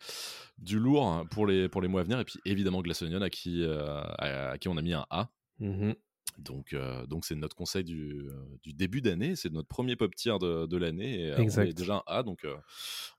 du 0.58 0.78
lourd 0.78 1.24
pour 1.30 1.46
les 1.46 1.68
pour 1.68 1.80
les 1.82 1.88
mois 1.88 2.00
à 2.00 2.04
venir. 2.04 2.20
Et 2.20 2.24
puis 2.24 2.38
évidemment 2.44 2.80
Glass 2.82 3.02
Onion 3.02 3.20
à 3.22 3.30
qui 3.30 3.62
euh, 3.62 3.86
à, 4.18 4.50
à 4.50 4.58
qui 4.58 4.68
on 4.68 4.76
a 4.76 4.82
mis 4.82 4.92
un 4.94 5.06
A. 5.10 5.28
Mhm. 5.60 5.94
Donc, 6.38 6.76
donc 7.08 7.24
c'est 7.24 7.34
notre 7.34 7.56
conseil 7.56 7.82
du, 7.82 8.28
du 8.62 8.72
début 8.72 9.00
d'année, 9.00 9.34
c'est 9.34 9.52
notre 9.52 9.66
premier 9.66 9.96
pop 9.96 10.14
tier 10.14 10.38
de, 10.40 10.66
de 10.66 10.76
l'année. 10.76 11.24
Et 11.26 11.34
on 11.34 11.38
Exact. 11.38 11.66
est 11.68 11.72
déjà 11.72 11.96
un 11.96 12.02
A, 12.06 12.22
donc 12.22 12.46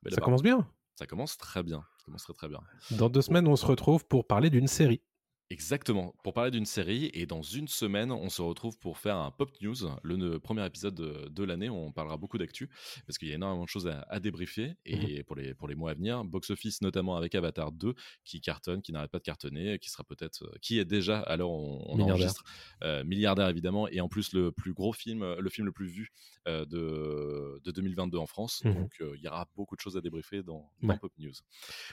Ça 0.07 0.21
commence 0.21 0.41
bien. 0.41 0.65
ça 0.95 1.05
commence 1.05 1.37
très 1.37 1.61
bien. 1.61 1.79
Ça 1.97 2.05
commence 2.05 2.23
très 2.23 2.33
très 2.33 2.47
bien. 2.47 2.61
Dans 2.91 3.09
deux 3.09 3.21
semaines, 3.21 3.45
on 3.49 3.57
se 3.57 3.65
retrouve 3.65 4.05
pour 4.05 4.25
parler 4.25 4.49
d'une 4.49 4.67
série. 4.67 5.01
Exactement. 5.51 6.13
Pour 6.23 6.33
parler 6.33 6.51
d'une 6.51 6.65
série, 6.65 7.09
et 7.13 7.25
dans 7.25 7.41
une 7.41 7.67
semaine, 7.67 8.11
on 8.11 8.29
se 8.29 8.41
retrouve 8.41 8.77
pour 8.77 8.99
faire 8.99 9.15
un 9.17 9.31
Pop 9.31 9.49
News, 9.61 9.75
le 10.03 10.37
premier 10.37 10.63
épisode 10.63 10.93
de, 10.93 11.27
de 11.27 11.43
l'année. 11.43 11.69
On 11.71 11.91
parlera 11.91 12.17
beaucoup 12.17 12.37
d'actu, 12.37 12.69
parce 13.07 13.17
qu'il 13.17 13.29
y 13.29 13.31
a 13.31 13.35
énormément 13.35 13.63
de 13.63 13.69
choses 13.69 13.87
à, 13.87 14.01
à 14.09 14.19
débriefer. 14.19 14.75
Et 14.85 15.23
pour, 15.23 15.35
les, 15.35 15.55
pour 15.55 15.67
les 15.67 15.73
mois 15.73 15.91
à 15.91 15.93
venir, 15.95 16.23
Box 16.23 16.51
Office 16.51 16.81
notamment 16.81 17.15
avec 17.17 17.33
Avatar 17.33 17.71
2, 17.71 17.95
qui 18.25 18.41
cartonne, 18.41 18.83
qui 18.83 18.91
n'arrête 18.91 19.09
pas 19.09 19.17
de 19.17 19.23
cartonner, 19.23 19.79
qui 19.79 19.89
sera 19.89 20.03
peut-être, 20.03 20.43
euh, 20.43 20.51
qui 20.61 20.77
est 20.77 20.85
déjà, 20.85 21.19
alors 21.21 21.51
on, 21.51 21.83
on 21.87 21.95
Milliardaire. 21.95 22.13
enregistre, 22.15 22.43
euh, 22.83 23.03
milliardaire 23.03 23.49
évidemment, 23.49 23.87
et 23.87 24.01
en 24.01 24.07
plus 24.07 24.33
le 24.33 24.51
plus 24.51 24.73
gros 24.73 24.93
film, 24.93 25.23
euh, 25.23 25.35
le 25.39 25.49
film 25.49 25.65
le 25.65 25.71
plus 25.73 25.87
vu 25.87 26.11
euh, 26.47 26.63
de, 26.65 27.59
de 27.63 27.71
2022 27.71 28.19
en 28.19 28.27
France. 28.27 28.63
Mhm. 28.65 28.73
Donc 28.75 28.91
euh, 29.01 29.13
il 29.17 29.23
y 29.23 29.27
aura 29.27 29.47
beaucoup 29.55 29.75
de 29.75 29.81
choses 29.81 29.97
à 29.97 30.01
débriefer 30.01 30.43
dans, 30.43 30.69
dans 30.83 30.89
Ouais. 30.89 30.97
Pop 30.99 31.11
News. 31.17 31.33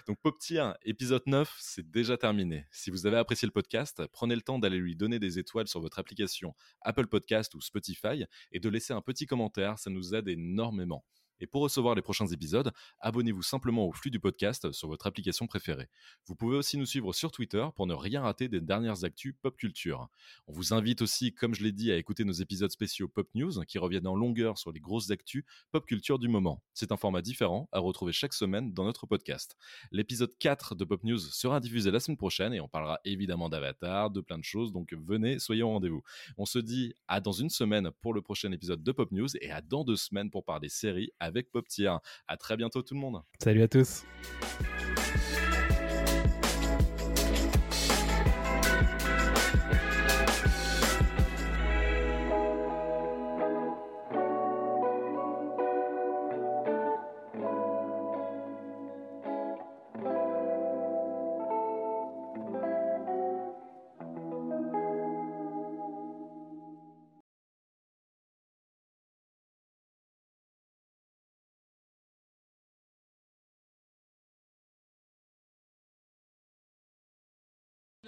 Donc 0.06 0.18
Pop 0.20 0.38
Tier, 0.38 0.72
épisode 0.84 1.22
9, 1.26 1.56
c'est 1.58 1.90
déjà 1.90 2.18
terminé. 2.18 2.66
Si 2.70 2.90
vous 2.90 3.06
avez 3.06 3.16
apprécié 3.16 3.45
le 3.46 3.52
podcast, 3.52 4.02
prenez 4.12 4.34
le 4.34 4.42
temps 4.42 4.58
d'aller 4.58 4.78
lui 4.78 4.96
donner 4.96 5.18
des 5.18 5.38
étoiles 5.38 5.68
sur 5.68 5.80
votre 5.80 5.98
application 5.98 6.54
Apple 6.82 7.06
Podcast 7.06 7.54
ou 7.54 7.60
Spotify 7.60 8.24
et 8.52 8.60
de 8.60 8.68
laisser 8.68 8.92
un 8.92 9.00
petit 9.00 9.26
commentaire, 9.26 9.78
ça 9.78 9.90
nous 9.90 10.14
aide 10.14 10.28
énormément. 10.28 11.04
Et 11.40 11.46
pour 11.46 11.62
recevoir 11.62 11.94
les 11.94 12.02
prochains 12.02 12.26
épisodes, 12.26 12.72
abonnez-vous 13.00 13.42
simplement 13.42 13.86
au 13.86 13.92
flux 13.92 14.10
du 14.10 14.20
podcast 14.20 14.72
sur 14.72 14.88
votre 14.88 15.06
application 15.06 15.46
préférée. 15.46 15.88
Vous 16.26 16.34
pouvez 16.34 16.56
aussi 16.56 16.78
nous 16.78 16.86
suivre 16.86 17.12
sur 17.12 17.30
Twitter 17.30 17.66
pour 17.74 17.86
ne 17.86 17.94
rien 17.94 18.22
rater 18.22 18.48
des 18.48 18.60
dernières 18.60 19.04
actus 19.04 19.34
pop 19.42 19.56
culture. 19.56 20.08
On 20.46 20.52
vous 20.52 20.72
invite 20.72 21.02
aussi, 21.02 21.34
comme 21.34 21.54
je 21.54 21.62
l'ai 21.62 21.72
dit, 21.72 21.92
à 21.92 21.96
écouter 21.96 22.24
nos 22.24 22.32
épisodes 22.32 22.70
spéciaux 22.70 23.08
Pop 23.08 23.28
News 23.34 23.64
qui 23.66 23.78
reviennent 23.78 24.06
en 24.06 24.14
longueur 24.14 24.58
sur 24.58 24.72
les 24.72 24.80
grosses 24.80 25.10
actus 25.10 25.44
pop 25.72 25.84
culture 25.86 26.18
du 26.18 26.28
moment. 26.28 26.62
C'est 26.72 26.92
un 26.92 26.96
format 26.96 27.22
différent 27.22 27.68
à 27.72 27.80
retrouver 27.80 28.12
chaque 28.12 28.32
semaine 28.32 28.72
dans 28.72 28.84
notre 28.84 29.06
podcast. 29.06 29.56
L'épisode 29.90 30.36
4 30.38 30.74
de 30.74 30.84
Pop 30.84 31.04
News 31.04 31.18
sera 31.18 31.60
diffusé 31.60 31.90
la 31.90 32.00
semaine 32.00 32.16
prochaine 32.16 32.54
et 32.54 32.60
on 32.60 32.68
parlera 32.68 33.00
évidemment 33.04 33.48
d'Avatar, 33.48 34.10
de 34.10 34.20
plein 34.20 34.38
de 34.38 34.44
choses, 34.44 34.72
donc 34.72 34.92
venez, 34.94 35.38
soyez 35.38 35.62
au 35.62 35.68
rendez-vous. 35.68 36.02
On 36.38 36.46
se 36.46 36.58
dit 36.58 36.94
à 37.08 37.20
dans 37.20 37.32
une 37.32 37.50
semaine 37.50 37.90
pour 38.00 38.14
le 38.14 38.22
prochain 38.22 38.52
épisode 38.52 38.82
de 38.82 38.92
Pop 38.92 39.10
News 39.12 39.28
et 39.40 39.50
à 39.50 39.60
dans 39.60 39.84
deux 39.84 39.96
semaines 39.96 40.30
pour 40.30 40.44
parler 40.44 40.68
séries 40.68 41.10
avec 41.26 41.50
Pop 41.50 41.66
Tier. 41.68 41.92
À 42.26 42.36
très 42.36 42.56
bientôt 42.56 42.82
tout 42.82 42.94
le 42.94 43.00
monde. 43.00 43.22
Salut 43.42 43.62
à 43.62 43.68
tous. 43.68 44.04